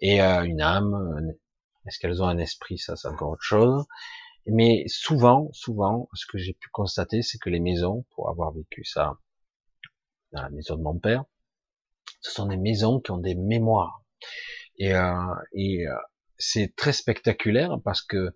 [0.00, 1.34] Et euh, une âme,
[1.86, 2.78] est-ce qu'elles ont un esprit?
[2.78, 3.84] Ça, c'est encore autre chose.
[4.46, 8.84] Mais souvent, souvent, ce que j'ai pu constater, c'est que les maisons, pour avoir vécu
[8.84, 9.18] ça
[10.32, 11.24] dans la maison de mon père,
[12.20, 14.02] ce sont des maisons qui ont des mémoires.
[14.78, 15.12] Et, euh,
[15.56, 15.96] euh,
[16.38, 18.34] c'est très spectaculaire parce que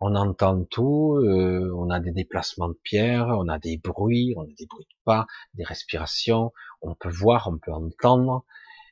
[0.00, 4.42] on entend tout, euh, on a des déplacements de pierres, on a des bruits, on
[4.42, 8.44] a des bruits de pas, des respirations, on peut voir, on peut entendre,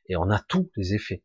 [0.08, 1.22] et on a tous les effets.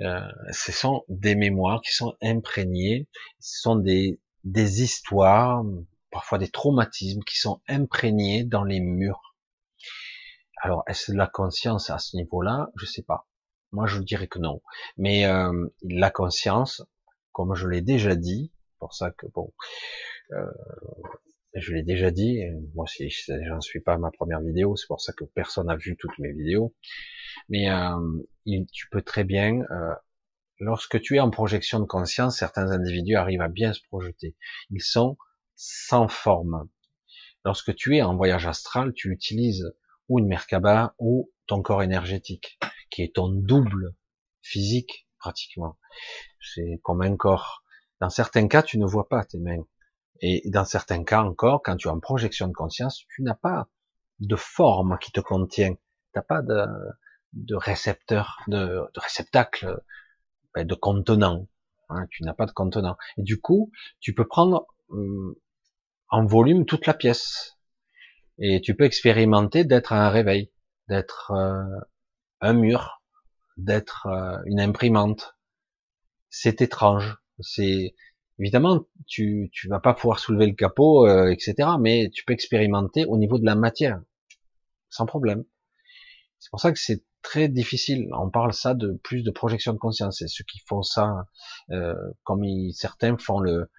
[0.00, 0.20] Euh,
[0.52, 3.08] ce sont des mémoires qui sont imprégnées,
[3.40, 5.64] ce sont des, des histoires,
[6.10, 9.34] parfois des traumatismes qui sont imprégnés dans les murs.
[10.60, 12.70] Alors, est-ce la conscience à ce niveau-là?
[12.76, 13.28] Je sais pas.
[13.72, 14.62] Moi, je dirais que non.
[14.96, 16.82] Mais euh, la conscience,
[17.32, 19.52] comme je l'ai déjà dit, pour ça que bon,
[20.32, 20.50] euh,
[21.54, 22.42] je l'ai déjà dit.
[22.74, 25.96] Moi, si j'en suis pas ma première vidéo, c'est pour ça que personne n'a vu
[25.96, 26.74] toutes mes vidéos.
[27.48, 27.96] Mais euh,
[28.72, 29.94] tu peux très bien, euh,
[30.58, 34.36] lorsque tu es en projection de conscience, certains individus arrivent à bien se projeter.
[34.70, 35.16] Ils sont
[35.56, 36.68] sans forme.
[37.44, 39.72] Lorsque tu es en voyage astral, tu utilises
[40.08, 42.58] ou une Merkaba ou ton corps énergétique,
[42.90, 43.94] qui est ton double
[44.42, 45.78] physique pratiquement.
[46.40, 47.64] C'est comme un corps.
[48.00, 49.64] Dans certains cas, tu ne vois pas tes mains.
[50.20, 53.68] Et dans certains cas encore, quand tu es en projection de conscience, tu n'as pas
[54.20, 55.74] de forme qui te contient.
[55.74, 59.80] Tu n'as pas de, récepteur, de, de réceptacle,
[60.54, 61.46] ben, de contenant.
[61.88, 62.96] Hein, tu n'as pas de contenant.
[63.16, 65.34] Et du coup, tu peux prendre hum,
[66.10, 67.56] en volume toute la pièce.
[68.38, 70.52] Et tu peux expérimenter d'être un réveil,
[70.88, 71.80] d'être euh,
[72.40, 73.02] un mur,
[73.56, 75.36] d'être euh, une imprimante.
[76.30, 77.18] C'est étrange.
[77.40, 77.94] C'est
[78.38, 81.70] évidemment tu tu vas pas pouvoir soulever le capot, euh, etc.
[81.80, 84.00] Mais tu peux expérimenter au niveau de la matière
[84.90, 85.44] sans problème.
[86.38, 88.08] C'est pour ça que c'est très difficile.
[88.16, 90.18] On parle ça de plus de projection de conscience.
[90.18, 91.26] C'est ceux qui font ça,
[91.70, 91.94] euh,
[92.24, 93.70] comme certains font le,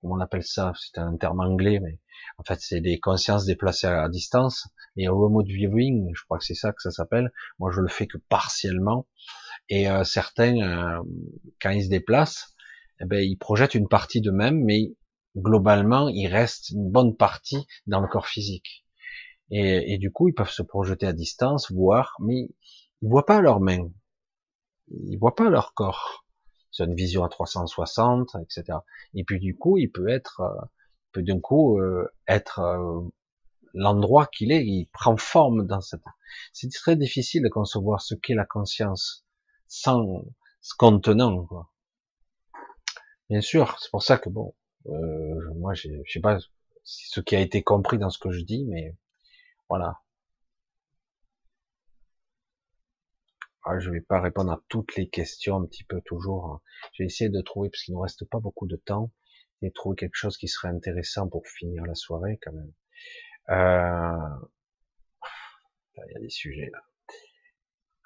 [0.00, 1.98] comment on appelle ça C'est un terme anglais, mais
[2.38, 4.68] en fait c'est des consciences déplacées à, distance.
[4.96, 7.32] Et remote viewing, je crois que c'est ça que ça s'appelle.
[7.58, 9.08] Moi, je le fais que partiellement.
[9.68, 11.02] Et euh, certains, euh,
[11.60, 12.53] quand ils se déplacent,
[13.00, 14.94] eh ben, ils projettent une partie d'eux-mêmes, mais
[15.36, 18.84] globalement, il reste une bonne partie dans le corps physique.
[19.50, 22.48] Et, et, du coup, ils peuvent se projeter à distance, voir, mais
[23.02, 23.90] ils voient pas leurs mains,
[24.88, 26.24] ils voient pas leur corps.
[26.72, 28.78] Ils ont une vision à 360, etc.
[29.14, 30.64] Et puis du coup, il peut être, euh,
[31.12, 33.00] peut d'un coup euh, être euh,
[33.74, 36.02] l'endroit qu'il est, il prend forme dans cette.
[36.52, 39.24] C'est très difficile de concevoir ce qu'est la conscience
[39.68, 40.24] sans
[40.60, 41.44] ce contenant.
[41.46, 41.70] Quoi.
[43.30, 44.54] Bien sûr, c'est pour ça que bon,
[44.86, 46.38] euh, moi, je sais pas
[46.84, 48.96] ce qui a été compris dans ce que je dis, mais
[49.68, 50.00] voilà.
[53.64, 56.46] Ah, je vais pas répondre à toutes les questions un petit peu toujours.
[56.46, 56.60] Hein.
[56.92, 59.10] J'ai essayé de trouver, parce qu'il ne reste pas beaucoup de temps,
[59.62, 62.72] et trouver quelque chose qui serait intéressant pour finir la soirée quand même.
[63.50, 64.46] Euh...
[65.96, 66.82] Il y a des sujets là.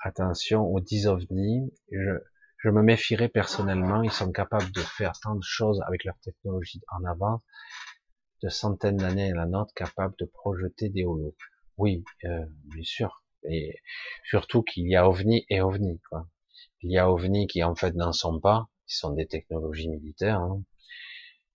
[0.00, 1.72] Attention aux 10 ovnis.
[1.90, 2.20] Je,
[2.58, 4.02] je me méfierais personnellement.
[4.02, 7.42] Ils sont capables de faire tant de choses avec leur technologie en avant,
[8.42, 11.36] de centaines d'années à la nôtre, capables de projeter des holos.
[11.76, 13.80] Oui, euh, bien sûr et
[14.24, 16.28] surtout qu'il y a ovni et ovni quoi.
[16.82, 20.40] Il y a ovni qui en fait n'en sont pas, qui sont des technologies militaires,
[20.40, 20.62] hein.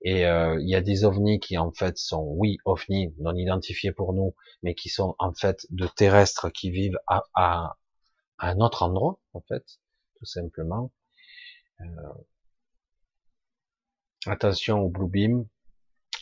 [0.01, 3.91] et euh, il y a des ovnis qui en fait sont oui ovnis non identifiés
[3.91, 7.77] pour nous, mais qui sont en fait de terrestres qui vivent à, à,
[8.37, 9.65] à un autre endroit en fait,
[10.25, 10.91] simplement.
[11.81, 11.85] Euh,
[14.25, 15.47] attention au blue beam,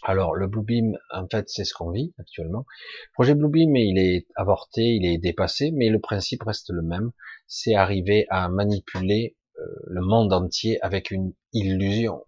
[0.03, 2.65] alors le Bluebeam, en fait, c'est ce qu'on vit actuellement.
[3.09, 7.11] Le projet Bluebeam, il est avorté, il est dépassé, mais le principe reste le même.
[7.47, 12.25] C'est arriver à manipuler euh, le monde entier avec une illusion.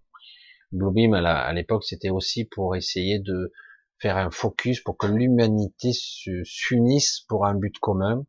[0.72, 3.52] Bluebeam, à l'époque, c'était aussi pour essayer de
[4.00, 8.26] faire un focus pour que l'humanité s'unisse pour un but commun,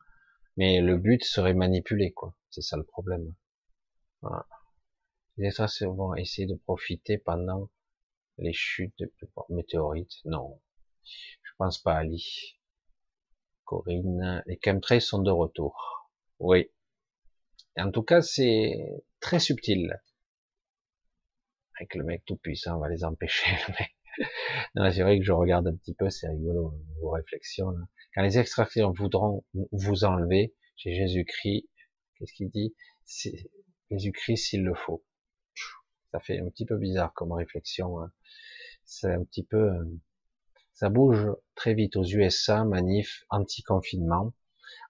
[0.57, 2.34] mais le but serait manipulé, quoi.
[2.50, 3.34] C'est ça le problème.
[4.23, 4.47] Voilà.
[5.39, 7.70] Et ça, c'est bon, essayer de profiter pendant
[8.39, 9.12] Les chutes de
[9.50, 10.60] météorites, non.
[11.05, 12.58] Je pense pas, Ali.
[13.65, 16.10] Corinne, les chemtrails sont de retour.
[16.39, 16.70] Oui.
[17.78, 20.00] en tout cas, c'est très subtil.
[21.78, 23.50] Avec le mec tout puissant, on va les empêcher.
[24.76, 27.70] c'est vrai que je regarde un petit peu, c'est rigolo, vos réflexions.
[27.70, 27.80] Là.
[28.14, 31.68] Quand les extractions voudront vous enlever, j'ai Jésus-Christ,
[32.18, 32.74] qu'est-ce qu'il dit?
[33.90, 35.04] Jésus-Christ s'il le faut.
[36.12, 38.00] Ça fait un petit peu bizarre comme réflexion.
[38.00, 38.12] Hein.
[38.84, 39.84] C'est un petit peu, euh,
[40.72, 41.26] ça bouge
[41.56, 44.32] très vite aux USA, manif anti-confinement.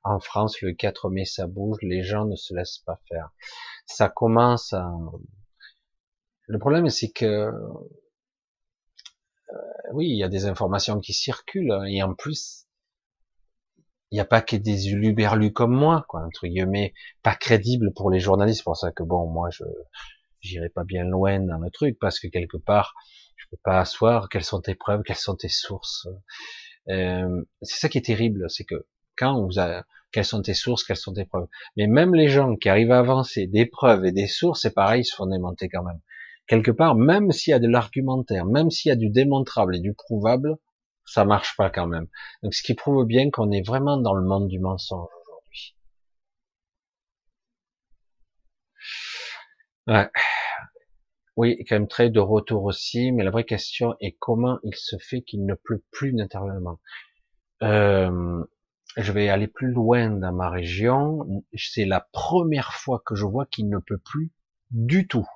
[0.02, 3.30] En France, le 4 mai, ça bouge, les gens ne se laissent pas faire.
[3.86, 4.92] Ça commence à...
[6.46, 7.50] Le problème, c'est que
[9.92, 12.66] oui, il y a des informations qui circulent, hein, et en plus,
[14.10, 18.10] il n'y a pas que des uluberlus comme moi, quoi, entre guillemets, pas crédibles pour
[18.10, 18.62] les journalistes.
[18.62, 19.65] Pour ça que bon, moi, je,
[20.41, 22.94] j'irai pas bien loin dans le truc parce que quelque part,
[23.36, 26.07] je peux pas asseoir quelles sont tes preuves, quelles sont tes sources.
[26.89, 30.84] Euh, c'est ça qui est terrible, c'est que quand vous a, quelles sont tes sources,
[30.84, 31.49] quelles sont tes preuves.
[31.76, 35.02] Mais même les gens qui arrivent à avancer des preuves et des sources, c'est pareil,
[35.02, 36.00] ils se font démonter quand même.
[36.47, 39.81] Quelque part, même s'il y a de l'argumentaire, même s'il y a du démontrable et
[39.81, 40.56] du prouvable,
[41.06, 42.06] ça marche pas quand même.
[42.42, 45.76] Donc, ce qui prouve bien qu'on est vraiment dans le monde du mensonge aujourd'hui.
[49.86, 50.10] Ouais.
[51.36, 54.97] Oui, quand même très de retour aussi, mais la vraie question est comment il se
[54.98, 56.78] fait qu'il ne pleut plus naturellement.
[57.62, 58.44] Euh,
[58.97, 61.44] je vais aller plus loin dans ma région.
[61.56, 64.31] C'est la première fois que je vois qu'il ne pleut plus
[64.70, 65.26] du tout.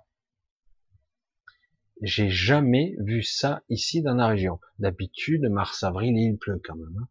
[2.02, 4.60] J'ai jamais vu ça ici dans la région.
[4.78, 6.96] D'habitude, mars-avril, il pleut quand même.
[7.00, 7.08] Hein.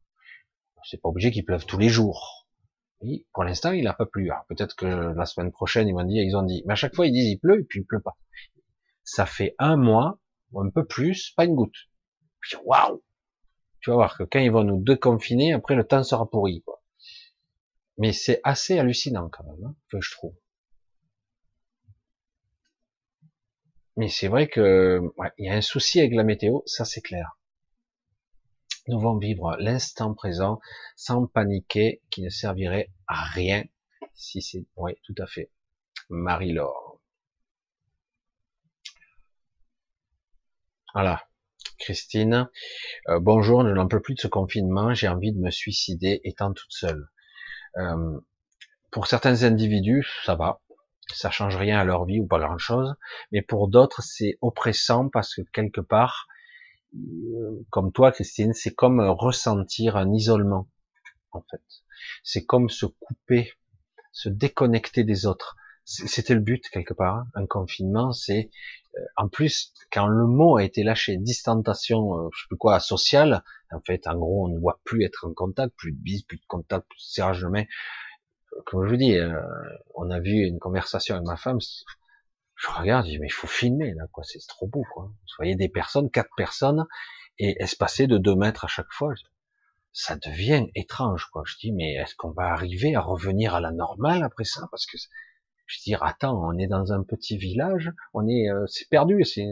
[0.83, 2.47] C'est pas obligé qu'il pleuve tous les jours.
[3.33, 4.31] Pour l'instant, il n'a pas plu.
[4.47, 7.05] peut-être que la semaine prochaine, ils vont dire, ils ont dit, mais à chaque fois,
[7.05, 8.17] ils disent, il pleut, et puis il pleut pas
[9.07, 10.19] ça fait un mois,
[10.51, 11.89] ou un peu plus, pas une goutte.
[12.65, 13.01] Waouh
[13.79, 16.61] Tu vas voir que quand ils vont nous déconfiner, après le temps sera pourri.
[16.61, 16.83] Quoi.
[17.97, 20.35] Mais c'est assez hallucinant quand même, hein, que je trouve.
[23.97, 25.01] Mais c'est vrai que
[25.37, 27.37] il y a un souci avec la météo, ça c'est clair.
[28.87, 30.59] Nous devons vivre l'instant présent
[30.95, 33.63] sans paniquer, qui ne servirait à rien
[34.13, 34.65] si c'est.
[34.77, 35.51] Oui, tout à fait.
[36.09, 37.01] Marie-Laure.
[40.93, 41.27] Voilà.
[41.79, 42.49] Christine,
[43.09, 46.51] euh, bonjour, je n'en peux plus de ce confinement, j'ai envie de me suicider étant
[46.51, 47.07] toute seule.
[47.77, 48.19] Euh,
[48.91, 50.59] pour certains individus, ça va,
[51.13, 52.95] ça change rien à leur vie ou pas grand chose,
[53.31, 56.27] mais pour d'autres, c'est oppressant parce que quelque part,
[56.95, 60.67] euh, comme toi, Christine, c'est comme ressentir un isolement,
[61.31, 61.61] en fait.
[62.23, 63.53] C'est comme se couper,
[64.11, 65.55] se déconnecter des autres.
[65.85, 67.15] C'était le but quelque part.
[67.15, 67.27] Hein.
[67.33, 68.49] Un confinement, c'est
[68.97, 72.79] euh, en plus quand le mot a été lâché, distanciation, euh, je sais plus quoi,
[72.81, 73.43] sociale.
[73.71, 76.37] En fait, en gros, on ne voit plus être en contact, plus de bis, plus
[76.37, 77.63] de contact, plus de serrage de main.
[78.65, 79.39] Comme je vous dis, euh,
[79.95, 81.59] on a vu une conversation avec ma femme.
[82.55, 84.23] Je regarde, je dis mais il faut filmer là, quoi.
[84.23, 85.05] C'est trop beau, quoi.
[85.05, 86.85] Vous voyez des personnes, quatre personnes,
[87.39, 89.13] et espacées de deux mètres à chaque fois
[89.97, 91.41] ça devient étrange, quoi.
[91.47, 94.67] Je dis, mais est-ce qu'on va arriver à revenir à la normale après ça?
[94.69, 94.95] Parce que
[95.65, 99.47] je dis, attends, on est dans un petit village, on est, euh, c'est perdu, c'est,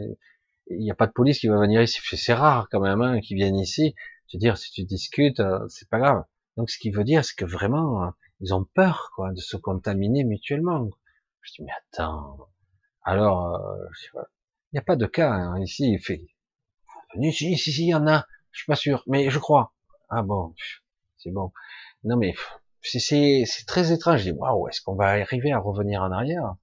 [0.70, 2.00] il n'y a pas de police qui va venir ici.
[2.16, 3.96] C'est rare quand même hein, qui viennent ici.
[4.28, 6.22] Je veux dire, si tu discutes, euh, c'est pas grave.
[6.56, 9.56] Donc, ce qui veut dire, c'est que vraiment, euh, ils ont peur, quoi, de se
[9.56, 10.88] contaminer mutuellement.
[11.42, 12.48] Je dis, mais attends.
[13.02, 13.60] Alors,
[14.12, 15.92] il n'y a pas de cas hein, ici.
[15.92, 16.26] Il fait,
[17.14, 18.26] si, si, si, il y en a.
[18.52, 19.74] Je suis pas sûr, mais je crois.
[20.08, 20.54] Ah bon,
[21.18, 21.52] c'est bon.
[22.04, 22.34] Non mais
[22.82, 24.20] c'est très étrange.
[24.20, 26.54] Je dis, waouh, est-ce qu'on va arriver à revenir en arrière?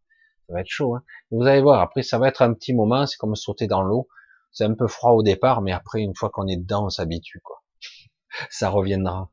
[0.48, 0.96] Ça va être chaud.
[0.96, 1.04] Hein.
[1.32, 4.08] Vous allez voir, après, ça va être un petit moment, c'est comme sauter dans l'eau.
[4.52, 7.42] C'est un peu froid au départ, mais après, une fois qu'on est dedans, on s'habitue,
[7.42, 7.64] quoi.
[8.50, 9.32] Ça reviendra.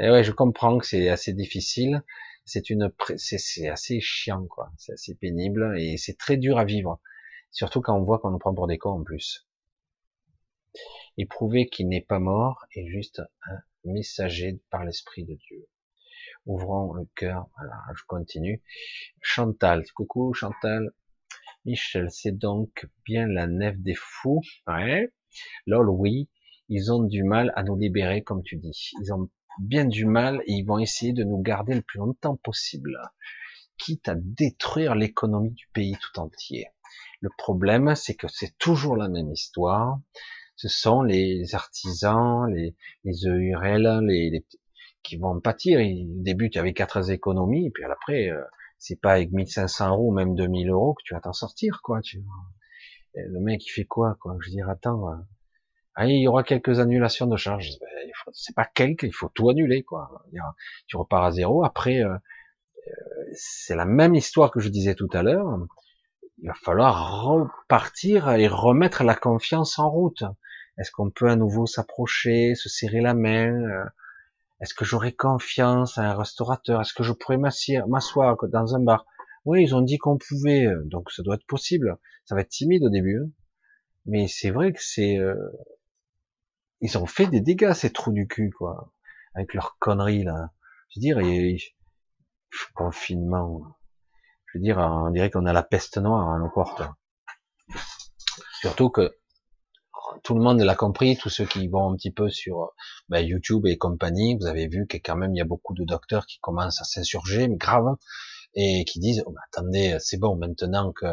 [0.00, 2.02] Et ouais, je comprends que c'est assez difficile.
[2.44, 4.70] C'est une, c'est assez chiant, quoi.
[4.78, 7.00] C'est assez pénible et c'est très dur à vivre.
[7.50, 9.46] Surtout quand on voit qu'on nous prend pour des cons en plus.
[11.16, 15.66] Et prouver qu'il n'est pas mort est juste un messager par l'Esprit de Dieu.
[16.46, 17.48] Ouvrons le cœur.
[17.56, 18.62] Voilà, je continue.
[19.20, 20.92] Chantal, coucou Chantal.
[21.64, 24.42] Michel, c'est donc bien la nef des fous.
[24.66, 25.12] Ouais.
[25.66, 26.28] Lol, oui.
[26.68, 28.92] Ils ont du mal à nous libérer, comme tu dis.
[29.02, 29.28] Ils ont
[29.60, 32.98] bien du mal et ils vont essayer de nous garder le plus longtemps possible,
[33.78, 36.66] quitte à détruire l'économie du pays tout entier.
[37.20, 39.98] Le problème, c'est que c'est toujours la même histoire
[40.58, 44.44] ce sont les artisans, les, les EURL, les, les,
[45.04, 45.80] qui vont pâtir.
[45.80, 48.42] Ils débutent avec quatre économies, et puis après, euh,
[48.76, 52.00] c'est pas avec 1500 euros, même 2000 euros que tu vas t'en sortir, quoi.
[52.02, 52.24] Tu
[53.14, 54.36] le mec, il fait quoi, quoi?
[54.40, 55.08] Je veux dire, attends,
[56.00, 57.70] ah, il y aura quelques annulations de charges.
[57.80, 60.24] Ben, c'est pas quelques, il faut tout annuler, quoi.
[60.86, 61.64] Tu repars à zéro.
[61.64, 65.58] Après, euh, euh, c'est la même histoire que je disais tout à l'heure.
[66.40, 70.22] Il va falloir repartir et remettre la confiance en route.
[70.78, 73.84] Est-ce qu'on peut à nouveau s'approcher, se serrer la main euh,
[74.60, 76.80] Est-ce que j'aurai confiance à un restaurateur?
[76.80, 79.04] Est-ce que je pourrais m'asseoir dans un bar?
[79.46, 81.98] Oui, ils ont dit qu'on pouvait, donc ça doit être possible.
[82.24, 83.30] Ça va être timide au début, hein.
[84.06, 85.18] mais c'est vrai que c'est
[86.80, 88.92] ils ont fait des dégâts ces trous du cul quoi,
[89.34, 90.50] avec leurs conneries là.
[90.90, 91.58] Je veux dire, et,
[92.74, 93.62] confinement.
[94.46, 96.82] Je veux dire, on dirait qu'on a la peste noire à nos portes.
[98.60, 99.14] Surtout que
[100.22, 102.72] tout le monde l'a compris, tous ceux qui vont un petit peu sur
[103.08, 105.84] ben, YouTube et compagnie, vous avez vu que quand même il y a beaucoup de
[105.84, 107.96] docteurs qui commencent à s'insurger, mais grave,
[108.54, 111.06] et qui disent oh, attendez, c'est bon maintenant que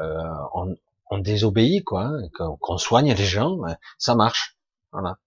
[0.00, 0.24] euh,
[0.54, 0.74] on,
[1.10, 3.58] on, désobéit quoi, hein, qu'on soigne les gens,
[3.98, 4.56] ça marche.
[4.92, 5.18] Voilà.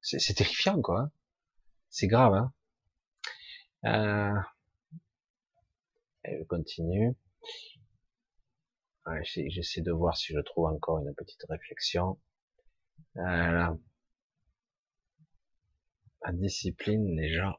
[0.00, 1.00] C'est terrifiant, quoi.
[1.00, 1.12] Hein.
[1.88, 2.52] C'est grave, hein.
[3.84, 4.40] Euh...
[6.24, 7.16] je continue.
[9.22, 12.20] J'essaie de voir si je trouve encore une petite réflexion.
[13.14, 13.76] Voilà.
[16.24, 17.58] La discipline, les gens.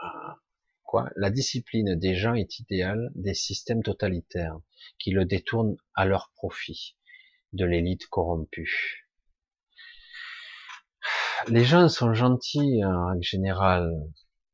[0.00, 0.38] Ah,
[0.82, 1.10] quoi?
[1.16, 4.58] La discipline des gens est idéale des systèmes totalitaires
[4.98, 6.96] qui le détournent à leur profit,
[7.52, 9.01] de l'élite corrompue
[11.48, 13.92] les gens sont gentils en général.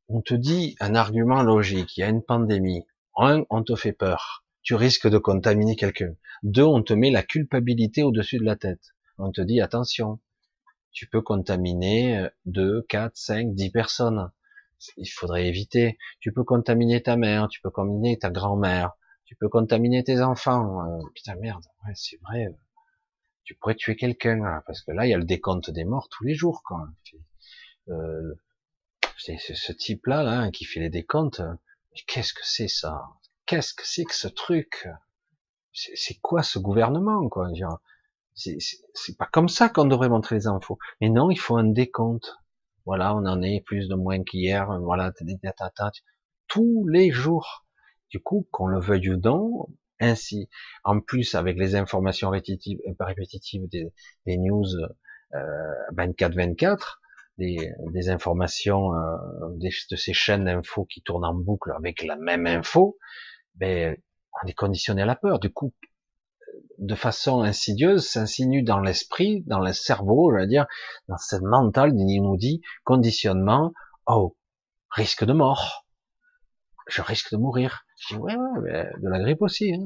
[0.08, 2.84] On te dit un argument logique, il y a une pandémie.
[3.16, 4.44] Un, on te fait peur.
[4.62, 6.14] Tu risques de contaminer quelqu'un.
[6.42, 8.94] Deux, on te met la culpabilité au-dessus de la tête.
[9.18, 10.20] On te dit attention,
[10.92, 14.30] tu peux contaminer euh, deux, quatre, cinq, dix personnes.
[14.96, 15.98] Il faudrait éviter.
[16.20, 18.92] Tu peux contaminer ta mère, tu peux contaminer ta grand-mère,
[19.24, 20.80] tu peux contaminer tes enfants.
[20.86, 22.48] Euh, putain merde, ouais, c'est vrai
[23.48, 26.10] tu pourrais tuer quelqu'un, hein, parce que là, il y a le décompte des morts
[26.10, 26.84] tous les jours, quand
[27.88, 28.34] euh,
[29.16, 31.40] c'est ce type-là, là, qui fait les décomptes.
[31.40, 33.06] Mais qu'est-ce que c'est ça?
[33.46, 34.86] Qu'est-ce que c'est que ce truc?
[35.72, 37.48] C'est quoi ce gouvernement, quoi?
[38.34, 40.78] C'est pas comme ça qu'on devrait montrer les infos.
[41.00, 42.36] Mais non, il faut un décompte.
[42.84, 44.78] Voilà, on en est plus de moins qu'hier.
[44.80, 45.10] Voilà,
[46.48, 47.64] tous les jours.
[48.10, 49.68] Du coup, qu'on le veuille ou non,
[50.00, 50.48] ainsi.
[50.84, 53.92] En plus, avec les informations répétitives, euh, répétitives des,
[54.26, 54.66] des news
[55.34, 55.38] euh,
[55.96, 56.98] 24-24,
[57.38, 59.16] des, des, informations euh,
[59.60, 62.96] de ces chaînes d'infos qui tournent en boucle avec la même info,
[63.54, 63.96] ben,
[64.42, 65.38] on est conditionné à la peur.
[65.38, 65.72] Du coup,
[66.78, 70.66] de façon insidieuse, s'insinue dans l'esprit, dans le cerveau, je veux dire,
[71.08, 73.72] dans cette mentale, il nous dit conditionnement,
[74.06, 74.36] oh,
[74.90, 75.86] risque de mort,
[76.88, 77.84] je risque de mourir.
[77.98, 79.72] Je dis, ouais, ouais, de la grippe aussi.
[79.72, 79.84] Hein.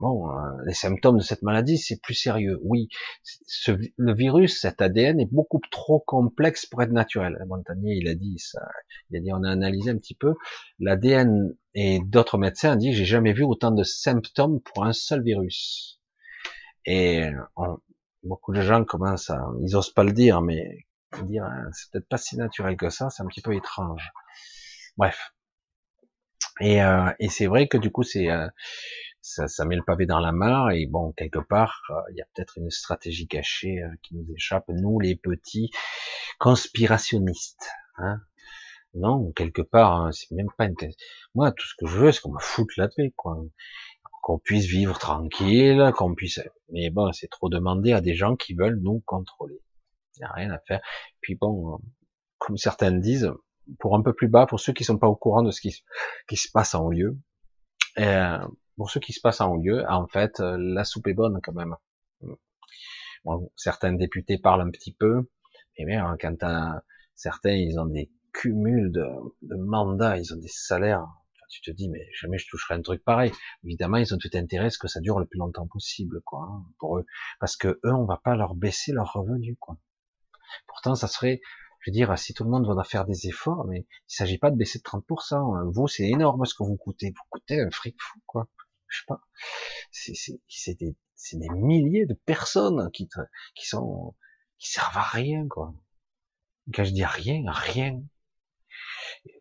[0.00, 0.32] Bon, euh,
[0.66, 2.58] les symptômes de cette maladie, c'est plus sérieux.
[2.62, 2.88] Oui,
[3.22, 7.36] ce, le virus, cet ADN est beaucoup trop complexe pour être naturel.
[7.46, 8.60] Montagnier, il a dit ça.
[9.10, 10.34] Il a dit, on a analysé un petit peu
[10.80, 15.22] l'ADN et d'autres médecins ont dit, j'ai jamais vu autant de symptômes pour un seul
[15.22, 16.00] virus.
[16.86, 17.28] Et
[18.24, 20.86] beaucoup de gens commencent à, ils osent pas le dire, mais
[21.22, 24.10] dire, hein, c'est peut-être pas si naturel que ça, c'est un petit peu étrange.
[24.96, 25.33] Bref,
[26.60, 28.48] et, euh, et c'est vrai que du coup, c'est euh,
[29.20, 30.70] ça, ça, met le pavé dans la mare.
[30.70, 34.64] Et bon, quelque part, euh, il y a peut-être une stratégie cachée qui nous échappe,
[34.68, 35.70] nous les petits
[36.38, 37.68] conspirationnistes.
[37.98, 38.20] Hein
[38.94, 40.74] non, quelque part, hein, c'est même pas une.
[41.34, 43.36] Moi, tout ce que je veux, c'est qu'on me foute la paix, quoi.
[44.22, 46.40] Qu'on puisse vivre tranquille, qu'on puisse.
[46.70, 49.60] Mais bon, c'est trop demander à des gens qui veulent nous contrôler.
[50.16, 50.80] Il n'y a rien à faire.
[51.20, 51.78] Puis bon,
[52.38, 53.30] comme certains disent,
[53.78, 55.70] pour un peu plus bas, pour ceux qui sont pas au courant de ce qui,
[56.36, 57.18] se passe en haut lieu.
[57.98, 58.38] Euh,
[58.76, 61.40] pour ceux qui se passent en haut lieu, en fait, euh, la soupe est bonne
[61.42, 61.76] quand même.
[63.56, 65.30] Certains députés parlent un petit peu,
[65.78, 66.36] mais bien, quand
[67.14, 69.06] certains, ils ont des cumuls de,
[69.42, 71.06] de, mandats, ils ont des salaires.
[71.48, 73.30] Tu te dis, mais jamais je toucherai un truc pareil.
[73.62, 76.40] Évidemment, ils ont tout intérêt à ce que ça dure le plus longtemps possible, quoi,
[76.40, 77.06] hein, pour eux,
[77.38, 79.78] parce que eux, on va pas leur baisser leurs revenus, quoi.
[80.66, 81.40] Pourtant, ça serait
[81.84, 84.50] je veux dire, si tout le monde va faire des efforts, mais il s'agit pas
[84.50, 85.70] de baisser de 30%.
[85.70, 87.10] Vous, c'est énorme ce que vous coûtez.
[87.10, 88.48] Vous coûtez un fric fou, quoi.
[88.88, 89.20] Je sais pas.
[89.90, 90.96] C'est des,
[91.34, 93.06] des milliers de personnes qui,
[93.54, 94.14] qui sont,
[94.58, 95.74] qui servent à rien, quoi.
[96.72, 98.02] Quand je dis rien, rien.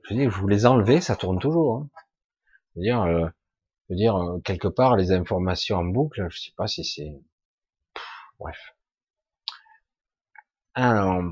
[0.04, 1.78] Je veux dire, vous les enlevez, ça tourne toujours.
[1.78, 1.90] Hein.
[2.76, 3.30] Je veux dire, euh,
[3.88, 7.22] je veux dire, euh, quelque part, les informations en boucle, je sais pas si c'est,
[8.38, 8.76] bref.
[10.74, 11.24] Alors,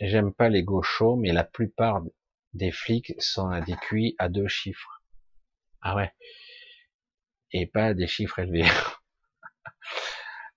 [0.00, 2.02] J'aime pas les gauchos, mais la plupart
[2.54, 5.02] des flics sont à des QI à deux chiffres.
[5.80, 6.12] Ah ouais.
[7.52, 8.64] Et pas des chiffres élevés.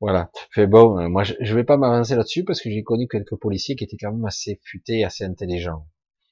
[0.02, 0.32] Voilà.
[0.50, 3.76] Fait bon, euh, moi je, vais pas m'avancer là-dessus parce que j'ai connu quelques policiers
[3.76, 5.88] qui étaient quand même assez futés, assez intelligents.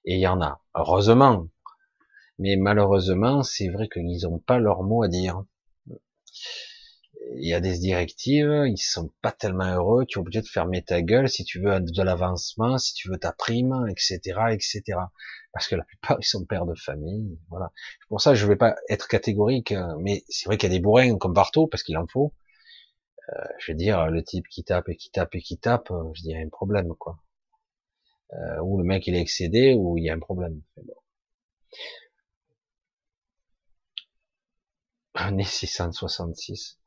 [0.06, 1.48] Et il y en a, heureusement.
[2.40, 5.44] Mais malheureusement, c'est vrai qu'ils n'ont pas leur mot à dire.
[7.36, 10.84] Il y a des directives, ils sont pas tellement heureux, tu es obligé de fermer
[10.84, 14.20] ta gueule si tu veux de l'avancement, si tu veux ta prime, etc.,
[14.52, 14.82] etc.
[15.54, 17.72] Parce que la plupart, ils sont pères de famille, voilà.
[18.08, 21.18] Pour ça, je vais pas être catégorique, mais c'est vrai qu'il y a des bourrins
[21.18, 22.34] comme partout, parce qu'il en faut.
[23.34, 26.12] Euh, je veux dire, le type qui tape et qui tape et qui tape, euh,
[26.14, 27.20] je dirais un problème, quoi.
[28.34, 30.62] Euh, ou le mec il est excédé, ou il y a un problème.
[30.78, 30.94] Bon.
[35.14, 36.79] Année 666.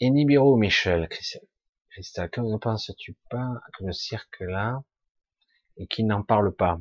[0.00, 4.82] Et Nibiru, Michel, Christelle, que ne penses-tu pas que le cirque là,
[5.76, 6.80] et qui n'en parle pas?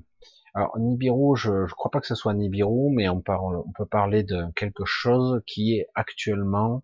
[0.54, 3.86] Alors Nibiru, je ne crois pas que ce soit Nibiru, mais on, parle, on peut
[3.86, 6.84] parler de quelque chose qui est actuellement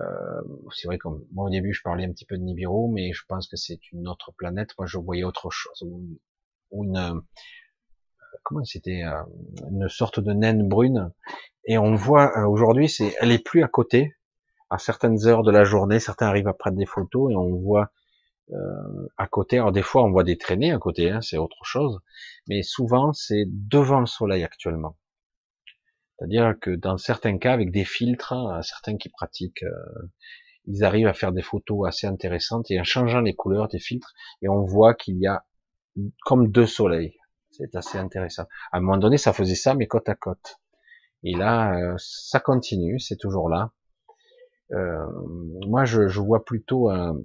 [0.00, 0.42] euh,
[0.74, 3.22] c'est vrai que moi au début je parlais un petit peu de Nibiru, mais je
[3.26, 4.70] pense que c'est une autre planète.
[4.78, 5.82] Moi je voyais autre chose,
[6.70, 7.22] ou une
[8.42, 9.22] comment c'était euh,
[9.70, 11.12] une sorte de naine brune.
[11.64, 14.14] Et on voit aujourd'hui, c'est elle est plus à côté
[14.70, 16.00] à certaines heures de la journée.
[16.00, 17.90] Certains arrivent à prendre des photos et on voit
[19.18, 19.58] à côté.
[19.58, 22.00] Alors des fois on voit des traînées à côté, hein, c'est autre chose,
[22.48, 24.96] mais souvent c'est devant le soleil actuellement.
[26.18, 30.10] C'est-à-dire que dans certains cas, avec des filtres, hein, certains qui pratiquent, euh,
[30.66, 34.12] ils arrivent à faire des photos assez intéressantes et en changeant les couleurs des filtres,
[34.42, 35.44] et on voit qu'il y a
[36.22, 37.17] comme deux soleils.
[37.50, 38.44] C'est assez intéressant.
[38.72, 40.56] À un moment donné, ça faisait ça, mais côte à côte.
[41.24, 43.72] Et là, euh, ça continue, c'est toujours là.
[44.72, 45.06] Euh,
[45.66, 47.24] moi, je, vois plutôt un,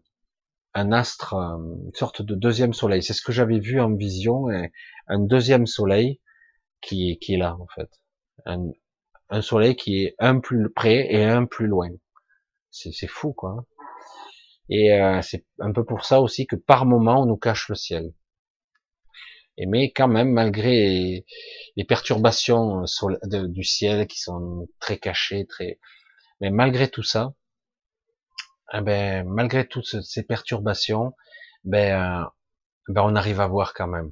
[0.74, 3.04] astre, une sorte de deuxième soleil.
[3.04, 4.48] C'est ce que j'avais vu en vision,
[5.08, 6.20] un deuxième soleil
[6.82, 7.90] qui, qui est là, en fait.
[8.46, 8.70] Un,
[9.30, 11.90] un soleil qui est un plus près et un plus loin.
[12.72, 13.66] C'est fou, quoi.
[14.70, 17.76] Et euh, c'est un peu pour ça aussi que par moment on nous cache le
[17.76, 18.14] ciel.
[19.58, 21.26] Mais quand même, malgré
[21.76, 22.84] les perturbations
[23.32, 25.80] du ciel qui sont très cachées, très,
[26.42, 27.34] mais malgré tout ça,
[28.74, 31.14] eh ben, malgré toutes ces perturbations,
[31.64, 32.26] ben, euh,
[32.88, 34.12] ben on arrive à voir quand même.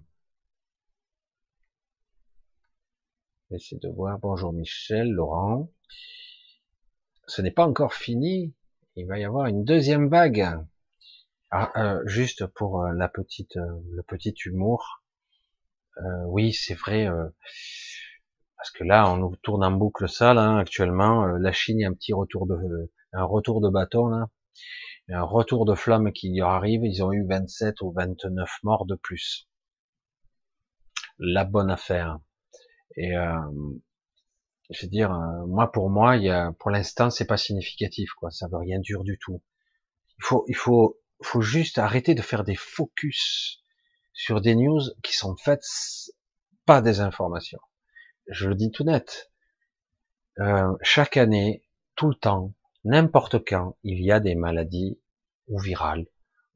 [3.52, 4.18] Essayer de voir.
[4.20, 5.70] Bonjour Michel, Laurent.
[7.28, 8.54] Ce n'est pas encore fini.
[8.96, 10.48] Il va y avoir une deuxième vague.
[11.50, 15.01] Ah, euh, juste pour euh, la petite, euh, le petit humour.
[16.28, 17.08] Oui, c'est vrai.
[18.58, 21.26] parce que là, on nous tourne en boucle ça, là, actuellement.
[21.26, 22.56] la Chine, a un petit retour de,
[23.14, 24.28] un retour de bâton, là.
[25.10, 26.86] Un retour de flamme qui y arrive.
[26.86, 29.50] Ils ont eu 27 ou 29 morts de plus.
[31.20, 32.20] La bonne affaire.
[32.96, 33.40] Et euh,
[34.70, 38.12] je veux dire, euh, moi pour moi, il y a, pour l'instant, c'est pas significatif,
[38.14, 38.32] quoi.
[38.32, 39.42] Ça veut rien dire du tout.
[40.20, 43.61] Il faut, il faut, faut juste arrêter de faire des focus
[44.14, 45.66] sur des news qui sont faites
[46.66, 47.60] pas des informations.
[48.28, 49.32] Je le dis tout net.
[50.40, 51.64] Euh, chaque année,
[51.96, 55.00] tout le temps, n'importe quand, il y a des maladies
[55.48, 56.08] ou virales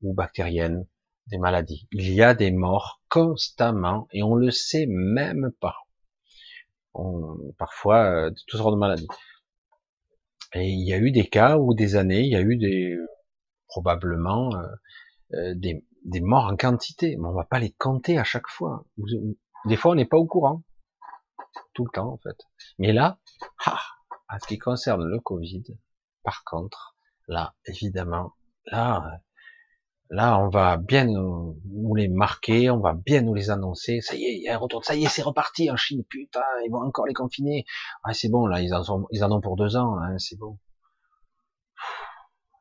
[0.01, 0.88] ou bactériennes,
[1.27, 1.88] des maladies.
[1.92, 5.85] Il y a des morts constamment et on le sait même pas
[7.58, 9.08] parfois euh, de toutes sortes de maladies.
[10.53, 12.98] Et il y a eu des cas où des années, il y a eu des
[13.67, 14.67] probablement euh,
[15.34, 18.85] euh, des, des, morts en quantité, mais on va pas les compter à chaque fois.
[19.66, 20.64] Des fois, on n'est pas au courant
[21.74, 22.38] tout le temps en fait.
[22.80, 23.19] Mais là,
[23.66, 23.82] ah,
[24.27, 25.64] à ce qui concerne le Covid,
[26.24, 26.95] par contre,
[27.27, 28.34] là, évidemment,
[28.66, 29.22] là,
[30.11, 31.59] Là, on va bien nous,
[31.95, 34.01] les marquer, on va bien nous les annoncer.
[34.01, 34.85] Ça y est, il y a un retour.
[34.85, 36.03] Ça y est, c'est reparti en Chine.
[36.08, 37.66] Putain, ils vont encore les confiner.
[38.03, 39.98] Ah, c'est bon, là, ils en, ont pour deux ans.
[39.98, 40.59] Hein, c'est bon.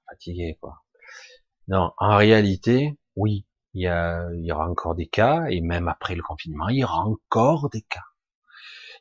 [0.08, 0.82] fatigué, quoi.
[1.68, 5.88] Non, en réalité, oui, il y, a, il y aura encore des cas, et même
[5.88, 8.04] après le confinement, il y aura encore des cas.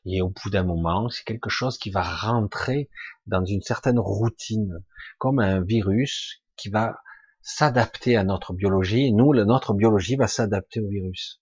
[0.06, 2.90] Et au bout d'un moment, c'est quelque chose qui va rentrer
[3.25, 4.83] dans une certaine routine,
[5.17, 7.00] comme un virus qui va
[7.42, 11.42] s'adapter à notre biologie, et nous, notre biologie va s'adapter au virus.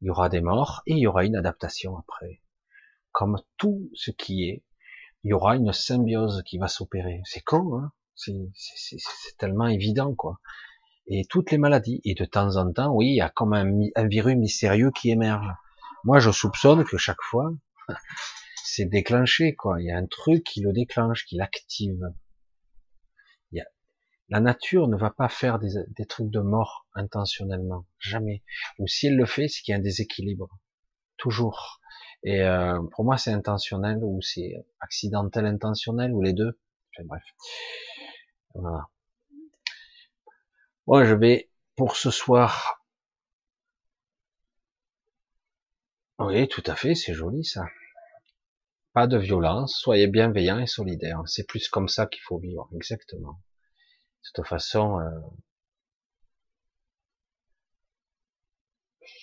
[0.00, 2.42] Il y aura des morts et il y aura une adaptation après.
[3.12, 4.62] Comme tout ce qui est,
[5.24, 7.22] il y aura une symbiose qui va s'opérer.
[7.24, 10.38] C'est con, hein c'est tellement évident, quoi.
[11.08, 12.00] Et toutes les maladies.
[12.04, 15.48] Et de temps en temps, oui, il y a comme un, virus mystérieux qui émerge.
[16.04, 17.50] Moi, je soupçonne que chaque fois,
[18.64, 19.80] c'est déclenché, quoi.
[19.80, 22.00] Il y a un truc qui le déclenche, qui l'active.
[24.28, 28.42] La nature ne va pas faire des, trucs de mort intentionnellement, jamais.
[28.78, 30.48] Ou si elle le fait, c'est qu'il y a un déséquilibre,
[31.16, 31.80] toujours.
[32.24, 36.58] Et euh, pour moi, c'est intentionnel ou c'est accidentel intentionnel ou les deux.
[36.92, 37.22] Enfin, bref.
[38.54, 38.88] Voilà.
[40.86, 42.80] Bon, je vais pour ce soir.
[46.18, 47.64] Oui, tout à fait, c'est joli ça.
[48.92, 51.22] Pas de violence, soyez bienveillants et solidaires.
[51.26, 53.32] C'est plus comme ça qu'il faut vivre, exactement.
[54.24, 55.10] De toute façon, euh,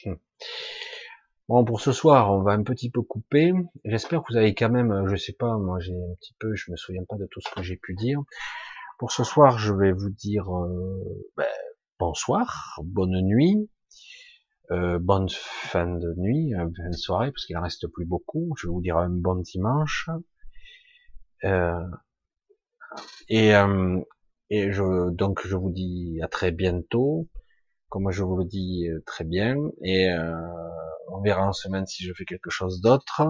[0.06, 0.16] hmm.
[1.50, 3.54] Bon, pour ce soir, on va un petit peu couper.
[3.86, 6.72] J'espère que vous avez quand même, je sais pas, moi j'ai un petit peu, je
[6.72, 8.20] me souviens pas de tout ce que j'ai pu dire.
[9.04, 11.44] Pour ce soir, je vais vous dire euh, ben,
[12.00, 13.70] bonsoir, bonne nuit,
[14.72, 18.54] euh, bonne fin de nuit, euh, fin de soirée, parce qu'il en reste plus beaucoup.
[18.58, 20.10] Je vais vous dire un bon dimanche.
[23.28, 23.52] et,
[24.50, 27.28] et je, donc je vous dis à très bientôt,
[27.90, 30.08] comme je vous le dis très bien, et
[31.10, 33.24] on verra en semaine si je fais quelque chose d'autre.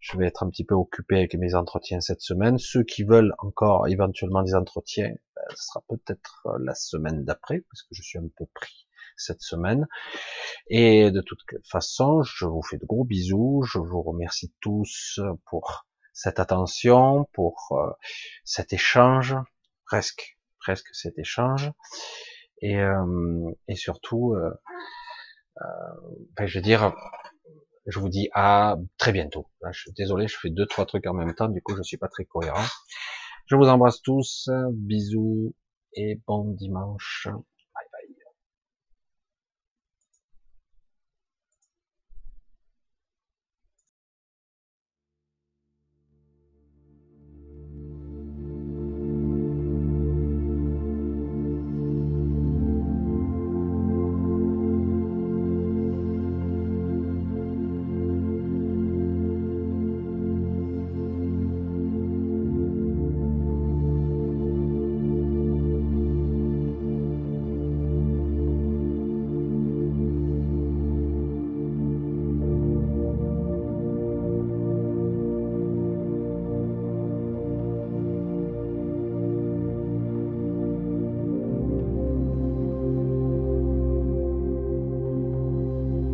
[0.00, 2.58] Je vais être un petit peu occupé avec mes entretiens cette semaine.
[2.58, 7.82] Ceux qui veulent encore éventuellement des entretiens, ben, ce sera peut-être la semaine d'après, parce
[7.82, 9.86] que je suis un peu pris cette semaine.
[10.68, 13.62] Et de toute façon, je vous fais de gros bisous.
[13.62, 17.90] Je vous remercie tous pour cette attention, pour euh,
[18.44, 19.34] cet échange,
[19.86, 21.70] presque, presque cet échange.
[22.60, 24.50] Et, euh, surtout, euh,
[25.60, 26.94] euh, je veux dire,
[27.86, 29.48] je vous dis à très bientôt.
[29.70, 31.98] je suis désolé, je fais deux trois trucs en même temps, du coup je suis
[31.98, 32.64] pas très cohérent.
[33.46, 35.54] Je vous embrasse tous, bisous
[35.94, 37.28] et bon dimanche.